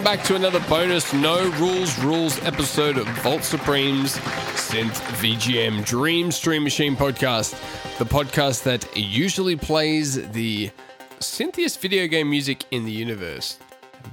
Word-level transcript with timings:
welcome 0.00 0.16
back 0.16 0.26
to 0.26 0.34
another 0.34 0.60
bonus 0.60 1.12
No 1.12 1.50
Rules 1.58 1.98
Rules 1.98 2.42
episode 2.42 2.96
of 2.96 3.06
Vault 3.18 3.44
Supreme's 3.44 4.16
Synth 4.56 4.98
VGM 5.20 5.84
Dream 5.84 6.32
Stream 6.32 6.64
Machine 6.64 6.96
podcast. 6.96 7.50
The 7.98 8.06
podcast 8.06 8.62
that 8.62 8.96
usually 8.96 9.56
plays 9.56 10.30
the 10.30 10.70
synthiest 11.18 11.82
video 11.82 12.06
game 12.06 12.30
music 12.30 12.64
in 12.70 12.86
the 12.86 12.90
universe, 12.90 13.58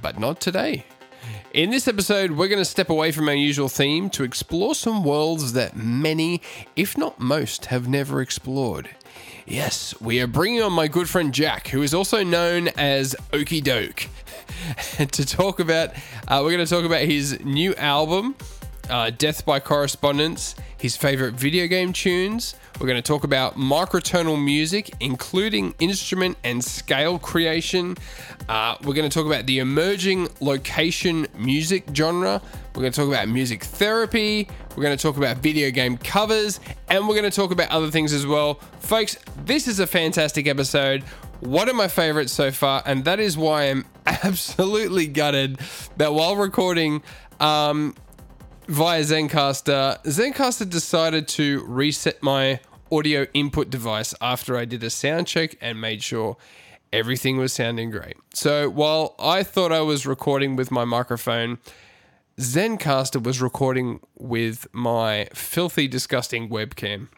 but 0.02 0.18
not 0.18 0.40
today. 0.40 0.84
In 1.54 1.70
this 1.70 1.88
episode, 1.88 2.32
we're 2.32 2.48
going 2.48 2.58
to 2.58 2.66
step 2.66 2.90
away 2.90 3.10
from 3.10 3.26
our 3.26 3.34
usual 3.34 3.70
theme 3.70 4.10
to 4.10 4.24
explore 4.24 4.74
some 4.74 5.02
worlds 5.02 5.54
that 5.54 5.74
many, 5.74 6.42
if 6.76 6.98
not 6.98 7.18
most, 7.18 7.66
have 7.66 7.88
never 7.88 8.20
explored. 8.20 8.90
Yes, 9.46 9.98
we 9.98 10.20
are 10.20 10.26
bringing 10.26 10.60
on 10.60 10.74
my 10.74 10.88
good 10.88 11.08
friend 11.08 11.32
Jack, 11.32 11.68
who 11.68 11.82
is 11.82 11.94
also 11.94 12.22
known 12.22 12.68
as 12.76 13.16
Okie 13.32 13.64
Doke, 13.64 14.06
to 15.12 15.26
talk 15.26 15.60
about. 15.60 15.90
Uh, 16.26 16.40
we're 16.42 16.52
going 16.52 16.64
to 16.64 16.66
talk 16.66 16.84
about 16.84 17.02
his 17.02 17.38
new 17.44 17.74
album, 17.76 18.34
uh, 18.90 19.10
Death 19.10 19.44
by 19.44 19.60
Correspondence, 19.60 20.54
his 20.78 20.96
favorite 20.96 21.34
video 21.34 21.66
game 21.66 21.92
tunes. 21.92 22.54
We're 22.80 22.86
going 22.86 23.02
to 23.02 23.06
talk 23.06 23.24
about 23.24 23.56
microtonal 23.56 24.42
music, 24.42 24.92
including 25.00 25.74
instrument 25.80 26.38
and 26.44 26.64
scale 26.64 27.18
creation. 27.18 27.96
Uh, 28.48 28.76
we're 28.84 28.94
going 28.94 29.08
to 29.08 29.14
talk 29.14 29.26
about 29.26 29.46
the 29.46 29.58
emerging 29.58 30.28
location 30.40 31.26
music 31.36 31.84
genre. 31.92 32.40
We're 32.74 32.82
going 32.82 32.92
to 32.92 33.00
talk 33.00 33.08
about 33.08 33.28
music 33.28 33.64
therapy. 33.64 34.48
We're 34.76 34.84
going 34.84 34.96
to 34.96 35.02
talk 35.02 35.16
about 35.16 35.38
video 35.38 35.72
game 35.72 35.98
covers. 35.98 36.60
And 36.88 37.08
we're 37.08 37.16
going 37.16 37.28
to 37.28 37.34
talk 37.34 37.50
about 37.50 37.70
other 37.70 37.90
things 37.90 38.12
as 38.12 38.24
well. 38.24 38.54
Folks, 38.78 39.18
this 39.44 39.66
is 39.66 39.80
a 39.80 39.86
fantastic 39.86 40.46
episode. 40.46 41.02
One 41.40 41.68
of 41.68 41.76
my 41.76 41.88
favorites 41.88 42.32
so 42.32 42.50
far. 42.50 42.82
And 42.84 43.04
that 43.04 43.20
is 43.20 43.36
why 43.36 43.64
I'm 43.64 43.84
absolutely 44.06 45.06
gutted 45.06 45.58
that 45.96 46.12
while 46.12 46.36
recording, 46.36 47.02
um, 47.40 47.94
via 48.66 49.02
Zencastr, 49.02 50.02
Zencastr 50.04 50.68
decided 50.68 51.28
to 51.28 51.64
reset 51.66 52.22
my 52.22 52.60
audio 52.90 53.26
input 53.34 53.70
device 53.70 54.14
after 54.20 54.56
I 54.56 54.64
did 54.64 54.82
a 54.82 54.90
sound 54.90 55.26
check 55.26 55.56
and 55.60 55.80
made 55.80 56.02
sure 56.02 56.36
everything 56.92 57.36
was 57.36 57.52
sounding 57.52 57.90
great. 57.90 58.16
So 58.34 58.68
while 58.68 59.14
I 59.18 59.42
thought 59.42 59.72
I 59.72 59.80
was 59.80 60.06
recording 60.06 60.56
with 60.56 60.70
my 60.70 60.84
microphone, 60.84 61.58
Zencastr 62.38 63.22
was 63.22 63.42
recording 63.42 64.00
with 64.16 64.66
my 64.72 65.28
filthy, 65.34 65.88
disgusting 65.88 66.48
webcam. 66.48 67.08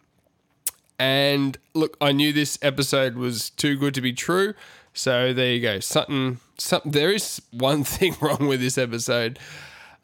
And 1.00 1.56
look, 1.72 1.96
I 1.98 2.12
knew 2.12 2.30
this 2.30 2.58
episode 2.60 3.16
was 3.16 3.48
too 3.48 3.74
good 3.78 3.94
to 3.94 4.02
be 4.02 4.12
true. 4.12 4.52
So 4.92 5.32
there 5.32 5.50
you 5.50 5.62
go. 5.62 5.80
Something, 5.80 6.40
something. 6.58 6.92
There 6.92 7.10
is 7.10 7.40
one 7.52 7.84
thing 7.84 8.14
wrong 8.20 8.46
with 8.46 8.60
this 8.60 8.76
episode, 8.76 9.38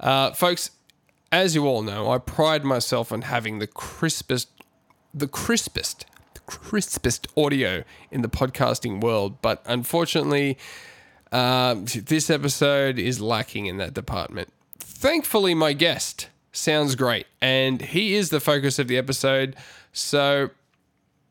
uh, 0.00 0.32
folks. 0.32 0.70
As 1.30 1.54
you 1.54 1.66
all 1.66 1.82
know, 1.82 2.10
I 2.10 2.16
pride 2.16 2.64
myself 2.64 3.12
on 3.12 3.22
having 3.22 3.58
the 3.58 3.66
crispest, 3.66 4.48
the 5.12 5.28
crispest, 5.28 6.06
the 6.32 6.40
crispest 6.40 7.26
audio 7.36 7.84
in 8.10 8.22
the 8.22 8.28
podcasting 8.28 9.02
world. 9.02 9.42
But 9.42 9.62
unfortunately, 9.66 10.56
uh, 11.30 11.74
this 11.84 12.30
episode 12.30 12.98
is 12.98 13.20
lacking 13.20 13.66
in 13.66 13.76
that 13.76 13.92
department. 13.92 14.50
Thankfully, 14.78 15.52
my 15.52 15.74
guest 15.74 16.30
sounds 16.52 16.94
great, 16.94 17.26
and 17.42 17.82
he 17.82 18.14
is 18.14 18.30
the 18.30 18.40
focus 18.40 18.78
of 18.78 18.88
the 18.88 18.96
episode. 18.96 19.56
So 19.92 20.50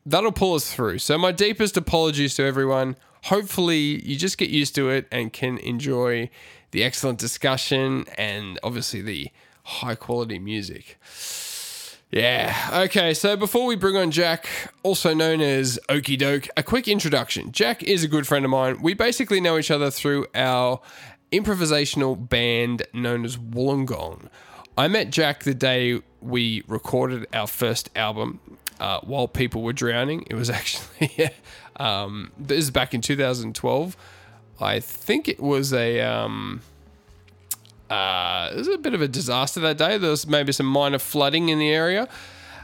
that'll 0.06 0.32
pull 0.32 0.54
us 0.54 0.72
through. 0.72 1.00
So, 1.00 1.18
my 1.18 1.32
deepest 1.32 1.76
apologies 1.76 2.34
to 2.36 2.44
everyone. 2.44 2.96
Hopefully, 3.24 4.02
you 4.04 4.16
just 4.16 4.38
get 4.38 4.48
used 4.48 4.74
to 4.76 4.88
it 4.88 5.06
and 5.10 5.32
can 5.32 5.58
enjoy 5.58 6.30
the 6.70 6.84
excellent 6.84 7.18
discussion 7.18 8.04
and 8.16 8.58
obviously 8.62 9.02
the 9.02 9.28
high 9.64 9.94
quality 9.96 10.38
music. 10.38 10.98
Yeah. 12.10 12.70
Okay. 12.84 13.14
So 13.14 13.36
before 13.36 13.66
we 13.66 13.74
bring 13.74 13.96
on 13.96 14.10
Jack, 14.10 14.48
also 14.82 15.12
known 15.12 15.40
as 15.40 15.78
Okie 15.88 16.16
Doke, 16.16 16.48
a 16.56 16.62
quick 16.62 16.86
introduction. 16.86 17.50
Jack 17.50 17.82
is 17.82 18.04
a 18.04 18.08
good 18.08 18.26
friend 18.26 18.44
of 18.44 18.50
mine. 18.50 18.80
We 18.80 18.94
basically 18.94 19.40
know 19.40 19.58
each 19.58 19.70
other 19.70 19.90
through 19.90 20.26
our 20.34 20.80
improvisational 21.32 22.28
band 22.28 22.84
known 22.92 23.24
as 23.24 23.36
Wollongong. 23.36 24.28
I 24.78 24.88
met 24.88 25.10
Jack 25.10 25.42
the 25.42 25.54
day 25.54 26.00
we 26.20 26.62
recorded 26.68 27.26
our 27.32 27.46
first 27.46 27.90
album 27.96 28.40
uh, 28.80 29.00
while 29.00 29.28
people 29.28 29.62
were 29.62 29.72
drowning. 29.72 30.26
It 30.28 30.34
was 30.34 30.50
actually, 30.60 31.30
um, 31.76 32.32
this 32.38 32.58
is 32.58 32.70
back 32.70 32.94
in 32.94 33.00
2012. 33.00 33.96
I 34.60 34.80
think 34.80 35.28
it 35.28 35.40
was 35.40 35.72
a. 35.72 36.00
Um, 36.00 36.62
uh, 37.90 38.50
it 38.52 38.56
was 38.56 38.68
a 38.68 38.78
bit 38.78 38.94
of 38.94 39.02
a 39.02 39.08
disaster 39.08 39.60
that 39.60 39.78
day. 39.78 39.96
There 39.96 40.10
was 40.10 40.26
maybe 40.26 40.52
some 40.52 40.66
minor 40.66 40.98
flooding 40.98 41.50
in 41.50 41.58
the 41.58 41.70
area 41.70 42.08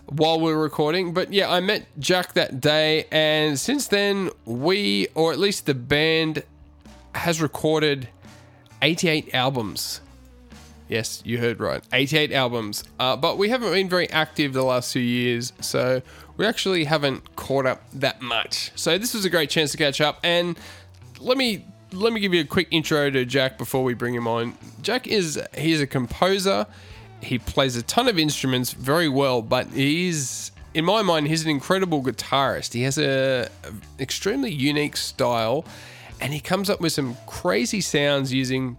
while 0.06 0.40
we 0.40 0.52
were 0.52 0.60
recording. 0.60 1.14
But 1.14 1.32
yeah, 1.32 1.50
I 1.50 1.60
met 1.60 1.86
Jack 1.98 2.34
that 2.34 2.60
day, 2.60 3.06
and 3.10 3.58
since 3.58 3.86
then, 3.86 4.30
we, 4.44 5.08
or 5.14 5.32
at 5.32 5.38
least 5.38 5.66
the 5.66 5.74
band, 5.74 6.42
has 7.14 7.40
recorded 7.40 8.08
88 8.80 9.34
albums. 9.34 10.00
Yes, 10.92 11.22
you 11.24 11.38
heard 11.38 11.58
right. 11.58 11.82
88 11.90 12.32
albums. 12.32 12.84
Uh, 13.00 13.16
but 13.16 13.38
we 13.38 13.48
haven't 13.48 13.72
been 13.72 13.88
very 13.88 14.10
active 14.10 14.52
the 14.52 14.62
last 14.62 14.92
few 14.92 15.00
years, 15.00 15.54
so 15.58 16.02
we 16.36 16.44
actually 16.44 16.84
haven't 16.84 17.34
caught 17.34 17.64
up 17.64 17.82
that 17.94 18.20
much. 18.20 18.72
So 18.74 18.98
this 18.98 19.14
was 19.14 19.24
a 19.24 19.30
great 19.30 19.48
chance 19.48 19.72
to 19.72 19.78
catch 19.78 20.02
up. 20.02 20.20
And 20.22 20.58
let 21.18 21.38
me 21.38 21.64
let 21.92 22.12
me 22.12 22.20
give 22.20 22.34
you 22.34 22.42
a 22.42 22.44
quick 22.44 22.68
intro 22.70 23.08
to 23.08 23.24
Jack 23.24 23.56
before 23.56 23.84
we 23.84 23.94
bring 23.94 24.12
him 24.12 24.28
on. 24.28 24.54
Jack 24.82 25.06
is 25.06 25.40
he's 25.56 25.80
a 25.80 25.86
composer. 25.86 26.66
He 27.22 27.38
plays 27.38 27.74
a 27.76 27.82
ton 27.82 28.06
of 28.06 28.18
instruments 28.18 28.72
very 28.72 29.08
well, 29.08 29.40
but 29.40 29.68
he's 29.68 30.52
in 30.74 30.84
my 30.84 31.00
mind 31.00 31.26
he's 31.26 31.42
an 31.42 31.50
incredible 31.50 32.02
guitarist. 32.02 32.74
He 32.74 32.82
has 32.82 32.98
a, 32.98 33.48
a 33.64 34.02
extremely 34.02 34.52
unique 34.52 34.98
style 34.98 35.64
and 36.20 36.34
he 36.34 36.40
comes 36.40 36.68
up 36.68 36.82
with 36.82 36.92
some 36.92 37.16
crazy 37.26 37.80
sounds 37.80 38.30
using 38.30 38.76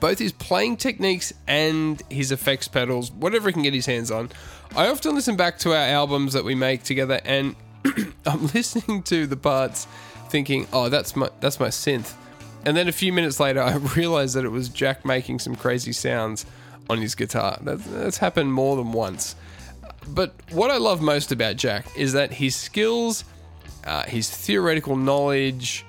both 0.00 0.18
his 0.18 0.32
playing 0.32 0.76
techniques 0.76 1.32
and 1.46 2.02
his 2.10 2.32
effects 2.32 2.68
pedals, 2.68 3.10
whatever 3.12 3.48
he 3.48 3.52
can 3.52 3.62
get 3.62 3.74
his 3.74 3.86
hands 3.86 4.10
on. 4.10 4.30
I 4.74 4.88
often 4.88 5.14
listen 5.14 5.36
back 5.36 5.58
to 5.60 5.70
our 5.70 5.86
albums 5.86 6.32
that 6.32 6.44
we 6.44 6.54
make 6.54 6.82
together 6.82 7.20
and 7.24 7.56
I'm 8.26 8.46
listening 8.48 9.02
to 9.04 9.26
the 9.26 9.36
parts 9.36 9.86
thinking, 10.28 10.66
"Oh, 10.72 10.88
that's 10.88 11.16
my 11.16 11.30
that's 11.40 11.58
my 11.58 11.68
synth." 11.68 12.14
And 12.64 12.76
then 12.76 12.88
a 12.88 12.92
few 12.92 13.12
minutes 13.12 13.40
later, 13.40 13.62
I 13.62 13.76
realized 13.96 14.34
that 14.36 14.44
it 14.44 14.50
was 14.50 14.68
Jack 14.68 15.04
making 15.04 15.38
some 15.38 15.56
crazy 15.56 15.92
sounds 15.92 16.46
on 16.88 16.98
his 16.98 17.14
guitar. 17.14 17.58
That's, 17.62 17.84
that's 17.86 18.18
happened 18.18 18.52
more 18.52 18.76
than 18.76 18.92
once. 18.92 19.36
But 20.08 20.34
what 20.50 20.70
I 20.70 20.76
love 20.78 21.00
most 21.00 21.32
about 21.32 21.56
Jack 21.56 21.86
is 21.96 22.12
that 22.14 22.32
his 22.32 22.56
skills, 22.56 23.24
uh, 23.84 24.04
his 24.04 24.28
theoretical 24.28 24.96
knowledge, 24.96 25.84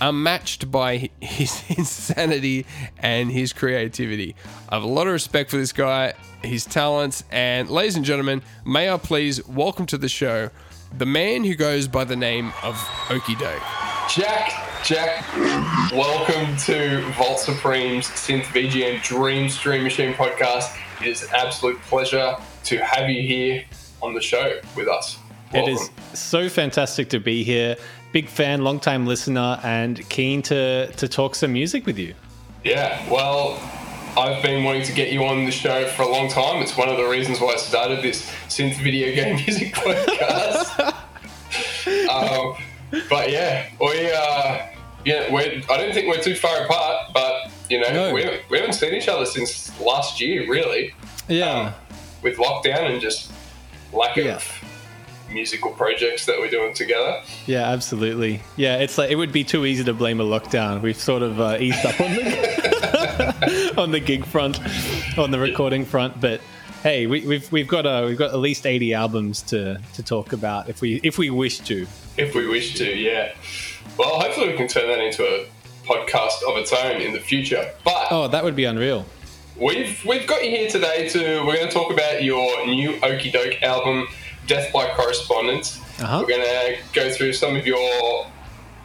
are 0.00 0.12
matched 0.12 0.70
by 0.70 1.10
his 1.20 1.62
insanity 1.76 2.66
and 2.98 3.30
his 3.30 3.52
creativity. 3.52 4.34
I 4.68 4.76
have 4.76 4.84
a 4.84 4.88
lot 4.88 5.06
of 5.06 5.12
respect 5.12 5.50
for 5.50 5.56
this 5.56 5.72
guy, 5.72 6.14
his 6.42 6.64
talents, 6.64 7.24
and 7.30 7.68
ladies 7.68 7.96
and 7.96 8.04
gentlemen, 8.04 8.42
may 8.64 8.90
I 8.90 8.96
please 8.96 9.46
welcome 9.46 9.86
to 9.86 9.98
the 9.98 10.08
show 10.08 10.50
the 10.96 11.06
man 11.06 11.42
who 11.42 11.56
goes 11.56 11.88
by 11.88 12.04
the 12.04 12.14
name 12.14 12.52
of 12.62 12.76
Okie 13.08 13.36
Doke. 13.36 13.62
Jack, 14.08 14.84
Jack, 14.84 15.26
welcome 15.92 16.56
to 16.58 17.02
Vault 17.14 17.40
Supreme's 17.40 18.06
Synth 18.06 18.44
VGM 18.44 19.02
Dream 19.02 19.48
Stream 19.48 19.82
Machine 19.82 20.14
podcast. 20.14 20.76
It 21.00 21.08
is 21.08 21.24
an 21.24 21.30
absolute 21.34 21.80
pleasure 21.82 22.36
to 22.64 22.78
have 22.78 23.10
you 23.10 23.22
here 23.22 23.64
on 24.02 24.14
the 24.14 24.20
show 24.20 24.60
with 24.76 24.86
us. 24.86 25.18
Welcome. 25.52 25.72
It 25.72 25.80
is 25.80 25.90
so 26.12 26.48
fantastic 26.48 27.08
to 27.10 27.18
be 27.18 27.42
here. 27.42 27.76
Big 28.14 28.28
fan, 28.28 28.62
long 28.62 28.78
time 28.78 29.08
listener, 29.08 29.58
and 29.64 30.08
keen 30.08 30.40
to, 30.42 30.86
to 30.86 31.08
talk 31.08 31.34
some 31.34 31.52
music 31.52 31.84
with 31.84 31.98
you. 31.98 32.14
Yeah, 32.62 33.04
well, 33.10 33.58
I've 34.16 34.40
been 34.40 34.62
wanting 34.62 34.84
to 34.84 34.92
get 34.92 35.10
you 35.10 35.24
on 35.24 35.44
the 35.46 35.50
show 35.50 35.88
for 35.88 36.02
a 36.02 36.08
long 36.08 36.28
time. 36.28 36.62
It's 36.62 36.76
one 36.76 36.88
of 36.88 36.96
the 36.96 37.08
reasons 37.08 37.40
why 37.40 37.54
I 37.54 37.56
started 37.56 38.04
this 38.04 38.30
synth 38.46 38.80
video 38.80 39.12
game 39.16 39.34
music 39.44 39.74
podcast. 39.74 40.78
um, 42.08 42.54
but 43.10 43.32
yeah, 43.32 43.68
we 43.80 44.12
uh, 44.12 44.64
yeah, 45.04 45.32
we're, 45.32 45.60
I 45.68 45.76
don't 45.76 45.92
think 45.92 46.06
we're 46.06 46.22
too 46.22 46.36
far 46.36 46.66
apart, 46.66 47.12
but 47.12 47.50
you 47.68 47.80
know, 47.80 47.92
no. 47.92 48.14
we, 48.14 48.22
haven't, 48.22 48.48
we 48.48 48.58
haven't 48.58 48.74
seen 48.74 48.94
each 48.94 49.08
other 49.08 49.26
since 49.26 49.76
last 49.80 50.20
year, 50.20 50.48
really. 50.48 50.94
Yeah. 51.26 51.50
Um, 51.50 51.74
with 52.22 52.36
lockdown 52.36 52.92
and 52.92 53.00
just 53.00 53.32
lack 53.92 54.16
of 54.16 54.24
yeah 54.24 54.40
musical 55.34 55.72
projects 55.72 56.24
that 56.26 56.38
we're 56.38 56.50
doing 56.50 56.72
together. 56.72 57.20
Yeah, 57.46 57.64
absolutely. 57.70 58.40
Yeah, 58.56 58.78
it's 58.78 58.96
like 58.96 59.10
it 59.10 59.16
would 59.16 59.32
be 59.32 59.44
too 59.44 59.66
easy 59.66 59.84
to 59.84 59.92
blame 59.92 60.20
a 60.20 60.24
lockdown. 60.24 60.80
We've 60.80 60.96
sort 60.96 61.22
of 61.22 61.40
uh, 61.40 61.58
eased 61.60 61.84
up 61.84 62.00
on 62.00 62.14
the 62.14 63.74
on 63.78 63.90
the 63.90 64.00
gig 64.00 64.24
front, 64.24 64.60
on 65.18 65.30
the 65.30 65.38
recording 65.38 65.84
front, 65.84 66.20
but 66.20 66.40
hey, 66.82 67.06
we, 67.06 67.20
have 67.20 67.28
we've, 67.28 67.52
we've 67.52 67.68
got 67.68 67.86
a, 67.86 68.06
we've 68.06 68.16
got 68.18 68.30
at 68.30 68.38
least 68.38 68.66
eighty 68.66 68.94
albums 68.94 69.42
to 69.42 69.80
to 69.94 70.02
talk 70.02 70.32
about 70.32 70.68
if 70.68 70.80
we 70.80 71.00
if 71.02 71.18
we 71.18 71.30
wish 71.30 71.58
to. 71.60 71.86
If 72.16 72.34
we 72.34 72.46
wish 72.46 72.74
to, 72.74 72.84
yeah. 72.84 73.34
Well, 73.98 74.20
hopefully 74.20 74.48
we 74.48 74.56
can 74.56 74.68
turn 74.68 74.86
that 74.88 75.00
into 75.00 75.24
a 75.24 75.46
podcast 75.84 76.42
of 76.48 76.56
its 76.56 76.72
own 76.72 77.00
in 77.00 77.12
the 77.12 77.20
future. 77.20 77.70
But 77.84 78.06
Oh, 78.10 78.28
that 78.28 78.42
would 78.44 78.56
be 78.56 78.64
unreal. 78.64 79.04
we've 79.60 80.02
we've 80.04 80.26
got 80.26 80.44
you 80.44 80.50
here 80.50 80.68
today 80.70 81.08
to 81.10 81.44
we're 81.46 81.56
going 81.56 81.68
to 81.68 81.72
talk 81.74 81.92
about 81.92 82.22
your 82.24 82.66
new 82.66 82.92
Okie 83.00 83.32
Doke 83.32 83.62
album, 83.62 84.06
Death 84.46 84.72
by 84.72 84.90
Correspondence. 84.94 85.80
Uh-huh. 86.00 86.20
We're 86.20 86.28
going 86.28 86.42
to 86.42 86.76
go 86.92 87.10
through 87.10 87.32
some 87.32 87.56
of 87.56 87.66
your 87.66 88.26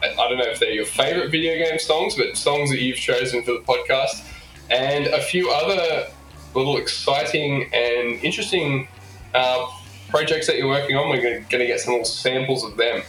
I 0.02 0.08
I 0.08 0.28
don't 0.28 0.38
know 0.38 0.44
if 0.44 0.58
they're 0.58 0.70
your 0.70 0.86
favorite 0.86 1.30
video 1.30 1.56
game 1.56 1.78
songs, 1.78 2.16
but 2.16 2.36
songs 2.36 2.70
that 2.70 2.80
you've 2.80 2.96
chosen 2.96 3.42
for 3.42 3.52
the 3.52 3.60
podcast, 3.60 4.24
and 4.70 5.06
a 5.06 5.20
few 5.20 5.50
other 5.50 6.06
little 6.54 6.78
exciting 6.78 7.70
and 7.72 8.22
interesting 8.24 8.88
uh, 9.34 9.66
projects 10.08 10.46
that 10.46 10.56
you're 10.56 10.68
working 10.68 10.96
on. 10.96 11.08
We're 11.10 11.22
going 11.22 11.44
to 11.46 11.66
get 11.66 11.80
some 11.80 11.92
little 11.94 12.04
samples 12.04 12.64
of 12.64 12.76
them. 12.76 13.02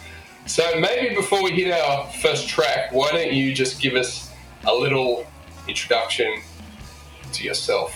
So 0.46 0.64
maybe 0.80 1.16
before 1.16 1.44
we 1.44 1.52
hit 1.52 1.72
our 1.72 2.08
first 2.22 2.50
track, 2.50 2.92
why 2.92 3.12
don't 3.12 3.34
you 3.34 3.54
just 3.54 3.82
give 3.82 3.96
us 3.96 4.32
a 4.66 4.74
little 4.74 5.26
introduction 5.68 6.42
to 7.34 7.44
yourself? 7.44 7.96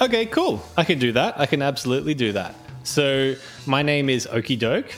Okay, 0.00 0.26
cool. 0.26 0.62
I 0.76 0.84
can 0.84 0.98
do 0.98 1.12
that. 1.12 1.38
I 1.38 1.46
can 1.46 1.60
absolutely 1.60 2.14
do 2.14 2.32
that. 2.32 2.54
So 2.88 3.34
my 3.66 3.82
name 3.82 4.08
is 4.08 4.26
Okie 4.26 4.58
Doke. 4.58 4.90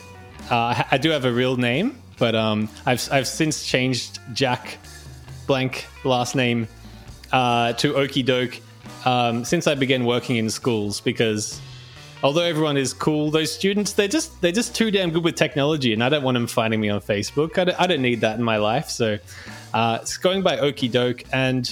Uh, 0.49 0.81
I- 0.91 0.97
do 0.99 1.11
have 1.11 1.25
a 1.25 1.33
real 1.33 1.57
name, 1.57 2.01
but 2.19 2.37
um, 2.37 2.69
I've 2.87 3.07
I've 3.13 3.27
since 3.27 3.67
changed 3.67 4.21
Jack 4.33 4.79
blank 5.49 5.87
last 6.05 6.37
name 6.37 6.69
uh, 7.33 7.73
to 7.75 7.93
Okie 7.95 8.25
Doke 8.25 8.61
um, 9.05 9.45
since 9.45 9.67
I 9.67 9.75
began 9.75 10.05
working 10.05 10.37
in 10.37 10.49
schools 10.51 11.01
because 11.01 11.61
although 12.23 12.43
everyone 12.43 12.77
is 12.77 12.93
cool, 12.93 13.29
those 13.33 13.53
students 13.53 13.93
they're 13.93 14.09
just 14.09 14.41
they're 14.41 14.53
just 14.53 14.75
too 14.75 14.93
damn 14.93 15.11
good 15.11 15.25
with 15.25 15.35
technology, 15.35 15.93
and 15.93 16.05
I 16.05 16.09
don't 16.09 16.23
want 16.23 16.37
them 16.37 16.47
finding 16.47 16.81
me 16.81 16.91
on 16.91 17.01
Facebook. 17.01 17.59
I 17.59 17.65
don't, 17.65 17.81
I 17.81 17.87
don't 17.89 18.03
need 18.03 18.21
that 18.21 18.39
in 18.39 18.45
my 18.45 18.59
life. 18.59 18.89
So 18.89 19.19
uh, 19.75 19.99
it's 20.01 20.17
going 20.17 20.43
by 20.43 20.59
Okie 20.59 20.93
Doke 20.93 21.25
and 21.33 21.69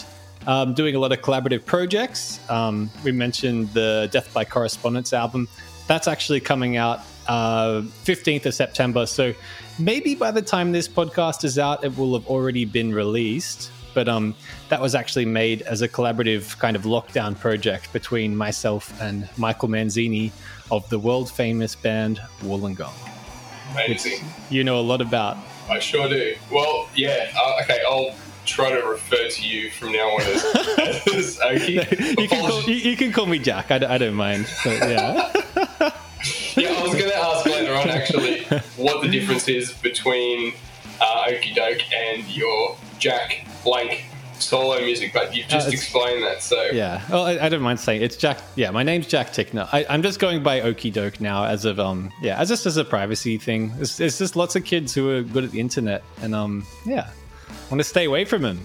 um, 0.48 0.74
doing 0.74 0.96
a 0.96 0.98
lot 0.98 1.12
of 1.12 1.20
collaborative 1.20 1.64
projects. 1.64 2.40
Um, 2.50 2.90
we 3.04 3.12
mentioned 3.12 3.72
the 3.72 4.08
Death 4.10 4.34
by 4.34 4.44
Correspondence 4.44 5.12
album. 5.12 5.48
That's 5.88 6.06
actually 6.06 6.40
coming 6.40 6.76
out 6.76 7.00
uh, 7.26 7.82
15th 8.04 8.46
of 8.46 8.54
September. 8.54 9.06
So 9.06 9.34
maybe 9.78 10.14
by 10.14 10.30
the 10.30 10.42
time 10.42 10.70
this 10.70 10.86
podcast 10.86 11.44
is 11.44 11.58
out, 11.58 11.82
it 11.84 11.96
will 11.98 12.16
have 12.16 12.26
already 12.28 12.64
been 12.64 12.94
released. 12.94 13.72
But 13.94 14.08
um, 14.08 14.34
that 14.68 14.80
was 14.80 14.94
actually 14.94 15.24
made 15.24 15.62
as 15.62 15.82
a 15.82 15.88
collaborative 15.88 16.56
kind 16.58 16.76
of 16.76 16.82
lockdown 16.82 17.36
project 17.36 17.92
between 17.92 18.36
myself 18.36 18.98
and 19.00 19.28
Michael 19.36 19.68
Manzini 19.68 20.30
of 20.70 20.88
the 20.88 20.98
world 20.98 21.30
famous 21.30 21.74
band 21.74 22.20
Wollongong. 22.42 22.92
Amazing. 23.72 24.24
You 24.50 24.62
know 24.64 24.78
a 24.78 24.82
lot 24.82 25.00
about. 25.00 25.36
I 25.68 25.78
sure 25.78 26.08
do. 26.08 26.36
Well, 26.52 26.88
yeah. 26.94 27.30
Uh, 27.36 27.60
okay, 27.62 27.80
I'll 27.88 28.14
try 28.48 28.70
to 28.70 28.86
refer 28.86 29.28
to 29.28 29.42
you 29.46 29.70
from 29.70 29.92
now 29.92 30.08
on 30.08 30.20
as, 30.22 30.44
as 31.14 31.38
Okie. 31.38 32.20
You 32.20 32.28
can, 32.28 32.40
call, 32.48 32.62
you, 32.62 32.74
you 32.74 32.96
can 32.96 33.12
call 33.12 33.26
me 33.26 33.38
Jack. 33.38 33.70
I 33.70 33.98
don't 33.98 34.14
mind. 34.14 34.46
So, 34.46 34.70
yeah. 34.70 35.32
Yeah, 36.56 36.70
I 36.72 36.82
was 36.82 36.92
going 36.94 37.08
to 37.10 37.16
ask 37.16 37.46
later 37.46 37.72
on 37.72 37.88
actually 37.88 38.42
what 38.76 39.00
the 39.02 39.08
difference 39.08 39.46
is 39.46 39.72
between 39.72 40.52
uh, 41.00 41.26
Okie 41.28 41.54
Doke 41.54 41.92
and 41.92 42.24
your 42.26 42.76
Jack 42.98 43.46
Blank 43.62 44.04
solo 44.40 44.80
music, 44.80 45.12
but 45.12 45.34
you've 45.34 45.46
just 45.46 45.68
Uh, 45.68 45.70
explained 45.70 46.24
that. 46.24 46.42
So 46.42 46.60
Yeah. 46.72 47.00
Well, 47.08 47.24
I, 47.24 47.38
I 47.46 47.48
don't 47.48 47.62
mind 47.62 47.78
saying 47.78 48.02
it's 48.02 48.16
Jack. 48.16 48.38
Yeah, 48.56 48.70
my 48.72 48.82
name's 48.82 49.06
Jack 49.06 49.28
Tickner. 49.32 49.68
I, 49.72 49.86
I'm 49.88 50.02
just 50.02 50.18
going 50.18 50.42
by 50.42 50.60
Okie 50.60 50.92
Doke 50.92 51.20
now 51.20 51.44
as 51.44 51.64
of 51.64 51.78
um 51.78 52.10
yeah 52.22 52.40
as 52.40 52.48
just 52.48 52.66
as 52.66 52.76
a 52.76 52.84
privacy 52.84 53.38
thing. 53.38 53.72
It's, 53.78 54.00
it's 54.00 54.18
just 54.18 54.34
lots 54.34 54.56
of 54.56 54.64
kids 54.64 54.92
who 54.92 55.10
are 55.10 55.22
good 55.22 55.44
at 55.44 55.52
the 55.52 55.60
internet 55.60 56.02
and 56.22 56.34
um 56.34 56.66
yeah 56.84 57.10
want 57.70 57.80
to 57.80 57.84
stay 57.84 58.04
away 58.04 58.24
from 58.24 58.44
him. 58.44 58.64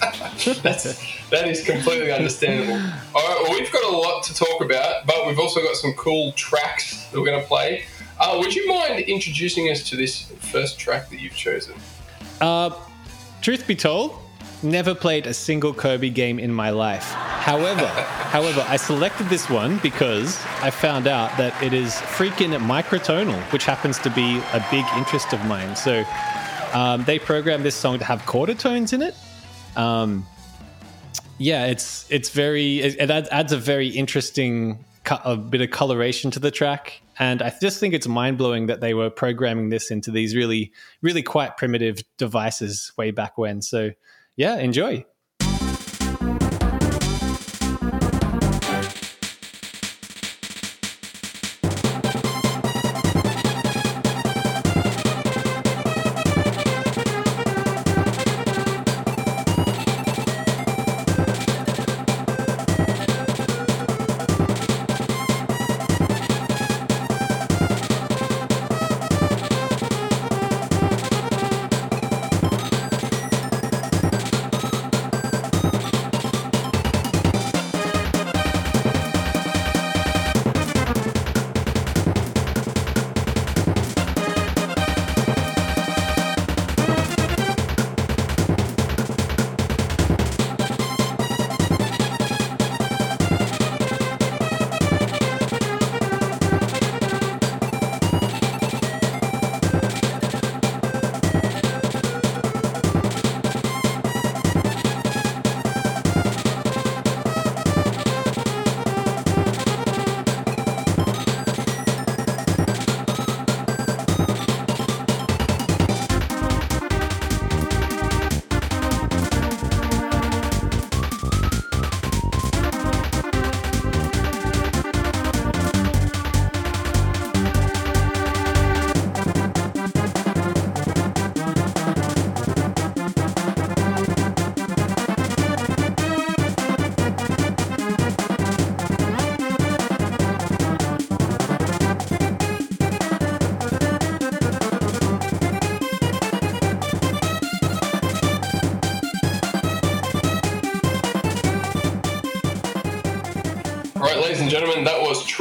That's, 0.62 1.28
that 1.30 1.48
is 1.48 1.64
completely 1.64 2.12
understandable. 2.12 2.74
All 3.14 3.28
right, 3.28 3.40
well, 3.42 3.52
we've 3.52 3.72
got 3.72 3.84
a 3.84 3.96
lot 3.96 4.22
to 4.24 4.34
talk 4.34 4.62
about, 4.62 5.06
but 5.06 5.26
we've 5.26 5.38
also 5.38 5.62
got 5.62 5.76
some 5.76 5.92
cool 5.94 6.32
tracks 6.32 7.06
that 7.06 7.18
we're 7.18 7.26
going 7.26 7.40
to 7.40 7.46
play. 7.46 7.84
Uh, 8.20 8.36
would 8.38 8.54
you 8.54 8.68
mind 8.68 9.00
introducing 9.00 9.70
us 9.70 9.88
to 9.88 9.96
this 9.96 10.30
first 10.40 10.78
track 10.78 11.08
that 11.10 11.20
you've 11.20 11.34
chosen? 11.34 11.74
Uh, 12.40 12.70
truth 13.42 13.66
be 13.66 13.74
told, 13.74 14.18
never 14.62 14.94
played 14.94 15.26
a 15.26 15.34
single 15.34 15.74
Kirby 15.74 16.10
game 16.10 16.38
in 16.38 16.52
my 16.52 16.70
life. 16.70 17.12
However, 17.12 17.86
however, 17.86 18.64
I 18.68 18.76
selected 18.76 19.28
this 19.28 19.48
one 19.48 19.78
because 19.78 20.38
I 20.62 20.70
found 20.70 21.06
out 21.06 21.36
that 21.38 21.60
it 21.62 21.72
is 21.72 21.94
freaking 21.94 22.56
microtonal, 22.58 23.40
which 23.52 23.64
happens 23.64 23.98
to 24.00 24.10
be 24.10 24.38
a 24.52 24.66
big 24.70 24.84
interest 24.96 25.32
of 25.32 25.44
mine. 25.46 25.76
So 25.76 26.04
um, 26.72 27.04
they 27.04 27.18
programmed 27.18 27.64
this 27.64 27.74
song 27.74 27.98
to 27.98 28.04
have 28.04 28.24
quarter 28.26 28.54
tones 28.54 28.92
in 28.92 29.02
it. 29.02 29.14
Um, 29.76 30.26
yeah, 31.38 31.66
it's 31.66 32.10
it's 32.10 32.30
very 32.30 32.80
it, 32.80 33.10
adds, 33.10 33.28
adds 33.30 33.52
a 33.52 33.58
very 33.58 33.88
interesting 33.88 34.84
co- 35.04 35.20
a 35.24 35.36
bit 35.36 35.60
of 35.60 35.70
coloration 35.70 36.30
to 36.32 36.38
the 36.40 36.50
track, 36.50 37.02
and 37.18 37.42
I 37.42 37.52
just 37.60 37.78
think 37.80 37.94
it's 37.94 38.08
mind 38.08 38.38
blowing 38.38 38.66
that 38.66 38.80
they 38.80 38.94
were 38.94 39.10
programming 39.10 39.68
this 39.68 39.90
into 39.90 40.10
these 40.10 40.34
really 40.34 40.72
really 41.02 41.22
quite 41.22 41.56
primitive 41.56 42.02
devices 42.16 42.92
way 42.96 43.10
back 43.10 43.36
when. 43.36 43.62
So 43.62 43.90
yeah, 44.36 44.56
enjoy. 44.56 45.04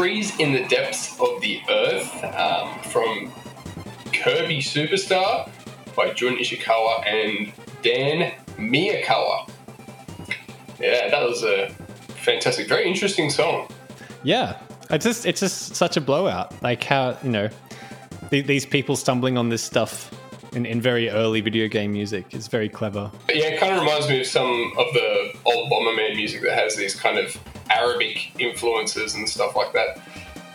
Trees 0.05 0.39
in 0.39 0.53
the 0.53 0.63
Depths 0.67 1.19
of 1.19 1.41
the 1.41 1.59
Earth 1.67 2.23
um, 2.35 2.79
from 2.91 3.33
Kirby 4.13 4.59
Superstar 4.59 5.49
by 5.95 6.13
Jun 6.13 6.37
Ishikawa 6.37 7.03
and 7.07 7.51
Dan 7.81 8.31
Miyakawa. 8.55 9.49
Yeah, 10.79 11.09
that 11.09 11.27
was 11.27 11.41
a 11.43 11.69
fantastic, 12.09 12.69
very 12.69 12.87
interesting 12.87 13.31
song. 13.31 13.67
Yeah, 14.21 14.59
it's 14.91 15.05
just 15.05 15.25
it's 15.25 15.39
just 15.39 15.75
such 15.75 15.97
a 15.97 16.01
blowout. 16.01 16.53
Like 16.61 16.83
how 16.83 17.17
you 17.23 17.31
know 17.31 17.49
th- 18.29 18.45
these 18.45 18.63
people 18.67 18.95
stumbling 18.95 19.39
on 19.39 19.49
this 19.49 19.63
stuff 19.63 20.11
in, 20.53 20.67
in 20.67 20.81
very 20.81 21.09
early 21.09 21.41
video 21.41 21.67
game 21.67 21.93
music. 21.93 22.27
It's 22.29 22.47
very 22.47 22.69
clever. 22.69 23.09
But 23.25 23.37
yeah, 23.37 23.45
it 23.45 23.59
kind 23.59 23.73
of 23.73 23.79
reminds 23.79 24.07
me 24.07 24.21
of 24.21 24.27
some 24.27 24.71
of 24.77 24.85
the 24.93 25.33
old 25.45 25.71
Bomberman 25.71 26.15
music 26.15 26.43
that 26.43 26.53
has 26.53 26.75
these 26.75 26.93
kind 26.93 27.17
of 27.17 27.35
Arabic 27.85 28.31
influences 28.39 29.15
and 29.15 29.27
stuff 29.27 29.55
like 29.55 29.73
that. 29.73 29.99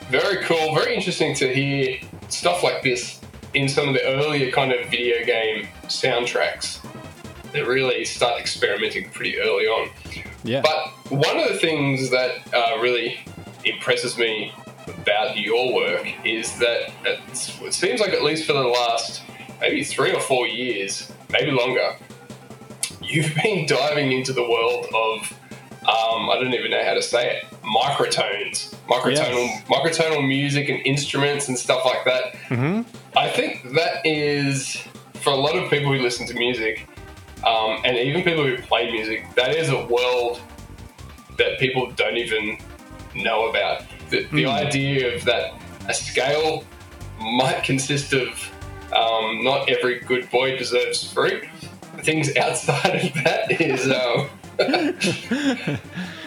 Very 0.09 0.45
cool, 0.45 0.75
very 0.75 0.95
interesting 0.95 1.35
to 1.37 1.53
hear 1.53 2.01
stuff 2.29 2.63
like 2.63 2.83
this 2.83 3.21
in 3.55 3.69
some 3.69 3.89
of 3.89 3.95
the 3.95 4.05
earlier 4.05 4.51
kind 4.51 4.73
of 4.73 4.89
video 4.89 5.25
game 5.25 5.69
soundtracks 5.85 6.85
that 7.53 7.67
really 7.67 8.05
start 8.05 8.41
experimenting 8.41 9.11
pretty 9.11 9.39
early 9.41 9.67
on. 9.67 9.91
Yeah. 10.45 10.63
But 10.63 11.11
one 11.11 11.39
of 11.39 11.49
the 11.49 11.59
things 11.59 12.11
that 12.11 12.37
uh, 12.55 12.81
really 12.81 13.19
impresses 13.65 14.17
me 14.17 14.53
about 14.87 15.37
your 15.37 15.75
work 15.75 16.07
is 16.25 16.59
that 16.59 16.93
it 17.05 17.73
seems 17.73 18.01
like 18.01 18.11
at 18.11 18.23
least 18.23 18.47
for 18.47 18.53
the 18.53 18.61
last 18.61 19.23
maybe 19.61 19.85
three 19.85 20.13
or 20.13 20.21
four 20.21 20.47
years, 20.47 21.13
maybe 21.31 21.51
longer, 21.51 21.97
you've 23.03 23.35
been 23.43 23.67
diving 23.67 24.13
into 24.13 24.33
the 24.33 24.43
world 24.43 24.87
of 24.95 25.33
um, 25.83 26.29
I 26.29 26.39
don't 26.41 26.55
even 26.55 26.71
know 26.71 26.85
how 26.85 26.95
to 26.95 27.03
say 27.03 27.37
it 27.37 27.45
microtones, 27.63 28.75
microtonal, 28.87 29.47
yes. 29.47 29.65
microtonal 29.67 30.27
music 30.27 30.69
and 30.69 30.85
instruments 30.85 31.49
and 31.49 31.59
stuff 31.59 31.85
like 31.85 32.05
that. 32.05 32.35
Mm-hmm. 32.49 32.83
I 33.17 33.29
think 33.29 33.73
that 33.75 34.05
is 34.05 34.83
for 35.15 35.31
a 35.31 35.37
lot 35.37 35.57
of 35.57 35.71
people 35.71 35.93
who 35.93 36.01
listen 36.01 36.27
to 36.27 36.35
music, 36.35 36.89
um, 37.47 37.81
and 37.85 37.97
even 37.97 38.23
people 38.23 38.45
who 38.45 38.57
play 38.59 38.91
music, 38.91 39.27
that 39.37 39.55
is 39.55 39.71
a 39.71 39.87
world 39.87 40.41
that 41.39 41.59
people 41.59 41.91
don't 41.93 42.17
even 42.17 42.59
know 43.15 43.49
about. 43.49 43.85
The, 44.11 44.25
the 44.25 44.45
mm. 44.45 44.49
idea 44.49 45.15
of 45.15 45.25
that 45.25 45.55
a 45.89 45.95
scale 45.95 46.65
might 47.21 47.63
consist 47.63 48.13
of 48.13 48.29
um, 48.97 49.43
not 49.45 49.69
every 49.69 50.01
good 50.01 50.31
boy 50.31 50.57
deserves 50.57 51.11
fruit. 51.13 51.45
Things 51.99 52.37
outside 52.37 53.05
of 53.05 53.15
that 53.25 53.61
is 53.61 53.91
um, 53.91 54.29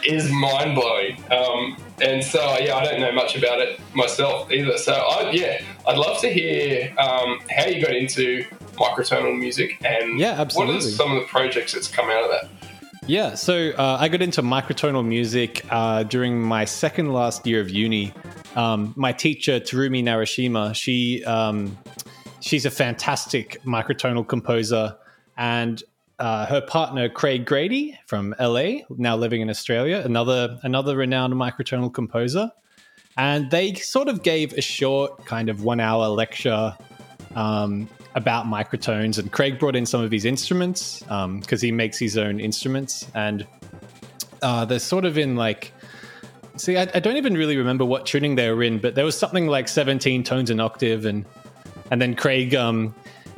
is 0.05 0.31
mind 0.31 0.75
blowing. 0.75 1.17
Um, 1.31 1.77
and 2.01 2.23
so 2.23 2.39
yeah, 2.59 2.75
I 2.75 2.85
don't 2.85 2.99
know 2.99 3.11
much 3.11 3.35
about 3.35 3.59
it 3.59 3.79
myself 3.93 4.51
either. 4.51 4.77
So 4.77 4.93
I, 4.93 5.31
yeah, 5.31 5.61
I'd 5.87 5.97
love 5.97 6.19
to 6.21 6.29
hear 6.29 6.93
um, 6.97 7.39
how 7.49 7.65
you 7.65 7.81
got 7.81 7.95
into 7.95 8.43
microtonal 8.73 9.37
music 9.37 9.77
and 9.85 10.19
yeah, 10.19 10.39
absolutely. 10.39 10.75
what 10.75 10.83
are 10.83 10.87
some 10.87 11.11
of 11.11 11.21
the 11.21 11.27
projects 11.27 11.73
that's 11.73 11.87
come 11.87 12.09
out 12.09 12.23
of 12.23 12.31
that. 12.31 12.49
Yeah, 13.05 13.35
so 13.35 13.71
uh, 13.71 13.97
I 13.99 14.07
got 14.07 14.21
into 14.21 14.41
microtonal 14.41 15.05
music 15.05 15.65
uh, 15.69 16.03
during 16.03 16.41
my 16.41 16.63
second 16.63 17.11
last 17.11 17.45
year 17.45 17.59
of 17.59 17.69
uni. 17.69 18.13
Um, 18.55 18.93
my 18.95 19.11
teacher 19.11 19.59
Terumi 19.59 20.01
Narushima, 20.01 20.73
she 20.73 21.23
um, 21.25 21.77
she's 22.39 22.65
a 22.65 22.71
fantastic 22.71 23.61
microtonal 23.63 24.25
composer, 24.25 24.95
and 25.35 25.83
uh, 26.19 26.45
her 26.45 26.61
partner 26.61 27.09
Kraig 27.09 27.45
Grady 27.45 27.99
from 28.05 28.35
LA, 28.39 28.81
now 28.89 29.15
living 29.15 29.41
in 29.41 29.49
Australia, 29.49 30.01
another 30.03 30.59
another 30.63 30.95
renowned 30.95 31.33
microtonal 31.33 31.93
composer, 31.93 32.51
and 33.17 33.49
they 33.51 33.73
sort 33.75 34.07
of 34.07 34.23
gave 34.23 34.53
a 34.53 34.61
short 34.61 35.25
kind 35.25 35.49
of 35.49 35.63
one 35.63 35.79
hour 35.79 36.07
lecture 36.07 36.75
um, 37.35 37.89
about 38.15 38.45
microtones. 38.45 39.17
And 39.17 39.31
Kraig 39.31 39.59
brought 39.59 39.75
in 39.75 39.85
some 39.85 40.01
of 40.01 40.11
his 40.11 40.25
instruments 40.25 40.99
because 40.99 41.63
um, 41.63 41.65
he 41.65 41.71
makes 41.71 41.97
his 41.97 42.17
own 42.17 42.39
instruments, 42.39 43.07
and 43.15 43.47
uh, 44.41 44.65
they're 44.65 44.79
sort 44.79 45.05
of 45.05 45.17
in 45.17 45.35
like. 45.35 45.71
See, 46.55 46.77
I, 46.77 46.83
I, 46.93 46.99
don't 46.99 47.17
even 47.17 47.33
really 47.33 47.57
remember 47.57 47.83
what 47.83 48.05
tuning 48.05 48.35
they 48.35 48.51
were 48.51 48.61
in, 48.61 48.77
but 48.77 48.93
there 48.93 49.05
was 49.05 49.17
something 49.17 49.47
like 49.47 49.67
17 49.67 50.23
tones 50.23 50.51
an 50.51 50.59
octave, 50.59 51.03
and 51.05 51.25
and 51.89 51.99
then 51.99 52.15
Kraig 52.15 52.53
um, 52.53 52.93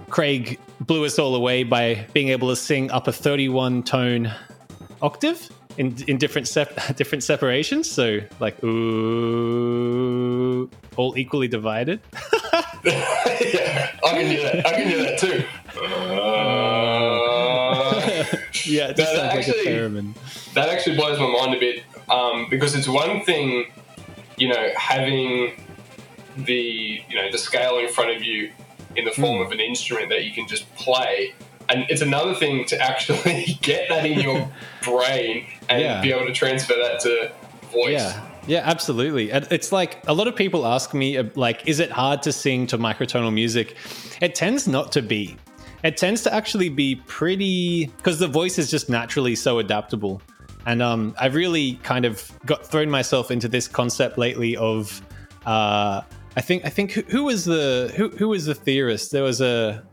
Kraig 0.09 0.59
blew 0.81 1.05
us 1.05 1.17
all 1.19 1.35
away 1.35 1.63
by 1.63 2.05
being 2.13 2.29
able 2.29 2.49
to 2.49 2.55
sing 2.55 2.91
up 2.91 3.07
a 3.07 3.11
31 3.11 3.83
tone 3.83 4.31
octave 5.01 5.49
in 5.77 5.95
in 6.07 6.17
different 6.17 6.47
sep- 6.47 6.95
different 6.97 7.23
separations. 7.23 7.89
So 7.89 8.19
like 8.39 8.63
ooh, 8.63 9.59
all 10.95 11.17
equally 11.17 11.47
divided. 11.47 11.99
yeah, 12.83 13.91
I 14.03 14.09
can 14.09 14.29
do 14.29 14.41
that. 14.41 14.65
I 14.65 14.71
can 14.71 14.89
do 14.89 14.97
that 15.03 15.19
too. 15.19 15.43
Uh, 15.79 16.35
yeah, 18.65 18.89
it 18.89 18.97
no, 18.97 19.03
sounds 19.03 19.19
actually, 19.19 19.57
like 19.57 19.67
a 19.67 19.69
theremin. 19.69 20.13
That 20.53 20.69
actually 20.69 20.95
blows 20.95 21.19
my 21.19 21.27
mind 21.27 21.53
a 21.55 21.59
bit 21.59 21.83
um, 22.09 22.47
because 22.49 22.75
it's 22.75 22.87
one 22.87 23.21
thing, 23.25 23.65
you 24.37 24.47
know, 24.47 24.69
having 24.77 25.53
the 26.37 27.01
you 27.09 27.15
know 27.15 27.31
the 27.31 27.37
scale 27.37 27.77
in 27.79 27.87
front 27.89 28.11
of 28.15 28.23
you 28.23 28.51
in 28.95 29.05
the 29.05 29.11
form 29.11 29.39
mm. 29.39 29.45
of 29.45 29.51
an 29.51 29.59
instrument 29.59 30.09
that 30.09 30.23
you 30.23 30.31
can 30.31 30.47
just 30.47 30.73
play. 30.75 31.33
And 31.69 31.85
it's 31.89 32.01
another 32.01 32.35
thing 32.35 32.65
to 32.65 32.79
actually 32.79 33.57
get 33.61 33.89
that 33.89 34.05
in 34.05 34.19
your 34.19 34.49
brain 34.83 35.47
and 35.69 35.81
yeah. 35.81 36.01
be 36.01 36.11
able 36.11 36.27
to 36.27 36.33
transfer 36.33 36.75
that 36.75 36.99
to 37.01 37.31
voice. 37.71 37.91
Yeah. 37.91 38.31
Yeah, 38.47 38.61
absolutely. 38.63 39.31
It's 39.31 39.71
like 39.71 40.07
a 40.07 40.13
lot 40.13 40.27
of 40.27 40.35
people 40.35 40.67
ask 40.67 40.93
me, 40.93 41.17
uh, 41.17 41.23
like, 41.33 41.67
is 41.67 41.79
it 41.79 41.89
hard 41.89 42.21
to 42.23 42.31
sing 42.31 42.67
to 42.67 42.77
microtonal 42.77 43.33
music? 43.33 43.75
It 44.21 44.35
tends 44.35 44.67
not 44.67 44.91
to 44.91 45.01
be. 45.01 45.35
It 45.83 45.97
tends 45.97 46.21
to 46.23 46.33
actually 46.33 46.69
be 46.69 46.95
pretty 47.07 47.87
because 47.97 48.19
the 48.19 48.27
voice 48.27 48.59
is 48.59 48.69
just 48.69 48.87
naturally 48.87 49.35
so 49.35 49.57
adaptable. 49.57 50.21
And 50.65 50.81
um, 50.81 51.15
I've 51.19 51.35
really 51.35 51.75
kind 51.83 52.05
of 52.05 52.31
got 52.45 52.65
thrown 52.65 52.89
myself 52.89 53.31
into 53.31 53.47
this 53.47 53.67
concept 53.67 54.17
lately 54.17 54.57
of 54.57 55.01
uh, 55.45 56.01
I 56.35 56.41
think 56.41 56.65
I 56.65 56.69
think 56.69 56.91
who, 56.91 57.01
who 57.03 57.23
was 57.23 57.45
the 57.45 57.93
who 57.95 58.09
who 58.09 58.27
was 58.29 58.45
the 58.45 58.55
theorist? 58.55 59.11
There 59.11 59.23
was 59.23 59.41
a 59.41 59.83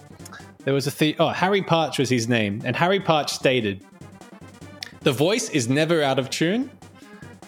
there 0.64 0.74
was 0.74 0.86
a 0.86 0.90
the- 0.90 1.16
oh 1.18 1.28
Harry 1.28 1.62
Partch 1.62 1.98
was 1.98 2.08
his 2.08 2.28
name, 2.28 2.60
and 2.64 2.74
Harry 2.74 3.00
Partch 3.00 3.32
stated, 3.32 3.84
"The 5.00 5.12
voice 5.12 5.50
is 5.50 5.68
never 5.68 6.02
out 6.02 6.18
of 6.18 6.30
tune. 6.30 6.70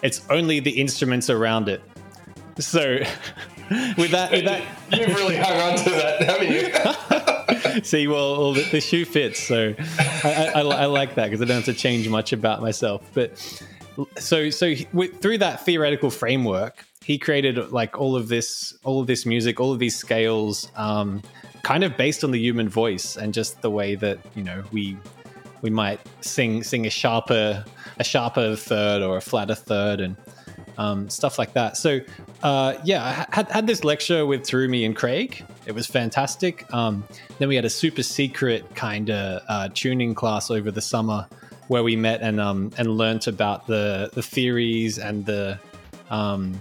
It's 0.01 0.21
only 0.29 0.59
the 0.59 0.71
instruments 0.71 1.29
around 1.29 1.67
it." 1.67 1.81
So, 2.59 2.99
with 3.97 4.11
that, 4.11 4.31
with 4.31 4.45
that, 4.45 4.63
you've 4.93 5.15
really 5.15 5.35
hung 5.35 5.57
on 5.57 5.77
to 5.77 5.89
that, 5.89 6.21
haven't 6.21 6.51
you? 6.51 7.83
See, 7.83 8.07
well, 8.07 8.37
well 8.37 8.53
the, 8.53 8.63
the, 8.63 8.79
shoe 8.79 9.03
fits, 9.03 9.39
so 9.39 9.75
I, 10.23 10.51
I, 10.55 10.61
I 10.61 10.85
like 10.85 11.15
that 11.15 11.25
because 11.25 11.41
I 11.41 11.45
don't 11.45 11.57
have 11.57 11.65
to 11.65 11.73
change 11.73 12.07
much 12.07 12.31
about 12.31 12.61
myself. 12.61 13.03
But 13.13 13.37
so, 14.17 14.49
so 14.49 14.73
with, 14.93 15.21
through 15.21 15.39
that 15.39 15.65
theoretical 15.65 16.09
framework, 16.09 16.85
he 17.05 17.19
created 17.19 17.71
like 17.71 17.99
all 17.99 18.15
of 18.15 18.29
this 18.29 18.73
all 18.83 18.99
of 18.99 19.05
this 19.05 19.27
music 19.27 19.59
all 19.59 19.71
of 19.71 19.77
these 19.77 19.95
scales 19.95 20.71
um, 20.75 21.21
kind 21.61 21.83
of 21.83 21.95
based 21.95 22.23
on 22.23 22.31
the 22.31 22.39
human 22.39 22.67
voice 22.67 23.15
and 23.15 23.31
just 23.31 23.61
the 23.61 23.69
way 23.69 23.93
that 23.93 24.17
you 24.33 24.43
know 24.43 24.63
we 24.71 24.97
we 25.61 25.69
might 25.69 25.99
sing 26.21 26.63
sing 26.63 26.87
a 26.87 26.89
sharper 26.89 27.63
a 27.99 28.03
sharper 28.03 28.55
third 28.55 29.03
or 29.03 29.17
a 29.17 29.21
flatter 29.21 29.53
third 29.53 30.01
and 30.01 30.15
um, 30.77 31.07
stuff 31.07 31.37
like 31.39 31.53
that. 31.53 31.77
So 31.77 32.01
uh, 32.43 32.75
yeah 32.83 33.25
i 33.31 33.35
had, 33.35 33.49
had 33.49 33.67
this 33.67 33.83
lecture 33.83 34.25
with 34.25 34.41
Terumi 34.41 34.85
and 34.85 34.95
Kraig. 34.95 35.45
It 35.65 35.73
was 35.73 35.87
fantastic. 35.87 36.65
Um, 36.73 37.03
then 37.37 37.47
we 37.47 37.55
had 37.55 37.65
a 37.65 37.69
super 37.69 38.03
secret 38.03 38.75
kind 38.75 39.09
of 39.09 39.41
uh, 39.47 39.69
tuning 39.73 40.15
class 40.15 40.49
over 40.49 40.71
the 40.71 40.81
summer 40.81 41.27
where 41.67 41.83
we 41.83 41.95
met 41.95 42.21
and 42.21 42.39
um, 42.39 42.71
and 42.79 42.97
learnt 42.97 43.27
about 43.27 43.67
the 43.67 44.09
the 44.13 44.23
theories 44.23 44.97
and 44.97 45.25
the 45.25 45.59
um, 46.09 46.59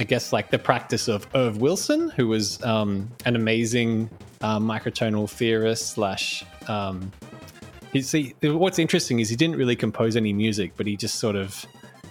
I 0.00 0.04
guess 0.04 0.32
like 0.32 0.50
the 0.50 0.58
practice 0.58 1.08
of 1.08 1.30
Erv 1.32 1.56
Wilson, 1.56 2.08
who 2.08 2.26
was 2.26 2.60
um, 2.64 3.10
an 3.26 3.36
amazing 3.36 4.08
uh, 4.40 4.58
microtonal 4.58 5.28
theorist 5.28 5.88
slash. 5.88 6.42
Um, 6.68 7.12
he, 7.92 8.00
see, 8.00 8.34
what's 8.40 8.78
interesting 8.78 9.20
is 9.20 9.28
he 9.28 9.36
didn't 9.36 9.56
really 9.56 9.76
compose 9.76 10.16
any 10.16 10.32
music, 10.32 10.72
but 10.78 10.86
he 10.86 10.96
just 10.96 11.16
sort 11.16 11.36
of 11.36 11.66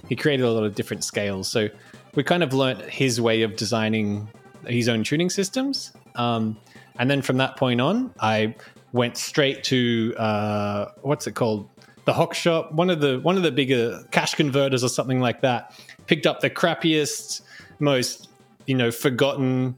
he 0.08 0.16
created 0.16 0.44
a 0.44 0.52
lot 0.52 0.64
of 0.64 0.76
different 0.76 1.04
scales. 1.04 1.48
So 1.48 1.68
we 2.14 2.24
kind 2.24 2.44
of 2.44 2.54
learnt 2.54 2.82
his 2.82 3.20
way 3.20 3.42
of 3.42 3.56
designing 3.56 4.30
his 4.68 4.88
own 4.88 5.04
tuning 5.04 5.32
systems. 5.32 5.92
Um, 6.14 6.58
and 7.00 7.10
then 7.10 7.24
from 7.24 7.38
that 7.38 7.58
point 7.58 7.82
on, 7.82 8.14
I 8.20 8.54
went 8.92 9.18
straight 9.18 9.64
to 9.64 10.14
uh, 10.20 10.86
what's 11.02 11.26
it 11.26 11.34
called? 11.34 11.68
The 12.06 12.14
Hock 12.14 12.36
Shop, 12.36 12.72
one 12.72 12.92
of 12.92 13.02
the 13.02 13.20
one 13.22 13.36
of 13.36 13.42
the 13.42 13.52
bigger 13.52 14.04
cash 14.12 14.36
converters 14.36 14.84
or 14.84 14.90
something 14.90 15.20
like 15.20 15.42
that. 15.42 15.74
Picked 16.06 16.28
up 16.28 16.40
the 16.40 16.52
crappiest 16.52 17.42
most 17.80 18.30
you 18.66 18.76
know 18.76 18.92
forgotten 18.92 19.78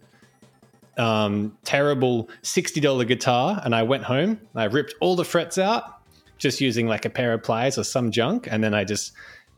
um, 0.98 1.58
terrible 1.64 2.30
$60 2.44 3.08
guitar 3.08 3.62
and 3.64 3.74
I 3.74 3.84
went 3.84 4.04
home. 4.04 4.40
I 4.56 4.66
ripped 4.66 4.94
all 5.00 5.16
the 5.16 5.26
frets 5.26 5.58
out 5.58 6.02
just 6.38 6.60
using 6.60 6.88
like 6.88 7.06
a 7.06 7.10
pair 7.10 7.34
of 7.34 7.44
pliers 7.44 7.78
or 7.78 7.84
some 7.84 8.12
junk. 8.12 8.48
And 8.50 8.64
then 8.64 8.74
I 8.74 8.84
just 8.84 9.14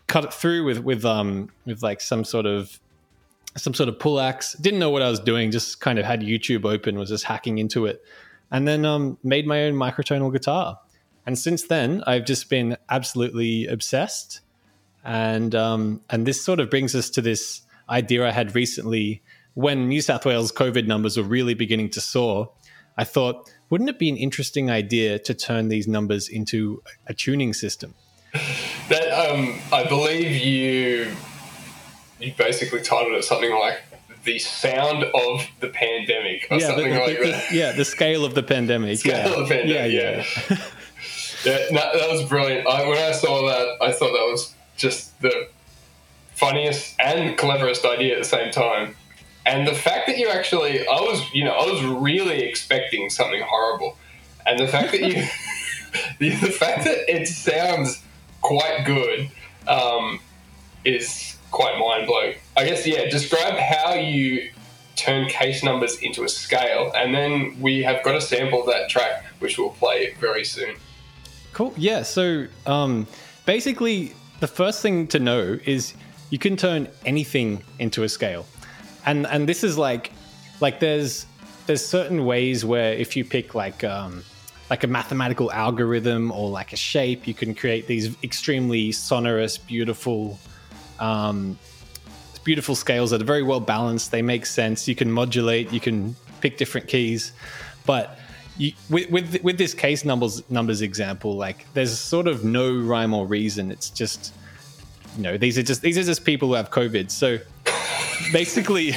cut 0.07 0.25
it 0.25 0.33
through 0.33 0.65
with, 0.65 0.79
with, 0.79 1.05
um, 1.05 1.49
with 1.65 1.81
like 1.81 2.01
some 2.01 2.23
sort 2.23 2.45
of, 2.45 2.79
some 3.55 3.73
sort 3.73 3.87
of 3.87 3.99
pull 3.99 4.19
axe. 4.19 4.53
Didn't 4.53 4.79
know 4.79 4.89
what 4.89 5.01
I 5.01 5.09
was 5.09 5.19
doing. 5.19 5.51
Just 5.51 5.79
kind 5.79 5.97
of 5.97 6.05
had 6.05 6.21
YouTube 6.21 6.65
open, 6.65 6.97
was 6.97 7.09
just 7.09 7.23
hacking 7.23 7.57
into 7.57 7.85
it. 7.85 8.03
And 8.51 8.67
then, 8.67 8.85
um, 8.85 9.17
made 9.23 9.47
my 9.47 9.63
own 9.63 9.73
microtonal 9.73 10.31
guitar. 10.31 10.79
And 11.25 11.39
since 11.39 11.63
then 11.63 12.03
I've 12.05 12.25
just 12.25 12.49
been 12.49 12.77
absolutely 12.89 13.65
obsessed. 13.67 14.41
And, 15.05 15.55
um, 15.55 16.01
and 16.09 16.25
this 16.25 16.43
sort 16.43 16.59
of 16.59 16.69
brings 16.69 16.95
us 16.95 17.09
to 17.11 17.21
this, 17.21 17.61
idea 17.89 18.27
I 18.27 18.31
had 18.31 18.55
recently 18.55 19.21
when 19.53 19.87
New 19.87 20.01
South 20.01 20.25
Wales 20.25 20.51
COVID 20.51 20.87
numbers 20.87 21.17
were 21.17 21.23
really 21.23 21.53
beginning 21.53 21.89
to 21.91 22.01
soar. 22.01 22.51
I 22.97 23.03
thought, 23.03 23.49
wouldn't 23.69 23.89
it 23.89 23.99
be 23.99 24.09
an 24.09 24.17
interesting 24.17 24.69
idea 24.69 25.19
to 25.19 25.33
turn 25.33 25.69
these 25.69 25.87
numbers 25.87 26.27
into 26.29 26.81
a 27.07 27.13
tuning 27.13 27.53
system? 27.53 27.95
That 28.89 29.07
um, 29.13 29.61
I 29.71 29.85
believe 29.85 30.43
you 30.43 31.15
you 32.19 32.33
basically 32.37 32.81
titled 32.81 33.13
it 33.13 33.23
something 33.23 33.49
like 33.57 33.81
the 34.25 34.39
sound 34.39 35.05
of 35.05 35.47
the 35.61 35.69
pandemic 35.69 36.47
or 36.51 36.57
yeah, 36.57 36.67
something 36.67 36.89
the, 36.89 36.99
like 36.99 37.17
the, 37.17 37.31
that. 37.31 37.49
The, 37.49 37.55
yeah, 37.55 37.71
the 37.71 37.85
scale 37.85 38.25
of 38.25 38.35
the 38.35 38.43
pandemic. 38.43 38.97
Scale 38.97 39.17
yeah. 39.17 39.33
of 39.33 39.47
the 39.47 39.55
pandemic. 39.55 39.93
Yeah, 39.93 40.23
yeah. 40.49 40.57
yeah 41.45 41.65
no, 41.71 41.81
that 41.97 42.09
was 42.09 42.27
brilliant. 42.27 42.67
I, 42.67 42.87
when 42.87 42.97
I 42.97 43.11
saw 43.11 43.47
that, 43.47 43.77
I 43.81 43.91
thought 43.91 44.11
that 44.11 44.27
was 44.29 44.53
just 44.77 45.19
the 45.21 45.47
funniest 46.35 46.95
and 46.99 47.37
cleverest 47.37 47.85
idea 47.85 48.13
at 48.13 48.19
the 48.19 48.27
same 48.27 48.51
time. 48.51 48.95
And 49.45 49.67
the 49.67 49.73
fact 49.73 50.07
that 50.07 50.17
you 50.17 50.29
actually, 50.29 50.87
I 50.87 51.01
was, 51.01 51.21
you 51.33 51.43
know, 51.43 51.51
I 51.51 51.65
was 51.69 51.83
really 51.83 52.41
expecting 52.41 53.09
something 53.09 53.41
horrible, 53.45 53.97
and 54.45 54.59
the 54.59 54.67
fact 54.67 54.91
that 54.91 55.01
you, 55.01 55.15
the, 56.19 56.29
the 56.29 56.51
fact 56.51 56.85
that 56.85 57.13
it 57.13 57.27
sounds 57.27 58.01
quite 58.41 58.85
good, 58.85 59.29
um, 59.67 60.19
is 60.85 61.37
quite 61.51 61.77
mind 61.77 62.07
blowing. 62.07 62.35
I 62.57 62.65
guess, 62.65 62.85
yeah. 62.85 63.09
Describe 63.09 63.55
how 63.55 63.93
you 63.93 64.49
turn 64.95 65.27
case 65.27 65.63
numbers 65.63 65.97
into 65.97 66.23
a 66.23 66.29
scale, 66.29 66.91
and 66.95 67.13
then 67.13 67.57
we 67.59 67.83
have 67.83 68.03
got 68.03 68.15
a 68.15 68.21
sample 68.21 68.61
of 68.61 68.67
that 68.67 68.89
track, 68.89 69.25
which 69.39 69.57
we'll 69.57 69.69
play 69.69 70.15
very 70.19 70.43
soon. 70.43 70.75
Cool. 71.53 71.73
Yeah. 71.77 72.03
So, 72.03 72.47
um, 72.65 73.07
basically, 73.45 74.13
the 74.39 74.47
first 74.47 74.81
thing 74.81 75.07
to 75.07 75.19
know 75.19 75.59
is 75.65 75.93
you 76.33 76.39
can 76.39 76.57
turn 76.57 76.87
anything 77.05 77.61
into 77.77 78.01
a 78.01 78.09
scale. 78.09 78.43
And 79.05 79.27
and 79.27 79.47
this 79.47 79.63
is 79.63 79.77
like 79.77 80.11
like 80.61 80.79
there's 80.79 81.27
there's 81.67 81.85
certain 81.85 82.25
ways 82.25 82.65
where 82.65 82.91
if 82.93 83.15
you 83.15 83.23
pick 83.23 83.53
like 83.53 83.83
um 83.83 84.23
like 84.71 84.83
a 84.83 84.87
mathematical 84.87 85.51
algorithm 85.51 86.31
or 86.31 86.49
like 86.49 86.73
a 86.73 86.75
shape 86.75 87.27
you 87.27 87.35
can 87.35 87.53
create 87.53 87.85
these 87.85 88.17
extremely 88.23 88.91
sonorous 88.91 89.59
beautiful 89.59 90.39
um 90.99 91.55
beautiful 92.43 92.75
scales 92.75 93.11
that 93.11 93.21
are 93.21 93.31
very 93.35 93.43
well 93.43 93.59
balanced. 93.59 94.09
They 94.09 94.23
make 94.23 94.47
sense. 94.47 94.87
You 94.87 94.95
can 94.95 95.11
modulate. 95.11 95.71
You 95.71 95.79
can 95.79 96.15
pick 96.41 96.57
different 96.57 96.87
keys. 96.87 97.31
But 97.85 98.17
you, 98.57 98.73
with, 98.89 99.07
with 99.11 99.43
with 99.43 99.59
this 99.59 99.75
case 99.75 100.03
numbers 100.03 100.41
numbers 100.49 100.81
example 100.81 101.37
like 101.37 101.71
there's 101.75 101.95
sort 101.95 102.27
of 102.27 102.43
no 102.43 102.75
rhyme 102.75 103.13
or 103.13 103.27
reason. 103.27 103.69
It's 103.69 103.91
just 103.91 104.33
you 105.15 105.23
know 105.23 105.37
these 105.37 105.57
are 105.57 105.63
just 105.63 105.81
these 105.81 105.97
are 105.97 106.03
just 106.03 106.25
people 106.25 106.47
who 106.47 106.53
have 106.55 106.71
covid 106.71 107.11
so 107.11 107.39
basically, 108.31 108.95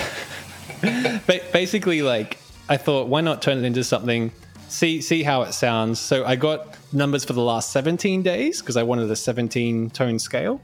basically, 1.53 2.03
like 2.03 2.39
I 2.69 2.77
thought, 2.77 3.09
why 3.09 3.21
not 3.21 3.43
turn 3.43 3.59
it 3.59 3.65
into 3.65 3.83
something? 3.85 4.33
See, 4.69 5.01
see 5.01 5.23
how 5.23 5.43
it 5.43 5.53
sounds. 5.53 5.99
So 6.01 6.25
I 6.25 6.37
got 6.37 6.77
numbers 6.93 7.25
for 7.25 7.33
the 7.33 7.43
last 7.43 7.71
17 7.73 8.23
days 8.23 8.61
because 8.61 8.77
I 8.77 8.83
wanted 8.83 9.11
a 9.11 9.17
17 9.17 9.91
tone 9.91 10.19
scale, 10.19 10.61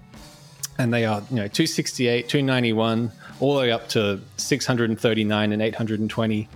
and 0.79 0.93
they 0.93 1.05
are 1.05 1.23
you 1.31 1.37
know 1.37 1.49
268, 1.49 2.29
291, 2.29 3.13
all 3.41 3.55
the 3.55 3.61
way 3.61 3.73
up 3.73 3.89
to 3.91 4.21
639 4.37 5.53
and 5.53 5.63
820. 5.63 6.49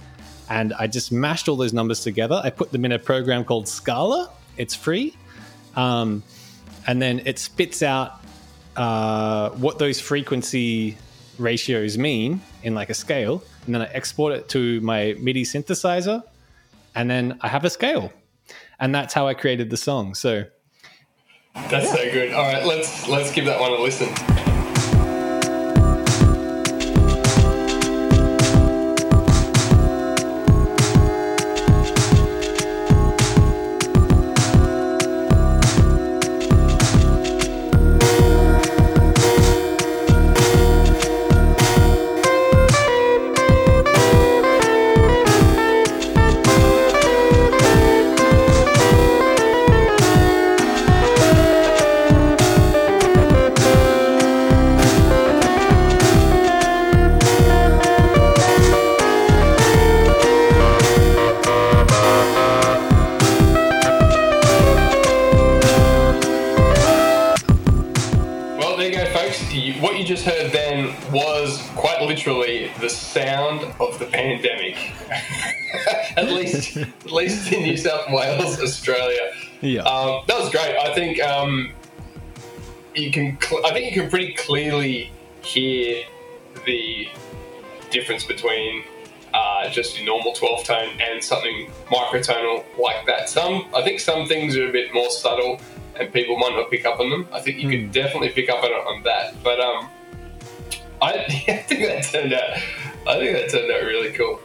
And 0.48 0.72
I 0.74 0.86
just 0.86 1.10
mashed 1.10 1.48
all 1.48 1.56
those 1.56 1.72
numbers 1.72 2.02
together. 2.02 2.40
I 2.42 2.50
put 2.50 2.70
them 2.70 2.84
in 2.84 2.92
a 2.92 3.00
program 3.00 3.44
called 3.44 3.66
Scala. 3.66 4.30
It's 4.56 4.74
free, 4.74 5.16
um, 5.74 6.22
and 6.86 7.02
then 7.02 7.20
it 7.24 7.38
spits 7.38 7.82
out 7.82 8.20
uh, 8.76 9.50
what 9.50 9.78
those 9.78 10.00
frequency 10.00 10.96
ratios 11.38 11.98
mean 11.98 12.40
in 12.62 12.74
like 12.74 12.90
a 12.90 12.94
scale, 12.94 13.42
and 13.64 13.74
then 13.74 13.82
I 13.82 13.86
export 13.86 14.32
it 14.32 14.48
to 14.50 14.80
my 14.80 15.14
MIDI 15.18 15.44
synthesizer, 15.44 16.22
and 16.94 17.10
then 17.10 17.38
I 17.40 17.48
have 17.48 17.64
a 17.64 17.70
scale, 17.70 18.12
and 18.78 18.94
that's 18.94 19.14
how 19.14 19.26
I 19.26 19.34
created 19.34 19.70
the 19.70 19.76
song. 19.76 20.14
So 20.14 20.44
that's 21.54 21.86
yeah. 21.86 21.94
so 21.94 22.12
good. 22.12 22.32
All 22.32 22.42
right, 22.42 22.64
let's 22.64 23.08
let's 23.08 23.32
give 23.32 23.46
that 23.46 23.60
one 23.60 23.72
a 23.72 23.80
listen. 23.80 24.45
At 76.16 76.26
least 76.26 76.76
at 76.76 77.12
least 77.12 77.52
in 77.52 77.62
New 77.62 77.76
South 77.76 78.10
Wales, 78.10 78.60
Australia. 78.60 79.32
Yeah, 79.60 79.82
um, 79.82 80.24
that 80.26 80.38
was 80.38 80.50
great. 80.50 80.76
I 80.76 80.92
think 80.94 81.22
um, 81.22 81.70
you 82.94 83.10
can. 83.10 83.38
Cl- 83.40 83.64
I 83.66 83.72
think 83.72 83.94
you 83.94 84.00
can 84.00 84.10
pretty 84.10 84.32
clearly 84.34 85.12
hear 85.42 86.04
the 86.66 87.08
difference 87.90 88.24
between 88.24 88.82
uh, 89.32 89.68
just 89.70 89.96
your 89.96 90.06
normal 90.06 90.32
12 90.32 90.64
tone 90.64 91.00
and 91.00 91.22
something 91.22 91.70
microtonal 91.88 92.64
like 92.78 93.06
that. 93.06 93.28
Some, 93.28 93.66
I 93.74 93.82
think, 93.82 94.00
some 94.00 94.26
things 94.26 94.56
are 94.56 94.68
a 94.68 94.72
bit 94.72 94.92
more 94.92 95.10
subtle, 95.10 95.60
and 95.94 96.12
people 96.12 96.36
might 96.36 96.56
not 96.56 96.70
pick 96.70 96.84
up 96.84 96.98
on 96.98 97.10
them. 97.10 97.28
I 97.32 97.40
think 97.40 97.58
you 97.58 97.68
mm. 97.68 97.70
could 97.70 97.92
definitely 97.92 98.30
pick 98.30 98.48
up 98.48 98.64
on, 98.64 98.70
on 98.72 99.02
that. 99.04 99.34
But 99.44 99.60
um, 99.60 99.88
I, 101.02 101.12
I 101.48 101.56
think 101.56 101.86
that 101.86 102.04
turned 102.04 102.32
out. 102.32 102.56
I 103.06 103.18
think 103.18 103.36
that 103.36 103.50
turned 103.50 103.70
out 103.70 103.82
really 103.82 104.12
cool. 104.12 104.40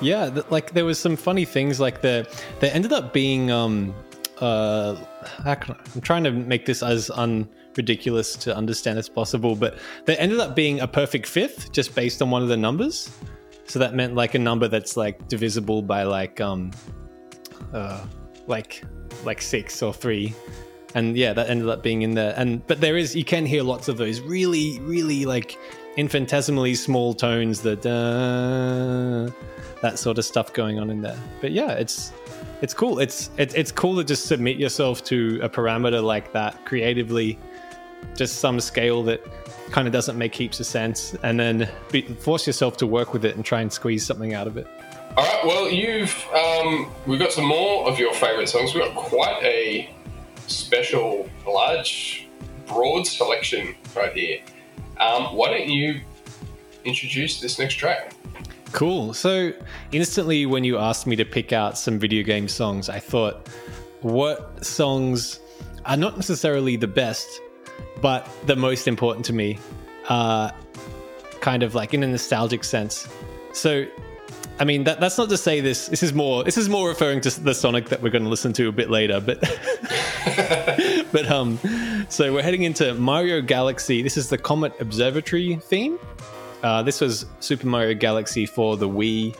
Yeah, 0.00 0.30
th- 0.30 0.46
like 0.50 0.72
there 0.72 0.84
was 0.84 0.98
some 0.98 1.16
funny 1.16 1.44
things 1.44 1.80
like 1.80 2.02
the 2.02 2.28
there 2.60 2.72
ended 2.74 2.92
up 2.92 3.12
being 3.12 3.50
um 3.50 3.94
uh 4.40 4.96
I'm 5.44 6.00
trying 6.02 6.24
to 6.24 6.30
make 6.30 6.66
this 6.66 6.82
as 6.82 7.08
unridiculous 7.10 8.36
to 8.36 8.54
understand 8.54 8.98
as 8.98 9.08
possible, 9.08 9.56
but 9.56 9.78
they 10.04 10.16
ended 10.16 10.40
up 10.40 10.54
being 10.54 10.80
a 10.80 10.88
perfect 10.88 11.26
fifth 11.26 11.72
just 11.72 11.94
based 11.94 12.20
on 12.20 12.30
one 12.30 12.42
of 12.42 12.48
the 12.48 12.56
numbers. 12.56 13.10
So 13.64 13.78
that 13.78 13.94
meant 13.94 14.14
like 14.14 14.34
a 14.34 14.38
number 14.38 14.68
that's 14.68 14.96
like 14.96 15.28
divisible 15.28 15.82
by 15.82 16.02
like 16.04 16.40
um 16.40 16.70
uh 17.72 18.04
like 18.46 18.84
like 19.24 19.40
six 19.40 19.82
or 19.82 19.92
three 19.92 20.34
and 20.96 21.16
yeah 21.16 21.32
that 21.32 21.48
ended 21.48 21.68
up 21.68 21.82
being 21.82 22.02
in 22.02 22.14
there 22.14 22.34
and 22.36 22.66
but 22.66 22.80
there 22.80 22.96
is 22.96 23.14
you 23.14 23.24
can 23.24 23.46
hear 23.46 23.62
lots 23.62 23.86
of 23.86 23.96
those 23.96 24.20
really 24.20 24.80
really 24.80 25.24
like 25.26 25.56
infinitesimally 25.96 26.74
small 26.74 27.14
tones 27.14 27.62
that 27.62 27.84
that 29.82 29.98
sort 29.98 30.18
of 30.18 30.24
stuff 30.24 30.52
going 30.52 30.78
on 30.78 30.90
in 30.90 31.02
there. 31.02 31.18
But 31.40 31.52
yeah, 31.52 31.72
it's 31.72 32.12
it's 32.62 32.74
cool. 32.74 32.98
It's 32.98 33.30
it, 33.36 33.54
it's 33.54 33.72
cool 33.72 33.96
to 33.96 34.04
just 34.04 34.26
submit 34.26 34.56
yourself 34.58 35.04
to 35.04 35.40
a 35.42 35.48
parameter 35.48 36.02
like 36.02 36.32
that 36.32 36.64
creatively, 36.64 37.38
just 38.14 38.36
some 38.40 38.60
scale 38.60 39.02
that 39.04 39.22
kind 39.70 39.86
of 39.86 39.92
doesn't 39.92 40.16
make 40.16 40.34
heaps 40.34 40.60
of 40.60 40.66
sense, 40.66 41.14
and 41.22 41.38
then 41.38 41.68
be, 41.90 42.02
force 42.02 42.46
yourself 42.46 42.76
to 42.78 42.86
work 42.86 43.12
with 43.12 43.24
it 43.24 43.36
and 43.36 43.44
try 43.44 43.60
and 43.60 43.72
squeeze 43.72 44.04
something 44.06 44.34
out 44.34 44.46
of 44.46 44.56
it. 44.56 44.66
All 45.16 45.24
right. 45.24 45.46
Well, 45.46 45.70
you've 45.70 46.14
um, 46.34 46.90
we've 47.06 47.18
got 47.18 47.32
some 47.32 47.46
more 47.46 47.88
of 47.88 47.98
your 47.98 48.14
favorite 48.14 48.48
songs. 48.48 48.74
We've 48.74 48.84
got 48.84 48.94
quite 48.94 49.42
a 49.42 49.90
special, 50.46 51.28
large, 51.46 52.28
broad 52.66 53.06
selection 53.06 53.74
right 53.94 54.12
here. 54.12 54.40
Um, 54.98 55.36
why 55.36 55.50
don't 55.50 55.68
you 55.68 56.00
introduce 56.84 57.40
this 57.40 57.58
next 57.58 57.74
track? 57.74 58.14
Cool. 58.72 59.14
So, 59.14 59.52
instantly, 59.92 60.46
when 60.46 60.64
you 60.64 60.78
asked 60.78 61.06
me 61.06 61.16
to 61.16 61.24
pick 61.24 61.52
out 61.52 61.78
some 61.78 61.98
video 61.98 62.22
game 62.22 62.48
songs, 62.48 62.88
I 62.88 62.98
thought, 62.98 63.48
what 64.02 64.64
songs 64.64 65.40
are 65.84 65.96
not 65.96 66.16
necessarily 66.16 66.76
the 66.76 66.86
best, 66.86 67.40
but 68.02 68.28
the 68.46 68.56
most 68.56 68.88
important 68.88 69.24
to 69.26 69.32
me, 69.32 69.58
uh, 70.08 70.50
kind 71.40 71.62
of 71.62 71.74
like 71.74 71.94
in 71.94 72.02
a 72.02 72.06
nostalgic 72.06 72.64
sense. 72.64 73.08
So, 73.52 73.86
I 74.58 74.64
mean, 74.64 74.84
that, 74.84 75.00
that's 75.00 75.18
not 75.18 75.28
to 75.28 75.36
say 75.36 75.60
this. 75.60 75.86
This 75.88 76.02
is 76.02 76.12
more. 76.14 76.44
This 76.44 76.56
is 76.56 76.68
more 76.68 76.88
referring 76.88 77.20
to 77.22 77.40
the 77.40 77.54
Sonic 77.54 77.88
that 77.90 78.00
we're 78.00 78.10
going 78.10 78.24
to 78.24 78.30
listen 78.30 78.52
to 78.54 78.68
a 78.68 78.72
bit 78.72 78.90
later. 78.90 79.20
But, 79.20 79.40
but 81.12 81.30
um, 81.30 81.58
so 82.08 82.32
we're 82.32 82.42
heading 82.42 82.62
into 82.62 82.94
Mario 82.94 83.42
Galaxy. 83.42 84.02
This 84.02 84.16
is 84.16 84.28
the 84.28 84.38
Comet 84.38 84.72
Observatory 84.80 85.56
theme. 85.56 85.98
Uh, 86.62 86.82
this 86.82 87.00
was 87.00 87.26
Super 87.40 87.66
Mario 87.66 87.94
Galaxy 87.94 88.46
for 88.46 88.76
the 88.76 88.88
Wii 88.88 89.36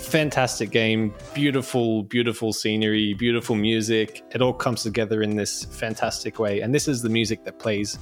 fantastic 0.00 0.70
game, 0.70 1.14
beautiful, 1.34 2.02
beautiful 2.04 2.52
scenery, 2.52 3.14
beautiful 3.14 3.54
music. 3.54 4.24
It 4.30 4.40
all 4.40 4.52
comes 4.52 4.82
together 4.82 5.22
in 5.22 5.36
this 5.36 5.64
fantastic 5.64 6.38
way. 6.38 6.60
And 6.60 6.74
this 6.74 6.88
is 6.88 7.02
the 7.02 7.08
music 7.08 7.44
that 7.44 7.58
plays 7.58 7.98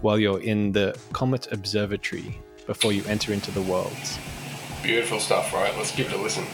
while 0.00 0.18
you're 0.18 0.40
in 0.40 0.72
the 0.72 0.98
Comet 1.12 1.50
Observatory 1.52 2.40
before 2.66 2.92
you 2.92 3.02
enter 3.06 3.32
into 3.32 3.50
the 3.50 3.62
worlds. 3.62 4.18
Beautiful 4.82 5.20
stuff, 5.20 5.52
right? 5.52 5.76
Let's 5.76 5.94
give 5.94 6.06
it 6.06 6.14
a 6.14 6.16
listen. 6.16 6.44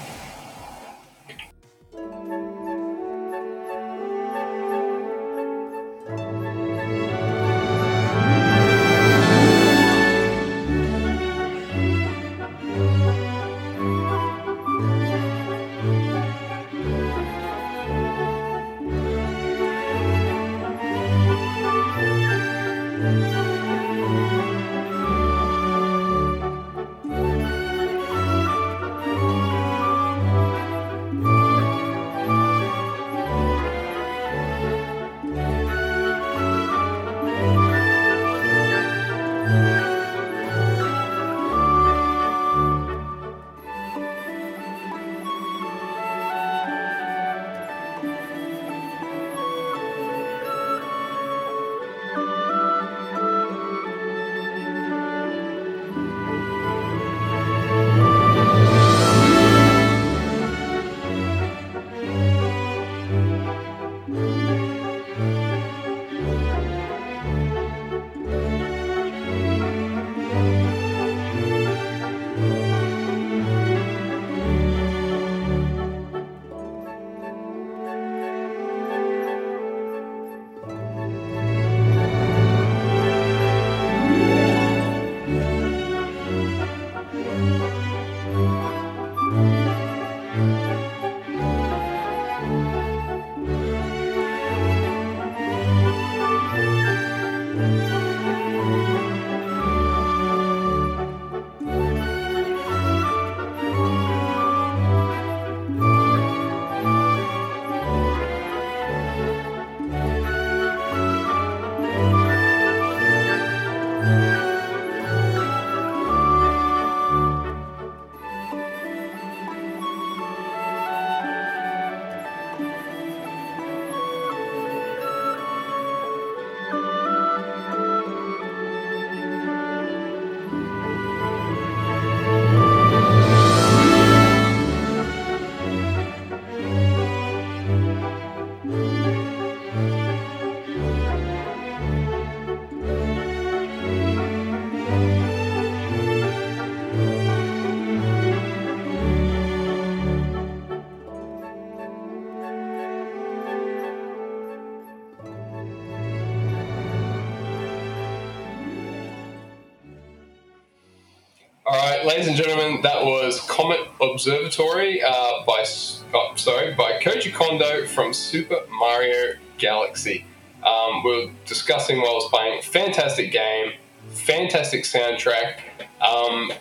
And 162.36 162.44
gentlemen, 162.44 162.82
that 162.82 163.02
was 163.02 163.40
Comet 163.48 163.80
Observatory 164.00 165.02
uh, 165.02 165.44
by 165.46 165.64
oh, 166.12 166.32
sorry 166.36 166.74
by 166.74 166.98
Koji 167.00 167.32
Kondo 167.32 167.86
from 167.86 168.12
Super 168.12 168.60
Mario 168.70 169.36
Galaxy. 169.56 170.26
Um, 170.62 171.02
we 171.02 171.26
were 171.26 171.32
discussing 171.46 171.98
while 171.98 172.10
I 172.10 172.14
was 172.14 172.28
playing. 172.28 172.62
Fantastic 172.62 173.32
game, 173.32 173.72
fantastic 174.10 174.84
soundtrack. 174.84 175.60
Um, 176.02 176.52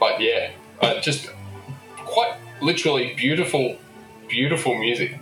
but 0.00 0.20
yeah, 0.20 0.50
uh, 0.80 1.00
just 1.00 1.30
quite 1.98 2.34
literally 2.60 3.14
beautiful, 3.14 3.76
beautiful 4.28 4.76
music. 4.76 5.20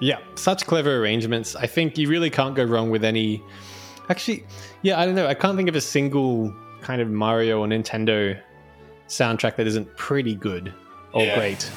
Yeah, 0.00 0.18
such 0.34 0.66
clever 0.66 0.96
arrangements. 0.96 1.54
I 1.54 1.68
think 1.68 1.96
you 1.98 2.08
really 2.08 2.30
can't 2.30 2.56
go 2.56 2.64
wrong 2.64 2.90
with 2.90 3.04
any. 3.04 3.40
Actually, 4.08 4.44
yeah, 4.82 4.98
I 4.98 5.06
don't 5.06 5.14
know. 5.14 5.28
I 5.28 5.34
can't 5.34 5.56
think 5.56 5.68
of 5.68 5.76
a 5.76 5.80
single 5.80 6.52
kind 6.84 7.00
of 7.00 7.08
Mario 7.08 7.60
or 7.60 7.66
Nintendo 7.66 8.38
soundtrack 9.08 9.56
that 9.56 9.66
isn't 9.66 9.96
pretty 9.96 10.34
good 10.34 10.72
or 11.12 11.22
yeah. 11.22 11.36
great. 11.36 11.70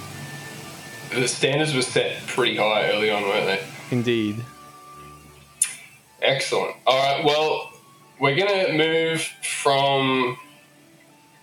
The 1.13 1.27
standards 1.27 1.73
were 1.73 1.81
set 1.81 2.21
pretty 2.27 2.57
high 2.57 2.91
early 2.91 3.09
on, 3.09 3.23
weren't 3.23 3.45
they? 3.45 3.63
Indeed. 3.91 4.43
Excellent. 6.21 6.75
All 6.85 6.97
right, 6.97 7.23
well, 7.23 7.71
we're 8.19 8.35
going 8.35 8.65
to 8.65 8.73
move 8.73 9.21
from, 9.21 10.37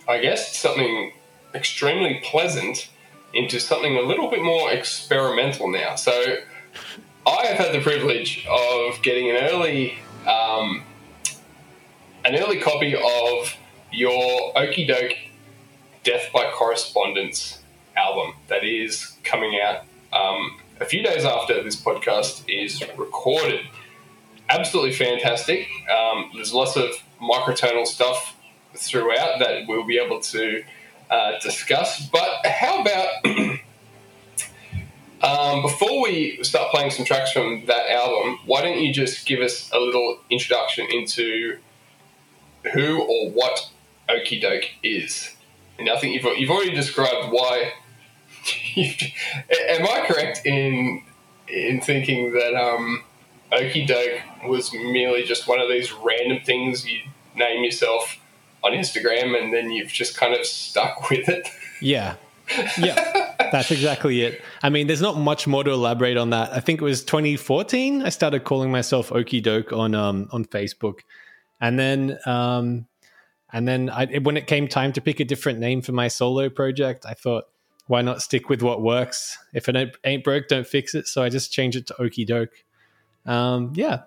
I 0.07 0.18
guess, 0.18 0.57
something 0.57 1.12
extremely 1.55 2.20
pleasant 2.22 2.90
into 3.33 3.59
something 3.59 3.96
a 3.96 4.03
little 4.03 4.31
bit 4.31 4.42
more 4.42 4.70
experimental 4.70 5.70
now. 5.70 5.94
So, 5.94 6.37
I 7.27 7.46
have 7.46 7.57
had 7.57 7.74
the 7.74 7.81
privilege 7.81 8.46
of 8.46 9.00
getting 9.03 9.31
an 9.31 9.37
early 9.37 9.98
um, 10.27 10.83
an 12.25 12.37
early 12.37 12.59
copy 12.59 12.95
of 12.95 13.55
your 13.93 14.55
Okie 14.55 14.89
Doke 14.89 15.17
Death 16.05 16.31
by 16.33 16.51
Correspondence 16.51 17.63
album 17.97 18.35
that 18.49 18.65
is 18.65 19.17
coming 19.25 19.61
out 19.61 19.85
um, 20.13 20.59
a 20.81 20.87
few 20.87 21.03
days 21.03 21.27
after 21.27 21.63
this 21.63 21.77
podcast 21.77 22.43
is 22.49 22.83
recorded. 22.97 23.61
Absolutely 24.49 24.93
fantastic. 24.93 25.69
Um, 25.91 26.31
there's 26.35 26.55
lots 26.55 26.77
of 26.77 26.91
microtonal 27.21 27.87
stuff 27.87 28.35
throughout 28.75 29.39
that 29.41 29.69
we'll 29.69 29.87
be 29.87 29.99
able 29.99 30.21
to 30.21 30.65
uh, 31.11 31.39
discuss. 31.41 32.09
But 32.09 32.47
how 32.47 32.81
about 32.81 33.27
um, 35.23 35.61
before 35.61 36.03
we 36.03 36.43
start 36.43 36.71
playing 36.71 36.91
some 36.91 37.05
tracks 37.05 37.33
from 37.33 37.67
that 37.67 37.91
album, 37.91 38.39
why 38.47 38.63
don't 38.63 38.81
you 38.81 38.95
just 38.95 39.27
give 39.27 39.41
us 39.41 39.71
a 39.75 39.79
little 39.79 40.19
introduction 40.31 40.87
into 40.91 41.59
who 42.72 43.03
or 43.03 43.31
what 43.31 43.68
Okie 44.09 44.40
Doke 44.40 44.64
is. 44.83 45.35
And 45.79 45.88
I 45.88 45.98
think 45.98 46.14
you've, 46.14 46.38
you've 46.38 46.50
already 46.50 46.74
described 46.74 47.33
why. 47.33 47.72
am 48.77 49.87
I 49.87 50.05
correct 50.07 50.42
in 50.44 51.03
in 51.48 51.81
thinking 51.81 52.33
that 52.33 52.55
um, 52.55 53.03
Okie 53.53 53.87
Doke 53.87 54.20
was 54.48 54.72
merely 54.72 55.22
just 55.24 55.46
one 55.46 55.61
of 55.61 55.68
these 55.68 55.92
random 55.92 56.40
things 56.44 56.87
you 56.87 57.00
name 57.37 57.64
yourself 57.64 58.18
on 58.62 58.72
Instagram 58.72 59.40
and 59.40 59.53
then 59.53 59.70
you've 59.70 59.92
just 59.92 60.16
kind 60.16 60.35
of 60.35 60.44
stuck 60.46 61.11
with 61.11 61.29
it? 61.29 61.48
Yeah. 61.81 62.16
yeah, 62.79 63.35
that's 63.53 63.70
exactly 63.70 64.22
it. 64.22 64.42
I 64.62 64.68
mean, 64.68 64.87
there's 64.87 65.00
not 65.00 65.16
much 65.16 65.46
more 65.46 65.64
to 65.64 65.70
elaborate 65.70 66.18
on 66.18 66.31
that. 66.31 66.53
I 66.53 66.61
think 66.61 66.81
it 66.81 66.85
was 66.85 67.03
2014. 67.03 68.03
I 68.03 68.11
started 68.11 68.44
calling 68.44 68.70
myself 68.70 69.09
Okie 69.09 69.42
Doke 69.42 69.72
on 69.72 69.94
um, 69.94 70.29
on 70.31 70.44
Facebook, 70.44 71.00
and 71.61 71.79
then 71.79 72.19
um, 72.27 72.87
and 73.53 73.69
then 73.69 73.88
I, 73.88 74.07
when 74.19 74.37
it 74.37 74.47
came 74.47 74.67
time 74.69 74.93
to 74.95 75.01
pick 75.01 75.21
a 75.21 75.25
different 75.25 75.59
name 75.61 75.81
for 75.81 75.93
my 75.93 76.09
solo 76.09 76.49
project, 76.49 77.07
I 77.07 77.14
thought, 77.14 77.45
why 77.87 78.03
not 78.03 78.21
stick 78.21 78.49
with 78.49 78.62
what 78.62 78.83
works? 78.83 79.38
If 79.53 79.69
it 79.69 79.97
ain't, 80.05 80.25
broke, 80.25 80.49
don't 80.49 80.67
fix 80.67 80.95
it. 80.95 81.07
So 81.07 81.23
I 81.23 81.29
just 81.29 81.53
changed 81.53 81.77
it 81.77 81.87
to 81.88 81.95
Okie 81.95 82.27
Doke. 82.27 82.64
Um, 83.27 83.73
yeah. 83.75 84.03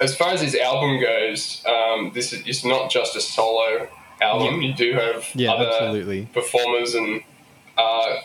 As 0.00 0.14
far 0.14 0.30
as 0.30 0.40
his 0.40 0.54
album 0.54 1.00
goes, 1.00 1.64
um, 1.66 2.12
this 2.14 2.32
is 2.32 2.46
it's 2.46 2.64
not 2.64 2.90
just 2.90 3.16
a 3.16 3.20
solo 3.20 3.88
album. 4.20 4.62
You 4.62 4.74
do 4.74 4.92
have 4.92 5.26
Yeah, 5.34 5.52
other 5.52 5.68
absolutely. 5.68 6.26
performers 6.32 6.94
and 6.94 7.22
uh, 7.76 8.16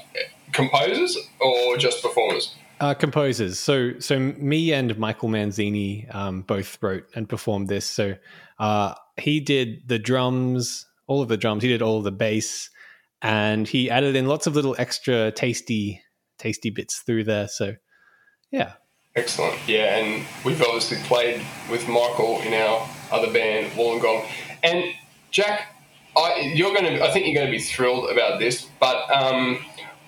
composers, 0.52 1.18
or 1.40 1.78
just 1.78 2.02
performers. 2.02 2.56
Uh, 2.82 2.96
composers. 2.96 3.60
So, 3.60 4.00
so 4.00 4.18
me 4.18 4.74
and 4.74 4.98
Michael 4.98 5.30
Manzini 5.30 6.14
um, 6.16 6.42
both 6.42 6.82
wrote 6.82 7.06
and 7.14 7.30
performed 7.30 7.68
this. 7.68 7.86
So, 7.86 8.16
uh, 8.58 8.96
he 9.18 9.40
did 9.40 9.88
the 9.88 10.00
drums, 10.00 10.88
all 11.06 11.22
of 11.22 11.28
the 11.28 11.38
drums. 11.38 11.62
He 11.62 11.70
did 11.70 11.84
all 11.84 12.02
the 12.02 12.12
bass, 12.12 12.72
and 13.22 13.68
he 13.68 13.92
added 13.92 14.16
in 14.16 14.26
lots 14.26 14.48
of 14.48 14.56
little 14.56 14.76
extra 14.80 15.32
tasty, 15.32 16.02
tasty 16.40 16.72
bits 16.72 17.04
through 17.06 17.26
there. 17.26 17.48
So, 17.48 17.76
yeah, 18.50 18.74
Excellent. 19.16 19.60
Yeah, 19.68 19.98
and 19.98 20.26
we've 20.46 20.62
obviously 20.62 20.98
played 21.04 21.42
with 21.70 21.88
Michael 21.88 22.42
in 22.42 22.54
our 22.54 22.90
other 23.12 23.32
band, 23.32 23.72
Wollongong. 23.74 23.94
And 23.94 24.02
Gong, 24.02 24.26
and 24.64 24.84
Jack, 25.32 25.76
I, 26.18 26.52
you're 26.56 26.74
going 26.74 26.86
to. 26.96 27.04
I 27.04 27.12
think 27.12 27.28
you're 27.28 27.36
going 27.36 27.48
to 27.48 27.52
be 27.52 27.62
thrilled 27.62 28.10
about 28.10 28.40
this, 28.40 28.68
but 28.80 29.12
um, 29.12 29.60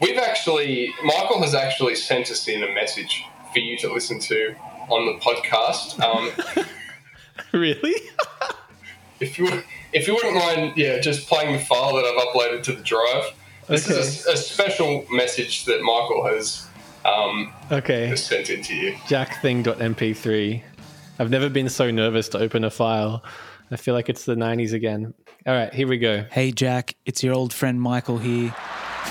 we've 0.03 0.17
actually, 0.17 0.93
Michael 1.03 1.41
has 1.41 1.55
actually 1.55 1.95
sent 1.95 2.29
us 2.29 2.47
in 2.47 2.63
a 2.63 2.73
message 2.73 3.25
for 3.51 3.59
you 3.59 3.77
to 3.77 3.91
listen 3.91 4.19
to 4.19 4.55
on 4.89 5.05
the 5.05 5.19
podcast. 5.19 5.99
Um, 5.99 6.65
really. 7.53 7.95
if 9.19 9.39
you 9.39 9.63
if 9.93 10.07
you 10.07 10.15
wouldn't 10.15 10.35
mind, 10.35 10.73
yeah, 10.75 10.99
just 10.99 11.27
playing 11.27 11.53
the 11.53 11.63
file 11.63 11.95
that 11.95 12.05
I've 12.05 12.27
uploaded 12.27 12.63
to 12.63 12.73
the 12.73 12.83
drive. 12.83 13.33
This 13.67 13.89
is 13.89 14.25
a, 14.27 14.33
a 14.33 14.37
special 14.37 15.05
message 15.09 15.65
that 15.65 15.81
Michael 15.81 16.25
has 16.25 16.67
um, 17.05 17.53
okay. 17.71 18.07
has 18.07 18.23
sent 18.23 18.49
in 18.49 18.61
to 18.63 18.75
you. 18.75 18.97
Jackthing.mp3. 19.07 20.61
I've 21.19 21.29
never 21.29 21.47
been 21.47 21.69
so 21.69 21.91
nervous 21.91 22.27
to 22.29 22.39
open 22.39 22.63
a 22.63 22.71
file. 22.71 23.23
I 23.71 23.77
feel 23.77 23.93
like 23.93 24.09
it's 24.09 24.25
the 24.25 24.35
90s 24.35 24.73
again. 24.73 25.13
All 25.45 25.53
right, 25.53 25.73
here 25.73 25.87
we 25.87 25.97
go. 25.97 26.25
Hey 26.31 26.51
Jack, 26.51 26.95
it's 27.05 27.23
your 27.23 27.33
old 27.33 27.53
friend 27.53 27.79
Michael 27.79 28.17
here. 28.17 28.53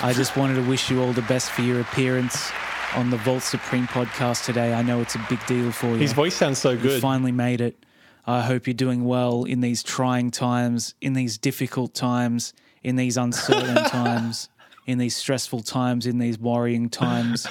I 0.01 0.13
just 0.13 0.35
wanted 0.35 0.55
to 0.55 0.63
wish 0.67 0.89
you 0.89 1.01
all 1.01 1.13
the 1.13 1.21
best 1.23 1.51
for 1.51 1.61
your 1.61 1.79
appearance 1.79 2.51
on 2.95 3.09
the 3.09 3.17
Vault 3.17 3.43
Supreme 3.43 3.87
podcast 3.87 4.45
today. 4.45 4.73
I 4.73 4.81
know 4.81 5.01
it's 5.01 5.15
a 5.15 5.25
big 5.29 5.45
deal 5.45 5.71
for 5.71 5.87
you. 5.87 5.95
His 5.97 6.13
voice 6.13 6.35
sounds 6.35 6.59
so 6.59 6.75
good. 6.75 6.93
You 6.93 6.99
finally 6.99 7.31
made 7.31 7.61
it. 7.61 7.85
I 8.25 8.41
hope 8.41 8.67
you're 8.67 8.73
doing 8.73 9.05
well 9.05 9.43
in 9.43 9.61
these 9.61 9.83
trying 9.83 10.31
times, 10.31 10.95
in 11.01 11.13
these 11.13 11.37
difficult 11.37 11.93
times, 11.93 12.53
in 12.83 12.95
these 12.95 13.17
uncertain 13.17 13.75
times, 13.89 14.49
in 14.85 14.97
these 14.97 15.15
stressful 15.15 15.61
times, 15.61 16.05
in 16.05 16.19
these 16.19 16.37
worrying 16.37 16.89
times, 16.89 17.47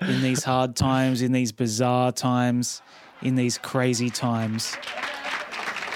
in 0.00 0.22
these 0.22 0.44
hard 0.44 0.76
times, 0.76 1.22
in 1.22 1.32
these 1.32 1.52
bizarre 1.52 2.12
times, 2.12 2.82
in 3.22 3.34
these 3.36 3.58
crazy 3.58 4.10
times. 4.10 4.76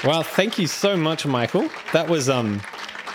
Well, 0.05 0.23
thank 0.23 0.59
you 0.59 0.66
so 0.66 0.97
much, 0.97 1.25
Michael. 1.25 1.68
That 1.92 2.09
was 2.09 2.29
um, 2.29 2.61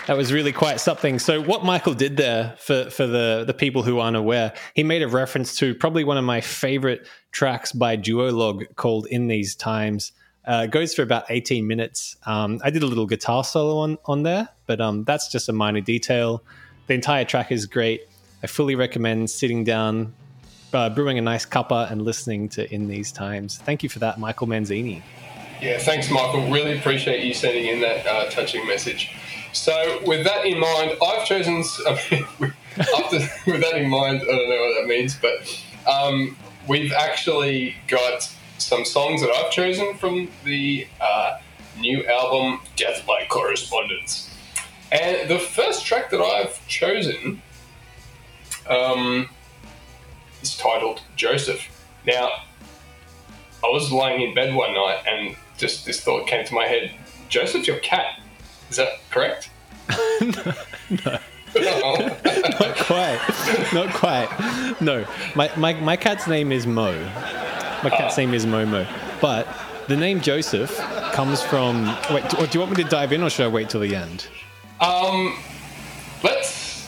that 0.09 0.17
was 0.17 0.33
really 0.33 0.51
quite 0.51 0.79
something. 0.79 1.19
So, 1.19 1.39
what 1.39 1.63
Michael 1.63 1.93
did 1.93 2.17
there 2.17 2.55
for 2.57 2.89
for 2.89 3.05
the 3.05 3.43
the 3.45 3.53
people 3.53 3.83
who 3.83 3.99
aren't 3.99 4.17
aware, 4.17 4.53
he 4.73 4.81
made 4.81 5.03
a 5.03 5.07
reference 5.07 5.55
to 5.57 5.75
probably 5.75 6.03
one 6.03 6.17
of 6.17 6.23
my 6.23 6.41
favorite 6.41 7.07
tracks 7.31 7.71
by 7.71 7.95
Duolog 7.95 8.75
called 8.75 9.05
"In 9.05 9.27
These 9.27 9.53
Times." 9.53 10.11
Uh, 10.47 10.63
it 10.65 10.71
goes 10.71 10.95
for 10.95 11.03
about 11.03 11.25
18 11.29 11.67
minutes. 11.67 12.15
Um, 12.25 12.59
I 12.63 12.71
did 12.71 12.81
a 12.81 12.87
little 12.87 13.05
guitar 13.05 13.43
solo 13.43 13.77
on 13.77 13.99
on 14.05 14.23
there, 14.23 14.49
but 14.65 14.81
um, 14.81 15.03
that's 15.03 15.31
just 15.31 15.47
a 15.47 15.53
minor 15.53 15.81
detail. 15.81 16.43
The 16.87 16.95
entire 16.95 17.23
track 17.23 17.51
is 17.51 17.67
great. 17.67 18.01
I 18.41 18.47
fully 18.47 18.73
recommend 18.73 19.29
sitting 19.29 19.63
down, 19.63 20.15
uh, 20.73 20.89
brewing 20.89 21.19
a 21.19 21.21
nice 21.21 21.45
cuppa, 21.45 21.91
and 21.91 22.01
listening 22.01 22.49
to 22.49 22.73
"In 22.73 22.87
These 22.87 23.11
Times." 23.11 23.59
Thank 23.59 23.83
you 23.83 23.89
for 23.89 23.99
that, 23.99 24.19
Michael 24.19 24.47
Manzini. 24.47 25.03
Yeah, 25.61 25.77
thanks, 25.77 26.09
Michael. 26.09 26.49
Really 26.49 26.79
appreciate 26.79 27.23
you 27.23 27.35
sending 27.35 27.67
in 27.67 27.81
that 27.81 28.07
uh, 28.07 28.29
touching 28.31 28.65
message. 28.65 29.13
So, 29.51 29.99
with 30.05 30.25
that 30.25 30.45
in 30.45 30.59
mind, 30.59 30.97
I've 31.03 31.25
chosen. 31.25 31.63
I 31.87 31.99
mean, 32.11 32.53
after, 32.79 33.17
with 33.51 33.61
that 33.61 33.75
in 33.75 33.89
mind, 33.89 34.21
I 34.21 34.25
don't 34.25 34.49
know 34.49 34.61
what 34.61 34.81
that 34.81 34.87
means, 34.87 35.15
but 35.15 35.91
um, 35.91 36.37
we've 36.67 36.93
actually 36.93 37.75
got 37.87 38.31
some 38.57 38.85
songs 38.85 39.21
that 39.21 39.31
I've 39.31 39.51
chosen 39.51 39.95
from 39.95 40.29
the 40.43 40.87
uh, 41.01 41.39
new 41.79 42.05
album 42.05 42.59
Death 42.75 43.05
by 43.07 43.25
Correspondence. 43.29 44.29
And 44.91 45.29
the 45.29 45.39
first 45.39 45.85
track 45.85 46.09
that 46.11 46.21
I've 46.21 46.65
chosen 46.67 47.41
um, 48.69 49.29
is 50.41 50.57
titled 50.57 51.01
Joseph. 51.15 51.67
Now, 52.05 52.29
I 53.63 53.67
was 53.67 53.91
lying 53.91 54.21
in 54.21 54.33
bed 54.33 54.53
one 54.53 54.73
night 54.73 55.03
and 55.07 55.35
just 55.57 55.85
this 55.85 56.01
thought 56.01 56.27
came 56.27 56.45
to 56.45 56.53
my 56.53 56.65
head 56.65 56.91
Joseph's 57.27 57.67
your 57.67 57.77
cat. 57.79 58.19
Is 58.69 58.77
that 58.77 58.99
correct? 59.09 59.49
no. 59.89 61.19
Not 61.55 62.77
quite. 62.77 63.19
Not 63.73 63.93
quite. 63.93 64.77
No. 64.81 65.05
My, 65.35 65.51
my, 65.57 65.73
my 65.73 65.95
cat's 65.95 66.27
name 66.27 66.51
is 66.51 66.67
Mo. 66.67 66.93
My 67.83 67.89
cat's 67.89 68.17
name 68.17 68.33
is 68.33 68.45
Momo. 68.45 68.87
But 69.19 69.47
the 69.87 69.97
name 69.97 70.21
Joseph 70.21 70.77
comes 71.13 71.41
from. 71.41 71.87
Wait, 72.11 72.29
do, 72.29 72.37
do 72.37 72.49
you 72.53 72.59
want 72.59 72.77
me 72.77 72.83
to 72.83 72.89
dive 72.89 73.11
in 73.13 73.23
or 73.23 73.29
should 73.29 73.45
I 73.45 73.49
wait 73.49 73.69
till 73.69 73.81
the 73.81 73.95
end? 73.95 74.27
um, 74.81 75.37
let's 76.23 76.87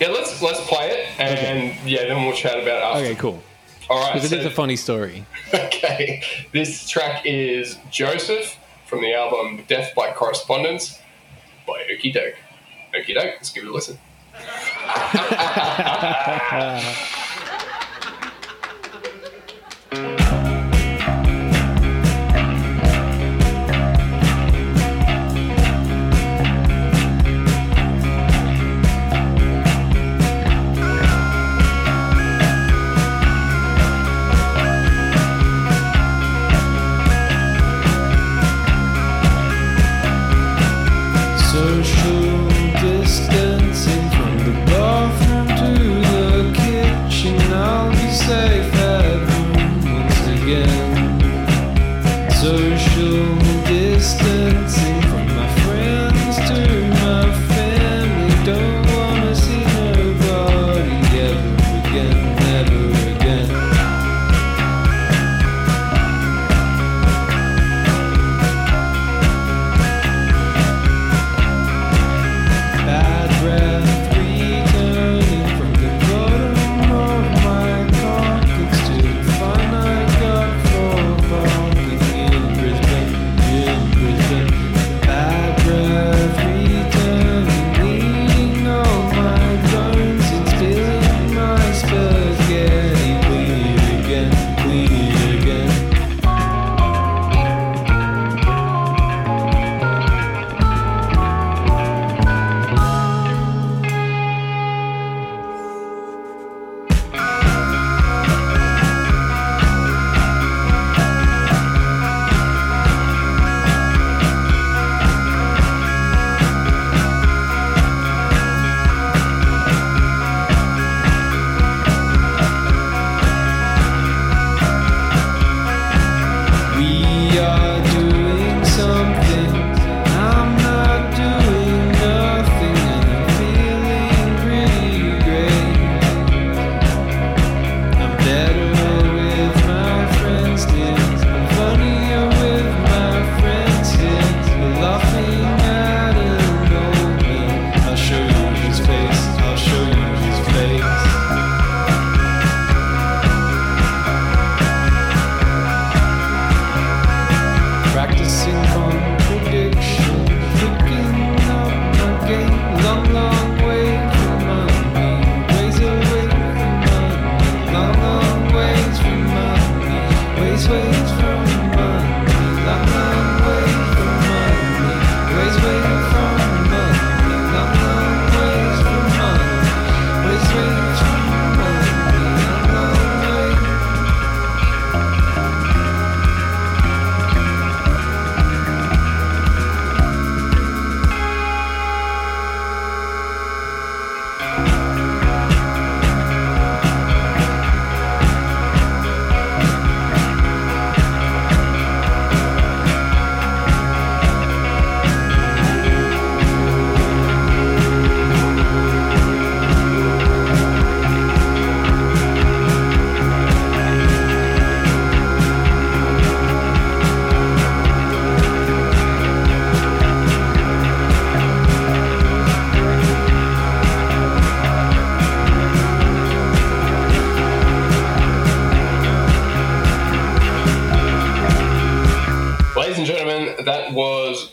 yeah, 0.00 0.08
let's 0.08 0.42
let's 0.42 0.60
play 0.66 0.90
it 0.90 1.20
and 1.20 1.88
yeah, 1.88 2.06
then 2.06 2.24
we'll 2.24 2.34
chat 2.34 2.60
about 2.60 2.66
it 2.66 2.82
after. 2.82 3.04
Okay, 3.04 3.14
cool. 3.14 3.42
All 3.88 4.00
right. 4.00 4.14
Because 4.14 4.32
it 4.32 4.40
is 4.40 4.46
a 4.46 4.50
funny 4.50 4.76
story. 4.76 5.24
okay, 5.54 6.22
this 6.52 6.88
track 6.88 7.22
is 7.24 7.78
Joseph 7.90 8.58
from 8.86 9.00
the 9.00 9.14
album 9.14 9.64
Death 9.68 9.94
by 9.94 10.12
Correspondence 10.12 10.98
by 11.66 11.84
Okie 11.92 12.12
Doke. 12.12 12.36
Okie 12.94 13.14
Doke. 13.14 13.34
Let's 13.36 13.50
give 13.50 13.64
it 13.64 13.70
a 13.70 13.72
listen. 13.72 13.98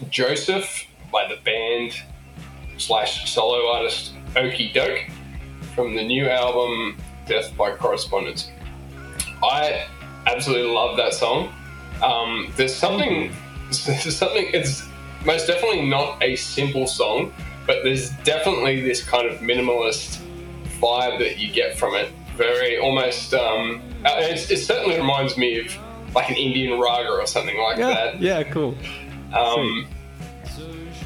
Joseph 0.09 0.85
by 1.11 1.27
the 1.27 1.37
band 1.43 1.93
slash 2.77 3.31
solo 3.31 3.71
artist 3.71 4.13
Okie 4.33 4.73
Doke 4.73 5.05
from 5.75 5.95
the 5.95 6.03
new 6.03 6.27
album 6.29 6.97
Death 7.25 7.55
by 7.57 7.71
Correspondence. 7.71 8.49
I 9.43 9.85
absolutely 10.25 10.71
love 10.71 10.97
that 10.97 11.13
song. 11.13 11.53
Um, 12.03 12.51
there's 12.55 12.73
something, 12.75 13.31
there's 13.85 14.15
something. 14.15 14.47
It's 14.53 14.85
most 15.25 15.47
definitely 15.47 15.87
not 15.87 16.21
a 16.23 16.35
simple 16.35 16.87
song, 16.87 17.33
but 17.67 17.83
there's 17.83 18.11
definitely 18.23 18.81
this 18.81 19.03
kind 19.03 19.27
of 19.27 19.39
minimalist 19.39 20.21
vibe 20.79 21.19
that 21.19 21.37
you 21.39 21.51
get 21.51 21.77
from 21.77 21.93
it. 21.95 22.11
Very 22.37 22.77
almost. 22.79 23.33
Um, 23.33 23.81
uh, 24.05 24.11
it's, 24.19 24.49
it 24.49 24.57
certainly 24.57 24.97
reminds 24.97 25.37
me 25.37 25.59
of 25.59 25.77
like 26.15 26.29
an 26.29 26.37
Indian 26.37 26.79
raga 26.79 27.09
or 27.09 27.25
something 27.27 27.57
like 27.59 27.77
Yeah, 27.77 27.87
that. 27.93 28.21
yeah, 28.21 28.43
cool. 28.43 28.75
Um, 29.33 29.85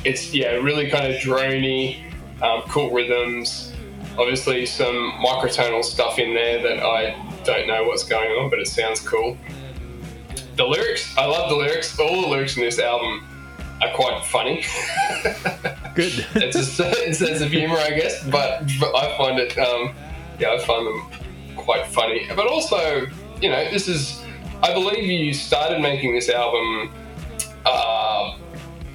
it's 0.06 0.34
yeah, 0.34 0.52
really 0.52 0.90
kind 0.90 1.12
of 1.14 1.20
drony, 1.22 2.02
um, 2.42 2.62
cool 2.64 2.92
rhythms. 2.92 3.72
Obviously, 4.18 4.66
some 4.66 5.14
microtonal 5.24 5.84
stuff 5.84 6.20
in 6.20 6.34
there 6.34 6.62
that 6.62 6.84
I 6.84 7.16
don't 7.44 7.68
know 7.68 7.84
what's 7.86 8.04
going 8.04 8.30
on, 8.32 8.50
but 8.50 8.60
it 8.60 8.68
sounds 8.68 9.00
cool. 9.00 9.38
The 10.56 10.66
lyrics, 10.66 11.16
I 11.18 11.26
love 11.26 11.50
the 11.50 11.56
lyrics. 11.56 11.98
All 12.00 12.22
the 12.22 12.28
lyrics 12.28 12.58
in 12.58 12.64
this 12.64 12.80
album 12.80 13.28
are 13.82 13.92
quite 13.96 14.24
funny. 14.26 14.64
Good. 15.96 16.26
it's 16.36 16.56
a 16.56 16.64
certain 16.64 17.14
sense 17.14 17.42
of 17.42 17.52
humor, 17.52 17.78
I 17.78 17.92
guess, 17.92 18.24
but, 18.30 18.64
but 18.80 18.96
I 18.96 19.18
find 19.18 19.40
it, 19.40 19.58
um, 19.58 19.96
yeah, 20.40 20.52
I 20.52 20.60
find 20.60 20.86
them 20.86 21.56
quite 21.56 21.88
funny. 21.88 22.28
But 22.36 22.48
also, 22.48 23.08
you 23.42 23.50
know, 23.50 23.70
this 23.72 23.88
is, 23.88 24.22
I 24.62 24.74
believe 24.74 25.06
you 25.06 25.34
started 25.34 25.82
making 25.82 26.14
this 26.14 26.30
album 26.30 26.94
uh, 27.66 28.03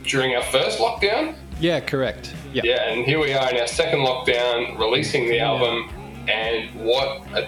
during 0.08 0.34
our 0.34 0.42
first 0.44 0.78
lockdown. 0.78 1.34
yeah, 1.60 1.80
correct. 1.80 2.34
Yeah. 2.52 2.62
Yeah, 2.64 2.88
and 2.90 3.04
here 3.04 3.20
we 3.20 3.32
are 3.34 3.50
in 3.50 3.60
our 3.60 3.66
second 3.66 4.00
lockdown, 4.00 4.78
releasing 4.78 5.28
the 5.28 5.38
album, 5.38 5.90
and 6.28 6.68
what 6.84 7.22
a 7.34 7.46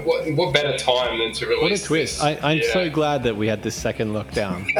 what, 0.00 0.28
what 0.34 0.52
better 0.52 0.76
time 0.76 1.18
than 1.18 1.32
to 1.34 1.46
release 1.46 1.62
What 1.62 1.72
a 1.72 1.84
twist. 1.84 2.20
this? 2.20 2.20
I, 2.20 2.38
I'm 2.42 2.58
yeah. 2.58 2.72
so 2.72 2.90
glad 2.90 3.22
that 3.22 3.36
we 3.36 3.46
had 3.46 3.62
this 3.62 3.76
second 3.76 4.08
lockdown. 4.12 4.66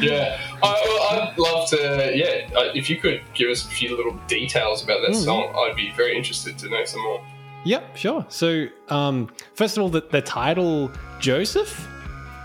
yeah, 0.00 0.40
I, 0.62 0.82
well, 0.84 1.20
I'd 1.22 1.38
love 1.38 1.68
to. 1.70 2.10
Yeah, 2.14 2.48
uh, 2.58 2.72
if 2.74 2.90
you 2.90 2.96
could 2.96 3.22
give 3.34 3.48
us 3.48 3.64
a 3.64 3.68
few 3.68 3.96
little 3.96 4.18
details 4.26 4.82
about 4.82 5.06
that 5.06 5.14
song, 5.14 5.54
I'd 5.56 5.76
be 5.76 5.92
very 5.92 6.16
interested 6.16 6.58
to 6.58 6.68
know 6.68 6.84
some 6.84 7.02
more. 7.02 7.24
Yep, 7.64 7.96
sure. 7.96 8.24
So, 8.28 8.66
um, 8.88 9.30
first 9.54 9.76
of 9.76 9.82
all, 9.82 9.88
the, 9.90 10.00
the 10.10 10.22
title 10.22 10.90
Joseph 11.20 11.86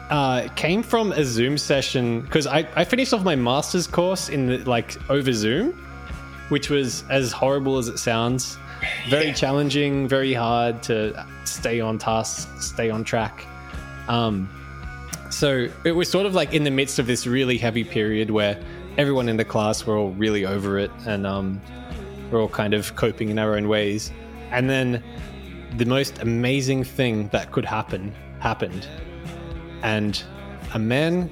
uh, 0.10 0.48
came 0.56 0.84
from 0.84 1.12
a 1.12 1.24
Zoom 1.24 1.58
session 1.58 2.22
because 2.22 2.48
I, 2.48 2.68
I 2.76 2.84
finished 2.84 3.14
off 3.14 3.24
my 3.24 3.36
master's 3.36 3.88
course 3.88 4.30
in 4.30 4.48
the, 4.48 4.58
like 4.60 4.98
over 5.10 5.34
Zoom, 5.34 5.74
which 6.50 6.70
was 6.70 7.04
as 7.10 7.32
horrible 7.32 7.78
as 7.78 7.88
it 7.88 7.98
sounds, 7.98 8.58
very 9.10 9.34
challenging, 9.34 10.08
very 10.08 10.34
hard 10.34 10.84
to 10.84 11.26
stay 11.44 11.80
on 11.80 11.98
task, 11.98 12.50
stay 12.62 12.90
on 12.90 13.04
track. 13.04 13.46
Um, 14.08 14.50
so 15.32 15.68
it 15.84 15.92
was 15.92 16.10
sort 16.10 16.26
of 16.26 16.36
like 16.36 16.54
in 16.54 16.64
the 16.64 16.72
midst 16.72 17.00
of 17.00 17.08
this 17.08 17.26
really 17.26 17.58
heavy 17.58 17.84
period 17.84 18.30
where 18.30 18.62
everyone 18.98 19.28
in 19.28 19.38
the 19.38 19.46
class 19.46 19.86
were 19.86 19.98
all 19.98 20.12
really 20.12 20.46
over 20.46 20.78
it 20.78 20.92
and 21.06 21.26
um, 21.26 21.60
we're 22.32 22.42
all 22.42 22.48
kind 22.48 22.74
of 22.74 22.96
coping 22.96 23.30
in 23.30 23.40
our 23.40 23.56
own 23.56 23.68
ways. 23.68 24.12
And 24.52 24.70
then 24.70 25.04
the 25.78 25.86
most 25.86 26.20
amazing 26.20 26.84
thing 26.84 27.28
that 27.30 27.52
could 27.52 27.66
happen 27.66 28.14
happened. 28.40 28.88
And 29.86 30.22
a 30.74 30.80
man 30.80 31.30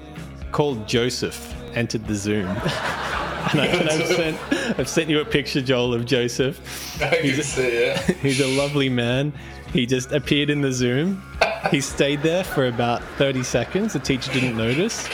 called 0.52 0.88
Joseph 0.88 1.56
entered 1.74 2.06
the 2.06 2.14
Zoom. 2.14 2.46
and, 2.48 3.60
I, 3.60 3.88
I've, 3.90 4.06
sent, 4.06 4.38
I've 4.80 4.88
sent 4.88 5.10
you 5.10 5.22
a 5.22 5.26
picture, 5.26 5.60
Joel, 5.60 5.96
of 5.96 6.06
Joseph. 6.06 7.02
I 7.02 7.16
can 7.16 7.42
see 7.42 7.64
it. 7.64 7.98
He's 8.18 8.42
a 8.42 8.48
lovely 8.48 8.90
man. 8.90 9.34
He 9.74 9.88
just 9.88 10.12
appeared 10.12 10.52
in 10.52 10.62
the 10.62 10.72
Zoom. 10.72 11.24
He 11.72 11.82
stayed 11.82 12.22
there 12.22 12.44
for 12.44 12.68
about 12.68 13.02
30 13.18 13.42
seconds. 13.42 13.94
The 13.94 14.00
teacher 14.00 14.32
didn't 14.32 14.56
notice. 14.56 15.10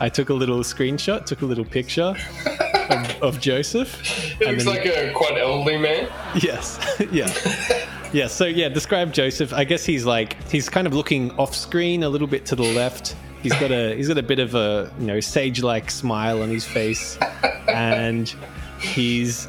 I 0.00 0.08
took 0.08 0.30
a 0.30 0.34
little 0.34 0.60
screenshot, 0.60 1.26
took 1.26 1.42
a 1.42 1.46
little 1.46 1.66
picture 1.66 2.14
of, 2.88 3.22
of 3.22 3.38
Joseph. 3.38 4.40
And 4.40 4.52
looks 4.52 4.64
like 4.64 4.86
a 4.86 5.12
quite 5.12 5.36
elderly 5.36 5.76
man. 5.76 6.08
Yes. 6.36 6.78
yeah. 7.12 7.28
Yeah. 8.12 8.26
So 8.26 8.46
yeah, 8.46 8.68
describe 8.68 9.12
Joseph. 9.12 9.52
I 9.52 9.64
guess 9.64 9.84
he's 9.84 10.04
like 10.04 10.42
he's 10.50 10.68
kind 10.68 10.86
of 10.86 10.94
looking 10.94 11.30
off 11.32 11.54
screen 11.54 12.02
a 12.02 12.08
little 12.08 12.26
bit 12.26 12.46
to 12.46 12.56
the 12.56 12.62
left. 12.62 13.16
He's 13.42 13.52
got 13.52 13.70
a 13.70 13.94
he's 13.94 14.08
got 14.08 14.18
a 14.18 14.22
bit 14.22 14.38
of 14.38 14.54
a 14.54 14.90
you 14.98 15.06
know 15.06 15.20
sage-like 15.20 15.90
smile 15.90 16.42
on 16.42 16.48
his 16.48 16.64
face, 16.64 17.18
and 17.68 18.34
he's 18.80 19.48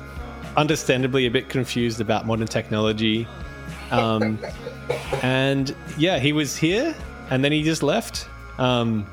understandably 0.57 1.26
a 1.26 1.32
bit 1.32 1.49
confused 1.49 2.01
about 2.01 2.26
modern 2.26 2.47
technology. 2.47 3.28
Um, 3.91 4.38
and 5.24 5.76
yeah, 5.97 6.20
he 6.20 6.34
was 6.34 6.55
here, 6.55 6.93
and 7.30 7.43
then 7.43 7.51
he 7.51 7.64
just 7.64 7.82
left. 7.82 8.28
Um, 8.57 9.07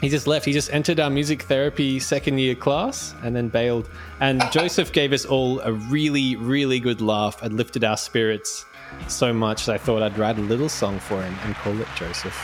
he 0.00 0.08
just 0.08 0.26
left. 0.26 0.46
He 0.46 0.52
just 0.52 0.72
entered 0.72 1.00
our 1.00 1.10
music 1.10 1.42
therapy 1.42 1.98
second 1.98 2.38
year 2.38 2.54
class 2.54 3.14
and 3.22 3.34
then 3.34 3.48
bailed. 3.48 3.90
And 4.20 4.42
Joseph 4.52 4.92
gave 4.92 5.12
us 5.12 5.24
all 5.24 5.60
a 5.60 5.72
really, 5.72 6.36
really 6.36 6.78
good 6.78 7.00
laugh 7.00 7.42
and 7.42 7.54
lifted 7.54 7.82
our 7.82 7.96
spirits 7.96 8.64
so 9.08 9.32
much 9.32 9.66
that 9.66 9.74
I 9.74 9.78
thought 9.78 10.02
I'd 10.02 10.18
write 10.18 10.38
a 10.38 10.42
little 10.42 10.68
song 10.68 10.98
for 10.98 11.22
him 11.22 11.34
and 11.44 11.54
call 11.56 11.78
it 11.80 11.88
Joseph. 11.96 12.34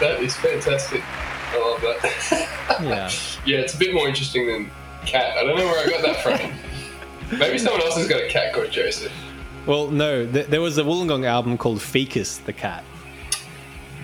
That 0.00 0.18
is 0.20 0.34
fantastic. 0.36 1.02
I 1.06 1.58
love 1.58 1.80
that. 1.80 2.50
Yeah. 2.82 3.10
yeah, 3.44 3.58
it's 3.58 3.74
a 3.74 3.78
bit 3.78 3.94
more 3.94 4.08
interesting 4.08 4.46
than 4.46 4.70
cat. 5.06 5.36
I 5.36 5.44
don't 5.44 5.56
know 5.56 5.66
where 5.66 5.86
I 5.86 5.90
got 5.90 6.02
that 6.02 6.22
from. 6.22 7.38
Maybe 7.38 7.58
someone 7.58 7.82
else 7.82 7.96
has 7.96 8.08
got 8.08 8.22
a 8.22 8.28
cat 8.28 8.52
called 8.54 8.70
Joseph. 8.70 9.12
Well, 9.66 9.88
no, 9.90 10.26
th- 10.26 10.46
there 10.48 10.60
was 10.62 10.76
a 10.78 10.82
Wollongong 10.82 11.24
album 11.26 11.56
called 11.58 11.80
Ficus 11.80 12.38
the 12.38 12.52
Cat. 12.54 12.82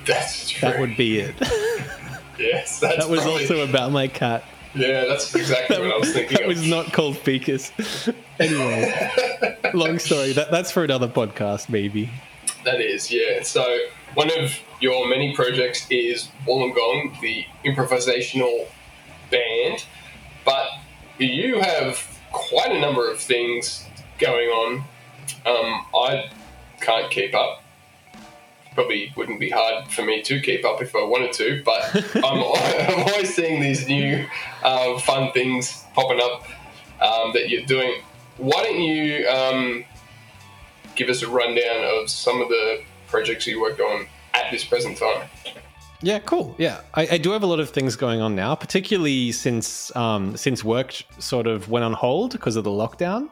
That's 0.07 0.49
true. 0.51 0.69
That 0.69 0.79
would 0.79 0.97
be 0.97 1.21
it. 1.21 1.35
yes, 2.39 2.79
that's 2.81 2.99
That 2.99 3.09
was 3.09 3.23
probably- 3.23 3.43
also 3.43 3.67
about 3.69 3.91
my 3.93 4.09
cat. 4.09 4.45
Yeah, 4.75 5.05
that's 5.07 5.35
exactly 5.35 5.79
what 5.81 5.93
I 5.93 5.97
was 5.99 6.13
thinking 6.13 6.37
That 6.37 6.43
of. 6.43 6.49
was 6.49 6.67
not 6.67 6.93
called 6.93 7.17
Ficus. 7.19 7.73
Anyway, 8.39 9.11
long 9.75 9.99
story. 9.99 10.33
That, 10.33 10.51
that's 10.51 10.71
for 10.71 10.85
another 10.85 11.09
podcast, 11.09 11.69
maybe. 11.69 12.09
That 12.65 12.81
is, 12.81 13.11
yeah. 13.11 13.43
So 13.43 13.79
one 14.15 14.31
of 14.39 14.57
your 14.81 15.09
many 15.09 15.35
projects 15.35 15.87
is 15.91 16.29
Wollongong, 16.47 17.21
the 17.21 17.45
improvisational 17.65 18.67
band, 19.31 19.85
but 20.45 20.69
you 21.19 21.61
have 21.61 22.19
quite 22.33 22.71
a 22.71 22.81
number 22.81 23.11
of 23.11 23.19
things 23.19 23.85
going 24.19 24.49
on. 24.49 24.85
Um, 25.47 25.87
I 25.95 26.31
can't 26.81 27.11
keep 27.11 27.35
up. 27.35 27.60
Probably 28.75 29.13
wouldn't 29.17 29.41
be 29.41 29.51
hard 29.51 29.89
for 29.89 30.03
me 30.03 30.23
to 30.23 30.41
keep 30.41 30.65
up 30.65 30.81
if 30.81 30.95
I 30.95 31.03
wanted 31.03 31.33
to, 31.35 31.63
but 31.65 31.83
I'm, 32.17 32.25
I'm 32.89 33.09
always 33.09 33.35
seeing 33.35 33.61
these 33.61 33.87
new 33.89 34.27
um, 34.65 34.99
fun 34.99 35.33
things 35.33 35.85
popping 35.95 36.21
up 36.21 36.45
um, 37.01 37.33
that 37.33 37.49
you're 37.49 37.67
doing. 37.67 38.03
Why 38.37 38.63
don't 38.63 38.81
you 38.81 39.29
um, 39.29 39.85
give 40.95 41.09
us 41.09 41.23
a 41.23 41.29
rundown 41.29 41.85
of 41.85 42.09
some 42.09 42.41
of 42.41 42.49
the 42.49 42.83
projects 43.07 43.47
you 43.47 43.61
work 43.61 43.81
on 43.81 44.07
at 44.35 44.51
this 44.51 44.65
present 44.65 44.99
time? 44.99 45.29
Yeah, 46.03 46.19
cool. 46.21 46.55
Yeah, 46.57 46.81
I, 46.95 47.09
I 47.13 47.19
do 47.19 47.31
have 47.33 47.43
a 47.43 47.47
lot 47.47 47.61
of 47.61 47.71
things 47.71 47.95
going 47.95 48.21
on 48.21 48.35
now, 48.35 48.55
particularly 48.55 49.33
since 49.33 49.95
um, 49.95 50.37
since 50.37 50.65
work 50.65 50.95
sort 51.19 51.47
of 51.47 51.69
went 51.69 51.85
on 51.85 51.93
hold 51.93 52.33
because 52.33 52.57
of 52.57 52.65
the 52.65 52.71
lockdown. 52.71 53.31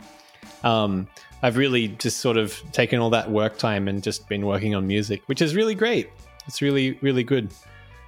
Um, 0.65 1.09
I've 1.43 1.57
really 1.57 1.89
just 1.89 2.19
sort 2.19 2.37
of 2.37 2.61
taken 2.73 2.99
all 2.99 3.11
that 3.11 3.31
work 3.31 3.59
time 3.59 3.89
and 3.89 4.03
just 4.03 4.29
been 4.29 4.47
working 4.47 4.75
on 4.75 4.87
music, 4.87 5.23
which 5.27 5.41
is 5.41 5.55
really 5.55 5.75
great. 5.75 6.11
It's 6.47 6.63
really 6.63 6.99
really 7.01 7.25
good. 7.25 7.53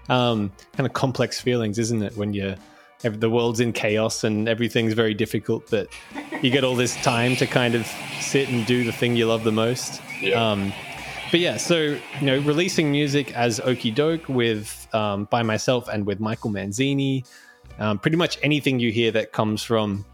Um, 0.08 0.50
kind 0.72 0.86
of 0.86 0.92
complex 0.92 1.40
feelings, 1.40 1.78
isn't 1.78 2.02
it, 2.02 2.16
when 2.16 2.34
you 2.34 2.56
ev- 3.04 3.20
the 3.20 3.30
world's 3.30 3.60
in 3.60 3.72
chaos 3.72 4.24
and 4.24 4.48
everything's 4.48 4.94
very 4.94 5.14
difficult, 5.14 5.70
but 5.70 5.88
you 6.42 6.50
get 6.50 6.64
all 6.64 6.74
this 6.74 6.96
time 7.02 7.36
to 7.36 7.46
kind 7.46 7.74
of 7.74 7.86
sit 8.20 8.48
and 8.48 8.66
do 8.66 8.84
the 8.84 8.92
thing 8.92 9.16
you 9.16 9.26
love 9.26 9.44
the 9.44 9.52
most. 9.52 10.00
Yeah. 10.20 10.50
Um, 10.50 10.72
but 11.30 11.38
yeah, 11.38 11.56
so 11.58 11.76
you 11.76 12.00
know, 12.22 12.38
releasing 12.40 12.90
music 12.90 13.32
as 13.36 13.60
Okie 13.60 13.94
Doke 13.94 14.28
with 14.28 14.88
um, 14.92 15.26
by 15.26 15.42
myself 15.42 15.88
and 15.88 16.04
with 16.04 16.18
Michael 16.18 16.50
Manzini. 16.50 17.24
Um, 17.78 17.98
pretty 17.98 18.16
much 18.16 18.38
anything 18.42 18.80
you 18.80 18.90
hear 18.90 19.10
that 19.12 19.32
comes 19.32 19.62
from 19.62 20.04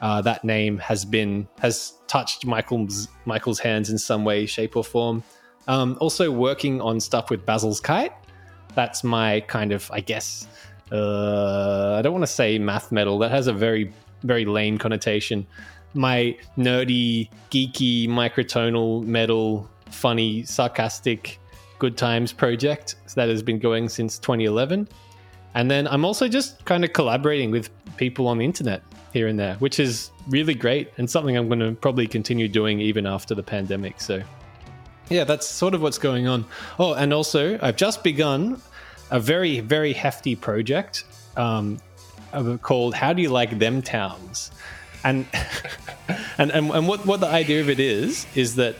uh, 0.00 0.22
that 0.22 0.44
name 0.44 0.78
has 0.78 1.04
been 1.04 1.46
has 1.60 1.94
touched 2.06 2.46
Michael's 2.46 3.08
Michael's 3.26 3.58
hands 3.58 3.90
in 3.90 3.98
some 3.98 4.24
way, 4.24 4.46
shape, 4.46 4.76
or 4.76 4.84
form. 4.84 5.22
Um, 5.68 5.96
also 6.00 6.30
working 6.30 6.80
on 6.80 7.00
stuff 7.00 7.30
with 7.30 7.44
Basil's 7.44 7.80
Kite. 7.80 8.12
That's 8.74 9.04
my 9.04 9.40
kind 9.40 9.72
of, 9.72 9.90
I 9.92 10.00
guess, 10.00 10.46
uh, 10.90 11.96
I 11.98 12.02
don't 12.02 12.12
want 12.12 12.22
to 12.22 12.32
say 12.32 12.58
math 12.58 12.92
metal. 12.92 13.18
That 13.18 13.30
has 13.30 13.46
a 13.46 13.52
very 13.52 13.92
very 14.22 14.44
lame 14.44 14.78
connotation. 14.78 15.46
My 15.92 16.36
nerdy, 16.56 17.28
geeky, 17.50 18.08
microtonal 18.08 19.04
metal 19.04 19.68
funny, 19.90 20.44
sarcastic, 20.44 21.38
good 21.78 21.96
times 21.96 22.32
project 22.32 22.96
that 23.14 23.28
has 23.28 23.42
been 23.42 23.58
going 23.58 23.88
since 23.88 24.18
2011. 24.18 24.88
And 25.54 25.70
then 25.70 25.88
I'm 25.88 26.04
also 26.04 26.28
just 26.28 26.64
kind 26.64 26.84
of 26.84 26.92
collaborating 26.92 27.50
with 27.50 27.70
people 27.96 28.28
on 28.28 28.38
the 28.38 28.44
internet 28.44 28.82
here 29.12 29.26
and 29.26 29.38
there, 29.38 29.54
which 29.56 29.80
is 29.80 30.10
really 30.28 30.54
great 30.54 30.90
and 30.96 31.10
something 31.10 31.36
I'm 31.36 31.48
going 31.48 31.60
to 31.60 31.72
probably 31.72 32.06
continue 32.06 32.48
doing 32.48 32.80
even 32.80 33.06
after 33.06 33.34
the 33.34 33.42
pandemic. 33.42 34.00
So, 34.00 34.22
yeah, 35.08 35.24
that's 35.24 35.46
sort 35.46 35.74
of 35.74 35.82
what's 35.82 35.98
going 35.98 36.28
on. 36.28 36.44
Oh, 36.78 36.94
and 36.94 37.12
also, 37.12 37.58
I've 37.60 37.76
just 37.76 38.04
begun 38.04 38.60
a 39.10 39.18
very, 39.18 39.60
very 39.60 39.92
hefty 39.92 40.36
project 40.36 41.04
um, 41.36 41.78
called 42.62 42.94
How 42.94 43.12
Do 43.12 43.22
You 43.22 43.30
Like 43.30 43.58
Them 43.58 43.82
Towns? 43.82 44.52
And, 45.02 45.26
and, 46.38 46.50
and, 46.52 46.70
and 46.70 46.88
what, 46.88 47.04
what 47.06 47.20
the 47.20 47.28
idea 47.28 47.60
of 47.60 47.68
it 47.68 47.80
is, 47.80 48.26
is 48.34 48.56
that 48.56 48.76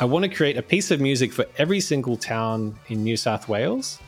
I 0.00 0.04
want 0.04 0.24
to 0.24 0.28
create 0.28 0.56
a 0.56 0.62
piece 0.62 0.90
of 0.90 1.00
music 1.00 1.32
for 1.32 1.46
every 1.56 1.80
single 1.80 2.16
town 2.16 2.76
in 2.88 3.04
New 3.04 3.16
South 3.16 3.48
Wales. 3.48 3.98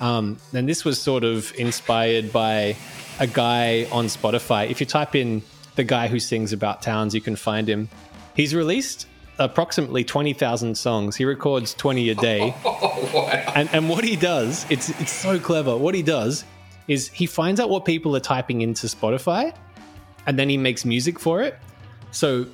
Um, 0.00 0.38
and 0.52 0.68
this 0.68 0.84
was 0.84 1.00
sort 1.00 1.24
of 1.24 1.52
inspired 1.56 2.32
by 2.32 2.76
a 3.18 3.26
guy 3.26 3.86
on 3.92 4.06
Spotify. 4.06 4.70
If 4.70 4.80
you 4.80 4.86
type 4.86 5.14
in 5.14 5.42
the 5.76 5.84
guy 5.84 6.08
who 6.08 6.18
sings 6.18 6.52
about 6.52 6.82
towns, 6.82 7.14
you 7.14 7.20
can 7.20 7.36
find 7.36 7.68
him. 7.68 7.88
He's 8.34 8.54
released 8.54 9.06
approximately 9.38 10.04
20,000 10.04 10.76
songs. 10.76 11.16
He 11.16 11.24
records 11.24 11.74
20 11.74 12.10
a 12.10 12.14
day. 12.14 12.54
And, 13.54 13.68
and 13.74 13.90
what 13.90 14.02
he 14.02 14.16
does, 14.16 14.64
it's, 14.70 14.88
it's 14.98 15.12
so 15.12 15.38
clever. 15.38 15.76
What 15.76 15.94
he 15.94 16.02
does 16.02 16.44
is 16.88 17.08
he 17.08 17.26
finds 17.26 17.60
out 17.60 17.68
what 17.68 17.84
people 17.84 18.16
are 18.16 18.20
typing 18.20 18.62
into 18.62 18.86
Spotify 18.86 19.54
and 20.26 20.38
then 20.38 20.48
he 20.48 20.56
makes 20.56 20.86
music 20.86 21.18
for 21.18 21.42
it. 21.42 21.58
So, 22.12 22.46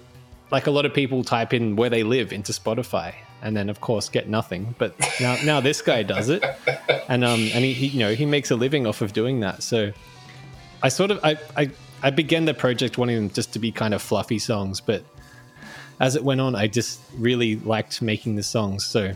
like 0.51 0.67
a 0.67 0.73
lot 0.73 0.87
of 0.87 0.93
people 0.93 1.23
type 1.23 1.55
in 1.55 1.77
where 1.77 1.91
they 1.91 2.03
live 2.03 2.33
into 2.33 2.53
Spotify 2.53 3.15
and 3.43 3.57
then 3.57 3.69
of 3.69 3.81
course 3.81 4.09
get 4.09 4.29
nothing. 4.29 4.75
But 4.79 4.95
now 5.21 5.37
now 5.45 5.61
this 5.61 5.83
guy 5.83 6.03
does 6.03 6.29
it. 6.29 6.43
And 7.09 7.25
um 7.25 7.41
and 7.55 7.65
he, 7.65 7.73
he 7.73 7.87
you 7.89 7.99
know, 8.01 8.15
he 8.15 8.27
makes 8.27 8.51
a 8.51 8.57
living 8.57 8.87
off 8.87 9.01
of 9.01 9.13
doing 9.13 9.41
that. 9.41 9.63
So 9.63 9.93
I 10.83 10.89
sort 10.89 11.11
of 11.11 11.21
I, 11.25 11.37
I 11.57 11.71
I 12.03 12.11
began 12.11 12.45
the 12.45 12.55
project 12.55 12.99
wanting 12.99 13.17
them 13.17 13.31
just 13.31 13.53
to 13.55 13.59
be 13.59 13.73
kind 13.73 13.95
of 13.95 14.01
fluffy 14.03 14.39
songs, 14.39 14.81
but 14.81 15.03
as 16.01 16.15
it 16.15 16.23
went 16.23 16.41
on, 16.41 16.55
I 16.55 16.69
just 16.69 17.01
really 17.17 17.57
liked 17.57 18.01
making 18.01 18.37
the 18.37 18.43
songs. 18.45 18.87
So 18.87 19.13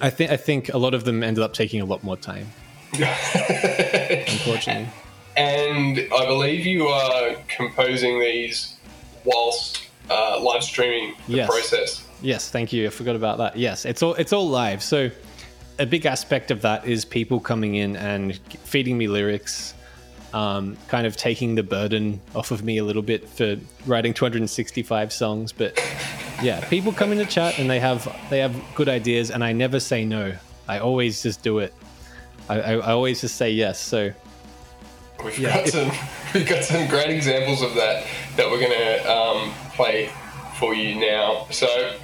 I 0.00 0.10
think 0.10 0.30
I 0.30 0.36
think 0.36 0.72
a 0.72 0.78
lot 0.78 0.94
of 0.94 1.04
them 1.04 1.22
ended 1.22 1.42
up 1.42 1.52
taking 1.54 1.80
a 1.80 1.84
lot 1.84 2.04
more 2.04 2.16
time. 2.16 2.48
unfortunately. 2.94 4.88
And 5.36 5.98
I 6.14 6.26
believe 6.26 6.66
you 6.66 6.88
are 6.88 7.34
composing 7.48 8.20
these 8.20 8.76
whilst 9.24 9.82
uh, 10.10 10.38
live 10.40 10.62
streaming 10.62 11.14
the 11.26 11.36
Yes. 11.36 11.48
process. 11.48 12.06
Yes, 12.20 12.50
thank 12.50 12.72
you. 12.72 12.86
I 12.86 12.90
forgot 12.90 13.16
about 13.16 13.38
that. 13.38 13.56
Yes, 13.56 13.84
it's 13.84 14.02
all 14.02 14.14
it's 14.14 14.32
all 14.32 14.48
live. 14.48 14.82
So 14.82 15.10
a 15.78 15.86
big 15.86 16.06
aspect 16.06 16.50
of 16.50 16.62
that 16.62 16.86
is 16.86 17.04
people 17.04 17.40
coming 17.40 17.74
in 17.76 17.96
and 17.96 18.36
feeding 18.64 18.98
me 18.98 19.08
lyrics, 19.08 19.74
um, 20.32 20.76
kind 20.88 21.06
of 21.06 21.16
taking 21.16 21.54
the 21.54 21.62
burden 21.62 22.20
off 22.34 22.50
of 22.50 22.62
me 22.64 22.78
a 22.78 22.84
little 22.84 23.02
bit 23.02 23.28
for 23.28 23.56
writing 23.86 24.14
265 24.14 25.12
songs. 25.12 25.52
But 25.52 25.78
yeah, 26.42 26.66
people 26.68 26.92
come 26.92 27.12
in 27.12 27.18
the 27.18 27.26
chat 27.26 27.58
and 27.58 27.68
they 27.68 27.80
have 27.80 28.04
they 28.30 28.38
have 28.38 28.54
good 28.74 28.88
ideas, 28.88 29.30
and 29.30 29.42
I 29.44 29.52
never 29.52 29.78
say 29.80 30.04
no. 30.04 30.34
I 30.68 30.78
always 30.78 31.22
just 31.22 31.42
do 31.42 31.58
it. 31.58 31.74
I, 32.48 32.60
I, 32.60 32.72
I 32.74 32.90
always 32.92 33.20
just 33.20 33.36
say 33.36 33.50
yes. 33.50 33.78
So 33.80 34.12
We've 35.24 35.38
Yeah, 35.38 35.54
got 35.56 35.66
if- 35.68 35.72
some 35.72 35.92
we've 36.34 36.48
got 36.48 36.64
some 36.64 36.88
great 36.88 37.10
examples 37.10 37.62
of 37.62 37.74
that 37.74 38.06
that 38.36 38.50
we're 38.50 38.58
going 38.60 38.72
to 38.72 39.12
um, 39.12 39.52
play 39.74 40.10
for 40.58 40.74
you 40.74 40.94
now. 40.98 41.46
So 41.50 41.94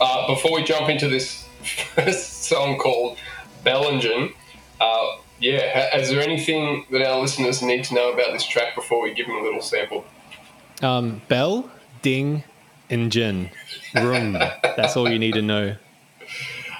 uh, 0.00 0.26
before 0.26 0.52
we 0.54 0.62
jump 0.64 0.88
into 0.88 1.08
this 1.08 1.46
first 1.94 2.44
song 2.44 2.76
called 2.78 3.16
Bellingen, 3.64 4.34
uh, 4.80 5.06
yeah, 5.42 5.96
is 5.96 6.08
there 6.08 6.22
anything 6.22 6.86
that 6.90 7.02
our 7.02 7.20
listeners 7.20 7.60
need 7.62 7.84
to 7.84 7.94
know 7.94 8.12
about 8.12 8.32
this 8.32 8.46
track 8.46 8.74
before 8.74 9.02
we 9.02 9.12
give 9.12 9.26
them 9.26 9.36
a 9.36 9.42
little 9.42 9.60
sample? 9.60 10.04
um, 10.82 11.22
bell, 11.28 11.70
ding, 12.02 12.44
engine, 12.90 13.50
room. 13.94 14.32
That's 14.32 14.96
all 14.96 15.10
you 15.10 15.18
need 15.18 15.34
to 15.34 15.42
know. 15.42 15.76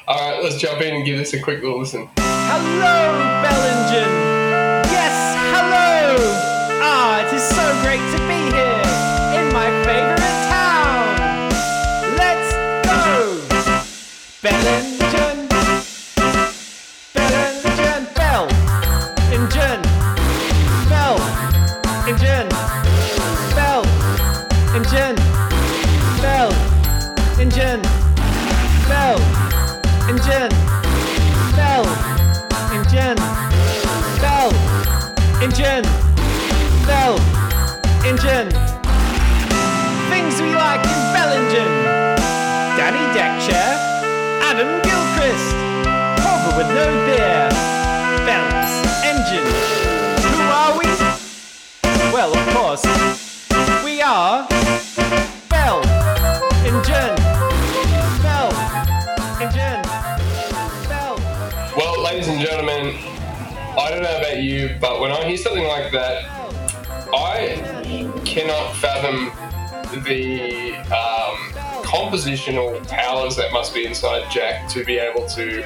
All 0.09 0.31
right, 0.31 0.43
let's 0.43 0.59
jump 0.59 0.81
in 0.81 0.95
and 0.95 1.05
give 1.05 1.19
this 1.19 1.33
a 1.33 1.41
quick 1.41 1.63
little 1.63 1.79
listen. 1.79 2.09
Hello, 2.19 3.43
Bellingen. 3.43 4.13
Yes, 4.91 5.37
hello. 5.55 6.17
Ah, 6.83 7.25
it 7.25 7.33
is 7.33 7.43
so 7.43 7.65
great 7.83 8.03
to 8.11 8.19
be 8.27 8.41
here 8.57 8.83
in 9.39 9.53
my 9.53 9.71
favorite 9.85 10.39
town. 10.51 11.51
Let's 12.19 12.53
go, 12.87 13.41
Bellingen. 14.43 14.92
Well, 52.23 52.39
of 52.39 52.55
course, 52.55 52.85
we 53.83 54.01
are 54.01 54.47
Bell, 55.51 55.83
Ingen, 56.65 57.17
Bell, 58.23 58.49
Ingen, 59.41 59.83
Bell. 60.89 61.17
Well, 61.77 62.01
ladies 62.01 62.29
and 62.29 62.41
gentlemen, 62.41 62.95
I 63.77 63.91
don't 63.91 64.05
know 64.05 64.19
about 64.19 64.41
you, 64.41 64.77
but 64.81 65.01
when 65.01 65.11
I 65.11 65.25
hear 65.25 65.37
something 65.37 65.67
like 65.67 65.91
that, 65.91 66.23
I 67.13 68.13
cannot 68.25 68.77
fathom 68.77 69.33
the 70.05 70.77
um, 70.95 71.37
compositional 71.83 72.87
powers 72.87 73.35
that 73.35 73.53
must 73.53 73.75
be 73.75 73.85
inside 73.85 74.31
Jack 74.31 74.69
to 74.69 74.85
be 74.85 74.97
able 74.97 75.27
to 75.31 75.61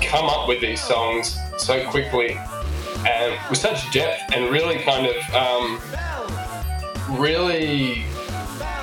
come 0.00 0.30
up 0.30 0.48
with 0.48 0.62
these 0.62 0.80
songs 0.80 1.38
so 1.58 1.86
quickly 1.90 2.38
and 3.06 3.38
with 3.48 3.58
such 3.58 3.90
depth 3.92 4.32
and 4.34 4.50
really 4.50 4.78
kind 4.78 5.06
of 5.06 5.16
um, 5.34 5.80
really 7.18 8.04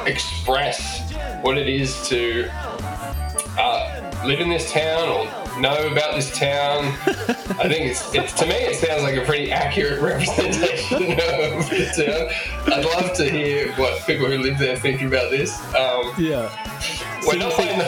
express 0.05 1.11
what 1.41 1.57
it 1.57 1.67
is 1.67 2.07
to 2.07 2.47
uh, 3.59 4.21
live 4.25 4.39
in 4.39 4.49
this 4.49 4.71
town 4.71 5.07
or 5.09 5.59
know 5.59 5.87
about 5.91 6.13
this 6.15 6.35
town. 6.37 6.85
I 7.59 7.67
think 7.67 7.91
it's, 7.91 8.13
it's 8.13 8.33
to 8.33 8.45
me 8.45 8.53
it 8.55 8.75
sounds 8.75 9.03
like 9.03 9.15
a 9.15 9.25
pretty 9.25 9.51
accurate 9.51 10.01
representation 10.01 11.11
of 11.13 11.69
the 11.69 11.91
town. 11.95 12.73
I'd 12.73 12.85
love 12.85 13.13
to 13.17 13.29
hear 13.29 13.71
what 13.73 14.05
people 14.05 14.27
who 14.27 14.37
live 14.39 14.57
there 14.57 14.77
think 14.77 15.01
about 15.01 15.31
this. 15.31 15.59
Um, 15.75 16.13
Yeah. 16.17 16.49
we're 17.25 17.37
not 17.37 17.51
see- 17.53 17.63
playing 17.63 17.79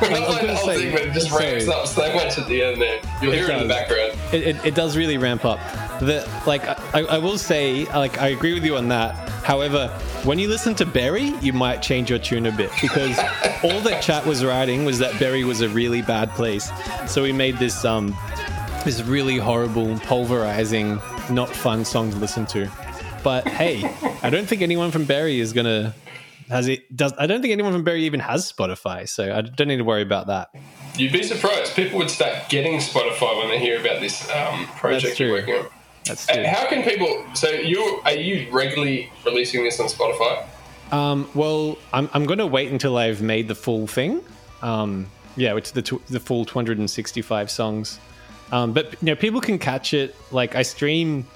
I 0.00 0.10
was 0.20 0.34
the 0.40 0.46
gonna 0.46 0.56
say- 0.58 0.76
thing, 0.76 0.92
but 0.92 1.02
it 1.02 1.12
just 1.12 1.28
sorry. 1.30 1.44
ramps 1.46 1.68
up 1.68 1.86
so 1.86 2.14
much 2.14 2.38
at 2.38 2.46
the 2.48 2.62
end 2.62 2.80
there. 2.80 3.00
You'll 3.22 3.32
It 3.32 3.36
hear 3.38 3.50
it 3.50 3.50
in 3.62 3.68
the 3.68 3.74
does. 3.74 3.88
background. 3.88 4.12
it, 4.32 4.42
it, 4.56 4.66
it 4.66 4.74
does 4.74 4.96
really 4.96 5.18
ramp 5.18 5.44
up. 5.44 5.58
The 6.00 6.28
like 6.46 6.62
I, 6.94 7.00
I 7.04 7.18
will 7.18 7.38
say 7.38 7.84
like 7.86 8.18
I 8.20 8.28
agree 8.28 8.52
with 8.54 8.64
you 8.64 8.76
on 8.76 8.88
that. 8.88 9.14
However, 9.44 9.88
when 10.24 10.38
you 10.38 10.48
listen 10.48 10.74
to 10.76 10.84
Berry, 10.86 11.32
you 11.40 11.52
might 11.52 11.80
change 11.80 12.10
your 12.10 12.18
tune 12.18 12.46
a 12.46 12.52
bit 12.52 12.70
because 12.82 13.16
all 13.64 13.80
that 13.80 14.02
chat 14.02 14.26
was 14.26 14.44
writing 14.44 14.84
was 14.84 14.98
that 14.98 15.18
Berry 15.18 15.44
was 15.44 15.60
a 15.62 15.68
really 15.68 16.02
bad 16.02 16.30
place. 16.32 16.70
So 17.06 17.22
we 17.22 17.32
made 17.32 17.56
this 17.58 17.84
um 17.84 18.14
this 18.84 19.02
really 19.02 19.38
horrible, 19.38 19.98
pulverizing, 20.00 21.00
not 21.30 21.48
fun 21.48 21.84
song 21.84 22.10
to 22.10 22.16
listen 22.18 22.44
to. 22.46 22.70
But 23.24 23.48
hey, 23.48 23.82
I 24.22 24.28
don't 24.30 24.46
think 24.46 24.60
anyone 24.62 24.90
from 24.90 25.04
Berry 25.04 25.40
is 25.40 25.52
gonna 25.52 25.94
has 26.48 26.68
it 26.68 26.94
does 26.94 27.12
I 27.18 27.26
don't 27.26 27.42
think 27.42 27.52
anyone 27.52 27.72
from 27.72 27.84
Berry 27.84 28.04
even 28.04 28.20
has 28.20 28.50
Spotify, 28.50 29.08
so 29.08 29.34
I 29.34 29.42
don't 29.42 29.68
need 29.68 29.78
to 29.78 29.84
worry 29.84 30.02
about 30.02 30.26
that. 30.28 30.50
You'd 30.96 31.12
be 31.12 31.22
surprised. 31.22 31.74
People 31.74 31.98
would 31.98 32.10
start 32.10 32.48
getting 32.48 32.78
Spotify 32.78 33.38
when 33.38 33.48
they 33.48 33.58
hear 33.58 33.80
about 33.80 34.00
this 34.00 34.30
um, 34.30 34.66
project 34.68 35.20
you're 35.20 35.32
working 35.32 35.54
on. 35.54 35.66
That's 36.06 36.26
true. 36.26 36.44
How 36.44 36.68
can 36.68 36.82
people? 36.82 37.24
So 37.34 37.50
you 37.50 38.00
are 38.04 38.12
you 38.12 38.48
regularly 38.52 39.10
releasing 39.24 39.64
this 39.64 39.80
on 39.80 39.86
Spotify? 39.88 40.46
Um, 40.92 41.28
well, 41.34 41.78
I'm, 41.92 42.08
I'm 42.14 42.26
going 42.26 42.38
to 42.38 42.46
wait 42.46 42.70
until 42.70 42.96
I've 42.96 43.20
made 43.20 43.48
the 43.48 43.56
full 43.56 43.88
thing. 43.88 44.22
Um, 44.62 45.10
yeah, 45.36 45.52
which 45.52 45.72
the 45.72 45.82
tw- 45.82 46.06
the 46.06 46.20
full 46.20 46.44
265 46.44 47.50
songs. 47.50 47.98
Um, 48.52 48.72
but 48.72 48.92
you 49.02 49.06
know, 49.06 49.16
people 49.16 49.40
can 49.40 49.58
catch 49.58 49.92
it. 49.92 50.14
Like 50.30 50.54
I 50.54 50.62
stream 50.62 51.26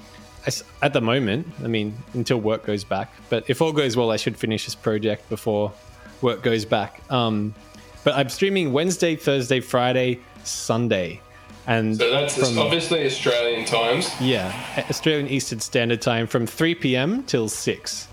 at 0.83 0.93
the 0.93 1.01
moment. 1.01 1.47
I 1.63 1.67
mean, 1.69 1.97
until 2.15 2.39
work 2.41 2.65
goes 2.65 2.85
back. 2.85 3.13
But 3.29 3.45
if 3.49 3.61
all 3.63 3.73
goes 3.73 3.97
well, 3.97 4.11
I 4.11 4.17
should 4.17 4.37
finish 4.37 4.65
this 4.65 4.75
project 4.75 5.29
before 5.29 5.73
work 6.23 6.43
goes 6.43 6.65
back. 6.65 7.01
Um, 7.11 7.55
but 8.05 8.15
I'm 8.15 8.29
streaming 8.29 8.73
Wednesday, 8.73 9.17
Thursday, 9.17 9.61
Friday, 9.61 10.21
Sunday. 10.45 11.21
And 11.67 11.97
So 11.97 12.11
that's 12.11 12.37
from- 12.37 12.59
obviously 12.59 13.05
Australian 13.07 13.65
times. 13.67 14.11
yeah, 14.21 14.53
Australian 14.89 15.29
Eastern 15.29 15.61
Standard 15.61 16.01
Time 16.03 16.27
from 16.27 16.47
3 16.47 16.75
p.m. 16.75 17.23
till 17.25 17.49
6. 17.49 18.09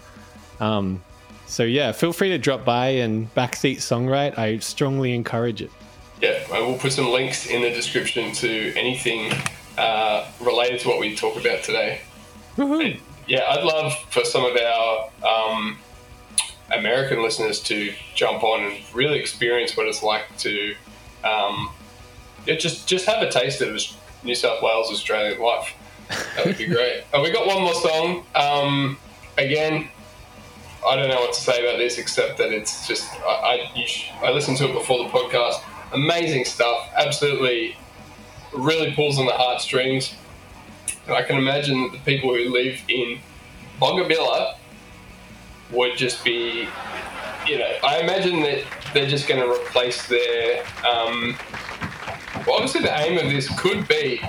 Um, 0.60 1.02
so 1.48 1.64
yeah, 1.64 1.92
feel 1.94 2.12
free 2.14 2.30
to 2.30 2.38
drop 2.38 2.66
by 2.66 2.88
and 2.90 3.34
backseat 3.36 3.78
songwrite. 3.78 4.38
I 4.38 4.58
strongly 4.60 5.14
encourage 5.16 5.62
it. 5.62 5.72
Yeah, 6.22 6.40
and 6.54 6.68
we'll 6.68 6.78
put 6.78 6.92
some 6.92 7.10
links 7.10 7.46
in 7.48 7.62
the 7.62 7.70
description 7.70 8.32
to 8.34 8.74
anything 8.76 9.32
uh, 9.78 10.26
related 10.42 10.80
to 10.82 10.90
what 10.90 11.00
we 11.00 11.16
talk 11.16 11.40
about 11.40 11.64
today. 11.64 12.02
And, 12.58 13.00
yeah, 13.28 13.44
I'd 13.50 13.64
love 13.64 13.94
for 14.10 14.24
some 14.24 14.46
of 14.46 14.56
our 14.56 15.10
um, 15.28 15.78
American 16.72 17.22
listeners 17.22 17.60
to 17.62 17.94
jump 18.16 18.44
on 18.44 18.64
and 18.64 18.78
really 18.94 19.20
experience 19.20 19.76
what 19.78 19.88
it's 19.88 20.04
like 20.04 20.26
to 20.40 20.76
um, 21.24 21.70
just 22.46 22.88
just 22.88 23.06
have 23.06 23.22
a 23.22 23.30
taste 23.30 23.62
of 23.62 23.80
New 24.24 24.36
South 24.36 24.62
Wales 24.64 24.90
Australian 24.92 25.42
life. 25.42 25.74
That 26.36 26.46
would 26.46 26.58
be 26.58 26.66
great. 26.78 27.04
and 27.14 27.22
we 27.22 27.32
got 27.32 27.46
one 27.48 27.62
more 27.62 27.74
song. 27.74 28.26
Um, 28.36 28.98
again, 29.38 29.90
I 30.88 30.96
don't 30.96 31.10
know 31.10 31.20
what 31.20 31.34
to 31.34 31.42
say 31.42 31.64
about 31.66 31.78
this 31.78 31.98
except 31.98 32.38
that 32.38 32.52
it's 32.52 32.88
just 32.88 33.12
I 33.22 33.28
I, 33.68 33.72
you 33.76 33.86
sh- 33.88 34.10
I 34.22 34.32
listened 34.32 34.58
to 34.58 34.70
it 34.70 34.74
before 34.74 35.04
the 35.04 35.10
podcast. 35.10 35.62
Amazing 35.94 36.46
stuff. 36.46 36.90
Absolutely, 36.96 37.78
really 38.54 38.94
pulls 38.94 39.20
on 39.20 39.26
the 39.26 39.34
heartstrings. 39.34 40.14
And 41.08 41.16
I 41.16 41.24
can 41.24 41.38
imagine 41.38 41.84
that 41.84 41.92
the 41.94 42.00
people 42.00 42.36
who 42.36 42.50
live 42.50 42.80
in 42.90 43.20
Boggabilla 43.82 44.56
would 45.72 45.98
just 45.98 46.24
be, 46.24 46.68
you 47.48 47.58
know, 47.58 47.72
I 47.84 48.00
imagine 48.00 48.42
that 48.42 48.64
they're 48.94 49.08
just 49.08 49.28
going 49.28 49.42
to 49.42 49.50
replace 49.50 50.06
their. 50.08 50.64
Um, 50.86 51.38
well, 52.46 52.56
obviously, 52.56 52.82
the 52.82 53.00
aim 53.00 53.18
of 53.18 53.32
this 53.32 53.48
could 53.60 53.88
be, 53.88 54.22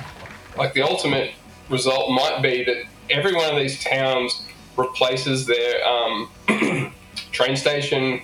like, 0.57 0.73
the 0.73 0.83
ultimate 0.83 1.33
result 1.69 2.11
might 2.11 2.41
be 2.43 2.65
that 2.65 2.85
every 3.11 3.35
one 3.35 3.53
of 3.53 3.57
these 3.61 3.83
towns 3.83 4.47
replaces 4.77 5.47
their 5.47 5.85
um, 5.87 6.31
train 7.33 7.57
station. 7.57 8.23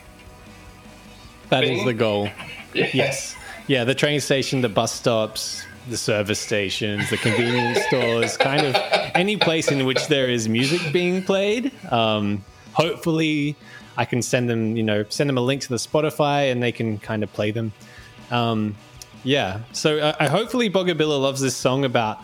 That 1.49 1.65
is 1.65 1.71
Thing? 1.71 1.87
the 1.87 1.95
goal. 1.95 2.31
Yeah. 2.73 2.91
Yes. 2.93 3.37
Yeah, 3.67 3.85
the 3.85 3.95
train 3.95 4.21
station, 4.21 4.61
the 4.61 4.69
bus 4.69 4.93
stops, 4.93 5.64
the 5.89 5.97
service 5.97 6.41
stations, 6.41 7.11
the 7.11 7.16
convenience 7.16 7.78
stores, 7.87 8.37
kind 8.37 8.66
of 8.66 8.74
any 9.14 9.37
place 9.37 9.70
in 9.70 9.85
which 9.85 10.07
there 10.09 10.28
is 10.30 10.49
music 10.49 10.93
being 10.93 11.22
played. 11.22 11.72
Um, 11.93 12.45
hopefully, 12.72 13.57
I 13.97 14.05
can 14.05 14.22
send 14.22 14.49
them, 14.49 14.76
you 14.76 14.82
know, 14.82 15.05
send 15.09 15.28
them 15.28 15.39
a 15.39 15.43
link 15.43 15.62
to 15.62 15.68
the 15.68 15.76
Spotify 15.76 16.51
and 16.51 16.62
they 16.62 16.72
can 16.72 16.99
kind 16.99 17.22
of 17.22 17.32
play 17.32 17.51
them. 17.51 17.72
Um, 18.30 18.76
yeah. 19.22 19.61
So 19.72 19.99
uh, 19.99 20.14
I 20.18 20.28
hopefully 20.28 20.70
Boggabilla 20.70 21.20
loves 21.20 21.41
this 21.41 21.57
song 21.57 21.85
about 21.85 22.18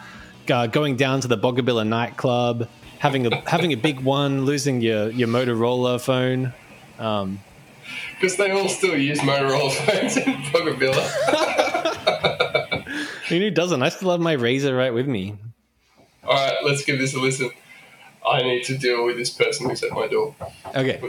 uh, 0.51 0.67
going 0.67 0.97
down 0.97 1.21
to 1.21 1.29
the 1.29 1.39
Boggabilla 1.39 1.87
nightclub, 1.87 2.69
having 2.99 3.27
a 3.33 3.49
having 3.49 3.73
a 3.73 3.77
big 3.77 4.01
one, 4.01 4.45
losing 4.45 4.81
your 4.81 5.11
your 5.11 5.29
Motorola 5.29 6.01
phone. 6.01 6.53
Because 6.97 8.37
they 8.37 8.51
all 8.51 8.69
still 8.69 8.97
use 8.97 9.21
Motorola 9.21 9.73
phones 9.73 10.17
in 10.17 10.35
Boggabilla. 10.53 12.27
Who 13.39 13.51
doesn't? 13.51 13.83
I 13.83 13.89
still 13.91 14.11
have 14.11 14.21
my 14.21 14.35
RAZR 14.37 14.77
right 14.77 14.93
with 14.93 15.07
me. 15.07 15.37
All 16.25 16.35
right, 16.35 16.57
let's 16.65 16.85
give 16.85 16.99
this 16.99 17.15
a 17.15 17.21
listen. 17.21 17.51
I 18.29 18.43
need 18.43 18.65
to 18.65 18.77
deal 18.77 19.05
with 19.07 19.17
this 19.17 19.31
person 19.31 19.71
who's 19.71 19.83
at 19.83 19.93
my 19.93 20.09
door. 20.09 20.35
Okay. 20.75 21.01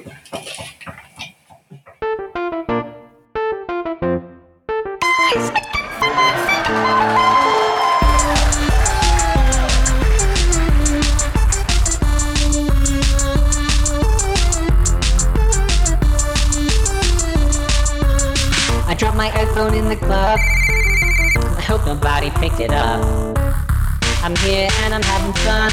Fun 25.42 25.72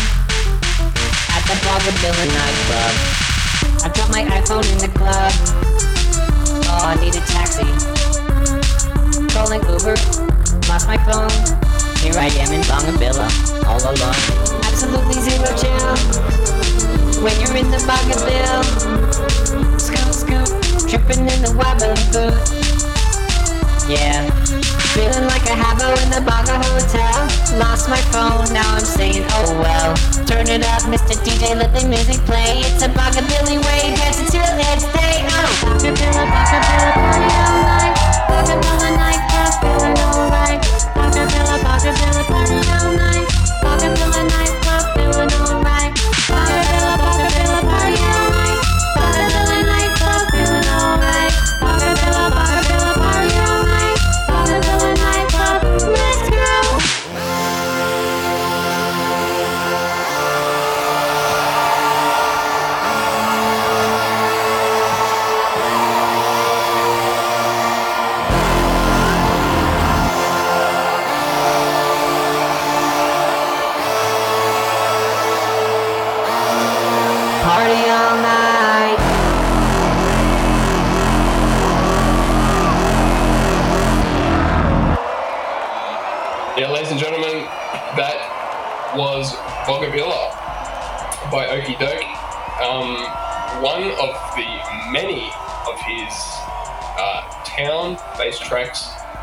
at 1.28 1.44
the 1.44 1.52
Boggabilla 1.60 2.24
nightclub. 2.32 2.94
I 3.84 3.88
dropped 3.92 4.10
my 4.10 4.24
iPhone 4.24 4.64
in 4.72 4.78
the 4.78 4.88
club. 4.96 5.32
Oh, 6.72 6.88
I 6.88 6.96
need 6.96 7.14
a 7.14 7.20
taxi. 7.28 7.68
Calling 9.28 9.60
Uber, 9.68 9.96
lost 10.72 10.88
my 10.88 10.96
phone. 11.04 11.28
Here 12.00 12.16
I 12.16 12.32
am 12.40 12.50
in 12.52 12.62
Bongabilla, 12.64 13.28
all 13.68 13.82
alone. 13.84 14.16
Absolutely 14.64 15.20
zero 15.20 15.52
chill. 15.60 15.96
When 17.22 17.36
you're 17.38 17.56
in 17.56 17.70
the 17.70 17.84
Boggabilla, 17.84 18.64
scoop 19.78 20.12
scoop, 20.16 20.48
tripping 20.88 21.28
in 21.28 21.42
the 21.44 21.52
wobbly 21.52 21.92
boot. 22.08 22.40
Yeah, 23.84 24.24
feeling 24.98 25.30
like 25.30 25.46
a 25.46 25.54
habbo 25.54 25.94
in 26.02 26.10
the 26.10 26.22
Baga 26.26 26.58
Hotel. 26.58 27.18
Lost 27.62 27.86
my 27.88 28.02
phone, 28.10 28.50
now 28.50 28.66
I'm 28.74 28.82
saying, 28.82 29.22
oh 29.38 29.54
well. 29.62 29.94
Turn 30.26 30.50
it 30.50 30.66
up, 30.74 30.82
Mr. 30.90 31.14
DJ, 31.22 31.54
let 31.54 31.70
the 31.70 31.86
music 31.86 32.18
play. 32.26 32.66
It's 32.66 32.82
a 32.82 32.90
Baga 32.90 33.22
Billy 33.30 33.58
way, 33.62 33.94
dance 33.94 34.18
until 34.18 34.42
it's 34.42 34.86
day. 34.98 35.22
Oh, 35.38 35.50
Baga 35.62 35.90
Billa, 35.94 36.24
Baga 36.34 36.58
Billa, 36.66 36.90
party 36.98 37.30
all 37.38 37.58
night. 37.70 37.94
Baga 38.26 38.54
Billa 38.58 38.88
night, 38.98 39.22
club, 39.30 39.52
feeling 39.62 39.98
alright. 40.02 40.60
Baga 40.98 41.22
Billa, 41.30 41.56
Baga 41.62 41.90
Billa, 41.98 42.22
party 42.26 42.58
all 42.74 42.90
night. 42.98 43.26
Baga 43.62 43.88
Billa 43.94 44.22
night, 44.34 44.52
club, 44.62 44.84
feeling 44.98 45.30
alright. 45.38 45.58
Baga 45.62 45.77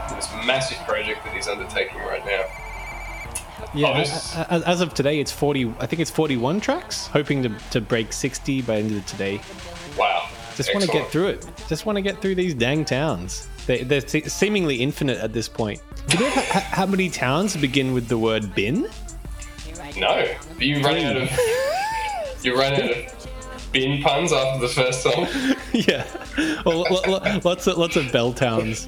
in 0.09 0.15
this 0.15 0.29
massive 0.45 0.77
project 0.87 1.23
that 1.25 1.33
he's 1.33 1.47
undertaking 1.47 1.97
right 1.99 2.25
now. 2.25 2.45
Yeah, 3.73 4.03
oh, 4.05 4.45
a- 4.49 4.67
as 4.67 4.81
of 4.81 4.93
today, 4.93 5.19
it's 5.19 5.31
40. 5.31 5.73
I 5.79 5.85
think 5.85 5.99
it's 6.01 6.11
41 6.11 6.61
tracks, 6.61 7.07
hoping 7.07 7.43
to, 7.43 7.49
to 7.71 7.81
break 7.81 8.13
60 8.13 8.61
by 8.61 8.81
the 8.81 8.87
end 8.87 8.97
of 8.97 9.05
today. 9.05 9.41
Wow. 9.97 10.27
Just 10.55 10.73
want 10.73 10.85
to 10.85 10.91
get 10.91 11.09
through 11.09 11.27
it. 11.27 11.45
Just 11.67 11.85
want 11.85 11.97
to 11.97 12.01
get 12.01 12.21
through 12.21 12.35
these 12.35 12.53
dang 12.53 12.85
towns. 12.85 13.47
They, 13.67 13.83
they're 13.83 14.05
se- 14.07 14.23
seemingly 14.23 14.77
infinite 14.77 15.17
at 15.19 15.33
this 15.33 15.49
point. 15.49 15.81
Do 16.07 16.17
you 16.17 16.23
know 16.25 16.29
how, 16.29 16.59
how 16.61 16.85
many 16.85 17.09
towns 17.09 17.57
begin 17.57 17.93
with 17.93 18.07
the 18.07 18.17
word 18.17 18.55
bin? 18.55 18.87
No, 19.97 20.25
you 20.59 20.81
run 20.81 20.97
out 20.97 21.17
of 21.17 21.29
you 22.43 22.55
run 22.55 22.73
out 22.73 22.91
of 22.91 23.69
bin 23.71 24.01
puns 24.01 24.31
after 24.31 24.59
the 24.67 24.73
first 24.73 25.01
song. 25.03 25.27
yeah, 25.73 26.05
well, 26.65 26.85
lo- 26.89 27.01
lo- 27.07 27.39
lots 27.43 27.67
of 27.67 27.77
lots 27.77 27.95
of 27.95 28.11
bell 28.11 28.33
towns. 28.33 28.87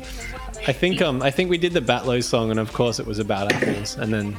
I 0.68 0.74
think 0.74 1.02
um 1.02 1.22
I 1.22 1.32
think 1.32 1.50
we 1.50 1.58
did 1.58 1.74
the 1.74 1.82
Batlow 1.82 2.24
song, 2.24 2.52
and 2.52 2.60
of 2.60 2.74
course 2.74 3.00
it 3.00 3.06
was 3.06 3.20
about 3.20 3.52
apples, 3.54 3.96
and 3.96 4.14
then 4.14 4.38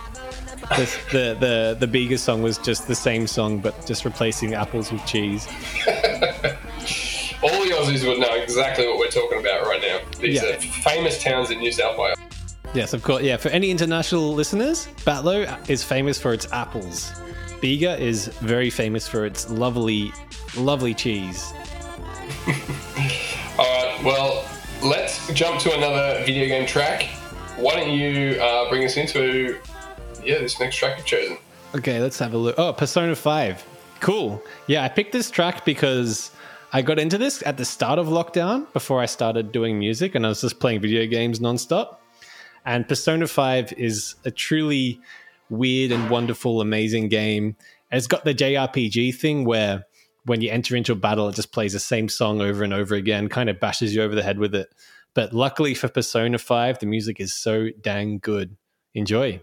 this, 0.76 0.96
the 1.12 1.36
the 1.40 1.76
the 1.78 1.86
Bega 1.86 2.18
song 2.18 2.42
was 2.42 2.58
just 2.58 2.86
the 2.86 2.94
same 2.94 3.26
song, 3.26 3.60
but 3.60 3.86
just 3.86 4.04
replacing 4.04 4.54
apples 4.54 4.92
with 4.92 5.04
cheese. 5.06 5.46
All 7.40 7.50
the 7.64 7.70
Aussies 7.70 8.06
would 8.06 8.18
know 8.18 8.34
exactly 8.34 8.86
what 8.86 8.98
we're 8.98 9.08
talking 9.08 9.38
about 9.40 9.62
right 9.66 9.80
now. 9.80 10.00
These 10.20 10.42
Yeah. 10.42 10.56
are 10.56 10.60
famous 10.60 11.22
towns 11.22 11.50
in 11.50 11.58
New 11.60 11.70
South 11.72 11.96
Wales. 11.96 12.16
Yes, 12.74 12.92
of 12.92 13.02
course. 13.02 13.22
Yeah, 13.22 13.36
for 13.38 13.48
any 13.48 13.70
international 13.70 14.34
listeners, 14.34 14.88
Batlow 15.06 15.70
is 15.70 15.82
famous 15.84 16.20
for 16.20 16.34
its 16.34 16.52
apples. 16.52 17.12
Bega 17.62 17.96
is 17.98 18.26
very 18.40 18.70
famous 18.70 19.08
for 19.08 19.24
its 19.24 19.48
lovely, 19.50 20.12
lovely 20.56 20.92
cheese. 20.94 21.52
All 23.58 23.64
right, 23.64 24.00
well, 24.04 24.44
let's 24.82 25.26
jump 25.32 25.60
to 25.60 25.76
another 25.76 26.22
video 26.24 26.46
game 26.46 26.66
track. 26.66 27.04
why 27.56 27.74
don't 27.74 27.90
you 27.90 28.40
uh, 28.40 28.68
bring 28.68 28.84
us 28.84 28.96
into 28.96 29.58
yeah 30.24 30.38
this 30.38 30.60
next 30.60 30.76
track 30.76 30.96
you've 30.96 31.06
chosen? 31.06 31.36
Okay, 31.74 32.00
let's 32.00 32.18
have 32.18 32.32
a 32.32 32.38
look. 32.38 32.54
Oh, 32.58 32.72
Persona 32.72 33.14
5. 33.14 33.64
Cool. 34.00 34.42
Yeah, 34.68 34.84
I 34.84 34.88
picked 34.88 35.12
this 35.12 35.30
track 35.30 35.64
because 35.64 36.30
I 36.72 36.82
got 36.82 36.98
into 36.98 37.18
this 37.18 37.42
at 37.44 37.56
the 37.56 37.64
start 37.64 37.98
of 37.98 38.06
lockdown 38.06 38.72
before 38.72 39.00
I 39.00 39.06
started 39.06 39.52
doing 39.52 39.78
music 39.78 40.14
and 40.14 40.24
I 40.24 40.30
was 40.30 40.40
just 40.40 40.60
playing 40.60 40.80
video 40.80 41.06
games 41.06 41.40
nonstop. 41.40 41.96
And 42.64 42.88
Persona 42.88 43.26
5 43.26 43.74
is 43.74 44.14
a 44.24 44.30
truly 44.30 45.00
weird 45.50 45.92
and 45.92 46.08
wonderful, 46.08 46.60
amazing 46.60 47.08
game. 47.08 47.56
It's 47.90 48.06
got 48.06 48.24
the 48.24 48.34
JRPG 48.34 49.14
thing 49.16 49.44
where 49.44 49.84
when 50.28 50.40
you 50.40 50.50
enter 50.50 50.76
into 50.76 50.92
a 50.92 50.96
battle, 50.96 51.28
it 51.28 51.34
just 51.34 51.52
plays 51.52 51.72
the 51.72 51.80
same 51.80 52.08
song 52.08 52.40
over 52.40 52.62
and 52.62 52.72
over 52.72 52.94
again, 52.94 53.28
kind 53.28 53.48
of 53.48 53.58
bashes 53.58 53.94
you 53.94 54.02
over 54.02 54.14
the 54.14 54.22
head 54.22 54.38
with 54.38 54.54
it. 54.54 54.68
But 55.14 55.32
luckily 55.32 55.74
for 55.74 55.88
Persona 55.88 56.38
5, 56.38 56.78
the 56.78 56.86
music 56.86 57.18
is 57.18 57.34
so 57.34 57.68
dang 57.80 58.18
good. 58.18 58.56
Enjoy. 58.94 59.40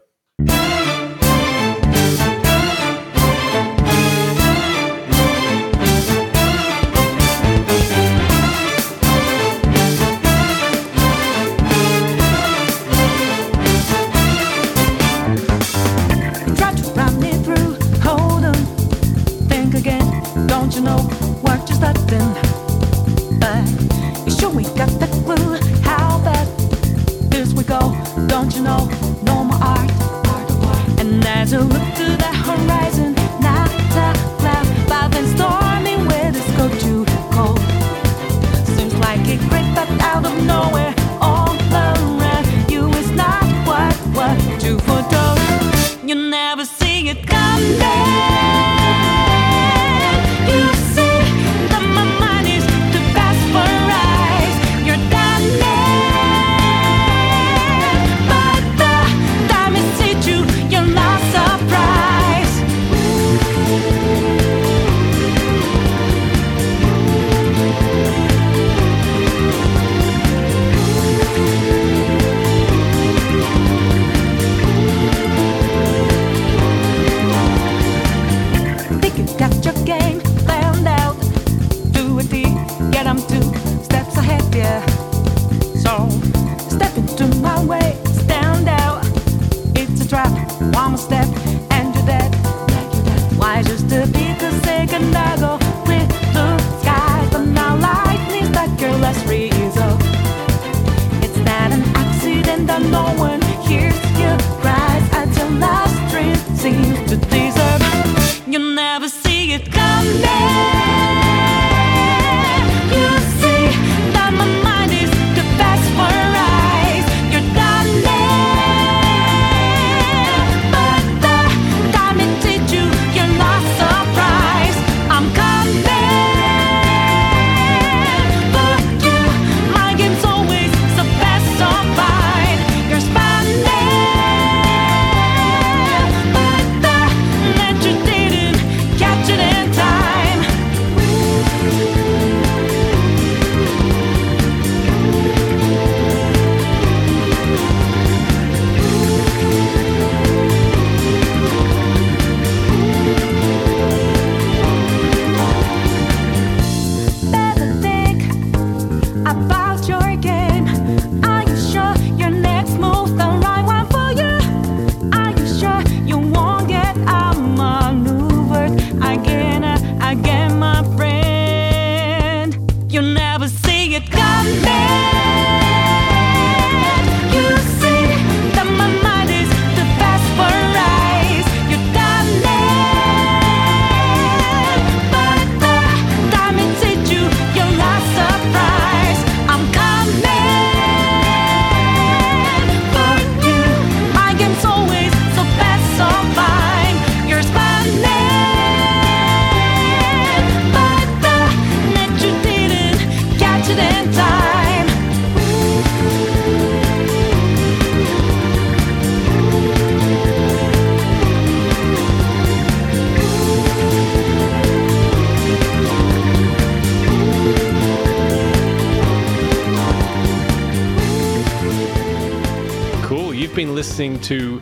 Listening 223.76 224.20
to 224.22 224.62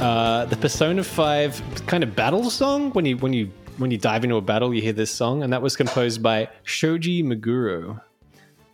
uh, 0.00 0.46
the 0.46 0.56
Persona 0.56 1.04
Five 1.04 1.62
kind 1.86 2.02
of 2.02 2.16
battle 2.16 2.48
song. 2.50 2.90
When 2.92 3.04
you 3.04 3.18
when 3.18 3.32
you 3.32 3.52
when 3.76 3.90
you 3.90 3.98
dive 3.98 4.24
into 4.24 4.36
a 4.36 4.40
battle, 4.40 4.72
you 4.74 4.80
hear 4.80 4.94
this 4.94 5.10
song, 5.10 5.42
and 5.42 5.52
that 5.52 5.60
was 5.60 5.76
composed 5.76 6.22
by 6.22 6.48
Shoji 6.62 7.22
Meguro. 7.22 8.00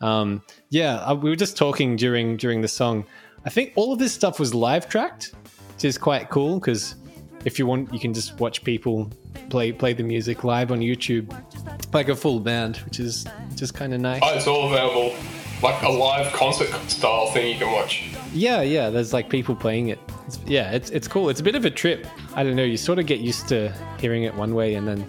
Um, 0.01 0.43
yeah, 0.71 0.97
uh, 1.01 1.15
we 1.15 1.29
were 1.29 1.37
just 1.37 1.57
talking 1.57 1.97
during 1.97 2.37
during 2.37 2.63
the 2.63 2.69
song. 2.69 3.05
I 3.45 3.51
think 3.51 3.73
all 3.75 3.93
of 3.93 3.99
this 3.99 4.13
stuff 4.13 4.39
was 4.39 4.55
live 4.55 4.89
tracked, 4.89 5.35
which 5.75 5.85
is 5.85 5.99
quite 5.99 6.31
cool 6.31 6.61
because 6.61 6.95
if 7.45 7.59
you 7.59 7.67
want, 7.67 7.93
you 7.93 7.99
can 7.99 8.15
just 8.15 8.39
watch 8.39 8.63
people 8.63 9.11
play 9.49 9.73
play 9.73 9.93
the 9.93 10.05
music 10.05 10.45
live 10.45 10.71
on 10.71 10.79
YouTube, 10.81 11.35
like 11.93 12.09
a 12.09 12.17
full 12.17 12.39
band, 12.39 12.77
which 12.79 13.01
is 13.01 13.27
just 13.57 13.75
kind 13.75 13.93
of 13.93 14.01
nice. 14.01 14.21
Oh, 14.23 14.35
it's 14.35 14.47
all 14.47 14.73
available, 14.73 15.17
like 15.63 15.83
a 15.83 15.89
live 15.89 16.33
concert 16.33 16.69
style 16.91 17.31
thing 17.33 17.53
you 17.53 17.59
can 17.59 17.73
watch. 17.73 18.05
Yeah, 18.33 18.63
yeah. 18.63 18.91
There's 18.91 19.13
like 19.13 19.29
people 19.29 19.55
playing 19.57 19.89
it. 19.89 19.99
It's, 20.27 20.39
yeah, 20.47 20.71
it's 20.73 20.91
it's 20.91 21.09
cool. 21.09 21.29
It's 21.29 21.41
a 21.41 21.43
bit 21.43 21.55
of 21.55 21.65
a 21.65 21.71
trip. 21.71 22.07
I 22.35 22.43
don't 22.45 22.57
know. 22.57 22.65
You 22.65 22.77
sort 22.77 22.99
of 22.99 23.07
get 23.07 23.21
used 23.21 23.49
to 23.49 23.73
hearing 23.99 24.23
it 24.25 24.35
one 24.35 24.55
way, 24.55 24.75
and 24.75 24.87
then 24.87 25.05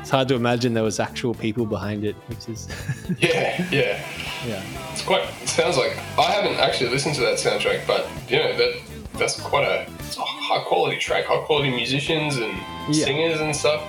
it's 0.00 0.10
hard 0.10 0.28
to 0.28 0.34
imagine 0.34 0.72
there 0.74 0.82
was 0.82 0.98
actual 0.98 1.34
people 1.34 1.66
behind 1.66 2.04
it, 2.04 2.14
which 2.28 2.48
is 2.48 2.68
Yeah, 3.20 3.66
yeah. 3.70 4.02
yeah. 4.46 4.62
It's 4.92 5.02
quite. 5.02 5.24
It 5.42 5.48
sounds 5.48 5.76
like 5.76 5.96
I 6.18 6.30
haven't 6.32 6.58
actually 6.58 6.90
listened 6.90 7.14
to 7.16 7.20
that 7.22 7.36
soundtrack, 7.38 7.86
but 7.86 8.08
you 8.28 8.38
know 8.38 8.56
that 8.56 8.72
that's 9.14 9.38
quite 9.40 9.66
a, 9.66 9.82
it's 10.00 10.16
a 10.16 10.22
high 10.22 10.64
quality 10.64 10.96
track, 10.96 11.26
high 11.26 11.42
quality 11.44 11.70
musicians 11.70 12.36
and 12.38 12.52
Yeah. 12.88 13.04
singers 13.04 13.40
and 13.40 13.54
stuff. 13.54 13.82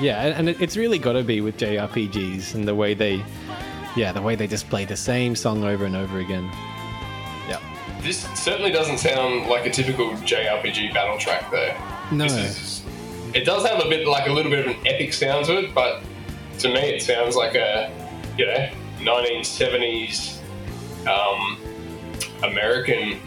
Yeah, 0.00 0.22
and- 0.24 0.34
and 0.34 0.48
it, 0.48 0.62
it's 0.62 0.78
really 0.78 0.98
got 0.98 1.12
to 1.12 1.22
be 1.22 1.42
with 1.42 1.58
JRPGs 1.58 2.54
and 2.54 2.66
the 2.66 2.74
way 2.74 2.94
they, 2.94 3.22
yeah, 3.96 4.12
the 4.12 4.22
way 4.22 4.34
they 4.34 4.46
just 4.46 4.68
play 4.68 4.84
the 4.84 4.96
same 4.96 5.34
song 5.34 5.64
over 5.64 5.84
and 5.84 5.96
over 5.96 6.18
again. 6.18 6.50
Yeah. 7.48 7.60
This 8.00 8.22
certainly 8.38 8.70
doesn't 8.70 8.98
sound 8.98 9.48
like 9.48 9.66
a 9.66 9.70
typical 9.70 10.10
JRPG 10.12 10.94
battle 10.94 11.18
track, 11.18 11.50
though. 11.50 11.74
No. 12.12 12.24
Is, 12.24 12.82
it 13.34 13.44
does 13.44 13.66
have 13.66 13.84
a 13.84 13.88
bit 13.88 14.06
like 14.06 14.28
a 14.28 14.32
little 14.32 14.50
bit 14.50 14.66
of 14.66 14.74
an 14.74 14.86
epic 14.86 15.12
sound 15.12 15.46
to 15.46 15.58
it, 15.58 15.74
but 15.74 16.02
to 16.58 16.68
me 16.68 16.80
it 16.80 17.02
sounds 17.02 17.36
like 17.36 17.54
a 17.54 17.90
you 18.36 18.46
know 18.46 18.68
1970s 18.98 20.40
um, 21.06 21.58
American. 22.42 23.20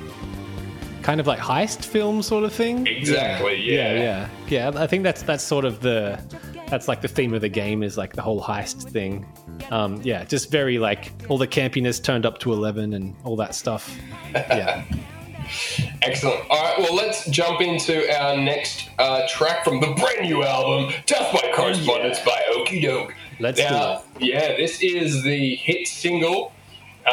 kind 1.02 1.20
of 1.20 1.28
like 1.28 1.40
heist 1.40 1.86
film 1.86 2.22
sort 2.22 2.44
of 2.44 2.54
thing. 2.54 2.86
Exactly, 2.86 3.56
yeah. 3.62 3.94
yeah, 3.94 4.30
yeah, 4.48 4.72
yeah. 4.72 4.82
I 4.82 4.88
think 4.88 5.04
that's 5.04 5.24
that's 5.24 5.44
sort 5.44 5.66
of 5.66 5.80
the 5.80 6.20
that's 6.68 6.88
like 6.88 7.02
the 7.02 7.08
theme 7.08 7.34
of 7.34 7.42
the 7.42 7.50
game 7.50 7.84
is 7.84 7.98
like 7.98 8.14
the 8.14 8.22
whole 8.22 8.42
heist 8.42 8.90
thing. 8.90 9.26
Um, 9.72 10.02
yeah, 10.04 10.24
just 10.26 10.50
very 10.52 10.80
like 10.80 11.12
all 11.30 11.38
the 11.38 11.48
campiness 11.48 12.02
turned 12.04 12.26
up 12.26 12.40
to 12.40 12.54
eleven 12.54 12.94
and 12.94 13.16
all 13.24 13.36
that 13.38 13.54
stuff. 13.56 13.96
Yeah, 14.34 14.84
Excellent. 16.02 16.40
All 16.50 16.64
right, 16.64 16.78
well, 16.80 16.96
let's 16.96 17.26
jump 17.30 17.62
into 17.62 18.10
our 18.20 18.38
next 18.38 18.90
uh, 18.98 19.28
track 19.28 19.64
from 19.64 19.80
the 19.82 19.88
brand 19.94 20.22
new 20.22 20.44
album, 20.44 20.94
Death 21.06 21.34
by 21.34 21.52
Correspondence 21.54 22.20
by 22.20 22.42
Okie 22.54 22.82
Doke. 22.82 23.14
Let's 23.40 23.60
do 23.60 23.66
now, 23.66 24.04
Yeah, 24.20 24.56
this 24.56 24.82
is 24.82 25.22
the 25.24 25.56
hit 25.56 25.88
single, 25.88 26.54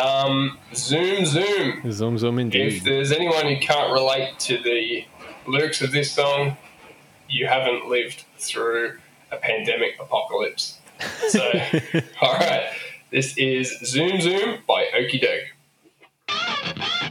um, 0.00 0.58
Zoom 0.74 1.26
Zoom. 1.26 1.90
zoom 1.92 2.18
zoom 2.18 2.38
indeed. 2.38 2.74
If 2.74 2.84
there's 2.84 3.10
anyone 3.12 3.46
who 3.46 3.58
can't 3.58 3.92
relate 3.92 4.38
to 4.40 4.58
the 4.62 5.04
lyrics 5.46 5.82
of 5.82 5.90
this 5.92 6.12
song, 6.12 6.56
you 7.28 7.46
haven't 7.46 7.88
lived 7.88 8.24
through 8.38 8.98
a 9.30 9.36
pandemic 9.36 9.96
apocalypse. 10.00 10.78
So, 11.28 11.40
all 12.20 12.34
right, 12.34 12.70
this 13.10 13.36
is 13.38 13.78
Zoom 13.84 14.20
Zoom 14.20 14.58
by 14.66 14.86
Okie 14.94 15.20
Doke. 15.20 17.09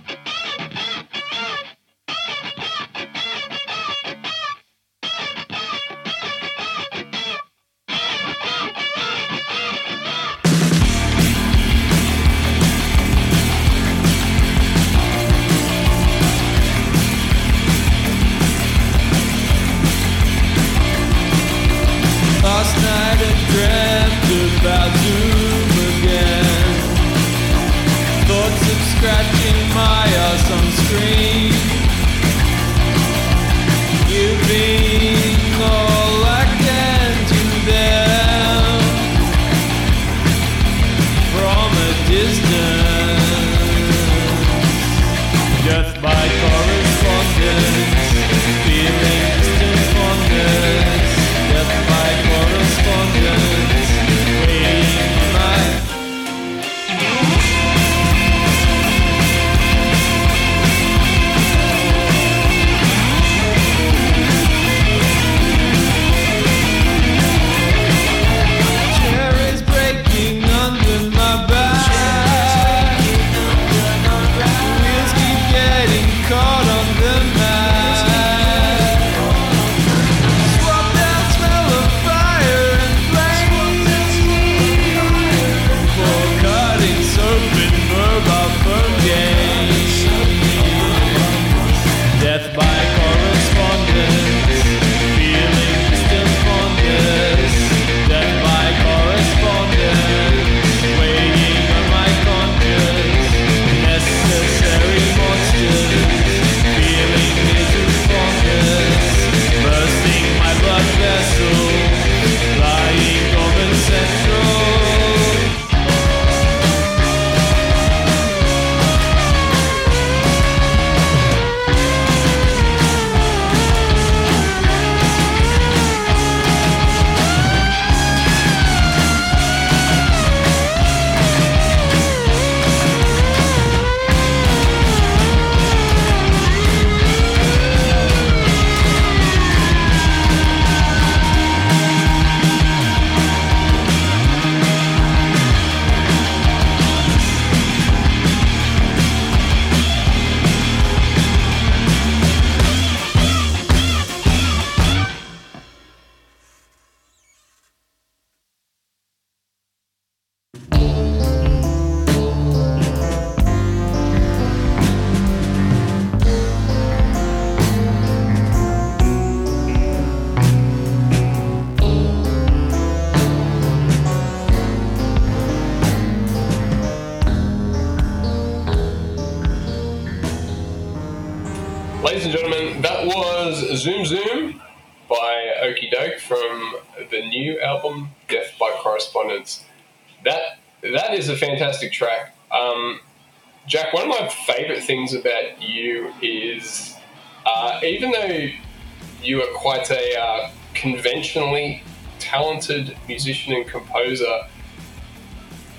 Musician 203.26 203.54
and 203.54 203.68
composer, 203.68 204.42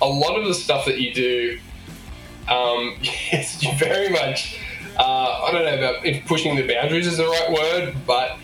a 0.02 0.06
lot 0.06 0.38
of 0.38 0.46
the 0.46 0.54
stuff 0.54 0.84
that 0.86 0.98
you 0.98 1.12
do 1.12 1.58
um, 2.50 2.96
yes, 3.02 3.62
you 3.62 3.72
very 3.76 4.10
much. 4.10 4.58
Uh, 4.98 5.44
I 5.44 5.52
don't 5.52 5.64
know 5.64 5.78
about 5.78 6.04
if 6.04 6.26
pushing 6.26 6.56
the 6.56 6.66
boundaries 6.66 7.06
is 7.06 7.16
the 7.16 7.26
right 7.26 7.50
word, 7.50 7.96
but 8.06 8.36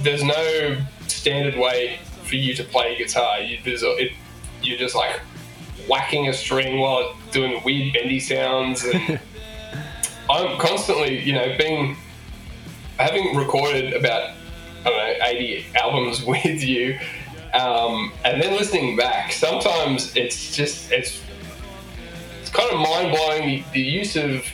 there's 0.00 0.22
no 0.22 0.80
standard 1.08 1.56
way 1.56 1.98
for 2.24 2.36
you 2.36 2.54
to 2.54 2.64
play 2.64 2.96
guitar. 2.96 3.40
You, 3.40 3.58
a, 3.64 4.02
it, 4.02 4.12
you're 4.62 4.78
just 4.78 4.94
like 4.94 5.20
whacking 5.88 6.28
a 6.28 6.32
string 6.32 6.78
while 6.78 7.16
doing 7.32 7.60
weird 7.64 7.92
bendy 7.92 8.20
sounds. 8.20 8.84
And 8.84 9.20
I'm 10.30 10.58
constantly, 10.58 11.22
you 11.22 11.32
know, 11.32 11.56
being 11.58 11.96
having 12.98 13.36
recorded 13.36 13.92
about 13.92 14.30
I 14.84 14.90
don't 14.90 14.96
know 14.96 15.26
80 15.26 15.66
albums 15.74 16.24
with 16.26 16.62
you, 16.62 16.98
um, 17.56 18.12
and 18.24 18.40
then 18.40 18.52
listening 18.52 18.96
back. 18.96 19.32
Sometimes 19.32 20.14
it's 20.16 20.54
just 20.54 20.92
it's 20.92 21.22
it's 22.40 22.50
kind 22.50 22.70
of 22.72 22.78
mind 22.78 23.10
blowing 23.10 23.46
the, 23.46 23.64
the 23.72 23.80
use 23.80 24.16
of 24.16 24.44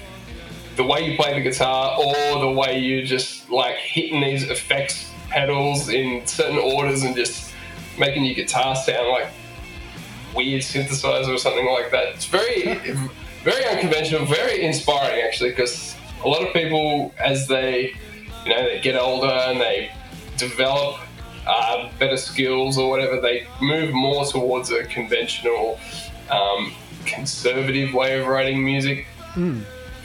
the 0.76 0.84
way 0.84 1.11
you 1.11 1.16
play 1.16 1.34
the 1.34 1.40
guitar 1.40 1.98
or 1.98 2.40
the 2.40 2.50
way 2.50 2.78
you 2.78 3.05
just 3.05 3.50
like 3.50 3.76
hitting 3.76 4.20
these 4.20 4.44
effects 4.44 5.11
pedals 5.28 5.88
in 5.88 6.26
certain 6.26 6.59
orders 6.59 7.03
and 7.03 7.16
just 7.16 7.53
making 7.98 8.24
your 8.24 8.34
guitar 8.34 8.76
sound 8.76 9.09
like 9.09 9.28
weird 10.34 10.62
synthesizer 10.62 11.34
or 11.34 11.38
something 11.38 11.66
like 11.66 11.90
that. 11.90 12.09
It's 12.14 12.26
very, 12.26 12.74
very 13.44 13.64
unconventional, 13.66 14.24
very 14.26 14.62
inspiring 14.62 15.22
actually, 15.22 15.50
because 15.50 15.96
a 16.24 16.28
lot 16.28 16.46
of 16.46 16.53
people, 16.53 17.14
as 17.18 17.48
they, 17.48 17.94
you 18.44 18.55
know, 18.55 18.62
they 18.64 18.80
get 18.80 18.96
older 18.96 19.26
and 19.26 19.61
they 19.61 19.90
develop 20.36 21.00
uh, 21.47 21.90
better 21.99 22.16
skills 22.16 22.78
or 22.78 22.90
whatever, 22.90 23.20
they 23.20 23.47
move 23.61 23.93
more 23.93 24.24
towards 24.24 24.70
a 24.70 24.84
conventional, 24.84 25.78
um, 26.30 26.72
conservative 27.05 27.95
way 27.95 28.20
of 28.20 28.26
writing 28.26 28.64
music. 28.64 29.07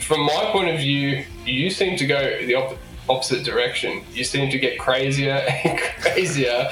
From 0.00 0.20
my 0.22 0.48
point 0.52 0.70
of 0.70 0.78
view, 0.78 1.24
you 1.44 1.70
seem 1.70 1.96
to 1.98 2.06
go 2.06 2.44
the 2.46 2.54
op- 2.54 2.78
opposite 3.08 3.44
direction. 3.44 4.04
You 4.12 4.24
seem 4.24 4.50
to 4.50 4.58
get 4.58 4.78
crazier 4.78 5.32
and 5.64 5.78
crazier 6.00 6.70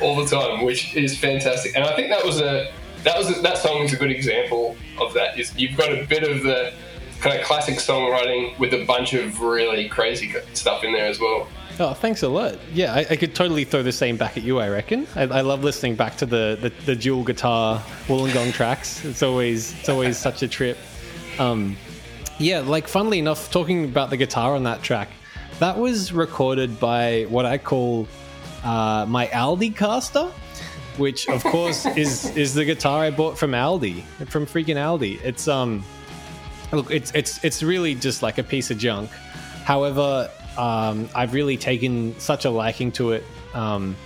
all 0.00 0.16
the 0.16 0.26
time, 0.26 0.64
which 0.64 0.94
is 0.94 1.18
fantastic. 1.18 1.74
And 1.76 1.84
I 1.84 1.94
think 1.96 2.08
that 2.10 2.24
was 2.24 2.40
a 2.40 2.72
that 3.04 3.18
was 3.18 3.36
a, 3.36 3.42
that 3.42 3.58
song 3.58 3.78
is 3.82 3.92
a 3.92 3.96
good 3.96 4.12
example 4.12 4.76
of 5.00 5.12
that. 5.14 5.38
Is 5.38 5.56
you've 5.56 5.76
got 5.76 5.92
a 5.92 6.04
bit 6.04 6.22
of 6.22 6.42
the 6.42 6.72
kind 7.20 7.38
of 7.38 7.44
classic 7.44 7.76
songwriting 7.76 8.58
with 8.58 8.72
a 8.74 8.84
bunch 8.84 9.12
of 9.14 9.40
really 9.40 9.88
crazy 9.88 10.34
stuff 10.54 10.84
in 10.84 10.92
there 10.92 11.06
as 11.06 11.20
well. 11.20 11.48
Oh, 11.80 11.94
thanks 11.94 12.22
a 12.22 12.28
lot. 12.28 12.58
Yeah, 12.72 12.92
I, 12.92 13.06
I 13.10 13.16
could 13.16 13.34
totally 13.34 13.64
throw 13.64 13.82
the 13.82 13.92
same 13.92 14.16
back 14.16 14.36
at 14.36 14.42
you. 14.42 14.60
I 14.60 14.68
reckon. 14.68 15.06
I, 15.16 15.22
I 15.22 15.40
love 15.40 15.64
listening 15.64 15.96
back 15.96 16.16
to 16.18 16.26
the, 16.26 16.58
the, 16.60 16.68
the 16.84 16.94
dual 16.94 17.24
guitar 17.24 17.82
Wollongong 18.06 18.52
tracks. 18.52 19.04
It's 19.04 19.22
always 19.22 19.72
it's 19.80 19.88
always 19.88 20.18
such 20.18 20.42
a 20.42 20.48
trip. 20.48 20.76
Um, 21.38 21.76
yeah, 22.38 22.60
like 22.60 22.88
funnily 22.88 23.18
enough, 23.18 23.50
talking 23.50 23.84
about 23.84 24.10
the 24.10 24.16
guitar 24.16 24.54
on 24.54 24.64
that 24.64 24.82
track, 24.82 25.08
that 25.60 25.78
was 25.78 26.12
recorded 26.12 26.78
by 26.78 27.24
what 27.28 27.46
I 27.46 27.58
call 27.58 28.06
uh, 28.64 29.06
my 29.08 29.26
Aldi 29.28 29.74
caster, 29.74 30.30
which 30.98 31.28
of 31.28 31.42
course 31.44 31.86
is 31.96 32.36
is 32.36 32.54
the 32.54 32.64
guitar 32.64 33.04
I 33.04 33.10
bought 33.10 33.38
from 33.38 33.52
Aldi, 33.52 34.02
from 34.28 34.44
freaking 34.46 34.76
Aldi. 34.76 35.22
It's 35.24 35.48
um, 35.48 35.84
look, 36.72 36.90
it's 36.90 37.12
it's 37.14 37.42
it's 37.44 37.62
really 37.62 37.94
just 37.94 38.22
like 38.22 38.38
a 38.38 38.42
piece 38.42 38.70
of 38.70 38.78
junk. 38.78 39.10
However, 39.64 40.30
um, 40.56 41.08
I've 41.14 41.34
really 41.34 41.56
taken 41.56 42.18
such 42.18 42.44
a 42.44 42.50
liking 42.50 42.92
to 42.92 43.12
it. 43.12 43.24
Um, 43.54 43.96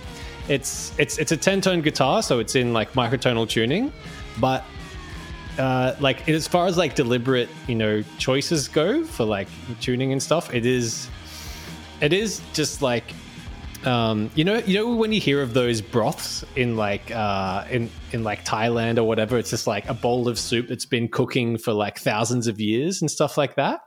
it's 0.47 0.97
it's 0.97 1.17
it's 1.17 1.31
a 1.31 1.37
ten 1.37 1.61
tone 1.61 1.81
guitar, 1.81 2.23
so 2.23 2.39
it's 2.39 2.55
in 2.55 2.73
like 2.73 2.93
microtonal 2.93 3.47
tuning, 3.47 3.91
but 4.39 4.63
uh, 5.57 5.95
like 5.99 6.27
as 6.29 6.47
far 6.47 6.67
as 6.67 6.77
like 6.77 6.95
deliberate 6.95 7.49
you 7.67 7.75
know 7.75 8.03
choices 8.17 8.67
go 8.67 9.03
for 9.03 9.25
like 9.25 9.47
tuning 9.81 10.11
and 10.11 10.21
stuff, 10.21 10.53
it 10.53 10.65
is 10.65 11.09
it 11.99 12.13
is 12.13 12.41
just 12.53 12.81
like 12.81 13.13
um, 13.85 14.29
you 14.35 14.43
know 14.43 14.57
you 14.59 14.77
know 14.77 14.95
when 14.95 15.11
you 15.11 15.19
hear 15.19 15.41
of 15.41 15.53
those 15.53 15.81
broths 15.81 16.45
in 16.55 16.77
like 16.77 17.11
uh, 17.11 17.65
in 17.69 17.89
in 18.11 18.23
like 18.23 18.45
Thailand 18.45 18.97
or 18.97 19.03
whatever, 19.03 19.37
it's 19.37 19.49
just 19.49 19.67
like 19.67 19.87
a 19.89 19.93
bowl 19.93 20.27
of 20.27 20.39
soup 20.39 20.67
that's 20.67 20.85
been 20.85 21.07
cooking 21.07 21.57
for 21.57 21.73
like 21.73 21.99
thousands 21.99 22.47
of 22.47 22.59
years 22.59 23.01
and 23.01 23.11
stuff 23.11 23.37
like 23.37 23.55
that. 23.55 23.81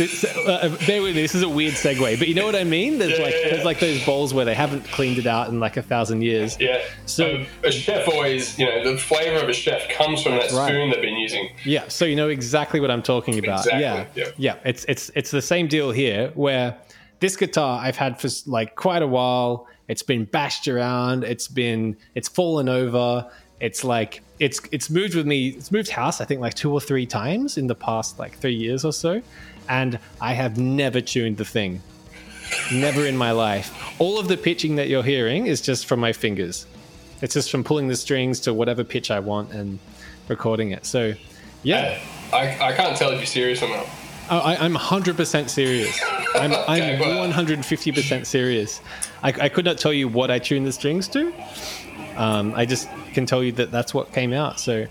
It's, 0.00 0.24
uh, 0.24 0.76
bear 0.86 1.02
with 1.02 1.14
me, 1.16 1.22
this 1.22 1.34
is 1.34 1.42
a 1.42 1.48
weird 1.48 1.74
segue, 1.74 2.18
but 2.18 2.28
you 2.28 2.34
know 2.34 2.44
what 2.46 2.54
I 2.56 2.64
mean? 2.64 2.98
There's 2.98 3.18
Yeah, 3.18 3.24
like 3.24 3.34
yeah, 3.34 3.48
there's 3.50 3.64
like 3.64 3.80
those 3.80 4.04
bowls 4.04 4.32
where 4.32 4.44
they 4.44 4.54
haven't 4.54 4.84
cleaned 4.90 5.18
it 5.18 5.26
out 5.26 5.48
in 5.48 5.60
like 5.60 5.76
a 5.76 5.82
thousand 5.82 6.22
years. 6.22 6.56
Yeah. 6.60 6.80
So- 7.06 7.18
So 7.18 7.44
a 7.64 7.70
chef 7.72 8.08
always, 8.08 8.58
you 8.58 8.64
know, 8.66 8.92
the 8.92 8.96
flavor 8.96 9.42
of 9.42 9.48
a 9.48 9.52
chef 9.52 9.88
comes 9.90 10.22
from 10.22 10.32
that 10.32 10.50
right. 10.52 10.68
spoon 10.68 10.90
they've 10.90 11.02
been 11.02 11.16
using. 11.16 11.50
Yeah, 11.64 11.88
so 11.88 12.04
you 12.04 12.16
know 12.16 12.28
exactly 12.28 12.78
what 12.80 12.90
I'm 12.90 13.02
talking 13.02 13.38
about. 13.38 13.60
Exactly, 13.66 13.82
Yeah, 13.82 14.06
yeah. 14.14 14.30
yeah. 14.36 14.54
It's 14.64 14.84
it's 14.86 15.10
it's 15.14 15.30
the 15.30 15.42
same 15.42 15.66
deal 15.68 15.90
here, 15.90 16.30
where 16.34 16.76
this 17.20 17.36
guitar 17.36 17.80
I've 17.84 17.96
had 17.96 18.20
for 18.20 18.28
like 18.46 18.76
quite 18.76 19.02
a 19.02 19.06
while. 19.06 19.66
It's 19.88 20.02
been 20.04 20.24
bashed 20.26 20.68
around. 20.68 21.24
It's 21.24 21.48
been 21.48 21.96
it's 22.14 22.28
fallen 22.28 22.68
over. 22.68 23.28
It's 23.60 23.82
like 23.82 24.22
it's 24.38 24.60
it's 24.70 24.88
moved 24.88 25.14
with 25.16 25.26
me. 25.26 25.48
It's 25.48 25.72
moved 25.72 25.90
house 25.90 26.20
I 26.20 26.24
think 26.24 26.40
like 26.40 26.54
two 26.54 26.72
or 26.72 26.80
three 26.80 27.06
times 27.06 27.58
in 27.58 27.66
the 27.66 27.74
past 27.74 28.18
like 28.18 28.38
three 28.38 28.54
years 28.54 28.84
or 28.84 28.92
so, 28.92 29.20
and 29.68 29.98
I 30.20 30.32
have 30.32 30.58
never 30.58 31.00
tuned 31.00 31.36
the 31.36 31.44
thing. 31.44 31.82
Never 32.72 33.06
in 33.06 33.16
my 33.16 33.32
life. 33.32 33.74
All 34.00 34.18
of 34.18 34.28
the 34.28 34.36
pitching 34.36 34.76
that 34.76 34.88
you're 34.88 35.02
hearing 35.02 35.46
is 35.46 35.60
just 35.60 35.86
from 35.86 36.00
my 36.00 36.12
fingers. 36.12 36.66
It's 37.20 37.34
just 37.34 37.50
from 37.50 37.64
pulling 37.64 37.88
the 37.88 37.96
strings 37.96 38.40
to 38.40 38.54
whatever 38.54 38.84
pitch 38.84 39.10
I 39.10 39.20
want 39.20 39.52
and 39.52 39.78
recording 40.28 40.70
it. 40.70 40.86
So, 40.86 41.14
yeah, 41.62 42.00
I, 42.32 42.68
I 42.68 42.72
can't 42.72 42.96
tell 42.96 43.10
if 43.10 43.18
you're 43.18 43.26
serious 43.26 43.62
or 43.62 43.68
not. 43.68 43.86
Oh, 44.30 44.38
I, 44.38 44.56
I'm 44.56 44.74
100% 44.74 45.48
serious. 45.48 46.00
I'm, 46.34 46.52
I'm 46.68 47.00
well. 47.00 47.30
150% 47.32 48.26
serious. 48.26 48.80
I, 49.22 49.28
I 49.28 49.48
could 49.48 49.64
not 49.64 49.78
tell 49.78 49.92
you 49.92 50.06
what 50.06 50.30
I 50.30 50.38
tuned 50.38 50.66
the 50.66 50.72
strings 50.72 51.08
to. 51.08 51.32
Um, 52.16 52.52
I 52.54 52.66
just 52.66 52.88
can 53.14 53.26
tell 53.26 53.42
you 53.42 53.52
that 53.52 53.70
that's 53.70 53.94
what 53.94 54.12
came 54.12 54.32
out. 54.32 54.60
So, 54.60 54.86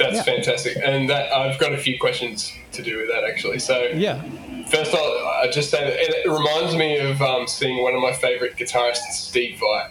That's 0.00 0.16
Yeah. 0.16 0.22
fantastic. 0.34 0.76
And 0.84 1.08
that 1.10 1.32
I've 1.32 1.58
got 1.60 1.72
a 1.72 1.78
few 1.78 1.98
questions 1.98 2.52
to 2.72 2.82
do 2.82 2.96
with 2.98 3.08
that 3.08 3.22
actually. 3.24 3.58
So 3.60 3.82
yeah. 3.94 4.22
First, 4.68 4.94
I'll, 4.94 5.18
I'll 5.42 5.50
just 5.50 5.70
say 5.70 5.82
that 5.84 5.94
it, 5.98 6.28
reminds 6.28 6.74
me 6.76 6.98
of 6.98 7.20
um, 7.20 7.46
seeing 7.48 7.82
one 7.82 7.94
of 7.94 8.00
my 8.00 8.12
favorite 8.12 8.56
guitarists, 8.56 9.12
Steve 9.12 9.58
Vai. 9.58 9.90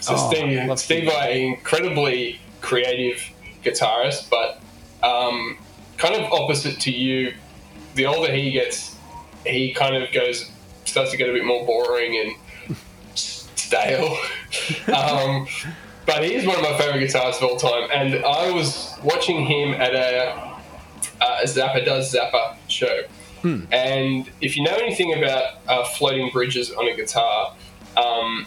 So 0.00 0.14
Oh, 0.16 0.30
Steve 0.30 0.78
Steve. 0.78 1.04
Vai, 1.04 1.30
incredibly 1.40 2.40
creative 2.62 3.22
guitarist, 3.62 4.30
but 4.30 4.60
um, 5.06 5.58
kind 5.98 6.14
of 6.14 6.32
opposite 6.32 6.80
to 6.80 6.90
you. 6.90 7.34
The 7.94 8.06
older 8.06 8.32
he 8.32 8.50
gets, 8.52 8.96
he 9.46 9.72
kind 9.74 9.94
of 10.02 10.10
goes 10.12 10.50
starts 10.86 11.10
to 11.10 11.16
get 11.16 11.28
a 11.28 11.32
bit 11.32 11.44
more 11.44 11.64
boring 11.66 12.16
and 12.68 12.76
stale. 13.16 14.16
um, 14.94 15.46
but 16.06 16.24
he's 16.24 16.46
one 16.46 16.56
of 16.56 16.62
my 16.62 16.76
favorite 16.78 17.02
guitarists 17.02 17.42
of 17.42 17.44
all 17.44 17.56
time, 17.56 17.88
and 17.92 18.24
I 18.24 18.50
was 18.50 18.94
watching 19.02 19.44
him 19.44 19.74
at 19.74 19.94
a 19.94 20.30
uh, 21.20 21.40
a 21.42 21.46
Zappa 21.46 21.84
Does 21.84 22.14
Zappa 22.14 22.56
show. 22.68 23.02
And 23.70 24.30
if 24.40 24.56
you 24.56 24.64
know 24.64 24.74
anything 24.74 25.12
about 25.16 25.44
uh, 25.68 25.84
floating 25.84 26.30
bridges 26.30 26.72
on 26.72 26.88
a 26.88 26.96
guitar, 26.96 27.54
um, 27.96 28.46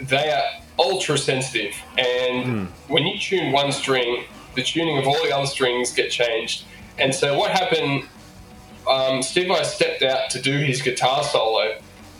they 0.00 0.30
are 0.30 0.44
ultra 0.78 1.16
sensitive. 1.18 1.74
And 1.96 2.68
when 2.88 3.06
you 3.06 3.18
tune 3.18 3.52
one 3.52 3.72
string, 3.72 4.24
the 4.54 4.62
tuning 4.62 4.98
of 4.98 5.06
all 5.06 5.22
the 5.24 5.34
other 5.34 5.46
strings 5.46 5.92
get 5.92 6.10
changed. 6.10 6.64
And 6.98 7.14
so 7.14 7.38
what 7.38 7.50
happened? 7.52 8.04
Um, 8.88 9.22
Steve 9.22 9.48
Vai 9.48 9.64
stepped 9.64 10.02
out 10.02 10.30
to 10.30 10.40
do 10.40 10.58
his 10.58 10.82
guitar 10.82 11.22
solo, 11.22 11.78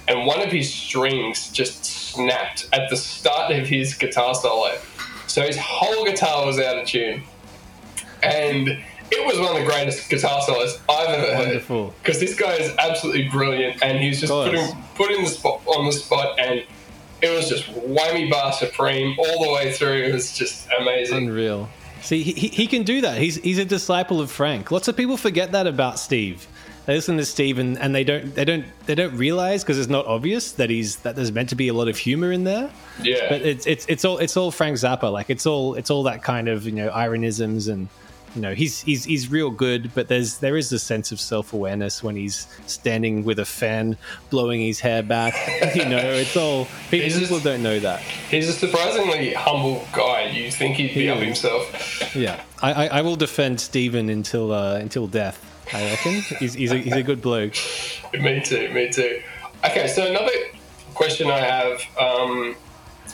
and 0.08 0.26
one 0.26 0.40
of 0.40 0.50
his 0.50 0.72
strings 0.72 1.50
just 1.50 1.84
snapped 1.84 2.68
at 2.72 2.88
the 2.90 2.96
start 2.96 3.52
of 3.52 3.66
his 3.66 3.94
guitar 3.94 4.34
solo. 4.34 4.76
So 5.26 5.42
his 5.42 5.58
whole 5.58 6.04
guitar 6.04 6.46
was 6.46 6.58
out 6.58 6.78
of 6.78 6.86
tune. 6.86 7.22
And 8.22 8.68
it 9.10 9.26
was 9.26 9.38
one 9.38 9.56
of 9.56 9.58
the 9.64 9.70
greatest 9.70 10.08
guitar 10.10 10.40
solos 10.42 10.80
I've 10.88 11.08
ever 11.08 11.26
heard. 11.36 11.46
Wonderful. 11.46 11.94
Because 12.02 12.20
this 12.20 12.34
guy 12.38 12.54
is 12.54 12.72
absolutely 12.78 13.28
brilliant, 13.28 13.82
and 13.82 13.98
he's 13.98 14.20
just 14.20 14.32
putting 14.32 14.66
put 14.94 15.10
in 15.10 15.22
the 15.24 15.30
spot 15.30 15.60
on 15.66 15.86
the 15.86 15.92
spot, 15.92 16.38
and 16.38 16.64
it 17.22 17.30
was 17.34 17.48
just 17.48 17.64
whammy 17.66 18.30
bar 18.30 18.52
supreme 18.52 19.16
all 19.18 19.44
the 19.44 19.52
way 19.52 19.72
through. 19.72 20.02
It 20.04 20.12
was 20.14 20.36
just 20.36 20.68
amazing. 20.78 21.28
Unreal. 21.28 21.68
See, 22.00 22.22
he, 22.22 22.32
he- 22.32 22.48
he 22.48 22.66
can 22.66 22.82
do 22.84 23.00
that. 23.02 23.18
He's 23.18 23.36
he's 23.36 23.58
a 23.58 23.64
disciple 23.64 24.20
of 24.20 24.30
Frank. 24.30 24.70
Lots 24.70 24.88
of 24.88 24.96
people 24.96 25.16
forget 25.16 25.52
that 25.52 25.66
about 25.66 25.98
Steve. 25.98 26.46
They 26.88 26.94
listen 26.94 27.18
to 27.18 27.26
Steve 27.26 27.58
and, 27.58 27.78
and 27.78 27.94
they 27.94 28.02
don't 28.02 28.34
they 28.34 28.46
don't 28.46 28.64
they 28.86 28.94
don't 28.94 29.14
realize 29.14 29.62
because 29.62 29.78
it's 29.78 29.90
not 29.90 30.06
obvious 30.06 30.52
that 30.52 30.70
he's 30.70 30.96
that 31.00 31.16
there's 31.16 31.30
meant 31.30 31.50
to 31.50 31.54
be 31.54 31.68
a 31.68 31.74
lot 31.74 31.86
of 31.86 31.98
humor 31.98 32.32
in 32.32 32.44
there. 32.44 32.70
Yeah. 33.02 33.28
But 33.28 33.42
it's 33.42 33.66
it's 33.66 33.84
it's 33.90 34.06
all 34.06 34.16
it's 34.16 34.38
all 34.38 34.50
Frank 34.50 34.78
Zappa. 34.78 35.12
Like 35.12 35.28
it's 35.28 35.44
all 35.44 35.74
it's 35.74 35.90
all 35.90 36.04
that 36.04 36.22
kind 36.22 36.48
of 36.48 36.64
you 36.64 36.72
know 36.72 36.88
ironisms 36.88 37.70
and 37.70 37.88
you 38.34 38.40
know 38.40 38.54
he's 38.54 38.80
he's 38.80 39.04
he's 39.04 39.30
real 39.30 39.50
good. 39.50 39.92
But 39.94 40.08
there's 40.08 40.38
there 40.38 40.56
is 40.56 40.72
a 40.72 40.78
sense 40.78 41.12
of 41.12 41.20
self 41.20 41.52
awareness 41.52 42.02
when 42.02 42.16
he's 42.16 42.48
standing 42.64 43.22
with 43.22 43.38
a 43.38 43.44
fan 43.44 43.98
blowing 44.30 44.62
his 44.62 44.80
hair 44.80 45.02
back. 45.02 45.34
you 45.74 45.84
know, 45.84 45.98
it's 45.98 46.38
all 46.38 46.68
people, 46.90 47.10
just- 47.10 47.44
don't 47.44 47.62
know 47.62 47.78
that. 47.80 48.00
He's 48.00 48.48
a 48.48 48.54
surprisingly 48.54 49.34
humble 49.34 49.86
guy. 49.92 50.30
You 50.30 50.50
think 50.50 50.76
he'd 50.76 50.94
be 50.94 51.02
He 51.02 51.08
up 51.10 51.18
himself? 51.18 52.16
Yeah, 52.16 52.42
I, 52.62 52.72
I, 52.72 52.86
I 52.86 53.00
will 53.02 53.16
defend 53.16 53.60
Stephen 53.60 54.08
until 54.08 54.52
uh, 54.52 54.76
until 54.76 55.06
death. 55.06 55.44
I 55.72 55.90
reckon 55.90 56.12
he's 56.38 56.54
he's 56.54 56.70
a, 56.72 56.76
he's 56.78 56.92
a 56.94 57.02
good 57.02 57.20
bloke. 57.22 57.54
me 58.14 58.40
too. 58.44 58.70
Me 58.72 58.88
too. 58.90 59.20
Okay, 59.64 59.86
so 59.88 60.06
another 60.06 60.32
question 60.94 61.30
I 61.30 61.38
have. 61.38 61.80
Um, 62.00 62.56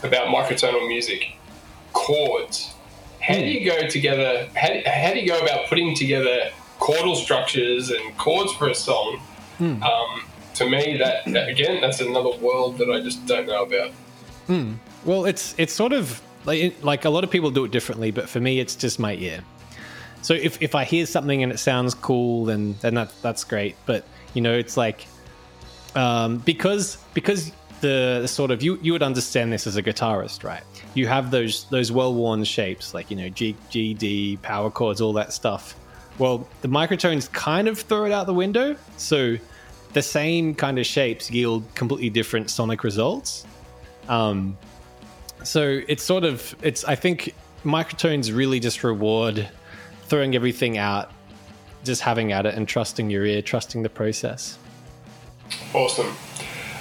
about 0.03 0.27
microtonal 0.27 0.87
music, 0.89 1.37
chords. 1.93 2.75
How 3.23 3.35
do 3.35 3.41
Hmm. 3.41 3.47
you 3.47 3.65
go 3.71 3.87
together? 3.89 4.49
How, 4.55 4.69
how 4.87 5.13
do 5.15 5.21
you 5.21 5.27
go 5.29 5.39
about 5.41 5.69
putting 5.69 5.95
together 5.95 6.51
chordal 6.79 7.17
structures 7.17 7.91
and 7.91 8.17
chords 8.19 8.53
for 8.53 8.69
a 8.69 8.75
song? 8.75 9.19
Hmm. 9.59 9.83
Um, 9.83 10.23
to 10.55 10.69
me, 10.69 10.99
that, 10.99 11.25
that 11.33 11.49
again, 11.49 11.81
that's 11.81 12.01
another 12.01 12.37
world 12.39 12.77
that 12.79 12.91
I 12.91 13.01
just 13.01 13.25
don't 13.27 13.47
know 13.47 13.63
about. 13.65 13.93
Well, 15.05 15.25
it's 15.25 15.55
it's 15.59 15.73
sort 15.73 15.93
of 15.93 16.21
like 16.45 16.75
like 16.83 17.05
a 17.07 17.11
lot 17.11 17.25
of 17.25 17.31
people 17.31 17.51
do 17.51 17.65
it 17.65 17.71
differently, 17.71 18.11
but 18.11 18.29
for 18.29 18.41
me, 18.41 18.61
it's 18.61 18.77
just 18.77 18.99
my 18.99 19.15
ear. 19.15 19.41
So 20.25 20.33
if, 20.33 20.62
if 20.62 20.75
I 20.75 20.85
hear 20.85 21.05
something 21.05 21.43
and 21.43 21.53
it 21.53 21.59
sounds 21.59 21.93
cool, 21.93 22.47
then 22.47 22.77
then 22.81 22.95
that 22.95 23.12
that's 23.20 23.45
great. 23.45 23.77
But 23.85 24.07
you 24.33 24.41
know, 24.41 24.55
it's 24.55 24.75
like 24.75 25.07
um, 25.95 26.39
because 26.39 26.97
because 27.12 27.53
the, 27.83 28.20
the 28.22 28.29
sort 28.29 28.51
of 28.51 28.62
you 28.62 28.79
you 28.81 28.93
would 28.93 29.03
understand 29.03 29.53
this 29.53 29.66
as 29.66 29.77
a 29.77 29.83
guitarist, 29.83 30.43
right? 30.43 30.62
You 30.95 31.07
have 31.09 31.31
those 31.31 31.64
those 31.64 31.93
well 31.93 32.14
worn 32.14 32.43
shapes 32.45 32.95
like 32.95 33.11
you 33.11 33.18
know 33.18 33.29
G 33.29 33.55
G 33.68 33.93
D 33.93 34.39
power 34.41 34.70
chords, 34.70 35.03
all 35.03 35.12
that 35.12 35.35
stuff. 35.35 35.77
Well, 36.16 36.49
the 36.62 36.68
microtones 36.68 37.31
kind 37.31 37.68
of 37.68 37.79
throw 37.79 38.07
it 38.07 38.12
out 38.12 38.27
the 38.27 38.33
window. 38.33 38.77
So 38.97 39.37
the 39.93 40.03
same 40.03 40.55
kind 40.55 40.79
of 40.79 40.87
shapes 40.87 41.31
yield 41.31 41.62
completely 41.75 42.09
different 42.09 42.49
sonic 42.49 42.83
results. 42.83 43.45
Um, 44.09 44.57
so 45.43 45.83
it's 45.87 46.03
sort 46.03 46.25
of 46.25 46.57
it's 46.62 46.83
I 46.85 46.95
think 46.95 47.35
microtones 47.62 48.35
really 48.35 48.59
just 48.59 48.83
reward 48.83 49.51
throwing 50.07 50.35
everything 50.35 50.79
out, 50.79 51.11
just 51.85 52.03
having 52.03 52.33
at 52.33 52.47
it 52.47 52.55
and 52.55 52.67
trusting 52.67 53.11
your 53.11 53.25
ear, 53.25 53.43
trusting 53.43 53.83
the 53.83 53.89
process. 53.89 54.59
Awesome. 55.73 56.07
Um, 56.07 56.17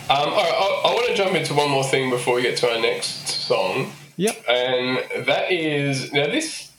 all 0.09 0.35
right, 0.35 0.53
I, 0.53 0.89
I 0.89 0.93
want 0.93 1.07
to 1.07 1.15
jump 1.15 1.35
into 1.35 1.53
one 1.53 1.69
more 1.69 1.83
thing 1.83 2.09
before 2.09 2.35
we 2.35 2.41
get 2.41 2.57
to 2.57 2.69
our 2.69 2.79
next 2.79 3.27
song. 3.27 3.91
Yep. 4.17 4.43
And 4.47 5.25
that 5.25 5.51
is 5.51 6.11
now 6.13 6.27
this 6.27 6.71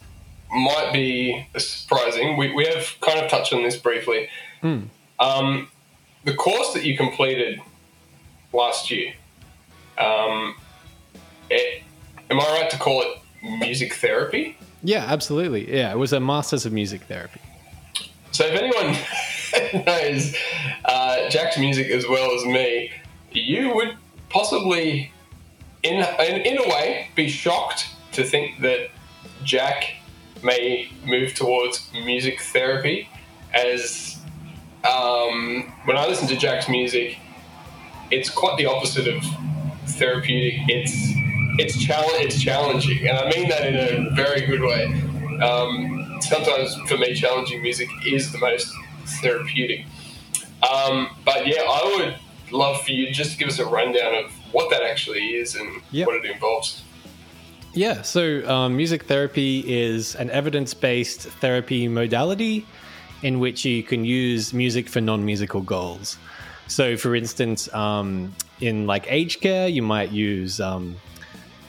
might 0.53 0.93
be 0.93 1.47
surprising. 1.57 2.37
We, 2.37 2.53
we 2.55 2.67
have 2.67 2.95
kind 3.01 3.19
of 3.19 3.31
touched 3.31 3.53
on 3.53 3.63
this 3.63 3.77
briefly. 3.77 4.29
Um, 5.19 5.69
the 6.25 6.35
course 6.35 6.73
that 6.75 6.85
you 6.85 6.97
completed 6.97 7.61
last 8.53 8.91
year, 8.91 9.15
um, 9.99 10.55
it, 11.51 11.83
am 12.31 12.41
I 12.41 12.61
right 12.61 12.71
to 12.71 12.79
call 12.79 13.03
it 13.03 13.19
music 13.43 13.95
therapy? 13.95 14.57
Yeah, 14.85 15.07
absolutely. 15.09 15.75
Yeah, 15.75 15.91
it 15.93 15.99
was 15.99 16.13
a 16.13 16.21
master's 16.21 16.67
of 16.67 16.73
music 16.73 17.03
therapy. 17.05 17.41
So 18.33 18.45
if 18.47 18.61
anyone 18.61 19.85
knows 19.87 20.37
uh, 20.85 21.29
Jack's 21.31 21.59
music 21.59 21.89
as 21.89 22.07
well 22.07 22.35
as 22.35 22.45
me, 22.45 22.91
you 23.33 23.75
would 23.75 23.97
possibly, 24.29 25.11
in, 25.83 26.05
in 26.21 26.41
in 26.43 26.59
a 26.59 26.69
way, 26.69 27.09
be 27.15 27.29
shocked 27.29 27.89
to 28.13 28.23
think 28.25 28.61
that 28.61 28.91
Jack 29.43 29.95
may 30.43 30.91
move 31.07 31.35
towards 31.35 31.91
music 31.93 32.41
therapy. 32.41 33.09
As 33.55 34.19
um, 34.85 35.73
when 35.87 35.97
I 35.97 36.07
listen 36.07 36.29
to 36.29 36.37
Jack's 36.37 36.69
music, 36.69 37.17
it's 38.11 38.29
quite 38.29 38.59
the 38.59 38.67
opposite 38.67 39.09
of 39.09 39.25
therapeutic. 39.87 40.61
It's 40.69 41.15
it's 41.59 41.83
challenge 41.83 42.25
it's 42.25 42.43
challenging, 42.43 43.07
and 43.09 43.19
I 43.19 43.31
mean 43.31 43.49
that 43.49 43.67
in 43.67 44.07
a 44.07 44.11
very 44.11 44.43
good 44.43 44.61
way. 44.61 44.87
Um, 45.41 46.19
sometimes 46.21 46.75
for 46.89 46.97
me, 46.97 47.15
challenging 47.15 47.63
music 47.63 47.89
is 48.07 48.33
the 48.33 48.39
most 48.39 48.73
therapeutic. 49.21 49.87
Um, 50.73 51.09
but 51.25 51.47
yeah, 51.47 51.63
I 51.63 51.97
would 51.97 52.17
love 52.53 52.83
for 52.83 52.93
you 52.93 53.13
just 53.13 53.33
to 53.33 53.39
give 53.39 53.49
us 53.49 53.59
a 53.59 53.67
rundown 53.67 54.15
of 54.15 54.33
what 54.53 54.71
that 54.71 54.83
actually 54.83 55.35
is 55.35 55.55
and 55.57 55.83
Yep. 55.91 56.07
what 56.07 56.17
it 56.17 56.25
involves. 56.25 56.83
Yeah, 57.75 58.03
so 58.03 58.49
um, 58.49 58.77
music 58.77 59.05
therapy 59.05 59.65
is 59.67 60.15
an 60.15 60.31
evidence 60.31 60.73
based 60.75 61.23
therapy 61.41 61.89
modality 61.89 62.65
in 63.23 63.41
which 63.41 63.65
you 63.65 63.83
can 63.83 64.05
use 64.05 64.53
music 64.55 64.89
for 64.89 65.01
non 65.01 65.25
musical 65.25 65.61
goals. 65.61 66.17
So, 66.69 66.97
for 66.97 67.17
instance, 67.17 67.73
um, 67.75 68.33
in 68.61 68.87
like 68.87 69.07
aged 69.11 69.41
care, 69.41 69.67
you 69.69 69.83
might 69.83 70.13
use 70.13 70.61
um, 70.61 70.97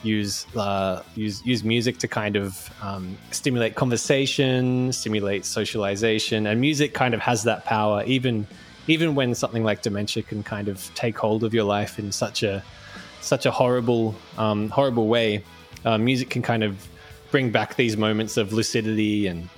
use 0.05 0.45
uh, 0.55 1.03
use 1.15 1.45
use 1.45 1.63
music 1.63 1.97
to 1.99 2.07
kind 2.07 2.35
of 2.35 2.69
um, 2.81 3.17
stimulate 3.31 3.75
conversation, 3.75 4.91
stimulate 4.93 5.45
socialization, 5.45 6.47
and 6.47 6.61
music 6.61 6.93
kind 6.93 7.13
of 7.13 7.19
has 7.21 7.43
that 7.43 7.65
power, 7.65 8.03
even 8.05 8.47
even 8.87 9.15
when 9.15 9.33
something 9.33 9.63
like 9.63 9.81
dementia 9.81 10.23
can 10.23 10.43
kind 10.43 10.67
of 10.67 10.93
take 10.95 11.17
hold 11.17 11.43
of 11.43 11.53
your 11.53 11.63
life 11.63 11.97
in 11.99 12.11
such 12.11 12.43
a 12.43 12.63
such 13.21 13.45
a 13.45 13.51
horrible 13.51 14.15
um, 14.37 14.69
horrible 14.69 15.07
way. 15.07 15.43
Uh, 15.83 15.97
music 15.97 16.29
can 16.29 16.41
kind 16.41 16.63
of 16.63 16.87
bring 17.31 17.51
back 17.51 17.75
these 17.75 17.97
moments 17.97 18.37
of 18.37 18.53
lucidity 18.53 19.27
and 19.27 19.49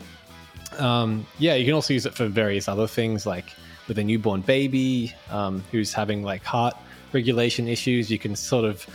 um, 0.79 1.25
yeah, 1.39 1.55
you 1.55 1.65
can 1.65 1.73
also 1.73 1.93
use 1.93 2.05
it 2.05 2.13
for 2.13 2.27
various 2.27 2.67
other 2.67 2.87
things, 2.87 3.25
like 3.25 3.45
with 3.87 3.97
a 3.97 4.03
newborn 4.03 4.41
baby 4.41 5.13
um, 5.29 5.63
who's 5.71 5.93
having 5.93 6.23
like 6.23 6.43
heart 6.43 6.75
regulation 7.13 7.67
issues. 7.67 8.11
You 8.11 8.19
can 8.19 8.35
sort 8.35 8.65
of 8.65 8.85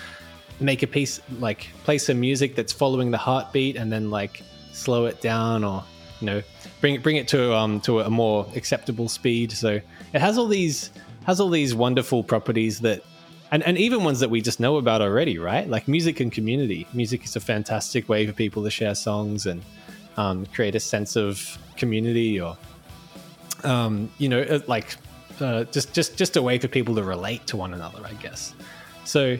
make 0.61 0.83
a 0.83 0.87
piece, 0.87 1.21
like 1.39 1.69
play 1.85 1.99
some 1.99 2.21
music 2.21 2.55
that's 2.55 2.73
following 2.73 3.11
the 3.11 3.19
heartbeat, 3.19 3.77
and 3.77 3.93
then 3.93 4.11
like 4.11 4.43
slow 4.73 5.07
it 5.07 5.21
down, 5.21 5.65
or 5.65 5.85
you 6.21 6.27
know, 6.27 6.43
bring 6.81 6.95
it 6.95 7.03
bring 7.03 7.17
it 7.17 7.29
to 7.29 7.55
um 7.55 7.81
to 7.83 8.01
a 8.01 8.11
more 8.11 8.47
acceptable 8.55 9.09
speed. 9.09 9.53
So 9.53 9.81
it 10.13 10.21
has 10.21 10.39
all 10.39 10.49
these 10.49 10.91
has 11.25 11.41
all 11.41 11.51
these 11.51 11.75
wonderful 11.75 12.23
properties 12.23 12.81
that. 12.81 13.03
And, 13.51 13.63
and 13.65 13.77
even 13.77 14.03
ones 14.03 14.21
that 14.21 14.31
we 14.31 14.41
just 14.41 14.61
know 14.61 14.79
about 14.79 15.03
already, 15.03 15.37
right? 15.37 15.69
Like 15.69 15.87
music 15.87 16.21
and 16.21 16.33
community. 16.33 16.87
Music 16.95 17.23
is 17.23 17.37
a 17.37 17.41
fantastic 17.41 18.09
way 18.09 18.27
for 18.27 18.33
people 18.33 18.65
to 18.65 18.71
share 18.71 18.95
songs 18.95 19.45
and 19.45 19.63
um, 20.17 20.47
create 20.47 20.75
a 20.75 20.81
sense 20.81 21.17
of 21.17 21.59
community 21.77 22.41
or 22.41 22.57
um, 23.65 24.11
you 24.19 24.29
know 24.29 24.43
uh, 24.43 24.61
like 24.67 24.97
uh, 25.41 25.65
just 25.65 25.93
just 25.93 26.17
just 26.17 26.37
a 26.37 26.43
way 26.43 26.59
for 26.59 26.69
people 26.69 26.95
to 26.95 27.03
relate 27.03 27.47
to 27.47 27.57
one 27.57 27.75
another 27.75 28.01
i 28.05 28.13
guess 28.15 28.55
so 29.05 29.37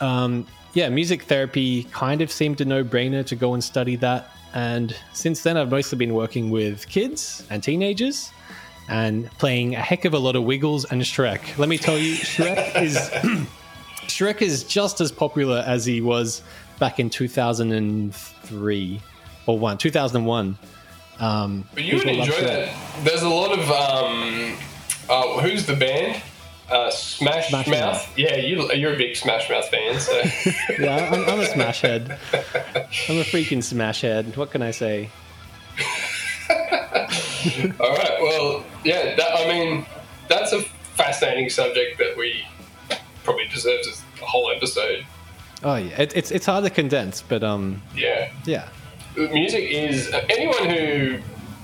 um, 0.00 0.46
yeah 0.74 0.88
music 0.88 1.22
therapy 1.24 1.84
kind 1.84 2.20
of 2.20 2.30
seemed 2.30 2.60
a 2.60 2.64
no-brainer 2.64 3.24
to 3.26 3.36
go 3.36 3.54
and 3.54 3.62
study 3.62 3.96
that 3.96 4.30
and 4.54 4.96
since 5.12 5.42
then 5.42 5.56
i've 5.56 5.70
mostly 5.70 5.96
been 5.98 6.14
working 6.14 6.50
with 6.50 6.86
kids 6.88 7.44
and 7.50 7.62
teenagers 7.62 8.30
and 8.88 9.30
playing 9.32 9.74
a 9.74 9.80
heck 9.80 10.04
of 10.04 10.14
a 10.14 10.18
lot 10.18 10.36
of 10.36 10.44
wiggles 10.44 10.84
and 10.86 11.02
shrek 11.02 11.56
let 11.58 11.68
me 11.68 11.76
tell 11.76 11.98
you 11.98 12.14
shrek 12.14 12.82
is 12.82 12.96
shrek 14.06 14.40
is 14.42 14.64
just 14.64 15.00
as 15.00 15.12
popular 15.12 15.62
as 15.66 15.84
he 15.84 16.00
was 16.00 16.42
back 16.78 16.98
in 17.00 17.10
2003 17.10 19.00
or 19.46 19.58
one 19.58 19.76
2001 19.76 20.56
um, 21.20 21.64
But 21.74 21.84
you 21.84 21.96
would 21.96 22.06
enjoy 22.06 22.40
that. 22.42 22.74
There's 23.02 23.22
a 23.22 23.28
lot 23.28 23.58
of 23.58 23.68
um, 23.70 24.56
uh, 25.08 25.40
who's 25.40 25.66
the 25.66 25.74
band? 25.74 26.22
Uh, 26.70 26.90
Smash, 26.90 27.48
Smash 27.48 27.66
Mouth. 27.66 27.80
Mouth. 27.80 28.18
Yeah, 28.18 28.36
you, 28.36 28.70
you're 28.72 28.92
a 28.94 28.96
big 28.96 29.16
Smash 29.16 29.48
Mouth 29.48 29.68
fan. 29.68 29.98
So 29.98 30.12
Yeah, 30.78 31.10
I'm, 31.12 31.24
I'm 31.28 31.40
a 31.40 31.46
smash 31.46 31.80
head. 31.80 32.18
I'm 32.32 33.18
a 33.18 33.24
freaking 33.24 33.62
smash 33.62 34.02
head. 34.02 34.36
What 34.36 34.50
can 34.50 34.60
I 34.62 34.70
say? 34.70 35.08
all 36.50 37.94
right. 37.96 38.18
Well, 38.20 38.64
yeah. 38.84 39.14
That, 39.16 39.30
I 39.34 39.48
mean, 39.48 39.86
that's 40.28 40.52
a 40.52 40.60
fascinating 40.62 41.48
subject 41.50 41.98
that 41.98 42.16
we 42.16 42.44
probably 43.24 43.46
deserves 43.48 44.02
a 44.20 44.24
whole 44.24 44.50
episode. 44.50 45.06
Oh 45.62 45.74
yeah, 45.76 46.02
it, 46.02 46.16
it's 46.16 46.30
it's 46.30 46.46
hard 46.46 46.64
to 46.64 46.70
condense, 46.70 47.20
but 47.22 47.42
um, 47.42 47.82
Yeah. 47.96 48.30
yeah, 48.44 48.68
music 49.16 49.64
is 49.70 50.08
anyone 50.28 50.70
who 50.70 51.18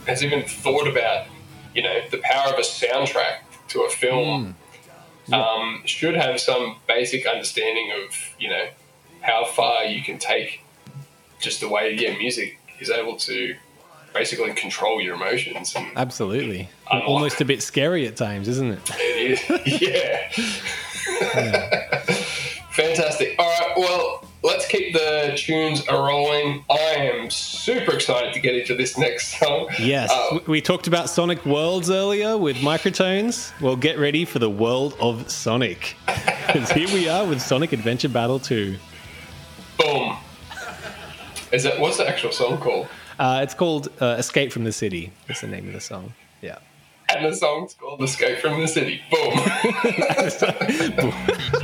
has 0.06 0.24
even 0.24 0.42
thought 0.42 0.88
about 0.88 1.26
you 1.74 1.82
know 1.82 2.00
the 2.10 2.18
power 2.24 2.52
of 2.52 2.58
a 2.58 2.62
soundtrack 2.62 3.38
to 3.68 3.82
a 3.82 3.88
film 3.90 4.56
um, 5.32 5.82
should 5.84 6.14
have 6.14 6.40
some 6.40 6.76
basic 6.86 7.26
understanding 7.26 7.90
of 8.04 8.14
you 8.38 8.48
know 8.50 8.66
how 9.20 9.44
far 9.44 9.84
you 9.84 10.02
can 10.02 10.18
take 10.18 10.60
just 11.40 11.60
the 11.60 11.68
way 11.68 11.92
yeah 11.94 12.16
music 12.16 12.58
is 12.80 12.90
able 12.90 13.16
to 13.16 13.54
basically 14.12 14.52
control 14.54 15.00
your 15.00 15.14
emotions 15.14 15.74
and 15.74 15.86
absolutely. 15.96 16.68
Unlock. 16.90 17.08
Almost 17.08 17.40
a 17.40 17.44
bit 17.44 17.62
scary 17.62 18.06
at 18.06 18.16
times, 18.16 18.46
isn't 18.48 18.72
it? 18.72 18.90
it 18.94 19.30
is 19.32 19.80
yeah 19.82 20.28
fantastic 22.70 23.34
all 23.38 23.46
right 23.46 23.72
well 23.76 24.24
let's 24.44 24.66
keep 24.68 24.92
the 24.92 25.32
tunes 25.36 25.82
a 25.88 25.94
rolling 25.94 26.64
i 26.70 26.76
am 26.96 27.28
super 27.30 27.92
excited 27.94 28.32
to 28.32 28.38
get 28.40 28.54
into 28.54 28.74
this 28.76 28.96
next 28.96 29.38
song 29.38 29.68
Yes, 29.80 30.10
Uh, 30.12 30.38
we- 30.46 30.60
talked 30.60 30.86
about 30.86 31.08
Sonic 31.10 31.44
Worlds 31.44 31.90
earlier 31.90 32.36
with 32.38 32.56
microtones. 32.58 33.52
Well, 33.60 33.74
get 33.76 33.98
ready 33.98 34.24
for 34.24 34.38
the 34.38 34.48
world 34.50 34.94
of 35.00 35.28
Sonic, 35.30 35.96
because 36.46 36.70
here 36.70 36.88
we 36.88 37.08
are 37.08 37.24
with 37.26 37.40
Sonic 37.42 37.72
Adventure 37.72 38.08
Battle 38.08 38.38
2. 38.38 38.76
Boom. 39.78 40.16
Is 41.52 41.62
that 41.64 41.80
what's 41.80 41.96
the 41.96 42.08
actual 42.08 42.30
song 42.32 42.58
called? 42.58 42.86
Uh, 43.18 43.40
it's 43.42 43.54
called 43.54 43.88
uh, 44.00 44.16
Escape 44.18 44.52
from 44.52 44.64
the 44.64 44.72
City. 44.72 45.12
That's 45.26 45.40
the 45.40 45.46
name 45.48 45.66
of 45.68 45.72
the 45.72 45.80
song. 45.80 46.12
Yeah. 46.42 46.58
And 47.14 47.24
the 47.26 47.34
song's 47.36 47.74
called 47.74 48.02
"Escape 48.02 48.38
from 48.38 48.60
the 48.60 48.66
City." 48.68 49.00
Boom. 49.10 49.32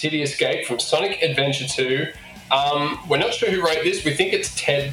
City 0.00 0.22
Escape 0.22 0.64
from 0.66 0.78
Sonic 0.78 1.20
Adventure 1.22 1.66
2. 1.68 2.06
Um, 2.50 2.98
we're 3.06 3.18
not 3.18 3.34
sure 3.34 3.50
who 3.50 3.60
wrote 3.62 3.84
this. 3.84 4.02
We 4.02 4.14
think 4.14 4.32
it's 4.32 4.54
Ted 4.56 4.92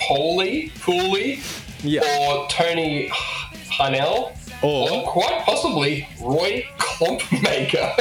Poley, 0.00 0.70
Pooley, 0.80 1.40
Yeah. 1.82 2.00
or 2.30 2.48
Tony 2.48 3.10
Harnell, 3.10 4.32
Or- 4.62 4.90
or 4.90 5.02
quite 5.06 5.42
possibly 5.44 6.08
Roy 6.22 6.64
Klompmaker. 6.78 7.92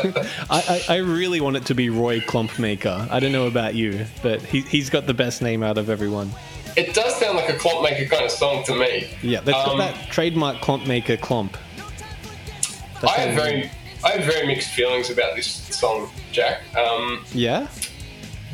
I, 0.50 0.82
I, 0.88 0.94
I 0.94 0.96
really 0.96 1.40
want 1.40 1.56
it 1.56 1.66
to 1.66 1.74
be 1.74 1.88
Roy 1.88 2.18
Klumpmaker. 2.18 3.08
I 3.08 3.20
don't 3.20 3.30
know 3.32 3.46
about 3.46 3.76
you, 3.76 4.06
but 4.24 4.42
he, 4.42 4.62
he's 4.62 4.90
got 4.90 5.06
the 5.06 5.14
best 5.14 5.40
name 5.40 5.62
out 5.62 5.78
of 5.78 5.88
everyone. 5.88 6.32
it 6.76 6.94
does 6.94 7.14
sound 7.16 7.36
like 7.36 7.48
a 7.48 7.54
Klompmaker 7.54 8.10
kind 8.10 8.24
of 8.24 8.30
song 8.32 8.64
to 8.64 8.74
me. 8.74 9.08
Yeah, 9.22 9.38
that's 9.40 9.56
got 9.56 9.68
Um, 9.68 9.78
that 9.78 10.10
trademark 10.10 10.56
Klumpmaker 10.56 11.16
Klomp. 11.16 11.52
That's 13.00 13.12
I 13.12 13.20
have 13.20 13.34
very, 13.36 13.70
I 14.04 14.10
have 14.12 14.24
very 14.24 14.46
mixed 14.46 14.70
feelings 14.70 15.10
about 15.10 15.34
this 15.34 15.46
song, 15.76 16.10
Jack. 16.32 16.62
Um, 16.76 17.24
Yeah? 17.32 17.66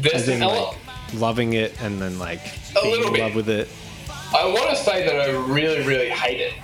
there's 0.00 0.22
As 0.22 0.28
in, 0.28 0.40
like, 0.40 0.76
loving 1.14 1.52
it 1.52 1.80
and 1.82 2.00
then, 2.00 2.18
like, 2.18 2.40
A 2.76 2.82
being 2.82 2.90
little 2.90 3.06
in 3.08 3.12
bit. 3.12 3.22
love 3.22 3.34
with 3.34 3.48
it. 3.48 3.68
I 4.36 4.44
want 4.46 4.70
to 4.70 4.76
say 4.76 5.06
that 5.06 5.14
I 5.20 5.30
really, 5.30 5.86
really 5.86 6.08
hate 6.10 6.40
it, 6.40 6.54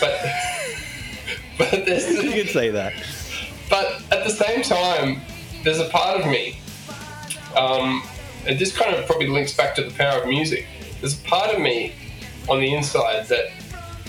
but 0.00 0.20
but 1.58 1.86
there's 1.86 2.06
You 2.22 2.32
could 2.32 2.50
say 2.50 2.68
that. 2.70 2.92
but 3.70 4.02
at 4.10 4.24
the 4.24 4.30
same 4.30 4.62
time, 4.62 5.20
there's 5.64 5.78
a 5.78 5.88
part 5.88 6.20
of 6.20 6.26
me, 6.26 6.58
um, 7.56 8.02
and 8.46 8.58
this 8.58 8.76
kind 8.76 8.94
of 8.94 9.06
probably 9.06 9.28
links 9.28 9.54
back 9.54 9.74
to 9.76 9.82
the 9.84 9.90
power 9.92 10.20
of 10.22 10.28
music. 10.28 10.66
There's 11.00 11.18
a 11.18 11.22
part 11.24 11.54
of 11.54 11.60
me 11.60 11.94
on 12.48 12.60
the 12.60 12.74
inside 12.74 13.26
that 13.28 13.46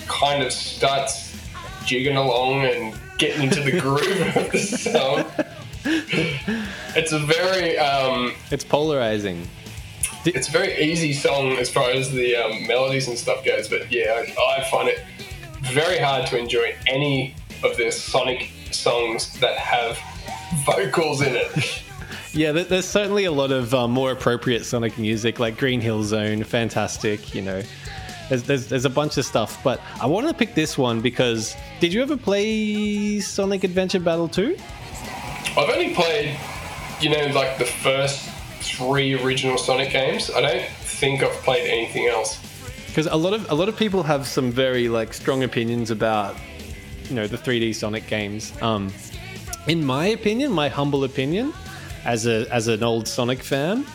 kind 0.07 0.44
of 0.44 0.52
starts 0.52 1.38
jigging 1.86 2.18
along 2.18 2.65
and 2.65 2.94
getting 3.22 3.43
into 3.43 3.61
the 3.61 3.80
groove 3.80 4.35
of 4.35 4.52
the 4.52 4.57
song. 4.57 5.26
It's 6.95 7.11
a 7.11 7.19
very 7.19 7.77
um, 7.77 8.34
It's 8.49 8.64
polarizing. 8.64 9.48
it's 10.26 10.49
a 10.49 10.52
very 10.52 10.76
easy 10.81 11.14
song 11.14 11.52
as 11.53 11.69
far 11.69 11.91
as 11.91 12.11
the 12.11 12.35
um, 12.35 12.65
melodies 12.68 13.07
and 13.07 13.15
stuff 13.18 13.45
goes, 13.45 13.68
but 13.69 13.91
yeah, 13.91 14.23
I, 14.38 14.57
I 14.60 14.69
find 14.72 14.89
it 14.89 15.03
very 15.72 15.99
hard 15.99 16.26
to 16.27 16.38
enjoy 16.39 16.76
any 16.88 17.35
of 17.64 17.77
the 17.77 17.91
Sonic 17.91 18.49
songs 18.72 19.39
that 19.39 19.56
have 19.57 19.99
vocals 20.65 21.22
in 21.22 21.35
it. 21.35 21.84
Yeah, 22.34 22.53
there's 22.53 22.88
certainly 22.88 23.26
a 23.26 23.31
lot 23.31 23.52
of 23.52 23.73
uh, 23.73 23.89
more 23.89 24.14
appropriate 24.14 24.64
Sonic 24.64 24.98
music, 24.98 25.38
like 25.38 25.57
Green 25.57 25.81
Hill 25.81 26.02
Zone, 26.03 26.45
fantastic. 26.45 27.35
You 27.35 27.41
know, 27.41 27.61
there's, 28.32 28.44
there's 28.44 28.68
there's 28.68 28.86
a 28.86 28.90
bunch 28.90 29.18
of 29.18 29.26
stuff, 29.26 29.62
but 29.62 29.82
I 29.99 30.06
want 30.06 30.26
to 30.30 30.34
pick 30.34 30.56
this 30.56 30.78
one 30.78 31.02
because 31.02 31.53
did 31.82 31.91
you 31.91 32.02
ever 32.02 32.16
play 32.16 33.20
Sonic 33.20 33.66
Adventure 33.66 33.99
Battle 33.99 34.30
2? 34.30 34.56
I've 35.58 35.70
only 35.70 35.94
played, 35.94 36.40
you 37.02 37.10
know, 37.10 37.28
like 37.34 37.58
the 37.58 37.66
first 37.66 38.30
three 38.62 39.22
original 39.22 39.58
Sonic 39.58 39.90
games. 39.90 40.32
I 40.32 40.40
don't 40.40 40.66
think 40.80 41.24
I've 41.24 41.34
played 41.44 41.70
anything 41.70 42.08
else. 42.08 42.40
Because 42.88 43.08
a 43.08 43.18
lot 43.18 43.34
of 43.34 43.52
a 43.52 43.53
lot 43.53 43.68
of 43.68 43.76
people 43.76 44.02
have 44.03 44.26
some 44.26 44.49
very 44.49 44.88
like 44.88 45.14
strong 45.14 45.44
opinions 45.44 45.91
about 45.91 46.38
you 47.10 47.16
know 47.16 47.28
the 47.28 47.38
3D 47.38 47.76
Sonic 47.76 48.08
games. 48.08 48.53
Um, 48.62 48.94
in 49.68 49.86
my 49.86 50.06
opinion, 50.06 50.53
my 50.53 50.70
humble 50.70 51.03
opinion, 51.03 51.53
as 52.06 52.28
a 52.28 52.48
as 52.49 52.70
an 52.70 52.82
old 52.82 53.10
Sonic 53.10 53.44
fan, 53.44 53.86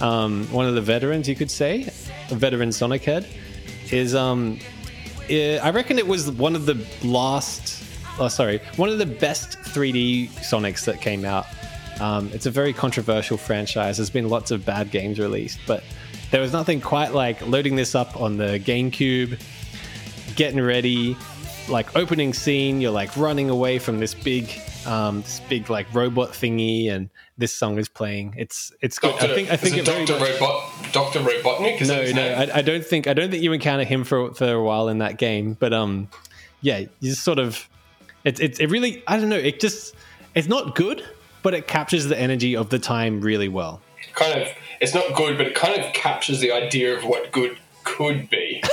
um, 0.00 0.44
one 0.50 0.66
of 0.66 0.74
the 0.74 0.80
veterans, 0.80 1.28
you 1.28 1.36
could 1.36 1.52
say, 1.52 1.88
a 2.32 2.34
veteran 2.34 2.72
Sonic 2.72 3.04
head, 3.04 3.28
is 3.92 4.14
um, 4.14 4.58
eh, 5.28 5.58
I 5.58 5.70
reckon 5.70 5.98
it 5.98 6.06
was 6.06 6.30
one 6.30 6.54
of 6.54 6.66
the 6.66 6.84
last, 7.02 7.84
oh 8.18 8.28
sorry, 8.28 8.60
one 8.76 8.88
of 8.88 8.98
the 8.98 9.06
best 9.06 9.58
3D 9.58 10.28
Sonics 10.30 10.84
that 10.84 11.00
came 11.00 11.24
out. 11.24 11.46
Um, 12.00 12.30
it's 12.32 12.46
a 12.46 12.50
very 12.50 12.72
controversial 12.72 13.36
franchise. 13.36 13.96
There's 13.96 14.10
been 14.10 14.28
lots 14.28 14.50
of 14.50 14.66
bad 14.66 14.90
games 14.90 15.18
released, 15.18 15.58
but 15.66 15.82
there 16.30 16.40
was 16.40 16.52
nothing 16.52 16.80
quite 16.80 17.14
like 17.14 17.46
loading 17.46 17.76
this 17.76 17.94
up 17.94 18.20
on 18.20 18.36
the 18.36 18.60
GameCube, 18.60 19.40
getting 20.34 20.60
ready, 20.60 21.16
like 21.68 21.96
opening 21.96 22.34
scene. 22.34 22.80
You're 22.80 22.90
like 22.90 23.16
running 23.16 23.48
away 23.48 23.78
from 23.78 23.98
this 23.98 24.14
big, 24.14 24.48
um, 24.86 25.22
this 25.22 25.40
big 25.48 25.68
like 25.70 25.92
robot 25.94 26.30
thingy, 26.30 26.90
and 26.90 27.10
this 27.38 27.52
song 27.52 27.78
is 27.78 27.88
playing. 27.88 28.34
It's 28.36 28.72
it's 28.80 28.98
good. 28.98 29.12
Doctor, 29.12 29.26
I 29.26 29.34
think 29.34 29.50
I 29.50 29.56
think 29.56 29.76
it 29.76 29.84
Doctor 29.84 30.14
Robot, 30.14 30.64
Doctor 30.92 31.20
Robotnik. 31.20 31.80
Is 31.80 31.88
no, 31.88 32.04
no. 32.12 32.22
I, 32.22 32.58
I 32.58 32.62
don't 32.62 32.84
think 32.84 33.06
I 33.06 33.14
don't 33.14 33.30
think 33.30 33.42
you 33.42 33.52
encounter 33.52 33.84
him 33.84 34.04
for 34.04 34.32
for 34.34 34.52
a 34.52 34.62
while 34.62 34.88
in 34.88 34.98
that 34.98 35.18
game. 35.18 35.54
But 35.58 35.72
um, 35.72 36.08
yeah, 36.60 36.78
you 36.78 37.10
just 37.10 37.24
sort 37.24 37.38
of 37.38 37.68
it's 38.24 38.40
it, 38.40 38.60
it 38.60 38.70
really 38.70 39.02
I 39.06 39.18
don't 39.18 39.28
know. 39.28 39.36
It 39.36 39.60
just 39.60 39.94
it's 40.34 40.48
not 40.48 40.74
good, 40.74 41.04
but 41.42 41.54
it 41.54 41.66
captures 41.66 42.06
the 42.06 42.18
energy 42.18 42.56
of 42.56 42.70
the 42.70 42.78
time 42.78 43.20
really 43.20 43.48
well. 43.48 43.80
kind 44.14 44.42
of. 44.42 44.48
It's 44.78 44.94
not 44.94 45.14
good, 45.14 45.38
but 45.38 45.46
it 45.46 45.54
kind 45.54 45.80
of 45.82 45.90
captures 45.94 46.40
the 46.40 46.52
idea 46.52 46.94
of 46.94 47.04
what 47.04 47.32
good 47.32 47.56
could 47.84 48.28
be. 48.28 48.62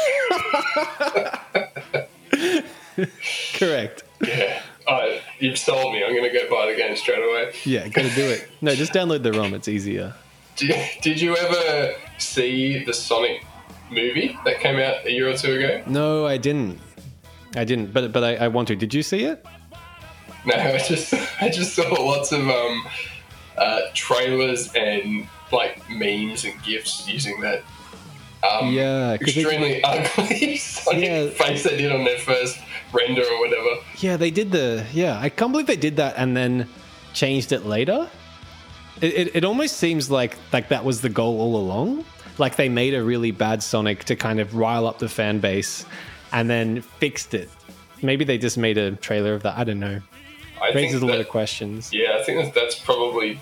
Correct. 3.53 4.03
Yeah. 4.27 4.61
Uh, 4.87 5.17
you've 5.39 5.57
sold 5.57 5.93
me. 5.93 6.03
I'm 6.03 6.13
going 6.15 6.29
to 6.29 6.37
go 6.37 6.49
buy 6.49 6.69
the 6.71 6.77
game 6.77 6.95
straight 6.97 7.19
away. 7.23 7.53
Yeah, 7.65 7.87
gotta 7.87 8.09
do 8.13 8.23
it. 8.29 8.49
No, 8.61 8.75
just 8.75 8.91
download 8.93 9.23
the 9.23 9.31
ROM. 9.31 9.53
It's 9.53 9.67
easier. 9.67 10.13
Did, 10.55 10.75
did 11.01 11.19
you 11.21 11.35
ever 11.35 11.95
see 12.19 12.83
the 12.83 12.93
Sonic 12.93 13.43
movie 13.89 14.37
that 14.45 14.59
came 14.59 14.75
out 14.77 15.03
a 15.05 15.11
year 15.11 15.27
or 15.27 15.35
two 15.35 15.53
ago? 15.53 15.81
No, 15.87 16.27
I 16.27 16.37
didn't. 16.37 16.79
I 17.55 17.63
didn't, 17.63 17.91
but 17.91 18.11
but 18.11 18.23
I, 18.23 18.35
I 18.35 18.47
want 18.49 18.67
to. 18.67 18.75
Did 18.75 18.93
you 18.93 19.01
see 19.01 19.23
it? 19.23 19.43
No, 20.45 20.53
I 20.53 20.77
just 20.77 21.13
I 21.41 21.49
just 21.49 21.73
saw 21.73 21.89
lots 22.03 22.31
of 22.31 22.47
um, 22.47 22.85
uh, 23.57 23.79
trailers 23.95 24.71
and 24.75 25.27
like 25.51 25.81
memes 25.89 26.45
and 26.45 26.61
gifs 26.63 27.07
using 27.07 27.39
that 27.41 27.63
um, 28.47 28.71
Yeah, 28.73 29.07
they- 29.17 29.25
extremely 29.25 29.83
ugly 29.85 30.57
Sonic 30.57 31.03
Yeah. 31.03 31.29
face 31.29 31.63
they 31.63 31.77
did 31.77 31.91
on 31.91 32.03
their 32.03 32.19
first 32.19 32.59
render 32.94 33.24
or 33.24 33.40
whatever. 33.40 33.82
Yeah, 33.98 34.18
they 34.18 34.32
did 34.32 34.52
the. 34.52 34.86
Yeah, 34.94 35.20
I 35.20 35.30
can't 35.30 35.52
believe 35.52 35.68
they 35.68 35.76
did 35.76 35.98
that 35.98 36.15
and 36.18 36.36
then 36.36 36.70
changed 37.14 37.52
it 37.52 37.65
later. 37.65 38.10
It, 39.02 39.14
it, 39.14 39.36
it 39.38 39.45
almost 39.45 39.78
seems 39.78 40.10
like 40.10 40.38
like 40.52 40.70
that 40.70 40.86
was 40.86 41.02
the 41.02 41.10
goal 41.10 41.41
all 41.41 41.56
along. 41.57 42.06
Like 42.38 42.56
they 42.56 42.70
made 42.70 42.94
a 42.94 43.03
really 43.03 43.32
bad 43.32 43.61
Sonic 43.61 44.06
to 44.06 44.15
kind 44.15 44.40
of 44.40 44.56
rile 44.56 44.88
up 44.88 44.99
the 44.99 45.10
fan 45.10 45.40
base, 45.40 45.86
and 46.32 46.49
then 46.49 46.82
fixed 46.82 47.34
it. 47.34 47.49
Maybe 48.02 48.26
they 48.26 48.38
just 48.38 48.57
made 48.57 48.78
a 48.78 48.91
trailer 48.91 49.34
of 49.34 49.44
that. 49.44 49.57
I 49.57 49.64
don't 49.64 49.80
know. 49.80 50.02
I 50.61 50.72
Raises 50.74 50.95
a 50.95 50.99
think 50.99 51.11
lot 51.11 51.20
of 51.20 51.30
questions. 51.30 51.91
Yeah, 51.91 52.18
I 52.20 52.24
think 52.24 52.44
that 52.44 52.53
that's 52.53 52.80
probably 52.80 53.40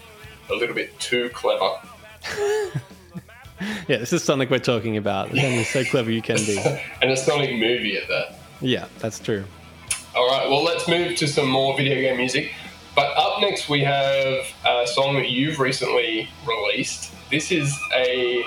a 0.50 0.56
little 0.56 0.76
bit 0.76 0.98
too 1.00 1.30
clever. 1.30 1.72
Yeah, 3.88 3.98
this 3.98 4.12
is 4.14 4.24
Sonic 4.24 4.50
we're 4.50 4.60
talking 4.60 4.98
about. 4.98 5.30
It's 5.32 5.70
so 5.70 5.84
clever 5.84 6.12
you 6.12 6.22
can 6.22 6.38
be. 6.38 6.58
And 7.02 7.12
a 7.12 7.18
Sonic 7.18 7.52
movie 7.52 7.98
at 7.98 8.08
that. 8.08 8.40
Yeah, 8.62 8.88
that's 9.00 9.20
true. 9.20 9.44
All 10.16 10.28
right, 10.28 10.50
well, 10.50 10.64
let's 10.64 10.88
move 10.88 11.16
to 11.18 11.28
some 11.28 11.50
more 11.50 11.76
video 11.76 11.96
game 11.96 12.18
music. 12.18 12.52
But 12.96 13.16
up 13.18 13.40
next, 13.40 13.70
we 13.70 13.82
have 13.82 14.46
a 14.66 14.86
song 14.86 15.16
that 15.16 15.30
you've 15.30 15.60
recently 15.60 16.30
released. 16.46 17.14
This 17.30 17.52
is 17.52 17.74
a, 17.96 18.44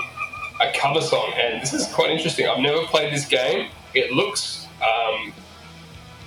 a 0.61 0.73
cover 0.74 1.01
song, 1.01 1.32
and 1.36 1.62
this 1.62 1.73
is 1.73 1.86
quite 1.86 2.11
interesting. 2.11 2.47
I've 2.47 2.61
never 2.61 2.85
played 2.85 3.12
this 3.12 3.24
game. 3.24 3.70
It 3.95 4.12
looks 4.12 4.66
um, 4.82 5.32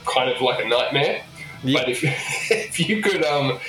kind 0.05 0.29
of 0.29 0.41
like 0.41 0.63
a 0.63 0.67
nightmare. 0.67 1.23
Yeah. 1.63 1.79
But 1.79 1.89
if, 1.89 2.03
if 2.51 2.79
you 2.79 3.03
could 3.03 3.23
um, 3.23 3.59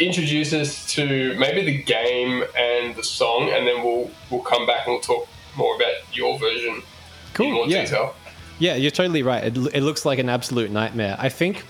introduce 0.00 0.52
us 0.52 0.86
to 0.94 1.36
maybe 1.38 1.64
the 1.64 1.82
game 1.82 2.44
and 2.56 2.96
the 2.96 3.04
song, 3.04 3.50
and 3.50 3.66
then 3.66 3.84
we'll 3.84 4.10
we'll 4.30 4.42
come 4.42 4.66
back 4.66 4.86
and 4.86 4.94
we'll 4.94 5.00
talk 5.00 5.28
more 5.56 5.76
about 5.76 5.94
your 6.12 6.38
version 6.38 6.82
in 7.38 7.52
more 7.52 7.66
yeah. 7.68 7.82
detail. 7.82 8.14
Yeah, 8.58 8.74
you're 8.74 8.90
totally 8.90 9.22
right. 9.22 9.44
It, 9.44 9.56
it 9.74 9.82
looks 9.82 10.04
like 10.04 10.18
an 10.18 10.28
absolute 10.28 10.70
nightmare. 10.70 11.16
I 11.18 11.28
think 11.28 11.64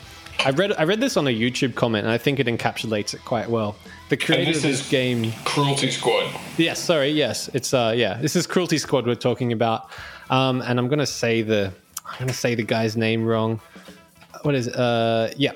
I 0.45 0.51
read 0.51 0.73
I 0.79 0.85
read 0.85 1.01
this 1.01 1.17
on 1.17 1.27
a 1.27 1.31
YouTube 1.31 1.75
comment, 1.75 2.05
and 2.07 2.13
I 2.13 2.19
think 2.19 2.39
it 2.41 2.47
encapsulates 2.47 3.13
it 3.15 3.25
quite 3.25 3.49
well. 3.51 3.77
The 4.09 4.17
creator 4.17 4.51
of 4.57 4.63
this 4.63 4.81
is- 4.83 4.89
game. 4.89 5.33
Cruelty 5.45 5.91
Squad. 5.91 6.33
Yes, 6.57 6.79
sorry. 6.79 7.11
Yes, 7.11 7.51
it's 7.53 7.75
uh, 7.75 7.93
yeah. 7.97 8.15
This 8.21 8.37
is 8.37 8.47
Cruelty 8.47 8.79
Squad 8.79 9.07
we're 9.07 9.15
talking 9.17 9.53
about, 9.53 9.91
um, 10.31 10.63
and 10.63 10.79
I'm 10.79 10.89
gonna 10.89 11.07
say 11.07 11.43
the 11.43 11.73
I'm 12.07 12.19
gonna 12.21 12.33
say 12.33 12.55
the 12.55 12.63
guy's 12.63 12.97
name 12.97 13.25
wrong. 13.27 13.61
What 14.43 14.55
is 14.55 14.69
it? 14.69 14.77
Uh, 14.77 15.29
yeah, 15.37 15.53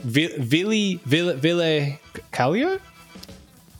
Vi- 0.00 0.36
Vili 0.38 1.00
Ville 1.04 1.34
Ville 1.34 1.98
Kallio. 2.32 2.80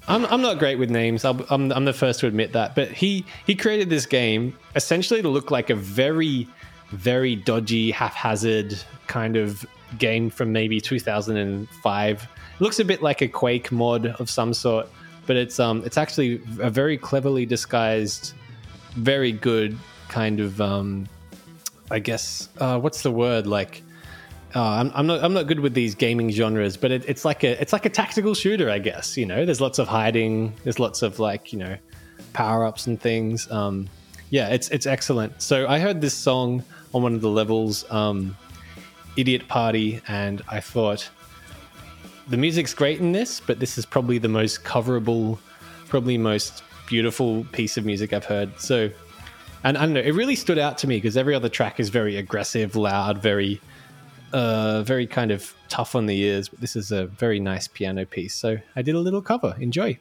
I'm, 0.09 0.25
I'm 0.27 0.41
not 0.41 0.61
great 0.61 0.79
with 0.79 0.89
names. 0.89 1.25
I'll, 1.25 1.45
I'm, 1.51 1.73
I'm 1.73 1.85
the 1.85 1.93
first 1.93 2.21
to 2.21 2.29
admit 2.29 2.53
that. 2.53 2.77
But 2.77 2.93
he 2.93 3.27
he 3.45 3.57
created 3.57 3.91
this 3.91 4.07
game 4.07 4.57
essentially 4.77 5.21
to 5.21 5.29
look 5.29 5.51
like 5.51 5.69
a 5.69 5.75
very 5.75 6.47
very 6.91 7.37
dodgy, 7.37 7.91
haphazard 7.91 8.79
kind 9.07 9.37
of 9.37 9.65
game 9.99 10.31
from 10.31 10.53
maybe 10.53 10.81
2005. 10.81 12.23
It 12.23 12.61
looks 12.61 12.79
a 12.79 12.85
bit 12.85 13.03
like 13.03 13.23
a 13.23 13.29
Quake 13.29 13.71
mod 13.71 14.07
of 14.07 14.31
some 14.31 14.55
sort, 14.55 14.89
but 15.27 15.37
it's 15.37 15.59
um 15.61 15.83
it's 15.85 15.99
actually 15.99 16.41
a 16.61 16.71
very 16.71 16.97
cleverly 16.97 17.47
disguised, 17.47 18.35
very 18.95 19.33
good 19.33 19.77
kind 20.09 20.41
of 20.41 20.61
um 20.61 21.09
I 21.91 21.99
guess 21.99 22.49
uh, 22.59 22.79
what's 22.81 23.03
the 23.03 23.11
word 23.11 23.47
like 23.47 23.83
Oh, 24.55 24.63
I'm, 24.63 24.91
I'm 24.95 25.07
not. 25.07 25.23
I'm 25.23 25.35
not 25.35 25.49
good 25.49 25.61
with 25.61 25.75
these 25.75 25.95
gaming 25.95 26.31
genres, 26.31 26.79
but 26.79 26.91
it, 26.91 27.05
it's 27.07 27.27
like 27.27 27.45
a 27.45 27.61
it's 27.61 27.75
like 27.75 27.85
a 27.85 27.91
tactical 27.91 28.33
shooter, 28.33 28.71
I 28.71 28.79
guess. 28.79 29.15
You 29.15 29.27
know, 29.27 29.45
there's 29.45 29.61
lots 29.61 29.79
of 29.79 29.87
hiding. 29.87 30.55
There's 30.65 30.79
lots 30.79 31.03
of 31.03 31.19
like 31.19 31.53
you 31.53 31.59
know, 31.59 31.77
power 32.33 32.65
ups 32.65 32.87
and 32.87 32.99
things. 32.99 33.51
Um, 33.51 33.87
yeah, 34.31 34.49
it's 34.49 34.71
it's 34.71 34.87
excellent. 34.87 35.43
So 35.43 35.67
I 35.69 35.79
heard 35.79 36.01
this 36.01 36.15
song 36.15 36.65
on 36.95 37.03
one 37.03 37.15
of 37.15 37.21
the 37.21 37.31
levels, 37.31 37.85
um, 37.91 38.37
"Idiot 39.17 39.49
Party," 39.49 40.01
and 40.09 40.43
I 40.49 40.61
thought 40.61 41.11
the 42.29 42.37
music's 42.37 42.75
great 42.75 43.01
in 43.01 43.13
this, 43.13 43.41
but 43.41 43.61
this 43.61 43.79
is 43.79 43.87
probably 43.87 44.19
the 44.19 44.29
most 44.29 44.65
coverable, 44.65 45.39
probably 45.89 46.19
most 46.19 46.63
beautiful 46.87 47.45
piece 47.53 47.77
of 47.77 47.85
music 47.85 48.13
I've 48.13 48.25
heard. 48.25 48.61
So, 48.61 48.91
and 49.65 49.77
I 49.77 49.83
don't 49.83 49.95
know, 49.95 50.01
it 50.01 50.13
really 50.13 50.37
stood 50.37 50.59
out 50.59 50.79
to 50.79 50.87
me 50.87 50.97
because 50.97 51.17
every 51.17 51.35
other 51.35 51.49
track 51.49 51.79
is 51.81 51.89
very 51.89 52.17
aggressive, 52.17 52.77
loud, 52.77 53.19
very, 53.19 53.61
uh, 54.33 54.83
very 54.83 55.07
kind 55.07 55.31
of 55.31 55.55
tough 55.69 55.95
on 55.95 56.07
the 56.07 56.19
ears. 56.19 56.49
But 56.49 56.61
this 56.61 56.77
is 56.77 56.91
a 56.91 57.07
very 57.07 57.41
nice 57.41 57.69
piano 57.69 58.05
piece. 58.05 58.35
So 58.35 58.59
I 58.75 58.83
did 58.83 58.95
a 58.95 59.01
little 59.01 59.23
cover. 59.23 59.57
Enjoy. 59.61 59.99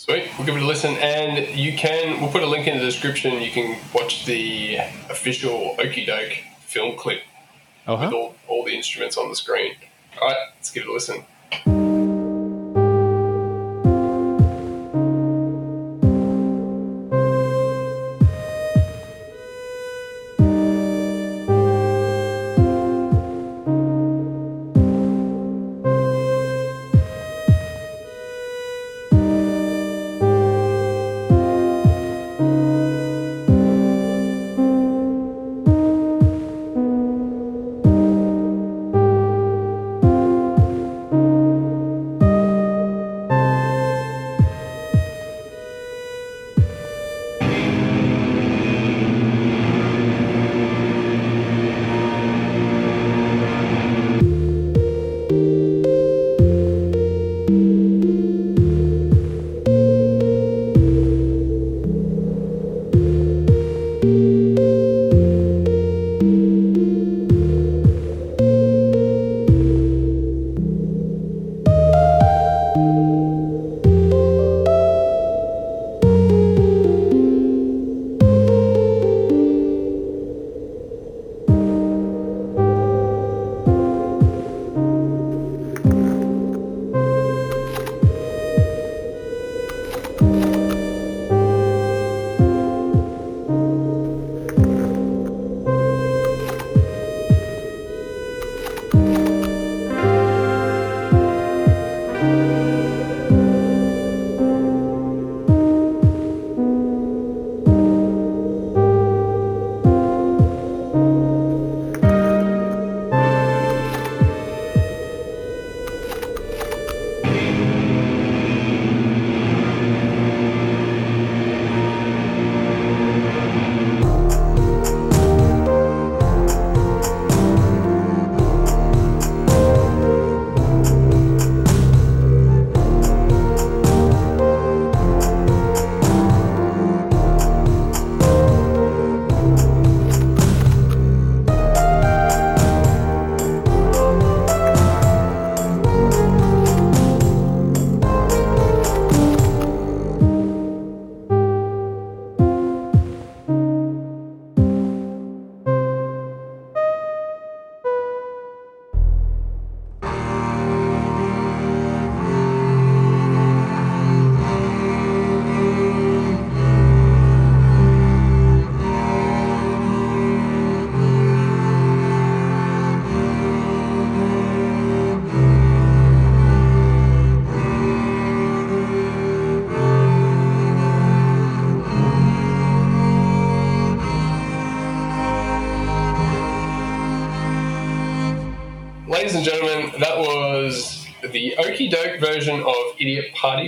Sweet. 0.00 0.30
We'll 0.38 0.46
give 0.46 0.56
it 0.56 0.62
a 0.62 0.66
listen, 0.66 0.94
and 0.94 1.46
you 1.54 1.76
can. 1.76 2.22
We'll 2.22 2.32
put 2.32 2.42
a 2.42 2.46
link 2.46 2.66
in 2.66 2.78
the 2.78 2.84
description. 2.86 3.42
You 3.42 3.50
can 3.50 3.78
watch 3.92 4.24
the 4.24 4.76
official 5.10 5.76
Okie 5.78 6.06
Doke 6.06 6.38
film 6.60 6.96
clip 6.96 7.20
Oh, 7.86 8.00
with 8.00 8.14
all, 8.14 8.34
all 8.48 8.64
the 8.64 8.74
instruments 8.74 9.18
on 9.18 9.28
the 9.28 9.36
screen. 9.36 9.74
All 10.18 10.28
right, 10.28 10.38
let's 10.56 10.70
give 10.70 10.84
it 10.84 10.88
a 10.88 10.92
listen. 10.94 11.26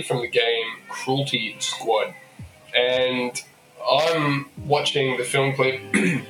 From 0.03 0.21
the 0.21 0.27
game 0.27 0.65
Cruelty 0.89 1.55
Squad. 1.59 2.13
And 2.75 3.41
I'm 3.89 4.49
watching 4.65 5.17
the 5.17 5.23
film 5.23 5.55
clip 5.55 5.81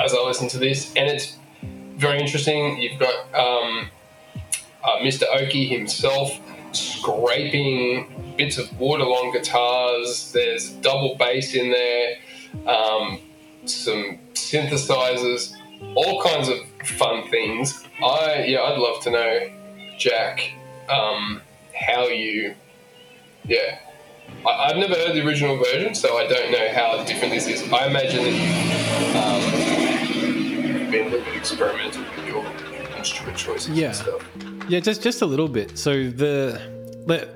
as 0.00 0.14
I 0.14 0.18
listen 0.24 0.48
to 0.48 0.58
this, 0.58 0.92
and 0.94 1.08
it's 1.08 1.36
very 1.96 2.20
interesting. 2.20 2.78
You've 2.78 2.98
got 2.98 3.14
um, 3.34 3.90
uh, 4.84 4.98
Mr. 4.98 5.24
Okie 5.24 5.68
himself 5.68 6.38
scraping 6.72 8.34
bits 8.36 8.58
of 8.58 8.78
wood 8.80 9.00
along 9.00 9.32
guitars. 9.32 10.32
There's 10.32 10.70
double 10.70 11.16
bass 11.16 11.54
in 11.54 11.70
there, 11.70 12.16
um, 12.66 13.20
some 13.66 14.18
synthesizers, 14.34 15.54
all 15.94 16.22
kinds 16.22 16.48
of 16.48 16.58
fun 16.84 17.28
things. 17.30 17.84
I 18.04 18.44
yeah, 18.46 18.62
I'd 18.62 18.78
love 18.78 19.02
to 19.04 19.10
know, 19.10 19.50
Jack, 19.98 20.52
um, 20.88 21.42
how 21.74 22.08
you, 22.08 22.54
yeah. 23.44 23.78
I, 24.46 24.50
I've 24.70 24.76
never 24.76 24.94
heard 24.94 25.14
the 25.14 25.24
original 25.26 25.56
version, 25.56 25.94
so 25.94 26.16
I 26.18 26.26
don't 26.26 26.50
know 26.52 26.68
how 26.74 27.02
different 27.04 27.32
this 27.34 27.46
is. 27.46 27.70
I 27.72 27.86
imagine 27.86 28.24
that 28.24 28.32
you, 28.32 29.18
um, 29.20 30.80
you've 30.80 30.90
been 30.90 31.06
a 31.06 31.10
little 31.10 31.24
bit 31.24 31.36
experimental 31.36 32.02
with 32.16 32.26
your 32.26 32.44
instrument 32.96 33.36
choices 33.38 33.70
Yeah. 33.76 33.86
and 33.88 33.96
stuff. 33.96 34.28
Yeah, 34.68 34.80
just 34.80 35.02
just 35.02 35.22
a 35.22 35.26
little 35.26 35.48
bit. 35.48 35.76
So 35.76 35.92
the 36.10 36.60
the 37.06 37.28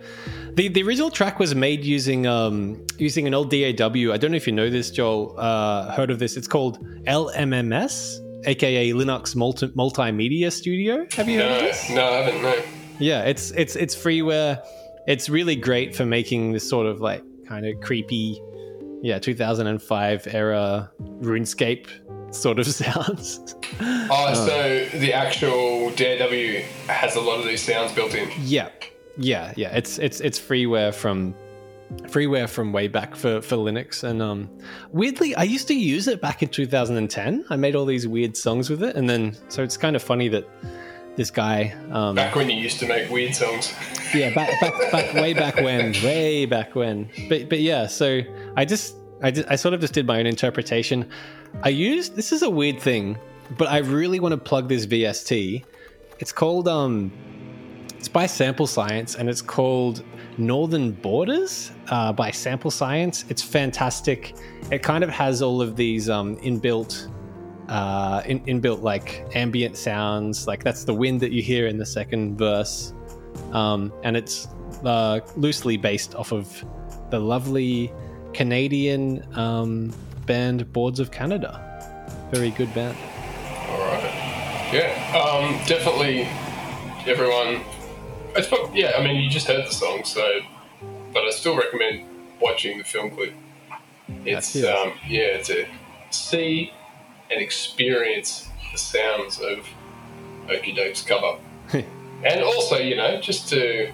the, 0.54 0.68
the 0.68 0.82
original 0.84 1.10
track 1.10 1.38
was 1.38 1.54
made 1.54 1.84
using 1.84 2.26
um 2.26 2.84
using 2.98 3.26
an 3.26 3.34
old 3.34 3.50
DAW. 3.50 4.12
I 4.12 4.16
don't 4.16 4.30
know 4.30 4.36
if 4.36 4.46
you 4.46 4.52
know 4.52 4.70
this, 4.70 4.90
Joel. 4.90 5.34
Uh, 5.38 5.90
heard 5.92 6.10
of 6.10 6.18
this? 6.18 6.36
It's 6.36 6.46
called 6.48 6.78
LMMS, 7.06 8.20
aka 8.46 8.90
Linux 8.92 9.34
Multi- 9.36 9.68
Multimedia 9.68 10.52
Studio. 10.52 11.06
Have 11.16 11.28
you 11.28 11.40
heard 11.40 11.50
of 11.52 11.60
No, 11.62 11.66
this? 11.66 11.90
no, 11.90 12.04
I 12.08 12.16
haven't. 12.22 12.42
No. 12.42 12.62
Yeah, 12.98 13.24
it's 13.24 13.50
it's 13.52 13.76
it's 13.76 13.94
freeware. 13.94 14.62
It's 15.06 15.28
really 15.28 15.56
great 15.56 15.94
for 15.94 16.04
making 16.04 16.52
this 16.52 16.68
sort 16.68 16.86
of 16.86 17.00
like 17.00 17.22
kind 17.46 17.66
of 17.66 17.80
creepy, 17.80 18.40
yeah, 19.02 19.18
2005 19.18 20.26
era 20.34 20.90
RuneScape 21.20 22.34
sort 22.34 22.58
of 22.58 22.66
sounds. 22.82 23.54
Oh, 23.80 24.34
so 24.34 24.84
the 24.98 25.12
actual 25.12 25.90
Daredevil 25.90 26.62
has 26.88 27.16
a 27.16 27.20
lot 27.20 27.38
of 27.38 27.46
these 27.46 27.62
sounds 27.62 27.92
built 27.92 28.14
in. 28.14 28.30
Yeah, 28.40 28.70
yeah, 29.16 29.52
yeah. 29.56 29.76
It's 29.76 29.98
it's 29.98 30.20
it's 30.20 30.38
freeware 30.38 30.94
from 30.94 31.34
freeware 32.04 32.48
from 32.48 32.72
way 32.72 32.88
back 32.88 33.14
for 33.14 33.40
for 33.40 33.56
Linux, 33.56 34.02
and 34.02 34.20
um, 34.20 34.50
weirdly, 34.90 35.34
I 35.36 35.44
used 35.44 35.68
to 35.68 35.74
use 35.74 36.08
it 36.08 36.20
back 36.20 36.42
in 36.42 36.48
2010. 36.48 37.44
I 37.50 37.56
made 37.56 37.76
all 37.76 37.84
these 37.84 38.06
weird 38.06 38.36
songs 38.36 38.70
with 38.70 38.82
it, 38.82 38.96
and 38.96 39.08
then 39.08 39.36
so 39.48 39.62
it's 39.62 39.76
kind 39.76 39.96
of 39.96 40.02
funny 40.02 40.28
that 40.28 40.48
this 41.16 41.30
guy, 41.30 41.74
um, 41.90 42.14
Back 42.14 42.34
when 42.34 42.48
you 42.50 42.56
used 42.56 42.78
to 42.80 42.86
make 42.86 43.10
weird 43.10 43.34
songs. 43.34 43.72
yeah, 44.14 44.34
back 44.34 44.60
back 44.60 44.92
back 44.92 45.14
way 45.14 45.32
back 45.32 45.56
when, 45.56 45.92
way 46.04 46.46
back 46.46 46.74
when. 46.74 47.10
But 47.28 47.48
but 47.48 47.60
yeah, 47.60 47.86
so 47.86 48.20
I 48.56 48.64
just 48.64 48.96
I 49.22 49.30
just, 49.30 49.50
I 49.50 49.56
sort 49.56 49.74
of 49.74 49.80
just 49.80 49.94
did 49.94 50.06
my 50.06 50.18
own 50.18 50.26
interpretation. 50.26 51.08
I 51.62 51.70
used 51.70 52.16
this 52.16 52.32
is 52.32 52.42
a 52.42 52.50
weird 52.50 52.80
thing, 52.80 53.18
but 53.56 53.68
I 53.68 53.78
really 53.78 54.20
want 54.20 54.32
to 54.32 54.38
plug 54.38 54.68
this 54.68 54.86
VST. 54.86 55.64
It's 56.18 56.32
called 56.32 56.68
um, 56.68 57.10
it's 57.96 58.08
by 58.08 58.26
Sample 58.26 58.66
Science, 58.66 59.14
and 59.14 59.28
it's 59.28 59.42
called 59.42 60.04
Northern 60.38 60.92
Borders 60.92 61.72
uh, 61.88 62.12
by 62.12 62.30
Sample 62.30 62.70
Science. 62.70 63.24
It's 63.30 63.42
fantastic. 63.42 64.34
It 64.70 64.82
kind 64.82 65.02
of 65.02 65.10
has 65.10 65.40
all 65.40 65.62
of 65.62 65.76
these 65.76 66.10
um 66.10 66.36
inbuilt 66.38 67.08
uh, 67.68 68.22
in, 68.26 68.40
inbuilt 68.40 68.82
like 68.82 69.26
ambient 69.34 69.76
sounds. 69.76 70.46
Like 70.46 70.64
that's 70.64 70.84
the 70.84 70.94
wind 70.94 71.20
that 71.20 71.32
you 71.32 71.42
hear 71.42 71.66
in 71.66 71.78
the 71.78 71.86
second 71.86 72.38
verse, 72.38 72.92
um, 73.52 73.92
and 74.02 74.16
it's 74.16 74.48
uh, 74.84 75.20
loosely 75.36 75.76
based 75.76 76.14
off 76.14 76.32
of 76.32 76.64
the 77.10 77.20
lovely 77.20 77.92
Canadian 78.32 79.26
um, 79.38 79.92
band 80.26 80.72
Boards 80.72 81.00
of 81.00 81.10
Canada. 81.10 81.62
Very 82.30 82.50
good 82.50 82.72
band. 82.74 82.96
All 83.68 83.78
right. 83.78 84.70
Yeah. 84.72 85.16
Um, 85.16 85.66
definitely. 85.66 86.28
Everyone. 87.06 87.62
It's 88.34 88.48
prob- 88.48 88.74
yeah. 88.74 88.92
I 88.98 89.02
mean, 89.02 89.22
you 89.22 89.30
just 89.30 89.46
heard 89.46 89.66
the 89.66 89.72
song, 89.72 90.04
so. 90.04 90.40
But 91.12 91.24
I 91.24 91.30
still 91.30 91.56
recommend 91.56 92.04
watching 92.40 92.78
the 92.78 92.84
film 92.84 93.10
clip. 93.10 93.32
It's 94.24 94.54
um, 94.64 94.92
yeah 95.08 95.38
to 95.42 95.66
see 96.10 96.72
and 97.30 97.40
experience 97.40 98.48
the 98.72 98.78
sounds 98.78 99.40
of 99.40 99.66
Okie 100.48 100.74
Doke's 100.74 101.02
cover, 101.02 101.38
and 102.24 102.42
also 102.42 102.76
you 102.78 102.96
know 102.96 103.20
just 103.20 103.48
to 103.50 103.92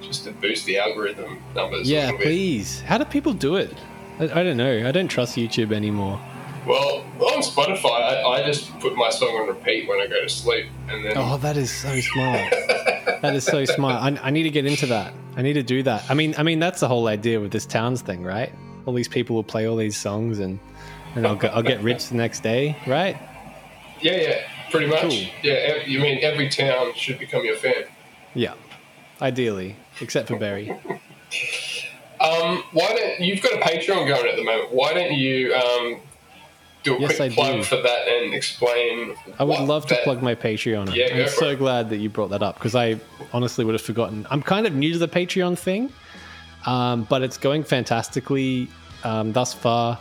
just 0.00 0.24
to 0.24 0.32
boost 0.32 0.66
the 0.66 0.78
algorithm 0.78 1.42
numbers. 1.54 1.88
Yeah, 1.90 2.12
please. 2.16 2.80
How 2.82 2.98
do 2.98 3.04
people 3.04 3.32
do 3.32 3.56
it? 3.56 3.72
I, 4.18 4.24
I 4.24 4.42
don't 4.42 4.56
know. 4.56 4.86
I 4.86 4.92
don't 4.92 5.08
trust 5.08 5.36
YouTube 5.36 5.72
anymore. 5.72 6.20
Well, 6.66 7.04
on 7.18 7.42
Spotify, 7.42 7.86
I, 7.90 8.22
I 8.22 8.46
just 8.46 8.78
put 8.78 8.94
my 8.94 9.10
song 9.10 9.30
on 9.30 9.48
repeat 9.48 9.88
when 9.88 10.00
I 10.00 10.06
go 10.06 10.20
to 10.22 10.28
sleep, 10.28 10.66
and 10.88 11.04
then 11.04 11.14
Oh, 11.16 11.36
that 11.38 11.56
is 11.56 11.72
so 11.72 11.98
smart. 12.00 12.50
that 13.22 13.34
is 13.34 13.44
so 13.44 13.64
smart. 13.64 14.00
I, 14.02 14.26
I 14.28 14.30
need 14.30 14.44
to 14.44 14.50
get 14.50 14.64
into 14.64 14.86
that. 14.86 15.12
I 15.36 15.42
need 15.42 15.54
to 15.54 15.62
do 15.64 15.82
that. 15.84 16.04
I 16.08 16.14
mean, 16.14 16.34
I 16.38 16.42
mean 16.44 16.60
that's 16.60 16.78
the 16.80 16.86
whole 16.88 17.08
idea 17.08 17.40
with 17.40 17.50
this 17.50 17.66
towns 17.66 18.00
thing, 18.02 18.22
right? 18.22 18.52
All 18.86 18.92
these 18.94 19.08
people 19.08 19.34
will 19.34 19.42
play 19.44 19.66
all 19.66 19.76
these 19.76 19.96
songs, 19.96 20.38
and 20.38 20.60
and 21.14 21.26
I'll 21.26 21.36
get, 21.36 21.54
I'll 21.54 21.62
get 21.62 21.82
rich 21.82 22.08
the 22.08 22.16
next 22.16 22.40
day, 22.42 22.76
right? 22.86 23.16
yeah, 24.00 24.16
yeah, 24.16 24.40
pretty 24.70 24.86
much. 24.86 25.00
Cool. 25.02 25.10
Yeah, 25.42 25.52
ev- 25.52 25.88
you 25.88 26.00
mean 26.00 26.18
every 26.22 26.48
town 26.48 26.92
should 26.94 27.18
become 27.18 27.44
your 27.44 27.56
fan. 27.56 27.84
Yeah, 28.34 28.54
ideally, 29.20 29.76
except 30.00 30.28
for 30.28 30.36
Barry. 30.38 30.74
Um, 32.20 32.62
why 32.72 32.94
don't 32.94 33.20
you've 33.20 33.42
got 33.42 33.54
a 33.54 33.56
Patreon 33.56 34.06
going 34.06 34.28
at 34.28 34.36
the 34.36 34.44
moment? 34.44 34.72
Why 34.72 34.94
don't 34.94 35.12
you 35.12 35.52
um, 35.54 35.96
do 36.84 36.96
a 36.96 37.00
Yes, 37.00 37.16
quick 37.16 37.32
I 37.32 37.34
plug 37.34 37.56
do. 37.56 37.62
for 37.64 37.76
that 37.82 38.06
and 38.06 38.32
explain? 38.32 39.16
I 39.40 39.44
would 39.44 39.58
love 39.62 39.86
to 39.86 39.96
plug 40.04 40.22
my 40.22 40.36
Patreon. 40.36 40.94
Yeah, 40.94 41.08
go 41.16 41.22
I'm 41.22 41.28
so 41.28 41.48
it. 41.48 41.58
glad 41.58 41.90
that 41.90 41.96
you 41.96 42.08
brought 42.08 42.30
that 42.30 42.40
up 42.40 42.54
because 42.54 42.76
I 42.76 43.00
honestly 43.32 43.64
would 43.64 43.74
have 43.74 43.82
forgotten. 43.82 44.24
I'm 44.30 44.40
kind 44.40 44.68
of 44.68 44.72
new 44.74 44.92
to 44.92 44.98
the 45.00 45.08
Patreon 45.08 45.58
thing, 45.58 45.92
um, 46.64 47.04
but 47.10 47.22
it's 47.22 47.38
going 47.38 47.64
fantastically 47.64 48.68
um, 49.02 49.32
thus 49.32 49.52
far. 49.52 49.98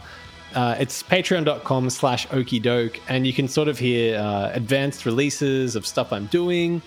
Uh, 0.53 0.75
it's 0.79 1.01
patreon.com 1.03 1.89
slash 1.89 2.27
okidoke, 2.27 2.99
and 3.07 3.25
you 3.25 3.33
can 3.33 3.47
sort 3.47 3.67
of 3.67 3.79
hear 3.79 4.19
uh, 4.19 4.51
advanced 4.53 5.05
releases 5.05 5.75
of 5.75 5.85
stuff 5.87 6.11
I'm 6.11 6.25
doing. 6.27 6.81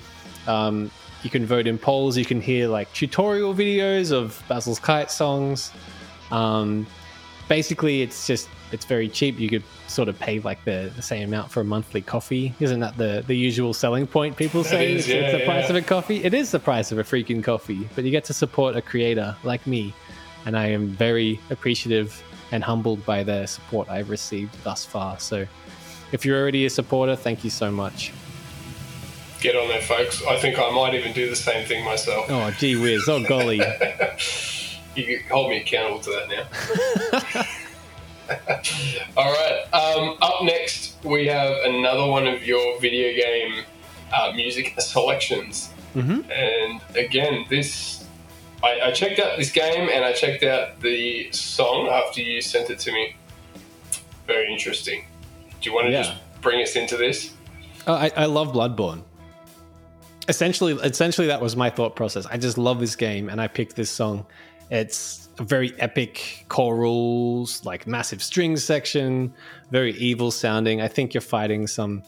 Um, 0.47 0.91
you 1.23 1.31
can 1.31 1.47
vote 1.47 1.67
in 1.67 1.79
polls. 1.79 2.17
You 2.19 2.27
can 2.27 2.41
hear 2.41 2.69
like 2.69 2.93
tutorial 2.93 3.55
videos 3.55 4.13
of 4.13 4.43
Basil's 4.49 4.79
Kite 4.79 5.11
songs. 5.11 5.73
Um, 6.31 6.87
basically, 7.49 8.03
it's 8.03 8.27
just 8.27 8.49
it's 8.73 8.85
very 8.85 9.09
cheap. 9.09 9.39
You 9.41 9.49
could 9.49 9.63
sort 9.87 10.09
of 10.09 10.19
pay 10.19 10.41
like 10.41 10.63
the, 10.65 10.93
the 10.95 11.03
same 11.03 11.29
amount 11.29 11.51
for 11.51 11.61
a 11.61 11.65
monthly 11.65 12.03
coffee. 12.03 12.53
Isn't 12.61 12.81
that 12.81 12.99
the, 12.99 13.25
the 13.27 13.35
usual 13.35 13.73
selling 13.73 14.07
point? 14.07 14.37
People 14.37 14.65
say 14.65 14.93
is, 14.93 15.07
it's, 15.07 15.09
it's 15.09 15.33
yeah, 15.33 15.39
the 15.39 15.45
price 15.45 15.71
of 15.71 15.77
a 15.77 15.83
coffee. 15.83 16.23
It 16.23 16.35
is 16.35 16.51
the 16.51 16.59
price 16.59 16.93
of 16.93 16.99
a 16.99 17.05
freaking 17.05 17.43
coffee, 17.43 17.89
but 17.95 18.05
you 18.05 18.11
get 18.11 18.25
to 18.25 18.35
support 18.35 18.77
a 18.77 18.83
creator 18.83 19.35
like 19.45 19.67
me, 19.67 19.95
and 20.45 20.57
I 20.57 20.67
am 20.67 20.89
very 20.89 21.41
appreciative 21.51 22.23
and 22.55 22.63
humbled 22.63 23.05
by 23.05 23.25
the 23.25 23.45
support 23.47 23.89
I've 23.91 24.09
received 24.11 24.55
thus 24.63 24.85
far. 24.85 25.19
So, 25.19 25.45
if 26.13 26.25
you're 26.25 26.41
already 26.41 26.65
a 26.67 26.71
supporter, 26.71 27.17
thank 27.17 27.43
you 27.43 27.51
so 27.51 27.69
much. 27.69 28.13
Get 29.41 29.57
on 29.57 29.67
there, 29.67 29.81
folks. 29.83 30.23
I 30.25 30.37
think 30.39 30.57
I 30.61 30.71
might 30.71 30.95
even 30.95 31.13
do 31.13 31.29
the 31.29 31.35
same 31.35 31.67
thing 31.67 31.85
myself. 31.85 32.27
Oh, 32.31 32.51
gee 32.53 32.77
whiz! 32.77 33.09
Oh, 33.09 33.23
golly! 33.25 33.61
You 34.97 35.19
can 35.19 35.29
hold 35.29 35.51
me 35.51 35.57
accountable 35.57 35.99
to 36.03 36.11
that 36.11 36.29
now. 37.33 37.43
All 39.17 39.33
right. 39.33 39.65
Um, 39.73 40.17
up 40.23 40.45
next, 40.45 40.95
we 41.03 41.27
have 41.27 41.51
another 41.65 42.07
one 42.07 42.29
of 42.29 42.47
your 42.47 42.79
video 42.81 43.13
game 43.13 43.65
uh, 44.17 44.31
music 44.37 44.81
selections. 44.81 45.71
Mhm. 45.97 46.31
And 46.31 46.81
again, 46.97 47.45
this 47.51 48.04
I, 48.65 48.89
I 48.89 48.91
checked 48.93 49.21
out 49.21 49.37
this 49.39 49.51
game 49.53 49.89
and 49.93 50.05
I 50.05 50.13
checked 50.13 50.43
out 50.43 50.81
the 50.81 51.31
song 51.33 51.89
after 51.89 52.21
you 52.23 52.41
sent 52.41 52.71
it 52.71 52.79
to 52.81 52.93
me. 52.93 53.15
Very 54.27 54.51
interesting. 54.53 55.05
Do 55.61 55.69
you 55.69 55.75
want 55.75 55.87
to 55.89 55.93
Yeah. 55.93 56.03
just 56.03 56.15
bring 56.41 56.63
us 56.63 56.75
into 56.77 56.97
this? 56.97 57.35
Oh, 57.87 57.93
I, 57.95 58.11
I 58.17 58.25
love 58.25 58.49
Bloodborne. 58.55 59.03
Essentially, 60.29 60.73
essentially 60.83 61.27
that 61.27 61.41
was 61.43 61.55
my 61.57 61.69
thought 61.69 61.95
process. 61.97 62.25
I 62.27 62.39
just 62.39 62.57
love 62.57 62.81
this 62.81 62.97
game, 62.97 63.29
and 63.29 63.39
I 63.41 63.47
picked 63.47 63.77
this 63.77 63.91
song. 63.91 64.25
It's 64.71 65.29
a 65.39 65.45
very 65.45 65.79
epic 65.79 66.47
chorals, 66.49 67.63
like 67.67 67.87
massive 67.87 68.23
string 68.23 68.57
section, 68.57 69.35
very 69.71 69.93
evil 69.93 70.31
sounding. 70.31 70.81
I 70.81 70.89
think 70.89 71.13
you're 71.13 71.21
fighting 71.21 71.67
some 71.67 72.03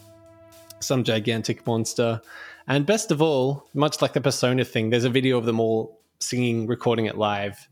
some 0.79 1.03
gigantic 1.03 1.65
monster, 1.67 2.19
and 2.67 2.87
best 2.87 3.11
of 3.11 3.21
all, 3.21 3.67
much 3.75 4.01
like 4.01 4.13
the 4.13 4.21
Persona 4.21 4.65
thing, 4.65 4.89
there's 4.89 5.05
a 5.05 5.09
video 5.11 5.37
of 5.37 5.45
them 5.45 5.59
all 5.59 5.96
singing, 6.19 6.67
recording 6.67 7.05
it 7.05 7.17
live. 7.17 7.67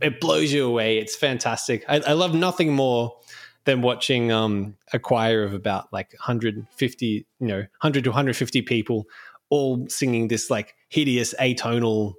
It 0.00 0.20
blows 0.20 0.52
you 0.52 0.66
away. 0.66 0.98
It's 0.98 1.16
fantastic. 1.16 1.84
I, 1.88 2.00
I 2.00 2.12
love 2.12 2.34
nothing 2.34 2.72
more 2.74 3.16
than 3.64 3.80
watching 3.80 4.30
um, 4.30 4.76
a 4.92 4.98
choir 4.98 5.42
of 5.44 5.54
about 5.54 5.90
like 5.92 6.12
150, 6.14 7.06
you 7.06 7.26
know, 7.46 7.58
100 7.58 8.04
to 8.04 8.10
150 8.10 8.62
people 8.62 9.06
all 9.50 9.86
singing 9.88 10.28
this 10.28 10.50
like 10.50 10.74
hideous 10.88 11.34
atonal 11.40 12.14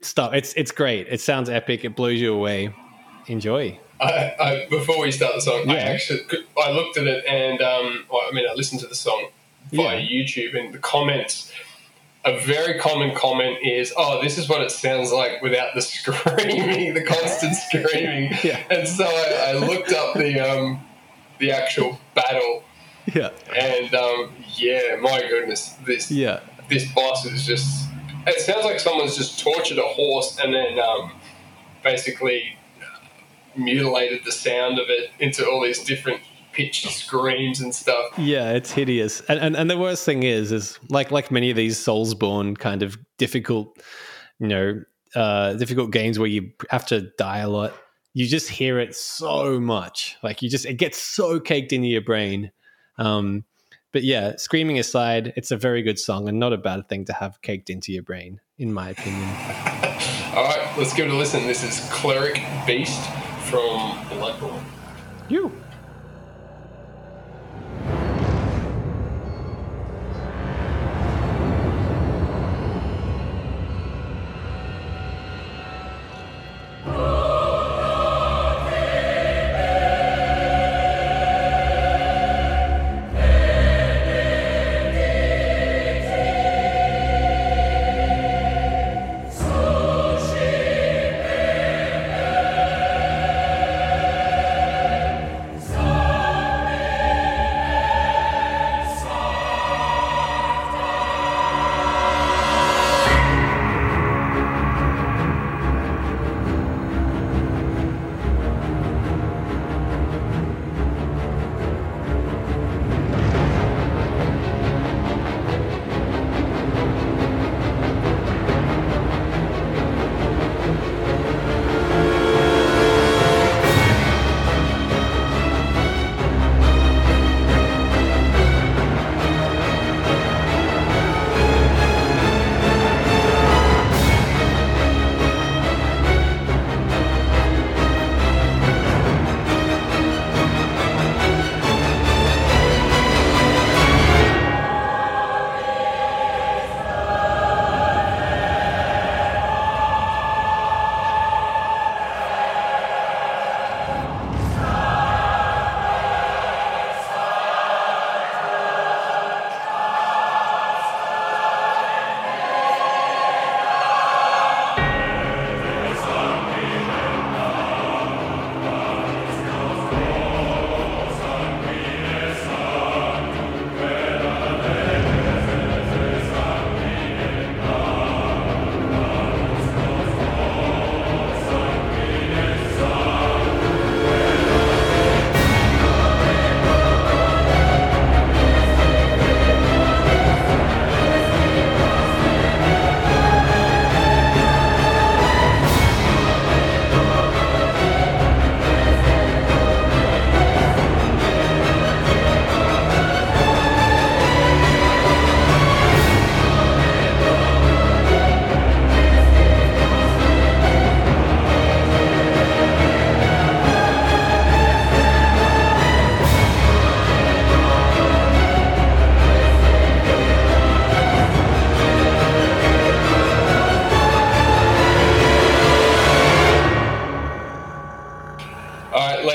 stuff. 0.00 0.32
It's 0.34 0.52
it's 0.54 0.70
great. 0.70 1.06
It 1.08 1.20
sounds 1.20 1.48
epic. 1.50 1.84
It 1.84 1.96
blows 1.96 2.20
you 2.20 2.32
away. 2.32 2.74
Enjoy. 3.26 3.78
I, 4.00 4.34
I, 4.40 4.66
before 4.70 5.00
we 5.00 5.10
start 5.10 5.34
the 5.34 5.40
song, 5.40 5.68
I 5.68 5.74
Yeah. 5.74 5.80
actually 5.80 6.20
I 6.56 6.70
looked 6.70 6.96
at 6.96 7.06
it 7.06 7.24
and 7.26 7.60
um, 7.60 8.04
well, 8.10 8.22
I 8.26 8.32
mean 8.32 8.46
I 8.48 8.54
listened 8.54 8.80
to 8.82 8.86
the 8.86 8.94
song 8.94 9.28
via 9.70 9.98
Yeah. 9.98 10.06
YouTube 10.08 10.58
and 10.58 10.72
the 10.72 10.78
comments. 10.78 11.52
A 12.28 12.38
very 12.40 12.78
common 12.78 13.14
comment 13.14 13.58
is, 13.62 13.92
"Oh, 13.96 14.20
this 14.22 14.36
is 14.38 14.48
what 14.48 14.60
it 14.60 14.70
sounds 14.70 15.12
like 15.12 15.40
without 15.40 15.74
the 15.74 15.80
screaming, 15.94 16.92
the 16.94 17.02
constant 17.04 17.54
screaming." 17.66 18.32
Yeah. 18.44 18.60
And 18.70 18.86
so 18.86 19.04
I, 19.04 19.50
I 19.50 19.52
looked 19.54 19.92
up 19.92 20.14
the 20.14 20.38
um, 20.40 20.80
the 21.38 21.52
actual 21.52 21.98
battle, 22.14 22.62
Yeah. 23.14 23.30
and 23.56 23.94
um, 23.94 24.32
yeah, 24.56 24.96
my 25.00 25.20
goodness, 25.28 25.70
this 25.86 26.10
Yeah. 26.10 26.40
this 26.68 26.90
boss 26.92 27.24
is 27.24 27.46
just. 27.46 27.88
It 28.26 28.40
sounds 28.40 28.64
like 28.66 28.78
someone's 28.78 29.16
just 29.16 29.40
tortured 29.40 29.78
a 29.78 29.82
horse 29.86 30.38
and 30.38 30.52
then 30.52 30.78
um, 30.78 31.12
basically 31.82 32.56
mutilated 33.56 34.20
the 34.24 34.32
sound 34.32 34.78
of 34.78 34.86
it 34.90 35.10
into 35.18 35.48
all 35.48 35.62
these 35.62 35.82
different 35.82 36.20
pitched 36.58 36.90
screams 36.90 37.60
and 37.60 37.72
stuff. 37.72 38.18
Yeah, 38.18 38.50
it's 38.50 38.72
hideous. 38.72 39.20
And, 39.28 39.38
and 39.38 39.56
and 39.56 39.70
the 39.70 39.78
worst 39.78 40.04
thing 40.04 40.24
is 40.24 40.50
is 40.50 40.78
like 40.90 41.12
like 41.12 41.30
many 41.30 41.50
of 41.50 41.56
these 41.56 41.78
Soulsborne 41.78 42.58
kind 42.58 42.82
of 42.82 42.98
difficult, 43.16 43.80
you 44.40 44.48
know, 44.48 44.82
uh 45.14 45.54
difficult 45.54 45.92
games 45.92 46.18
where 46.18 46.28
you 46.28 46.50
have 46.70 46.84
to 46.86 47.02
die 47.16 47.38
a 47.38 47.48
lot. 47.48 47.72
You 48.12 48.26
just 48.26 48.50
hear 48.50 48.80
it 48.80 48.96
so 48.96 49.60
much. 49.60 50.16
Like 50.24 50.42
you 50.42 50.50
just 50.50 50.66
it 50.66 50.74
gets 50.74 51.00
so 51.00 51.38
caked 51.38 51.72
into 51.72 51.86
your 51.86 52.02
brain. 52.02 52.50
Um 52.98 53.44
but 53.92 54.02
yeah, 54.02 54.34
screaming 54.36 54.80
aside, 54.80 55.32
it's 55.36 55.52
a 55.52 55.56
very 55.56 55.82
good 55.82 55.98
song 55.98 56.28
and 56.28 56.40
not 56.40 56.52
a 56.52 56.58
bad 56.58 56.88
thing 56.88 57.04
to 57.06 57.12
have 57.12 57.40
caked 57.40 57.70
into 57.70 57.90
your 57.92 58.02
brain, 58.02 58.40
in 58.58 58.72
my 58.72 58.90
opinion. 58.90 59.22
All 60.34 60.44
right, 60.44 60.68
let's 60.76 60.92
give 60.92 61.06
it 61.06 61.12
a 61.12 61.16
listen. 61.16 61.46
This 61.46 61.64
is 61.64 61.88
Cleric 61.90 62.42
Beast 62.66 63.02
from 63.44 63.96
Bloodborne. 64.10 64.62
You. 65.30 65.52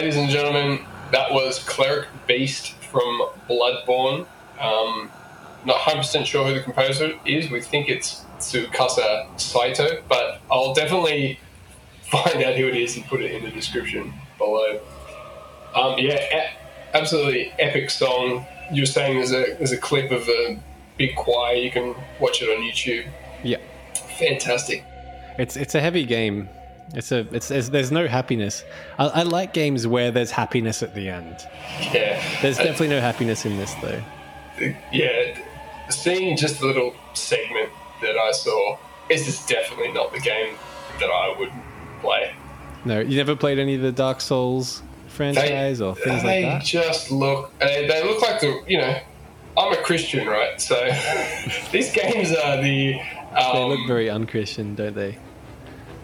Ladies 0.03 0.19
and 0.19 0.29
gentlemen, 0.29 0.85
that 1.13 1.31
was 1.31 1.59
Cleric 1.59 2.09
Beast 2.27 2.73
from 2.91 3.29
Bloodborne. 3.49 4.27
Um, 4.59 5.09
not 5.63 5.77
100% 5.77 6.25
sure 6.25 6.45
who 6.45 6.53
the 6.53 6.59
composer 6.59 7.13
is. 7.25 7.49
We 7.49 7.61
think 7.61 7.87
it's 7.87 8.25
Tsukasa 8.37 9.39
Saito, 9.39 10.01
but 10.09 10.41
I'll 10.51 10.73
definitely 10.73 11.39
find 12.01 12.43
out 12.43 12.55
who 12.55 12.67
it 12.67 12.75
is 12.75 12.97
and 12.97 13.05
put 13.05 13.21
it 13.21 13.31
in 13.31 13.45
the 13.45 13.51
description 13.51 14.13
below. 14.37 14.81
Um, 15.73 15.97
yeah, 15.97 16.19
e- 16.37 16.53
absolutely 16.93 17.53
epic 17.57 17.89
song. 17.89 18.45
You 18.73 18.81
were 18.81 18.87
saying 18.87 19.15
there's 19.15 19.31
a 19.31 19.55
there's 19.55 19.71
a 19.71 19.77
clip 19.77 20.11
of 20.11 20.27
a 20.27 20.59
big 20.97 21.15
choir. 21.15 21.55
You 21.55 21.71
can 21.71 21.95
watch 22.19 22.41
it 22.41 22.49
on 22.49 22.61
YouTube. 22.61 23.07
Yeah. 23.41 23.59
Fantastic. 24.19 24.83
It's 25.39 25.55
it's 25.55 25.75
a 25.75 25.79
heavy 25.79 26.03
game. 26.05 26.49
It's 26.93 27.11
a 27.11 27.19
it's, 27.33 27.49
it's 27.51 27.69
there's 27.69 27.91
no 27.91 28.07
happiness. 28.07 28.63
I, 28.99 29.05
I 29.07 29.23
like 29.23 29.53
games 29.53 29.87
where 29.87 30.11
there's 30.11 30.31
happiness 30.31 30.83
at 30.83 30.93
the 30.93 31.09
end. 31.09 31.35
Yeah. 31.93 32.21
There's 32.41 32.59
Uh, 32.59 32.63
definitely 32.63 32.89
no 32.89 33.01
happiness 33.01 33.45
in 33.45 33.57
this 33.57 33.73
though. 33.81 34.01
yeah, 34.91 35.37
seeing 35.89 36.37
just 36.37 36.59
the 36.59 36.67
little 36.67 36.93
segment 37.13 37.69
that 38.01 38.17
I 38.17 38.31
saw, 38.31 38.77
this 39.09 39.27
is 39.27 39.45
definitely 39.45 39.91
not 39.91 40.13
the 40.13 40.19
game 40.19 40.55
that 40.99 41.09
I 41.09 41.35
would 41.39 41.51
play. 42.01 42.33
No, 42.85 42.99
you 42.99 43.17
never 43.17 43.35
played 43.35 43.59
any 43.59 43.75
of 43.75 43.81
the 43.81 43.91
Dark 43.91 44.21
Souls 44.21 44.83
franchise 45.07 45.79
or 45.81 45.95
things 45.95 46.23
like 46.23 46.43
that. 46.43 46.59
They 46.59 46.65
just 46.65 47.11
look, 47.11 47.57
they, 47.59 47.87
they 47.87 48.03
look 48.03 48.21
like 48.21 48.41
the, 48.41 48.61
you 48.67 48.77
know, 48.77 48.99
I'm 49.57 49.73
a 49.73 49.77
Christian, 49.77 50.27
right? 50.27 50.59
So 50.61 50.75
these 51.71 51.91
games 51.93 52.31
are 52.31 52.61
the, 52.61 52.99
um, 53.35 53.53
They 53.53 53.63
look 53.77 53.87
very 53.87 54.09
unchristian, 54.09 54.75
don't 54.75 54.95
they? 54.95 55.17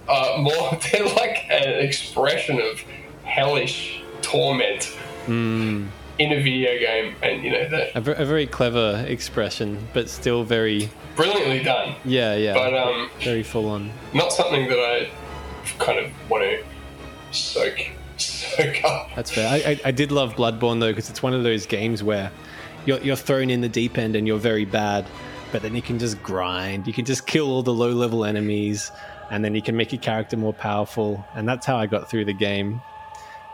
Uh, 0.10 0.38
more, 0.40 0.78
they're 0.92 1.06
like 1.06 1.46
an 1.50 1.80
expression 1.86 2.60
of 2.60 2.82
hellish 3.24 4.02
torment 4.22 4.86
Hmm. 5.26 5.86
in 6.18 6.32
a 6.32 6.42
video 6.42 6.78
game. 6.80 7.16
And, 7.22 7.44
you 7.44 7.52
know, 7.52 7.70
they're 7.70 7.92
A, 7.96 8.00
a 8.22 8.26
very 8.26 8.48
clever 8.48 9.06
expression, 9.08 9.78
but 9.94 10.10
still 10.10 10.44
very 10.44 10.90
brilliantly 11.16 11.62
done, 11.64 11.96
yeah 12.06 12.36
yeah, 12.36 12.54
but 12.54 12.74
um, 12.74 13.10
very 13.22 13.44
full 13.44 13.68
on. 13.70 13.92
not 14.14 14.32
something 14.32 14.68
that 14.70 14.80
I 14.80 15.10
kind 15.78 16.00
of 16.00 16.10
want 16.30 16.44
to 16.46 16.64
soak, 17.38 17.78
soak 18.18 18.84
up. 18.86 19.10
That's 19.16 19.30
fair. 19.32 19.48
I, 19.50 19.72
I, 19.72 19.80
I 19.86 19.92
did 19.92 20.12
love 20.12 20.36
Bloodborne 20.36 20.80
though 20.80 20.92
because 20.92 21.10
it's 21.10 21.22
one 21.22 21.34
of 21.34 21.44
those 21.44 21.66
games 21.66 22.02
where 22.02 22.32
you're, 22.86 23.00
you're 23.02 23.16
thrown 23.18 23.50
in 23.50 23.62
the 23.62 23.70
deep 23.70 23.98
end 23.98 24.16
and 24.16 24.26
you're 24.26 24.40
very 24.40 24.66
bad, 24.66 25.06
but 25.52 25.62
then 25.62 25.76
you 25.76 25.82
can 25.82 26.00
just 26.00 26.22
grind. 26.24 26.88
You 26.88 26.94
can 26.94 27.06
just 27.06 27.28
kill 27.28 27.52
all 27.52 27.62
the 27.64 27.74
low 27.74 27.92
level 27.92 28.24
enemies, 28.26 28.92
and 29.32 29.44
then 29.44 29.56
you 29.56 29.62
can 29.62 29.76
make 29.76 29.92
your 29.92 30.02
character 30.02 30.38
more 30.38 30.54
powerful. 30.54 31.26
And 31.36 31.48
that's 31.48 31.66
how 31.66 31.78
I 31.78 31.86
got 31.88 32.10
through 32.10 32.26
the 32.26 32.34
game. 32.34 32.82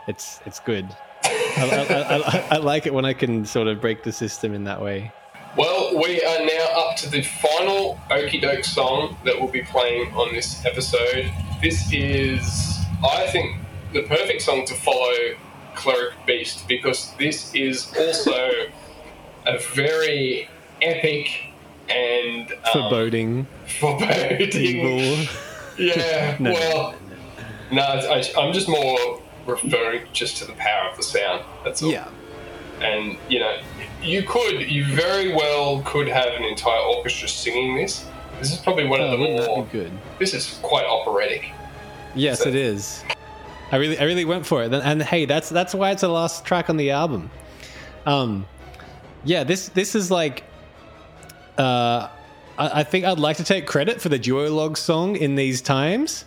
It's 0.08 0.40
it's 0.46 0.60
good. 0.60 0.86
I, 1.24 1.86
I, 1.88 2.16
I, 2.16 2.46
I 2.52 2.56
like 2.58 2.86
it 2.86 2.92
when 2.94 3.04
I 3.04 3.12
can 3.14 3.44
sort 3.46 3.66
of 3.66 3.80
break 3.80 4.02
the 4.04 4.12
system 4.12 4.52
in 4.54 4.64
that 4.64 4.80
way. 4.80 5.10
Well, 5.56 5.98
we 6.02 6.22
are 6.22 6.44
now 6.44 6.66
up 6.76 6.96
to 6.98 7.08
the 7.10 7.22
final 7.22 7.98
Okie 8.10 8.42
Doke 8.42 8.62
song 8.64 9.16
that 9.24 9.34
we'll 9.40 9.50
be 9.50 9.62
playing 9.62 10.12
on 10.12 10.34
this 10.34 10.64
episode. 10.66 11.32
This 11.62 11.90
is, 11.92 12.78
I 13.02 13.26
think, 13.28 13.56
the 13.94 14.02
perfect 14.02 14.42
song 14.42 14.66
to 14.66 14.74
follow 14.74 15.14
Cleric 15.74 16.12
Beast 16.26 16.68
because 16.68 17.14
this 17.16 17.54
is 17.54 17.90
also 17.98 18.48
a 19.46 19.58
very 19.74 20.48
epic 20.82 21.30
and 21.88 22.52
um, 22.52 22.58
Foreboding, 22.72 23.46
foreboding. 23.80 24.50
evil. 24.52 25.26
Yeah, 25.78 26.36
No. 26.40 26.52
well, 26.52 26.94
no, 27.70 27.82
I, 27.82 28.22
I'm 28.38 28.52
just 28.52 28.68
more 28.68 29.20
referring 29.46 30.06
just 30.12 30.36
to 30.38 30.44
the 30.44 30.52
power 30.54 30.88
of 30.90 30.96
the 30.96 31.02
sound. 31.02 31.44
That's 31.64 31.82
all 31.82 31.90
Yeah, 31.90 32.08
and 32.80 33.16
you 33.28 33.38
know 33.40 33.58
you 34.02 34.22
could 34.22 34.70
you 34.70 34.84
very 34.84 35.32
well 35.34 35.82
could 35.84 36.08
have 36.08 36.28
an 36.34 36.44
entire 36.44 36.80
orchestra 36.80 37.28
singing 37.28 37.76
this 37.76 38.04
this 38.38 38.52
is 38.52 38.58
probably 38.58 38.86
one 38.86 39.00
oh, 39.00 39.04
of 39.06 39.10
the 39.12 39.46
more 39.46 39.66
good? 39.72 39.90
this 40.18 40.34
is 40.34 40.58
quite 40.62 40.84
operatic 40.84 41.52
Yes, 42.14 42.42
So- 42.42 42.48
it 42.48 42.54
is. 42.54 43.04
I 43.72 43.76
really, 43.76 43.98
I 43.98 44.04
really 44.04 44.24
went 44.24 44.46
for 44.46 44.62
it, 44.62 44.72
and, 44.72 44.82
and 44.82 45.02
hey, 45.02 45.24
that's 45.24 45.48
that's 45.48 45.74
why 45.74 45.90
it's 45.90 46.00
the 46.02 46.08
last 46.08 46.44
track 46.44 46.70
on 46.70 46.76
the 46.76 46.92
album. 46.92 47.30
Um, 48.06 48.46
yeah, 49.24 49.42
this 49.42 49.68
this 49.70 49.96
is 49.96 50.08
like, 50.08 50.44
uh, 51.58 52.08
I, 52.58 52.80
I 52.80 52.82
think 52.84 53.04
I'd 53.04 53.18
like 53.18 53.36
to 53.38 53.44
take 53.44 53.66
credit 53.66 54.00
for 54.00 54.08
the 54.08 54.18
Duolog 54.18 54.76
song 54.76 55.16
in 55.16 55.34
these 55.34 55.60
times, 55.60 56.24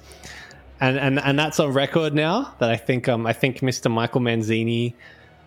and 0.79 0.97
and 0.97 1.19
and 1.19 1.37
that's 1.37 1.59
on 1.59 1.73
record 1.73 2.13
now. 2.13 2.53
That 2.59 2.69
I 2.69 2.77
think 2.77 3.07
um 3.07 3.25
I 3.25 3.33
think 3.33 3.59
Mr. 3.59 3.91
Michael 3.91 4.21
Manzini, 4.21 4.93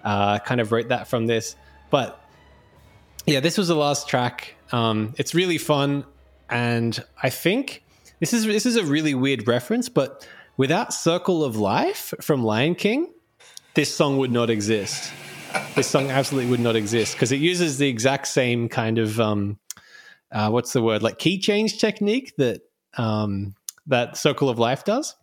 uh, 0.05 0.39
kind 0.41 0.61
of 0.61 0.73
wrote 0.73 0.89
that 0.89 1.09
from 1.09 1.27
this, 1.27 1.57
but 1.91 2.19
yeah, 3.27 3.41
this 3.41 3.57
was 3.57 3.69
the 3.69 3.77
last 3.77 4.09
track. 4.09 4.57
Um, 4.73 5.15
it's 5.19 5.35
really 5.35 5.59
fun, 5.59 6.05
and 6.51 7.03
I 7.23 7.31
think 7.31 7.83
this 8.21 8.33
is 8.33 8.45
this 8.45 8.67
is 8.67 8.77
a 8.77 8.85
really 8.85 9.15
weird 9.15 9.47
reference, 9.47 9.89
but 9.89 10.27
without 10.57 10.93
"Circle 10.93 11.45
of 11.45 11.57
Life" 11.57 12.15
from 12.21 12.43
Lion 12.43 12.75
King, 12.75 13.13
this 13.75 13.95
song 13.95 14.19
would 14.19 14.33
not 14.33 14.51
exist. 14.51 15.13
This 15.75 15.87
song 15.87 16.11
absolutely 16.11 16.51
would 16.51 16.61
not 16.61 16.77
exist 16.77 17.15
because 17.15 17.31
it 17.31 17.37
uses 17.37 17.77
the 17.77 17.87
exact 17.89 18.27
same 18.27 18.69
kind 18.69 18.99
of 18.99 19.21
um, 19.21 19.59
uh, 20.33 20.51
what's 20.51 20.73
the 20.73 20.83
word 20.83 21.03
like 21.03 21.19
key 21.19 21.39
change 21.39 21.79
technique 21.79 22.33
that 22.39 22.63
um, 22.97 23.55
that 23.87 24.17
"Circle 24.17 24.49
of 24.49 24.59
Life" 24.59 24.85
does. 24.85 25.15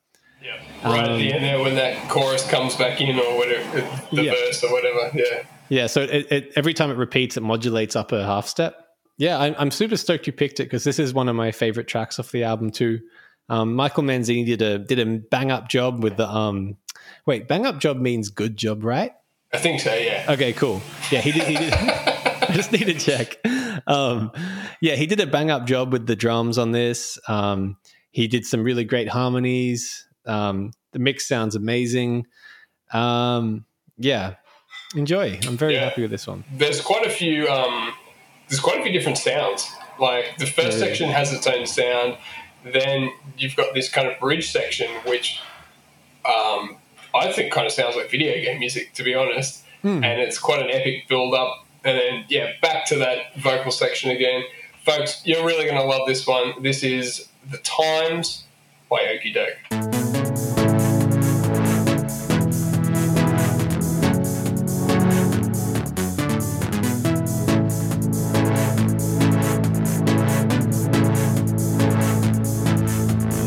yeah 0.41 0.55
right 0.83 1.07
at 1.09 1.17
the 1.17 1.33
end 1.33 1.43
there 1.43 1.59
when 1.59 1.75
that 1.75 2.09
chorus 2.09 2.47
comes 2.49 2.75
back 2.75 3.01
in 3.01 3.19
or 3.19 3.37
whatever 3.37 3.81
the 4.11 4.23
Yeah. 4.23 4.31
verse 4.31 4.63
or 4.63 4.71
whatever 4.71 5.11
yeah 5.17 5.43
Yeah, 5.69 5.85
so 5.87 6.01
it, 6.01 6.31
it, 6.31 6.53
every 6.55 6.73
time 6.73 6.89
it 6.89 6.97
repeats, 6.97 7.37
it 7.37 7.41
modulates 7.43 7.95
up 7.95 8.11
a 8.11 8.25
half 8.25 8.47
step. 8.47 8.73
Yeah, 9.19 9.37
I'm, 9.37 9.53
I'm 9.59 9.69
super 9.71 9.97
stoked 9.97 10.25
you 10.25 10.33
picked 10.33 10.59
it 10.59 10.63
because 10.63 10.83
this 10.83 10.97
is 10.97 11.13
one 11.13 11.29
of 11.29 11.35
my 11.35 11.51
favorite 11.51 11.87
tracks 11.87 12.17
off 12.19 12.31
the 12.31 12.43
album 12.43 12.71
too. 12.71 13.01
Um, 13.49 13.75
Michael 13.75 14.01
Manzini 14.03 14.45
did 14.47 14.61
a 14.63 14.79
did 14.79 14.97
a 14.99 15.05
bang 15.05 15.51
up 15.51 15.67
job 15.69 16.01
with 16.03 16.17
the 16.17 16.27
um. 16.27 16.77
Wait, 17.27 17.47
bang 17.47 17.65
up 17.67 17.79
job 17.79 17.97
means 17.97 18.29
good 18.29 18.57
job, 18.57 18.83
right? 18.83 19.11
i 19.53 19.57
think 19.57 19.79
so 19.81 19.93
yeah 19.93 20.25
Okay, 20.29 20.53
cool. 20.53 20.81
Yeah, 21.11 21.21
he 21.21 21.31
did. 21.31 21.43
He 21.43 21.55
did. 21.57 21.73
I 22.49 22.53
just 22.55 22.71
need 22.71 22.85
to 22.85 22.93
check. 22.95 23.37
Um, 23.87 24.31
yeah, 24.81 24.95
he 24.95 25.05
did 25.05 25.19
a 25.19 25.27
bang 25.27 25.49
up 25.51 25.65
job 25.65 25.91
with 25.93 26.07
the 26.07 26.15
drums 26.15 26.57
on 26.57 26.71
this. 26.71 27.17
Um, 27.27 27.77
he 28.11 28.27
did 28.27 28.45
some 28.45 28.63
really 28.63 28.83
great 28.83 29.07
harmonies. 29.09 30.07
Um, 30.25 30.71
the 30.91 30.99
mix 30.99 31.27
sounds 31.27 31.55
amazing. 31.55 32.25
Um, 32.91 33.65
yeah, 33.97 34.35
enjoy. 34.95 35.39
I'm 35.47 35.57
very 35.57 35.75
Yeah. 35.75 35.85
happy 35.85 36.01
with 36.01 36.11
this 36.11 36.25
one. 36.27 36.43
there's 36.51 36.81
quite 36.81 37.05
a 37.05 37.09
few 37.09 37.47
um 37.47 37.93
there's 38.47 38.59
quite 38.59 38.79
a 38.79 38.83
few 38.83 38.91
different 38.91 39.17
sounds 39.17 39.69
like 39.99 40.37
the 40.39 40.45
first 40.47 40.79
Yeah. 40.79 40.85
section 40.85 41.09
has 41.11 41.31
its 41.33 41.45
own 41.45 41.67
sound 41.67 42.17
then 42.63 43.11
you've 43.37 43.55
got 43.55 43.73
this 43.75 43.89
kind 43.89 44.07
of 44.07 44.19
bridge 44.19 44.49
section 44.51 44.89
which 45.05 45.39
um 46.25 46.77
i 47.13 47.31
think 47.31 47.51
kind 47.53 47.67
of 47.67 47.71
sounds 47.73 47.95
like 47.95 48.09
video 48.09 48.33
game 48.43 48.59
music 48.59 48.93
to 48.93 49.03
be 49.03 49.13
honest 49.13 49.63
and 49.83 50.03
it's 50.05 50.37
quite 50.39 50.61
an 50.61 50.69
epic 50.71 51.07
build 51.07 51.33
up 51.35 51.65
and 51.83 51.97
then 51.97 52.25
yeah 52.29 52.53
back 52.61 52.85
to 52.87 52.95
that 52.97 53.35
vocal 53.37 53.71
section 53.71 54.11
again. 54.11 54.43
Folks 54.85 55.25
you're 55.25 55.45
really 55.45 55.65
going 55.65 55.75
to 55.75 55.83
love 55.83 56.07
this 56.07 56.25
one. 56.25 56.61
This 56.61 56.83
is 56.83 57.27
the 57.49 57.57
times 57.59 58.43
by 58.89 58.99
okie 58.99 59.33
doke. 59.33 59.57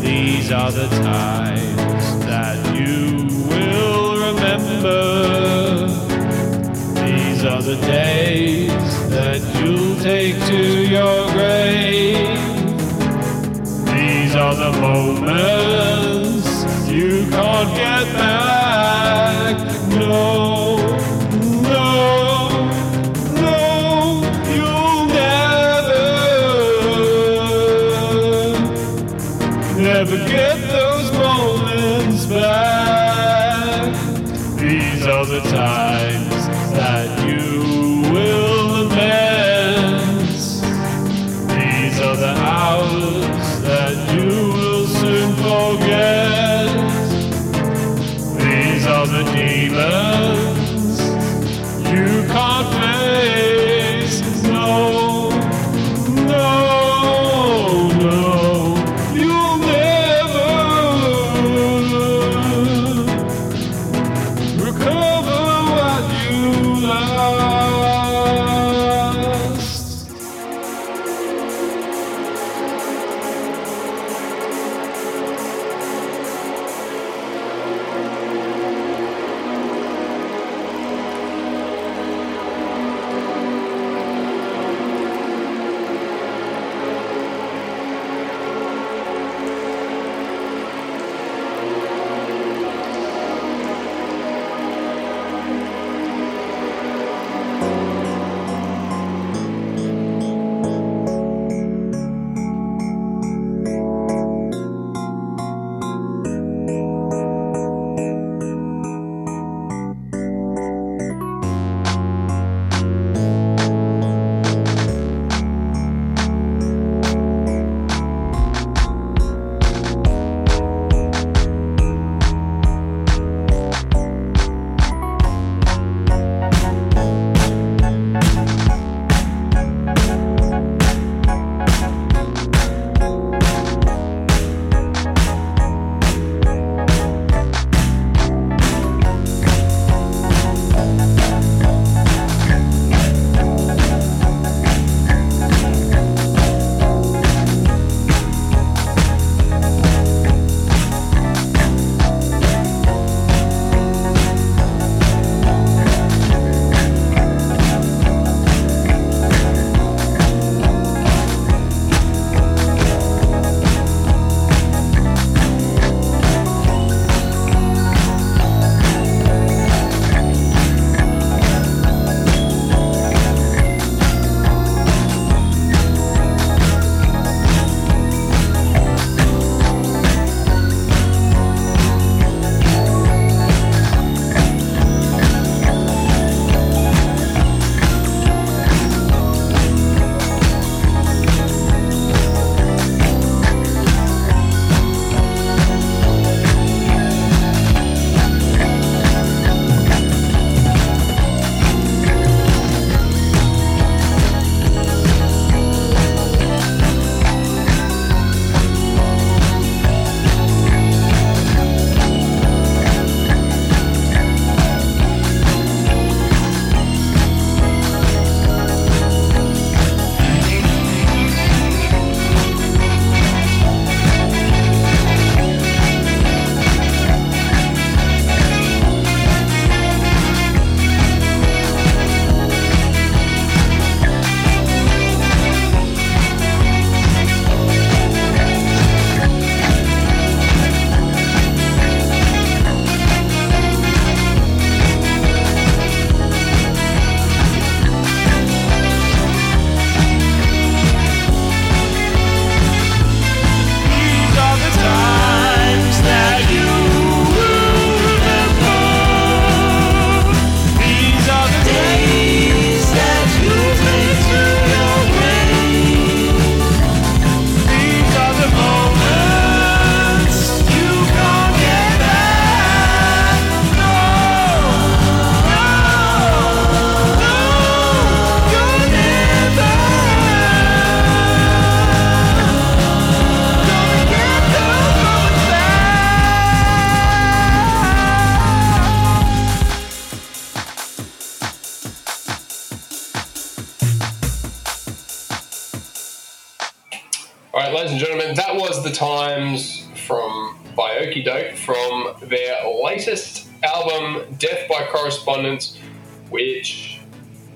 These 0.03 0.51
are 0.53 0.71
the 0.71 0.89
times 0.89 1.61
the 7.77 7.86
days 7.86 9.09
that 9.09 9.40
you'll 9.57 9.97
take 10.01 10.35
to 10.47 10.86
your 10.86 11.31
grave. 11.32 12.39
These 13.86 14.35
are 14.35 14.55
the 14.55 14.73
moments 14.78 16.47
you 16.90 17.27
can't 17.31 17.74
get 17.74 18.05
back. 18.15 18.32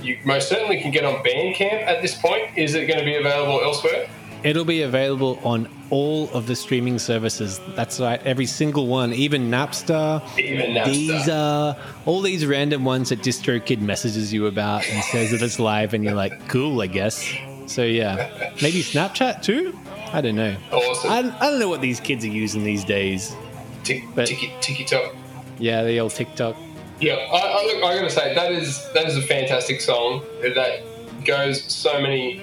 You 0.07 0.19
most 0.25 0.49
certainly 0.49 0.81
can 0.81 0.91
get 0.91 1.05
on 1.05 1.17
Bandcamp 1.25 1.83
at 1.87 2.03
this 2.03 2.15
point. 2.17 2.57
Is 2.57 2.75
it 2.75 2.87
going 2.87 2.99
to 2.99 3.05
be 3.05 3.17
available 3.17 3.61
elsewhere? 3.63 4.09
It'll 4.45 4.65
be 4.65 4.83
available 4.83 5.41
on 5.43 5.69
all 5.91 6.31
of 6.31 6.47
the 6.47 6.55
streaming 6.55 6.99
services. 6.99 7.61
That's 7.75 7.99
right, 7.99 8.21
every 8.25 8.47
single 8.47 8.87
one, 8.87 9.13
even 9.13 9.51
Napster, 9.51 10.23
Even 10.39 10.71
Napster. 10.73 11.21
Deezer, 11.21 11.79
all 12.05 12.21
these 12.21 12.47
random 12.47 12.85
ones 12.85 13.09
that 13.09 13.21
DistroKid 13.21 13.81
messages 13.81 14.33
you 14.33 14.47
about 14.47 14.89
and 14.89 15.03
says 15.05 15.31
that 15.33 15.43
it's 15.43 15.59
live, 15.59 15.95
and 15.95 16.05
you're 16.05 16.15
like, 16.15 16.49
cool, 16.49 16.81
I 16.81 16.87
guess. 16.87 17.33
So 17.67 17.83
yeah, 17.83 18.53
maybe 18.63 18.83
Snapchat 18.83 19.43
too. 19.43 19.77
I 20.13 20.21
don't 20.21 20.37
know. 20.37 20.57
Awesome. 20.71 21.11
I, 21.11 21.19
I 21.41 21.51
don't 21.51 21.59
know 21.59 21.69
what 21.69 21.81
these 21.81 21.99
kids 21.99 22.25
are 22.25 22.29
using 22.29 22.63
these 22.63 22.85
days. 22.85 23.35
Tick, 23.83 24.05
but- 24.15 24.27
ticky, 24.29 24.53
ticky 24.61 24.85
tock. 24.85 25.15
Yeah, 25.59 25.83
the 25.85 25.99
old 26.01 26.13
TikTok. 26.13 26.55
Yeah, 27.01 27.15
I, 27.15 27.37
I, 27.37 27.65
look, 27.67 27.85
I 27.85 27.95
gotta 27.95 28.11
say 28.11 28.35
that 28.35 28.53
is 28.53 28.91
that 28.93 29.07
is 29.07 29.17
a 29.17 29.23
fantastic 29.23 29.81
song 29.81 30.25
that 30.41 30.83
goes 31.25 31.63
so 31.63 32.01
many 32.01 32.43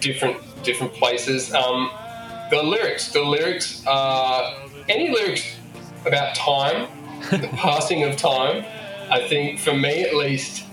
different 0.00 0.38
different 0.64 0.92
places. 0.92 1.54
Um, 1.54 1.90
the 2.50 2.62
lyrics, 2.62 3.12
the 3.12 3.22
lyrics 3.22 3.84
are 3.86 4.56
any 4.88 5.10
lyrics 5.10 5.56
about 6.04 6.34
time, 6.34 6.88
the 7.30 7.48
passing 7.52 8.02
of 8.02 8.16
time. 8.16 8.64
I 9.10 9.26
think 9.28 9.60
for 9.60 9.72
me 9.72 10.02
at 10.02 10.14
least, 10.14 10.64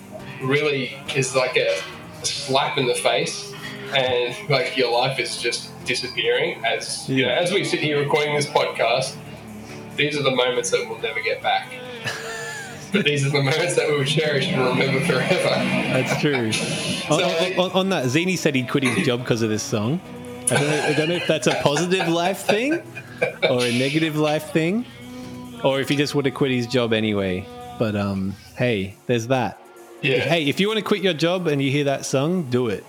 really 0.42 0.98
is 1.16 1.36
like 1.36 1.56
a, 1.56 1.80
slap 2.24 2.78
in 2.78 2.88
the 2.88 2.96
face, 2.96 3.54
and 3.94 4.36
like 4.50 4.78
your 4.78 4.92
life 4.92 5.20
is 5.20 5.38
just 5.38 5.70
disappearing 5.86 6.64
as 6.64 7.08
you 7.10 7.26
know 7.26 7.32
as 7.32 7.52
we 7.52 7.64
sit 7.64 7.80
here 7.80 8.00
recording 8.00 8.34
this 8.36 8.48
podcast. 8.48 9.16
These 9.98 10.18
are 10.18 10.24
the 10.24 10.36
moments 10.36 10.72
that 10.72 10.88
we'll 10.90 11.00
never 11.00 11.22
get 11.22 11.44
back. 11.44 11.72
But 12.94 13.06
these 13.06 13.26
are 13.26 13.30
the 13.30 13.42
moments 13.42 13.76
that 13.76 13.90
we 13.90 13.98
will 13.98 14.06
cherish 14.06 14.48
and 14.48 14.62
remember 14.64 15.04
forever. 15.06 15.50
That's 15.50 16.22
true. 16.22 16.46
on, 17.14 17.20
So- 17.20 17.62
on, 17.62 17.72
on 17.72 17.90
that, 17.90 18.08
Zini 18.08 18.36
said 18.36 18.56
he'd 18.56 18.70
quit 18.70 18.84
his 18.84 19.06
job 19.06 19.20
because 19.22 19.42
of 19.42 19.50
this 19.50 19.64
song. 19.64 20.00
I 20.44 20.46
don't, 20.56 20.62
know, 20.62 20.84
I 20.84 20.94
don't 20.94 21.10
know 21.10 21.16
if 21.16 21.28
that's 21.28 21.48
a 21.48 21.56
positive 21.64 22.08
life 22.08 22.40
thing 22.40 22.74
or 23.50 23.64
a 23.64 23.78
negative 23.80 24.16
life 24.18 24.52
thing, 24.52 24.86
or 25.64 25.80
if 25.80 25.90
he 25.90 25.96
just 25.96 26.14
would 26.16 26.26
have 26.26 26.36
quit 26.36 26.52
his 26.52 26.68
job 26.68 26.94
anyway. 26.94 27.48
But 27.80 27.96
um, 27.96 28.36
hey, 28.58 28.96
there's 29.08 29.28
that. 29.28 29.60
Yeah. 30.02 30.20
Hey, 30.20 30.48
if 30.50 30.60
you 30.60 30.68
want 30.68 30.80
to 30.80 30.86
quit 30.86 31.02
your 31.02 31.14
job 31.14 31.48
and 31.48 31.62
you 31.62 31.72
hear 31.72 31.86
that 31.86 32.06
song, 32.06 32.44
do 32.50 32.68
it. 32.68 32.86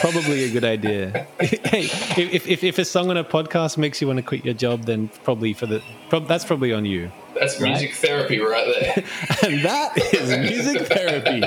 Probably 0.00 0.44
a 0.44 0.50
good 0.52 0.64
idea. 0.64 1.26
hey, 1.40 1.84
if, 2.22 2.46
if, 2.46 2.62
if 2.62 2.78
a 2.78 2.84
song 2.84 3.08
on 3.10 3.16
a 3.16 3.24
podcast 3.24 3.78
makes 3.78 4.00
you 4.02 4.06
want 4.06 4.18
to 4.18 4.22
quit 4.22 4.44
your 4.44 4.52
job, 4.54 4.84
then 4.84 5.08
probably 5.24 5.54
for 5.54 5.64
the 5.66 5.82
prob- 6.10 6.28
that's 6.28 6.44
probably 6.44 6.74
on 6.74 6.84
you. 6.84 7.10
That's 7.38 7.60
music 7.60 7.94
therapy 7.94 8.38
right 8.40 8.66
there. 8.66 9.04
And 9.42 9.64
that 9.64 9.96
is 10.14 10.30
music 10.30 10.86
therapy. 10.86 11.42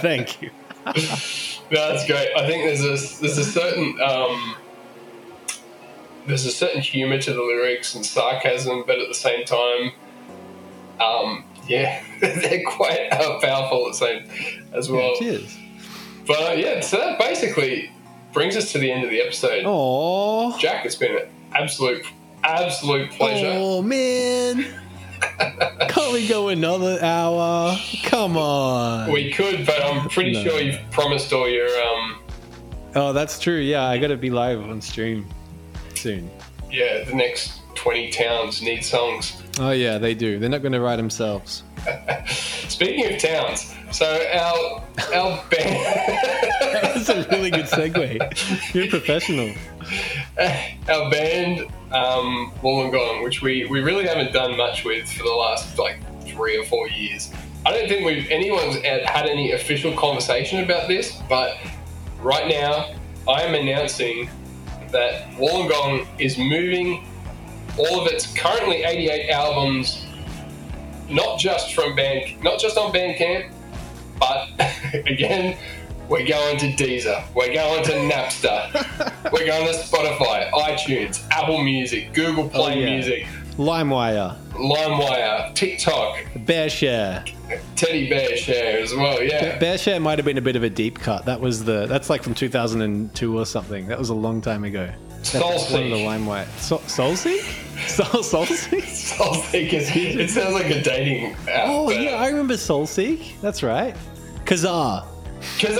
Thank 0.00 0.42
you. 0.42 0.50
No, 1.72 1.92
that's 1.92 2.04
great. 2.04 2.30
I 2.36 2.48
think 2.48 2.64
there's 2.64 2.80
a 2.80 3.20
there's 3.20 3.38
a 3.38 3.44
certain 3.44 3.96
um, 4.02 4.56
there's 6.26 6.44
a 6.44 6.50
certain 6.50 6.80
humor 6.80 7.20
to 7.20 7.32
the 7.32 7.40
lyrics 7.40 7.94
and 7.94 8.04
sarcasm, 8.04 8.82
but 8.88 8.98
at 8.98 9.06
the 9.06 9.14
same 9.14 9.44
time, 9.44 9.92
um, 11.00 11.44
yeah, 11.68 12.02
they're 12.20 12.64
quite 12.66 13.08
uh, 13.12 13.38
powerful 13.38 13.86
at 13.86 13.92
the 13.92 13.98
same 13.98 14.28
as 14.72 14.90
well. 14.90 15.14
Cheers. 15.16 15.56
But 16.26 16.38
uh, 16.40 16.52
yeah, 16.54 16.80
so 16.80 16.96
that 16.96 17.20
basically 17.20 17.92
brings 18.32 18.56
us 18.56 18.72
to 18.72 18.78
the 18.78 18.90
end 18.90 19.04
of 19.04 19.10
the 19.10 19.20
episode. 19.20 19.62
Oh. 19.66 20.56
Jack, 20.58 20.84
it's 20.84 20.96
been 20.96 21.16
an 21.16 21.28
absolute 21.52 22.04
absolute 22.42 23.10
pleasure. 23.12 23.52
Oh 23.54 23.82
man. 23.82 24.66
Can't 25.88 26.12
we 26.12 26.26
go 26.28 26.48
another 26.48 26.98
hour? 27.02 27.76
Come 28.04 28.36
on. 28.36 29.10
We 29.12 29.32
could, 29.32 29.66
but 29.66 29.82
I'm 29.84 30.08
pretty 30.08 30.32
No. 30.32 30.42
sure 30.44 30.60
you've 30.60 30.80
promised 30.90 31.32
all 31.32 31.48
your 31.48 31.68
um, 31.82 32.18
Oh, 32.94 33.12
that's 33.12 33.38
true. 33.38 33.58
Yeah, 33.58 33.84
I 33.84 33.98
gotta 33.98 34.16
be 34.16 34.30
live 34.30 34.60
on 34.60 34.80
stream 34.80 35.26
soon. 35.94 36.30
yeah 36.70 37.04
the 37.04 37.14
next 37.14 37.60
twenty 37.74 38.10
towns 38.10 38.62
need 38.62 38.84
songs. 38.84 39.42
Oh 39.58 39.70
yeah, 39.70 39.98
they 39.98 40.14
do. 40.14 40.38
They're 40.38 40.48
not 40.50 40.62
gonna 40.62 40.80
write 40.80 40.96
themselves. 40.96 41.62
Speaking 42.68 43.12
of 43.14 43.20
towns, 43.20 43.74
so 43.90 44.06
our 44.32 44.82
our 45.14 45.44
band 45.50 46.50
That's 46.60 47.08
a 47.08 47.26
really 47.30 47.50
good 47.50 47.66
segue. 47.66 48.74
You're 48.74 48.84
a 48.84 48.88
professional. 48.88 49.54
our 50.88 51.10
band 51.10 51.60
um, 51.92 52.52
Wollongong, 52.62 53.24
which 53.24 53.42
we 53.42 53.66
we 53.66 53.80
really 53.80 54.06
haven't 54.06 54.32
done 54.32 54.56
much 54.56 54.84
with 54.84 55.10
for 55.10 55.24
the 55.24 55.34
last 55.34 55.78
like 55.78 55.98
three 56.26 56.58
or 56.58 56.64
four 56.64 56.88
years. 56.88 57.32
I 57.66 57.72
don't 57.72 57.88
think 57.88 58.06
we've 58.06 58.28
anyone's 58.30 58.76
had 58.82 59.04
had 59.04 59.26
any 59.26 59.52
official 59.52 59.92
conversation 59.96 60.62
about 60.62 60.88
this, 60.88 61.20
but 61.28 61.56
right 62.20 62.48
now 62.48 62.94
I 63.28 63.42
am 63.42 63.54
announcing 63.54 64.30
that 64.90 65.30
Wollongong 65.32 66.06
is 66.18 66.38
moving 66.38 67.06
all 67.78 68.00
of 68.00 68.12
its 68.12 68.32
currently 68.34 68.82
88 68.82 69.30
albums, 69.30 70.04
not 71.08 71.38
just 71.38 71.74
from 71.74 71.94
band, 71.94 72.42
not 72.42 72.58
just 72.58 72.76
on 72.76 72.92
Bandcamp, 72.92 73.52
but 74.30 74.94
again, 75.06 75.56
we're 76.08 76.26
going 76.26 76.58
to 76.58 76.72
Deezer, 76.72 77.22
we're 77.34 77.52
going 77.52 77.84
to 77.84 77.92
Napster, 77.92 78.72
we're 79.32 79.46
going 79.46 79.66
to 79.66 79.78
Spotify, 79.78 80.50
iTunes, 80.50 81.26
Apple 81.30 81.62
Music, 81.62 82.12
Google 82.12 82.44
oh, 82.44 82.48
Play 82.48 82.74
Oh, 82.74 82.78
yeah. 82.78 82.90
Music, 82.90 83.26
LimeWire, 83.56 84.36
LimeWire, 84.52 85.54
TikTok, 85.54 86.16
BearShare. 86.46 87.30
Teddy 87.74 88.08
Bear 88.08 88.36
Share 88.36 88.78
as 88.78 88.94
well. 88.94 89.20
Yeah, 89.20 89.58
BearShare 89.58 90.00
might 90.00 90.18
have 90.18 90.24
been 90.24 90.38
a 90.38 90.42
bit 90.42 90.54
of 90.54 90.62
a 90.62 90.70
deep 90.70 91.00
cut. 91.00 91.24
That 91.24 91.40
was 91.40 91.64
the 91.64 91.86
that's 91.86 92.08
like 92.08 92.22
from 92.22 92.34
2002 92.34 93.36
or 93.36 93.44
something. 93.44 93.88
That 93.88 93.98
was 93.98 94.10
a 94.10 94.14
long 94.14 94.40
time 94.40 94.62
ago. 94.62 94.88
One 95.34 95.42
of 95.42 95.68
the 95.70 95.96
LimeWire. 95.96 96.46
So, 96.58 96.78
Soulseek? 96.78 97.42
Soul 97.88 98.22
Soulseek? 98.22 98.82
Soulseek 99.16 99.72
is, 99.72 99.90
it 99.94 100.30
sounds 100.30 100.54
like 100.54 100.70
a 100.70 100.80
dating 100.82 101.32
app. 101.48 101.66
Oh 101.66 101.90
yeah, 101.90 102.12
I 102.16 102.28
remember 102.28 102.54
Soulseek. 102.54 103.40
That's 103.40 103.62
right. 103.62 103.94
Kazaa. 104.50 105.04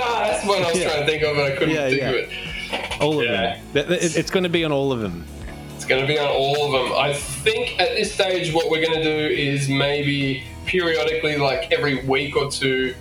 Ah, 0.01 0.23
that's 0.31 0.47
what 0.47 0.63
I 0.63 0.71
was 0.71 0.79
Yeah. 0.79 0.89
trying 0.91 1.01
to 1.01 1.07
think 1.11 1.23
of, 1.25 1.35
but 1.37 1.45
I 1.53 1.57
couldn't 1.57 1.75
Yeah, 1.75 1.89
think 1.89 2.01
yeah. 2.01 2.09
of 2.09 2.15
it. 2.15 3.01
All 3.01 3.21
of 3.21 3.27
them. 3.29 3.57
Th- 3.73 3.87
th- 3.89 4.17
It's 4.17 4.31
going 4.31 4.45
to 4.45 4.49
be 4.49 4.65
on 4.65 4.71
all 4.71 4.93
of 4.93 5.01
them. 5.01 5.27
It's 5.75 5.85
going 5.85 6.01
to 6.01 6.07
be 6.07 6.19
on 6.21 6.29
all 6.29 6.67
of 6.67 6.73
them. 6.91 6.97
I 6.97 7.13
think 7.13 7.81
at 7.81 7.97
this 7.97 8.15
stage, 8.15 8.55
what 8.55 8.71
we're 8.71 8.81
going 8.87 8.97
to 8.97 9.03
do 9.03 9.35
is 9.35 9.69
maybe 9.69 10.45
periodically, 10.67 11.37
like 11.37 11.73
every 11.73 12.05
week 12.07 12.37
or 12.37 12.49
two, 12.49 12.95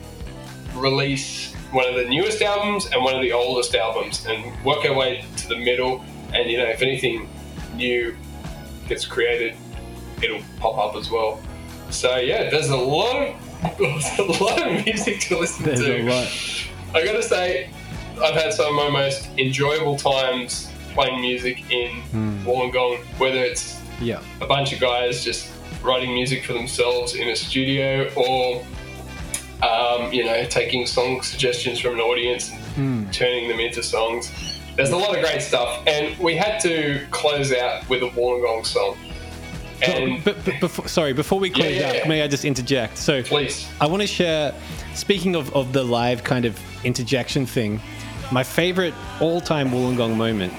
release 0.76 1.54
one 1.72 1.86
of 1.88 1.94
the 1.96 2.06
newest 2.06 2.42
albums 2.42 2.88
and 2.92 3.04
one 3.04 3.14
of 3.14 3.22
the 3.22 3.32
oldest 3.32 3.76
albums, 3.76 4.26
and 4.26 4.44
work 4.66 4.84
our 4.86 4.94
way 4.94 5.24
to 5.38 5.48
the 5.50 5.58
middle. 5.58 6.04
And 6.34 6.50
you 6.50 6.58
know, 6.58 6.66
if 6.66 6.82
anything 6.82 7.30
new 7.76 8.16
gets 8.88 9.06
created, 9.06 9.56
it'll 10.24 10.42
pop 10.60 10.78
up 10.80 10.96
as 10.96 11.12
well. 11.12 11.40
So 11.92 12.18
yeah, 12.18 12.50
there's 12.50 12.70
a 12.70 12.78
lot 12.78 13.16
of 13.18 13.36
a 13.64 14.44
lot 14.44 14.66
of 14.68 14.86
music 14.86 15.20
to 15.22 15.38
listen 15.40 15.66
There's 15.66 15.80
to. 15.82 16.02
a 16.02 16.04
lot. 16.04 16.28
I 16.96 17.06
gotta 17.06 17.22
say, 17.24 17.70
I've 18.24 18.36
had 18.36 18.54
some 18.54 18.68
of 18.68 18.74
my 18.76 18.90
most 18.90 19.28
enjoyable 19.38 19.98
times 19.98 20.72
playing 20.94 21.22
music 21.22 21.70
in 21.72 22.02
Wollongong, 22.46 23.00
whether 23.20 23.38
it's 23.44 23.80
Yeah. 24.02 24.22
a 24.42 24.48
bunch 24.48 24.74
of 24.74 24.80
guys 24.80 25.24
just 25.24 25.50
writing 25.84 26.14
music 26.14 26.44
for 26.46 26.54
themselves 26.54 27.16
in 27.16 27.30
a 27.30 27.36
studio 27.36 28.10
or, 28.16 28.66
um, 29.66 30.12
you 30.12 30.24
know, 30.26 30.44
taking 30.46 30.86
song 30.86 31.22
suggestions 31.22 31.80
from 31.80 31.94
an 31.96 32.00
audience 32.02 32.52
and 32.78 33.12
turning 33.14 33.48
them 33.50 33.60
into 33.60 33.84
songs. 33.84 34.32
There's 34.78 34.92
a 34.92 34.98
lot 34.98 35.14
of 35.16 35.22
great 35.24 35.42
stuff, 35.42 35.84
and 35.88 36.18
we 36.20 36.36
had 36.36 36.60
to 36.62 37.06
close 37.12 37.52
out 37.54 37.88
with 37.90 38.02
a 38.04 38.08
Wollongong 38.10 38.66
song. 38.66 38.98
And 39.82 40.24
but, 40.24 40.44
but 40.46 40.60
before, 40.60 40.88
sorry, 40.88 41.14
before 41.14 41.40
we 41.40 41.50
close 41.50 41.76
yeah, 41.76 41.88
out, 41.88 41.96
yeah. 41.96 42.08
may 42.08 42.22
I 42.22 42.28
just 42.28 42.46
interject? 42.46 42.98
So, 42.98 43.24
please, 43.24 43.68
I 43.80 43.88
want 43.88 44.02
to 44.02 44.08
share, 44.08 44.54
speaking 44.94 45.36
of, 45.36 45.54
of 45.56 45.74
the 45.74 45.84
live 45.84 46.24
kind 46.24 46.46
of 46.46 46.60
interjection 46.86 47.46
thing, 47.46 47.80
my 48.32 48.44
favorite 48.44 48.94
all 49.22 49.42
time 49.42 49.70
Wollongong 49.70 50.16
moment, 50.16 50.54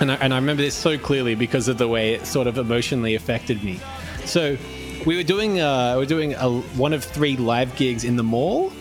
and 0.00 0.12
I, 0.12 0.14
and 0.16 0.32
I 0.32 0.36
remember 0.36 0.62
this 0.62 0.74
so 0.74 0.96
clearly 0.96 1.34
because 1.34 1.68
of 1.68 1.78
the 1.78 1.88
way 1.88 2.14
it 2.14 2.26
sort 2.26 2.46
of 2.46 2.58
emotionally 2.58 3.14
affected 3.14 3.62
me. 3.64 3.80
So, 4.24 4.56
we 5.06 5.16
were 5.16 5.22
doing, 5.22 5.60
uh, 5.60 5.94
we 5.94 6.00
were 6.00 6.06
doing 6.06 6.34
a, 6.34 6.50
one 6.76 6.92
of 6.92 7.04
three 7.04 7.36
live 7.36 7.74
gigs 7.76 8.04
in 8.04 8.16
the 8.16 8.24
mall, 8.24 8.72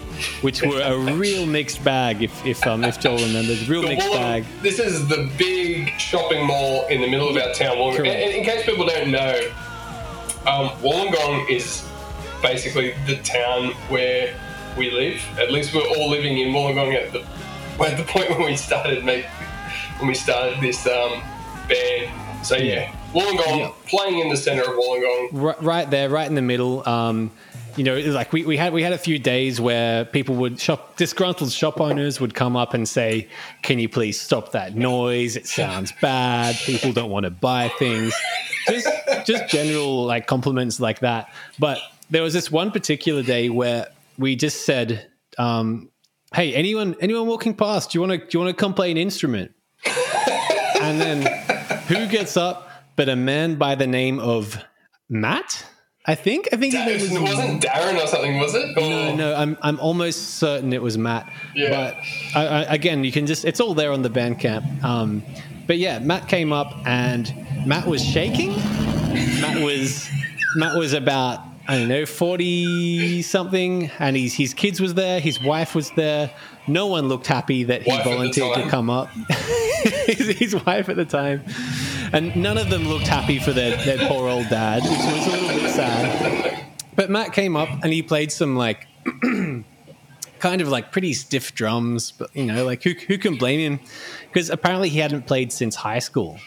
which 0.41 0.61
were 0.61 0.81
a 0.81 0.97
real 0.97 1.45
mixed 1.45 1.83
bag, 1.83 2.23
if, 2.23 2.45
if, 2.45 2.65
um, 2.67 2.83
if 2.83 2.99
Joel 2.99 3.17
remembers. 3.17 3.67
Real 3.69 3.81
The 3.81 3.89
mixed 3.89 4.07
Wollong- 4.07 4.13
bag. 4.15 4.45
This 4.61 4.79
is 4.79 5.07
the 5.07 5.29
big 5.37 5.89
shopping 5.99 6.45
mall 6.45 6.85
in 6.87 7.01
the 7.01 7.07
middle 7.07 7.29
of 7.29 7.35
our 7.37 7.53
town. 7.53 7.77
Wollongong. 7.77 7.99
And, 7.99 8.07
and 8.07 8.31
in 8.33 8.43
case 8.43 8.65
people 8.65 8.85
don't 8.85 9.11
know, 9.11 9.51
um, 10.47 10.69
Wollongong 10.81 11.49
is 11.49 11.87
basically 12.41 12.93
the 13.07 13.17
town 13.17 13.71
where 13.89 14.35
we 14.77 14.91
live. 14.91 15.21
At 15.39 15.51
least 15.51 15.73
we're 15.73 15.87
all 15.87 16.09
living 16.09 16.37
in 16.37 16.49
Wollongong 16.53 16.93
at 16.95 17.11
the 17.13 17.25
at 17.83 17.97
the 17.97 18.03
point 18.03 18.29
when 18.29 18.43
we 18.43 18.55
started 18.55 19.03
make 19.03 19.25
when 19.99 20.07
we 20.07 20.13
started 20.13 20.61
this 20.61 20.85
um, 20.87 21.21
band. 21.67 22.45
So 22.45 22.55
yeah, 22.57 22.91
Wollongong 23.13 23.73
playing 23.87 24.19
in 24.19 24.29
the 24.29 24.37
center 24.37 24.61
of 24.61 24.77
Wollongong. 24.77 25.29
right, 25.31 25.63
right 25.63 25.89
there, 25.89 26.09
right 26.09 26.27
in 26.27 26.35
the 26.35 26.41
middle. 26.41 26.87
Um, 26.87 27.31
you 27.75 27.83
know, 27.83 27.97
like 27.97 28.31
we, 28.31 28.45
we 28.45 28.57
had 28.57 28.73
we 28.73 28.83
had 28.83 28.93
a 28.93 28.97
few 28.97 29.19
days 29.19 29.59
where 29.59 30.05
people 30.05 30.35
would 30.35 30.59
shop 30.59 30.95
disgruntled 30.95 31.51
shop 31.51 31.81
owners 31.81 32.21
would 32.21 32.33
come 32.33 32.55
up 32.55 32.73
and 32.73 32.87
say, 32.87 33.27
"Can 33.63 33.79
you 33.79 33.89
please 33.89 34.19
stop 34.19 34.53
that 34.53 34.75
noise? 34.75 35.35
It 35.35 35.45
sounds 35.45 35.91
bad. 36.01 36.55
People 36.55 36.93
don't 36.93 37.09
want 37.09 37.25
to 37.25 37.31
buy 37.31 37.69
things." 37.77 38.13
Just 38.67 38.87
just 39.25 39.47
general 39.49 40.05
like 40.05 40.25
compliments 40.27 40.79
like 40.79 40.99
that. 40.99 41.33
But 41.59 41.79
there 42.09 42.23
was 42.23 42.33
this 42.33 42.49
one 42.49 42.71
particular 42.71 43.23
day 43.23 43.49
where 43.49 43.87
we 44.17 44.35
just 44.35 44.65
said, 44.65 45.07
um, 45.37 45.89
"Hey, 46.33 46.53
anyone 46.53 46.95
anyone 47.01 47.27
walking 47.27 47.55
past, 47.55 47.91
do 47.91 47.97
you 47.97 48.01
want 48.01 48.13
to 48.13 48.17
do 48.19 48.37
you 48.37 48.43
want 48.43 48.57
to 48.57 48.59
come 48.59 48.73
play 48.73 48.91
an 48.91 48.97
instrument?" 48.97 49.51
and 50.81 51.01
then 51.01 51.25
who 51.87 52.07
gets 52.07 52.37
up 52.37 52.69
but 52.95 53.09
a 53.09 53.15
man 53.15 53.55
by 53.55 53.75
the 53.75 53.87
name 53.87 54.19
of 54.19 54.63
Matt? 55.09 55.65
I 56.07 56.13
think. 56.15 56.47
I 56.53 56.57
think 56.57 56.73
his 56.73 57.11
It 57.11 57.19
was 57.19 57.21
wasn't 57.35 57.63
Darren 57.63 58.01
or 58.03 58.07
something, 58.07 58.37
was 58.39 58.53
it? 58.53 58.75
no, 58.77 59.09
Or- 59.11 59.15
no, 59.15 59.35
I'm 59.35 59.57
I'm 59.61 59.79
almost 59.79 60.35
certain 60.35 60.71
it 60.73 60.81
was 60.81 60.97
Matt. 60.97 61.31
Yeah. 61.55 61.69
But 61.69 62.37
I, 62.39 62.47
I, 62.47 62.61
again, 62.73 63.03
you 63.03 63.11
can 63.11 63.25
just 63.25 63.43
it's 63.45 63.59
all 63.59 63.73
there 63.73 63.91
on 63.91 64.01
the 64.03 64.09
Bandcamp. 64.09 64.83
Um, 64.83 65.23
but 65.67 65.77
yeah, 65.79 65.97
Matt 65.99 66.27
came 66.27 66.53
up 66.53 66.73
and 66.85 67.33
Matt 67.65 67.87
was 67.87 68.03
shaking. 68.05 68.55
Matt 69.41 69.63
was 69.63 70.07
Matt 70.55 70.75
was 70.77 70.93
about 70.93 71.39
I 71.67 71.79
don't 71.79 71.87
know 71.87 72.05
forty 72.05 73.23
something, 73.23 73.89
and 73.97 74.15
his 74.15 74.33
his 74.35 74.53
kids 74.53 74.79
was 74.79 74.93
there, 74.93 75.19
his 75.19 75.41
wife 75.41 75.73
was 75.73 75.89
there. 75.91 76.29
No 76.67 76.85
one 76.87 77.07
looked 77.09 77.27
happy 77.27 77.63
that 77.63 77.81
he 77.83 77.89
Wife 77.91 78.03
volunteered 78.03 78.55
to 78.55 78.69
come 78.69 78.89
up. 78.89 79.09
his, 80.07 80.37
his 80.37 80.65
wife 80.65 80.89
at 80.89 80.95
the 80.95 81.05
time, 81.05 81.43
and 82.15 82.33
none 82.33 82.57
of 82.57 82.69
them 82.69 82.87
looked 82.87 83.07
happy 83.07 83.39
for 83.39 83.51
their, 83.51 83.75
their 83.83 84.07
poor 84.07 84.29
old 84.29 84.47
dad, 84.47 84.83
which 84.83 84.91
was 84.91 85.27
a 85.27 85.31
little 85.31 85.59
bit 85.59 85.69
sad. 85.69 86.65
But 86.95 87.09
Matt 87.09 87.33
came 87.33 87.57
up 87.57 87.67
and 87.83 87.91
he 87.91 88.01
played 88.01 88.31
some 88.31 88.55
like 88.55 88.87
kind 90.39 90.61
of 90.61 90.69
like 90.69 90.93
pretty 90.93 91.13
stiff 91.13 91.53
drums, 91.53 92.13
but 92.13 92.33
you 92.33 92.45
know, 92.45 92.63
like 92.63 92.83
who 92.83 92.91
who 92.91 93.17
can 93.17 93.35
blame 93.35 93.59
him? 93.59 93.79
Because 94.27 94.49
apparently 94.49 94.87
he 94.87 94.99
hadn't 94.99 95.27
played 95.27 95.51
since 95.51 95.75
high 95.75 95.99
school. 95.99 96.39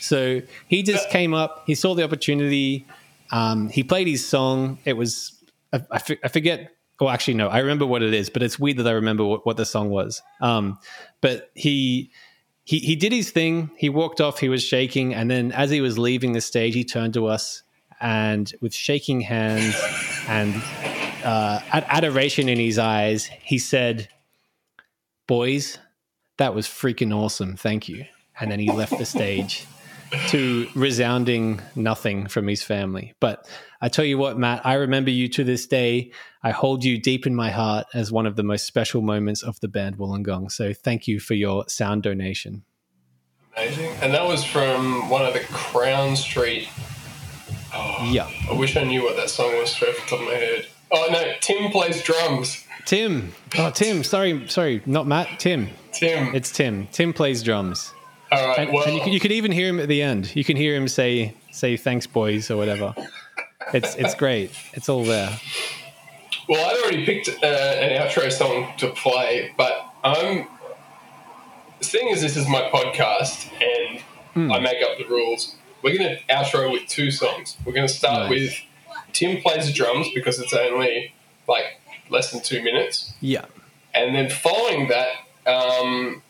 So 0.00 0.42
he 0.66 0.82
just 0.82 1.08
came 1.10 1.34
up, 1.34 1.62
he 1.66 1.76
saw 1.76 1.94
the 1.94 2.02
opportunity, 2.02 2.84
um, 3.30 3.68
he 3.68 3.84
played 3.84 4.08
his 4.08 4.26
song. 4.26 4.78
It 4.84 4.94
was 4.94 5.40
I, 5.72 5.76
I 5.88 5.96
f- 5.96 6.18
I 6.24 6.28
forget. 6.28 6.72
Oh, 7.00 7.08
actually, 7.08 7.34
no, 7.34 7.48
I 7.48 7.58
remember 7.58 7.84
what 7.84 8.02
it 8.02 8.14
is, 8.14 8.30
but 8.30 8.42
it's 8.42 8.60
weird 8.60 8.76
that 8.76 8.86
I 8.86 8.92
remember 8.92 9.24
what, 9.24 9.44
what 9.44 9.56
the 9.56 9.64
song 9.64 9.90
was. 9.90 10.22
Um, 10.40 10.78
but 11.20 11.50
he 11.54 12.12
he 12.64 12.78
he 12.78 12.96
did 12.96 13.12
his 13.12 13.30
thing. 13.30 13.70
He 13.76 13.88
walked 13.88 14.20
off. 14.20 14.38
He 14.38 14.48
was 14.48 14.62
shaking, 14.62 15.14
and 15.14 15.30
then 15.30 15.52
as 15.52 15.70
he 15.70 15.80
was 15.80 15.98
leaving 15.98 16.32
the 16.32 16.40
stage, 16.40 16.74
he 16.74 16.84
turned 16.84 17.14
to 17.14 17.26
us 17.26 17.62
and 18.02 18.52
with 18.60 18.74
shaking 18.74 19.20
hands 19.20 19.74
and 20.28 20.54
uh, 21.24 21.60
ad- 21.72 21.86
adoration 21.88 22.48
in 22.48 22.58
his 22.58 22.78
eyes, 22.78 23.26
he 23.26 23.58
said, 23.58 24.08
"Boys, 25.26 25.78
that 26.36 26.54
was 26.54 26.66
freaking 26.66 27.14
awesome. 27.14 27.56
Thank 27.56 27.88
you." 27.88 28.04
And 28.38 28.50
then 28.50 28.58
he 28.58 28.70
left 28.70 28.98
the 28.98 29.06
stage 29.06 29.66
to 30.28 30.68
resounding 30.74 31.60
nothing 31.74 32.26
from 32.26 32.46
his 32.48 32.62
family. 32.62 33.14
But 33.20 33.46
I 33.80 33.88
tell 33.88 34.04
you 34.04 34.18
what, 34.18 34.38
Matt, 34.38 34.64
I 34.64 34.74
remember 34.74 35.10
you 35.10 35.28
to 35.30 35.44
this 35.44 35.66
day. 35.66 36.12
I 36.42 36.50
hold 36.50 36.84
you 36.84 36.98
deep 37.00 37.26
in 37.26 37.34
my 37.34 37.50
heart 37.50 37.86
as 37.94 38.12
one 38.12 38.26
of 38.26 38.36
the 38.36 38.42
most 38.42 38.66
special 38.66 39.00
moments 39.02 39.42
of 39.42 39.58
the 39.60 39.68
band 39.68 39.96
Wollongong. 39.98 40.50
So 40.50 40.72
thank 40.72 41.06
you 41.08 41.18
for 41.20 41.34
your 41.34 41.64
sound 41.68 42.02
donation. 42.02 42.64
Amazing. 43.56 43.90
And 44.02 44.14
that 44.14 44.26
was 44.26 44.44
from 44.44 45.08
one 45.10 45.24
of 45.24 45.34
the 45.34 45.40
Crown 45.40 46.16
Street. 46.16 46.68
Oh, 47.74 48.08
Yeah. 48.10 48.30
I 48.50 48.54
wish 48.54 48.76
I 48.76 48.84
knew 48.84 49.02
what 49.02 49.16
that 49.16 49.30
song 49.30 49.56
was 49.58 49.70
straight 49.70 49.90
off 49.94 50.04
the 50.04 50.10
top 50.10 50.20
of 50.20 50.26
my 50.26 50.34
head. 50.34 50.66
Oh 50.90 51.08
no, 51.10 51.32
Tim 51.40 51.70
plays 51.70 52.02
drums. 52.02 52.66
Tim. 52.84 53.32
Oh, 53.56 53.70
Tim. 53.70 54.02
Sorry, 54.04 54.46
sorry, 54.48 54.82
not 54.84 55.06
Matt. 55.06 55.38
Tim. 55.38 55.68
Tim. 55.92 56.34
It's 56.34 56.50
Tim. 56.50 56.86
Tim 56.88 57.12
plays 57.12 57.42
drums. 57.42 57.92
All 58.32 58.48
right. 58.48 58.58
And, 58.60 58.72
well, 58.72 58.84
and 58.84 58.94
you, 58.94 59.00
can, 59.02 59.12
you 59.12 59.20
can 59.20 59.32
even 59.32 59.52
hear 59.52 59.68
him 59.68 59.78
at 59.80 59.88
the 59.88 60.02
end. 60.02 60.34
You 60.34 60.44
can 60.44 60.56
hear 60.56 60.74
him 60.74 60.88
say 60.88 61.34
say 61.50 61.76
thanks, 61.76 62.06
boys, 62.06 62.50
or 62.50 62.56
whatever. 62.56 62.94
It's 63.72 63.94
it's 63.96 64.14
great. 64.14 64.50
It's 64.72 64.88
all 64.88 65.04
there. 65.04 65.38
well, 66.48 66.70
I'd 66.70 66.80
already 66.82 67.04
picked 67.06 67.28
uh, 67.28 67.46
an 67.46 68.00
outro 68.02 68.30
song 68.32 68.72
to 68.78 68.88
play, 68.90 69.52
but 69.56 69.86
I'm 70.02 70.46
seeing 71.80 72.12
as 72.12 72.20
this 72.22 72.36
is 72.36 72.48
my 72.48 72.62
podcast 72.72 73.50
and 73.62 74.00
Hmm. 74.34 74.50
I 74.50 74.60
make 74.60 74.82
up 74.82 74.96
the 74.96 75.04
rules. 75.04 75.56
We're 75.82 75.94
going 75.98 76.16
to 76.16 76.22
outro 76.34 76.72
with 76.72 76.86
two 76.88 77.10
songs. 77.10 77.54
We're 77.66 77.74
going 77.74 77.86
to 77.86 77.92
start 77.92 78.30
Nice. 78.30 78.30
with 78.30 78.54
Tim 79.12 79.42
plays 79.42 79.66
the 79.66 79.74
drums 79.74 80.08
because 80.14 80.38
it's 80.40 80.54
only 80.54 81.12
like 81.46 81.64
less 82.08 82.30
than 82.30 82.40
two 82.40 82.62
minutes. 82.62 83.12
Yeah. 83.20 83.44
And 83.92 84.14
then 84.14 84.30
following 84.30 84.88
that, 84.88 85.10
um, 85.46 86.22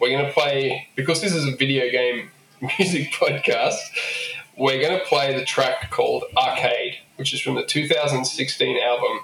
we're 0.00 0.10
going 0.10 0.26
to 0.26 0.32
play, 0.32 0.88
because 0.96 1.20
this 1.20 1.34
is 1.34 1.46
a 1.46 1.56
video 1.56 1.90
game 1.90 2.30
music 2.78 3.12
podcast, 3.12 3.78
we're 4.56 4.80
going 4.80 4.98
to 4.98 5.04
play 5.06 5.36
the 5.38 5.44
track 5.44 5.90
called 5.90 6.24
Arcade, 6.36 6.96
which 7.16 7.32
is 7.34 7.40
from 7.40 7.54
the 7.54 7.64
2016 7.64 8.82
album 8.82 9.20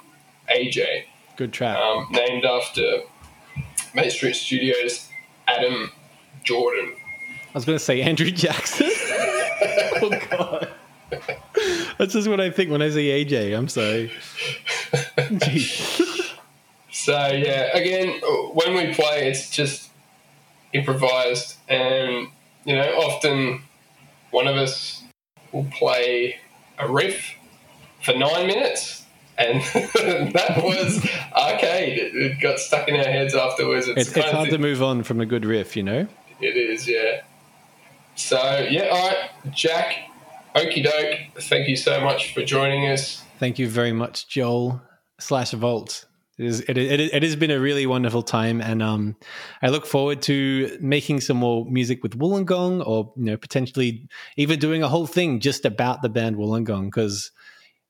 AJ, 0.50 1.04
Good 1.36 1.52
track. 1.52 1.76
um, 1.76 2.06
named 2.10 2.44
after 2.44 3.00
Main 3.94 4.10
Street 4.10 4.34
Studios' 4.34 5.08
Adam 5.46 5.90
Jordan. 6.44 6.94
I 7.48 7.52
was 7.54 7.64
going 7.64 7.78
to 7.78 7.84
say 7.84 8.02
Andrew 8.02 8.30
Jackson. 8.30 8.86
oh 8.90 10.20
God. 10.30 10.70
That's 11.98 12.12
just 12.12 12.28
what 12.28 12.40
I 12.40 12.50
think 12.50 12.70
when 12.70 12.82
I 12.82 12.90
say 12.90 13.24
AJ. 13.24 13.56
I'm 13.56 13.68
sorry. 13.68 14.12
Jeez. 15.16 16.32
So 16.92 17.12
yeah, 17.28 17.76
again, 17.76 18.20
when 18.52 18.74
we 18.74 18.94
play, 18.94 19.28
it's 19.28 19.50
just 19.50 19.89
improvised, 20.72 21.56
and 21.68 22.28
you 22.64 22.76
know, 22.76 22.88
often 22.96 23.62
one 24.30 24.46
of 24.46 24.56
us 24.56 25.02
will 25.52 25.66
play 25.72 26.36
a 26.78 26.90
riff 26.90 27.34
for 28.02 28.14
nine 28.14 28.46
minutes, 28.46 29.04
and 29.38 29.62
that 30.34 30.60
was 30.62 31.04
arcade. 31.36 31.98
It, 31.98 32.14
it 32.14 32.40
got 32.40 32.58
stuck 32.58 32.88
in 32.88 32.96
our 32.96 33.04
heads 33.04 33.34
afterwards. 33.34 33.88
It's, 33.88 34.08
It's, 34.08 34.16
it's 34.16 34.30
hard 34.30 34.50
to 34.50 34.58
move 34.58 34.82
on 34.82 35.02
from 35.02 35.20
a 35.20 35.26
good 35.26 35.44
riff, 35.44 35.76
you 35.76 35.82
know. 35.82 36.06
It 36.40 36.56
is, 36.56 36.88
yeah. 36.88 37.22
So 38.16 38.66
yeah, 38.70 38.88
all 38.88 39.08
right, 39.08 39.30
Jack. 39.50 39.94
Okie 40.54 40.82
doke. 40.82 41.42
Thank 41.44 41.68
you 41.68 41.76
so 41.76 42.00
much 42.00 42.34
for 42.34 42.44
joining 42.44 42.90
us. 42.90 43.22
Thank 43.38 43.58
you 43.58 43.68
very 43.68 43.92
much, 43.92 44.28
Joel 44.28 44.82
slash 45.18 45.52
Vault. 45.52 46.06
It 46.40 46.46
is 46.46 46.60
it, 46.60 46.78
it, 46.78 47.00
it 47.00 47.22
has 47.22 47.36
been 47.36 47.50
a 47.50 47.60
really 47.60 47.84
wonderful 47.86 48.22
time, 48.22 48.62
and 48.62 48.82
um, 48.82 49.16
I 49.60 49.68
look 49.68 49.84
forward 49.84 50.22
to 50.22 50.78
making 50.80 51.20
some 51.20 51.36
more 51.36 51.66
music 51.66 52.02
with 52.02 52.18
Wollongong, 52.18 52.86
or 52.86 53.12
you 53.16 53.24
know, 53.24 53.36
potentially 53.36 54.08
even 54.38 54.58
doing 54.58 54.82
a 54.82 54.88
whole 54.88 55.06
thing 55.06 55.40
just 55.40 55.66
about 55.66 56.00
the 56.00 56.08
band 56.08 56.36
Wollongong, 56.36 56.86
because 56.86 57.30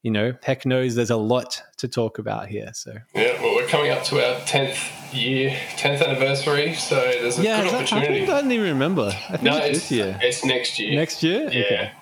you 0.03 0.11
know, 0.11 0.33
heck 0.43 0.67
knows 0.67 0.97
there's 0.97 1.11
a 1.11 1.17
lot 1.17 1.63
to 1.77 1.87
talk 1.87 2.19
about 2.19 2.49
here. 2.49 2.71
So 2.75 2.95
Yeah, 3.15 3.41
well, 3.41 3.55
we're 3.55 3.69
coming 3.69 3.93
up 3.93 4.03
to 4.05 4.17
our 4.27 4.41
tenth 4.47 5.15
year, 5.15 5.57
tenth 5.77 6.03
anniversary, 6.03 6.75
so 6.75 6.97
there's 6.97 7.39
a 7.39 7.43
yeah, 7.43 7.59
good 7.59 7.67
is 7.67 7.73
that- 7.73 7.93
I, 7.93 7.97
opportunity. 7.99 8.23
I 8.25 8.41
don't 8.41 8.51
even 8.51 8.69
remember. 8.71 9.13
I 9.29 9.37
think 9.37 9.43
No, 9.43 9.59
it's 9.59 9.81
this 9.81 9.93
year. 9.93 10.19
It's 10.23 10.45
next 10.45 10.79
year. 10.81 10.95
Next 10.97 11.23
year? 11.23 11.51
Yeah. 11.53 11.93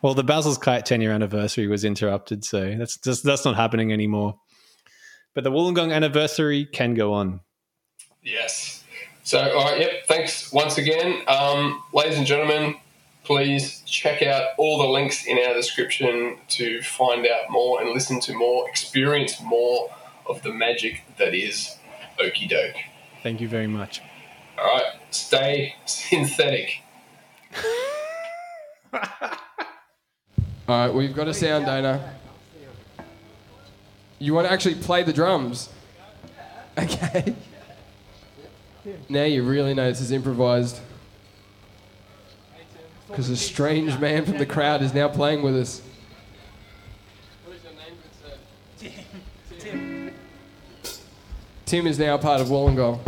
Well, 0.00 0.14
the 0.14 0.24
Basil's 0.24 0.56
Kite 0.56 0.86
10 0.86 1.00
year 1.00 1.12
anniversary 1.12 1.66
was 1.66 1.84
interrupted, 1.84 2.44
so 2.44 2.76
that's 2.78 2.96
just, 2.96 3.24
that's 3.24 3.44
not 3.44 3.56
happening 3.56 3.92
anymore. 3.92 4.38
But 5.38 5.44
the 5.44 5.52
Wollongong 5.52 5.94
anniversary 5.94 6.64
can 6.64 6.94
go 6.94 7.12
on. 7.12 7.42
Yes. 8.24 8.82
So, 9.22 9.38
all 9.38 9.66
right. 9.66 9.80
Yep. 9.82 10.06
Thanks 10.08 10.52
once 10.52 10.78
again, 10.78 11.22
um, 11.28 11.80
ladies 11.92 12.18
and 12.18 12.26
gentlemen. 12.26 12.74
Please 13.22 13.80
check 13.86 14.20
out 14.20 14.48
all 14.58 14.78
the 14.78 14.88
links 14.88 15.24
in 15.26 15.38
our 15.38 15.54
description 15.54 16.38
to 16.48 16.82
find 16.82 17.24
out 17.24 17.50
more 17.50 17.80
and 17.80 17.90
listen 17.90 18.18
to 18.22 18.34
more, 18.34 18.68
experience 18.68 19.40
more 19.40 19.94
of 20.28 20.42
the 20.42 20.52
magic 20.52 21.04
that 21.18 21.36
is 21.36 21.76
Okie 22.18 22.48
Doke. 22.48 22.74
Thank 23.22 23.40
you 23.40 23.46
very 23.46 23.68
much. 23.68 24.02
All 24.58 24.64
right. 24.64 24.92
Stay 25.12 25.76
synthetic. 25.86 26.82
All 28.92 30.86
right, 30.86 30.92
we've 30.92 31.14
got 31.14 31.28
a 31.28 31.32
sound 31.32 31.64
donor. 31.64 32.17
You 34.18 34.34
want 34.34 34.46
to 34.46 34.52
actually 34.52 34.74
play 34.74 35.02
the 35.02 35.12
drums? 35.12 35.68
Okay. 36.76 37.34
Now 39.08 39.24
you 39.24 39.42
really 39.42 39.74
know 39.74 39.88
this 39.88 40.00
is 40.00 40.12
improvised. 40.12 40.80
Because 43.08 43.30
a 43.30 43.36
strange 43.36 43.98
man 43.98 44.24
from 44.24 44.38
the 44.38 44.46
crowd 44.46 44.82
is 44.82 44.92
now 44.92 45.08
playing 45.08 45.42
with 45.42 45.56
us. 45.56 45.82
Tim. 49.58 50.12
Tim 51.64 51.86
is 51.86 51.98
now 51.98 52.16
part 52.18 52.40
of 52.40 52.48
Wollongong. 52.48 53.00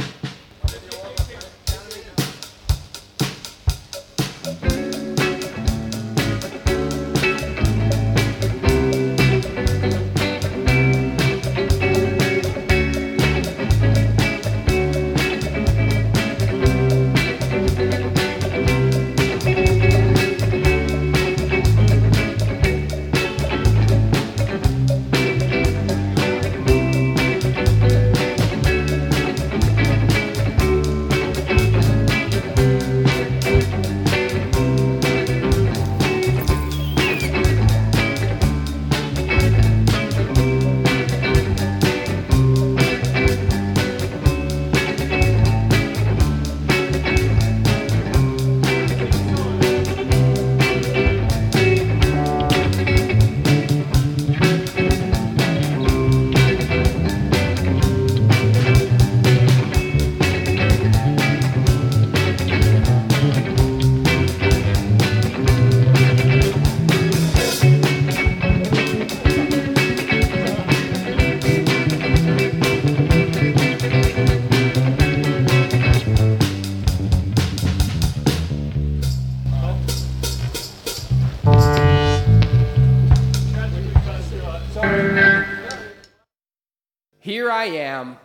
am 87.77 88.19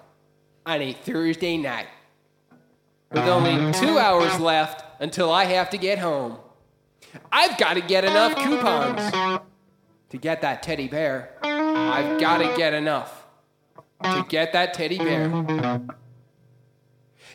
on 0.66 0.82
a 0.82 0.94
Thursday 0.94 1.58
night. 1.58 1.88
With 3.12 3.24
only 3.24 3.72
two 3.74 3.98
hours 3.98 4.40
left 4.40 4.84
until 5.00 5.32
I 5.32 5.46
have 5.46 5.70
to 5.70 5.78
get 5.78 6.00
home, 6.00 6.38
I've 7.32 7.58
got 7.58 7.76
to 7.76 7.82
get 7.82 8.04
enough 8.04 8.36
coupons 8.36 9.12
to 10.10 10.18
get 10.18 10.42
that 10.42 10.64
teddy 10.64 10.88
bear. 10.88 11.38
I've 11.42 12.20
got 12.20 12.40
to 12.40 12.54
get 12.58 12.74
enough 12.74 13.26
to 14.04 14.26
get 14.28 14.54
that 14.54 14.74
teddy 14.74 14.98
bear. 14.98 15.30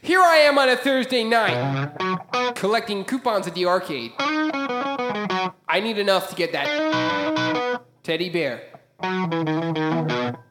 Here 0.02 0.20
I 0.20 0.36
am 0.38 0.58
on 0.58 0.68
a 0.68 0.76
Thursday 0.76 1.24
night 1.24 2.54
collecting 2.54 3.04
coupons 3.04 3.46
at 3.46 3.54
the 3.54 3.66
arcade. 3.66 4.12
I 4.18 5.80
need 5.82 5.98
enough 5.98 6.30
to 6.30 6.36
get 6.36 6.52
that 6.52 7.82
teddy 8.02 8.30
bear. 8.30 8.62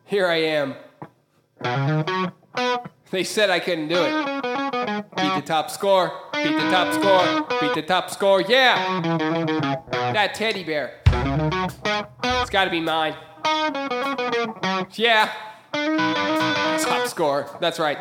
Here 0.06 0.28
I 0.28 0.38
am 0.38 0.76
they 3.12 3.24
said 3.24 3.50
I 3.50 3.60
couldn't 3.60 3.88
do 3.88 3.96
it. 3.96 4.12
Beat 5.16 5.36
the 5.36 5.44
top 5.46 5.70
score, 5.70 6.12
beat 6.34 6.52
the 6.52 6.70
top 6.70 6.94
score, 6.94 7.60
beat 7.60 7.74
the 7.76 7.82
top 7.82 8.10
score, 8.10 8.42
yeah! 8.42 9.02
That 10.14 10.36
teddy 10.36 10.64
bear. 10.64 11.02
It's 11.06 12.50
gotta 12.50 12.70
be 12.70 12.82
mine. 12.82 13.16
Yeah! 14.94 15.32
Top 15.74 17.08
score, 17.08 17.48
that's 17.60 17.80
right. 17.80 17.98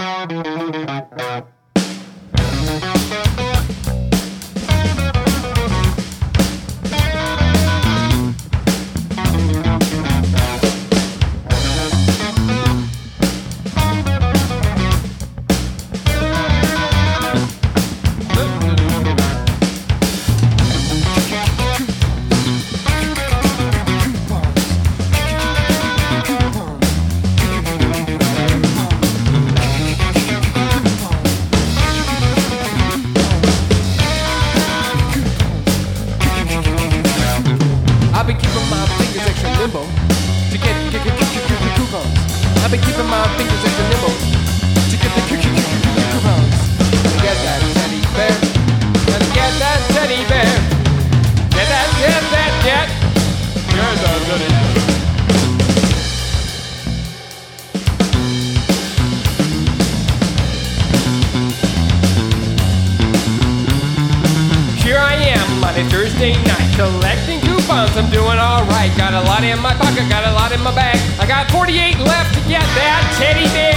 I'm 67.98 68.08
doing 68.10 68.38
alright. 68.38 68.96
Got 68.96 69.12
a 69.12 69.20
lot 69.22 69.42
in 69.42 69.58
my 69.58 69.74
pocket, 69.74 70.08
got 70.08 70.24
a 70.24 70.32
lot 70.32 70.52
in 70.52 70.62
my 70.62 70.72
bag. 70.72 70.98
I 71.18 71.26
got 71.26 71.50
48 71.50 71.98
left 71.98 72.32
to 72.34 72.40
get 72.48 72.62
that 72.62 73.02
teddy 73.18 73.46
bear. 73.52 73.67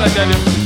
Like 0.00 0.14
to 0.14 0.59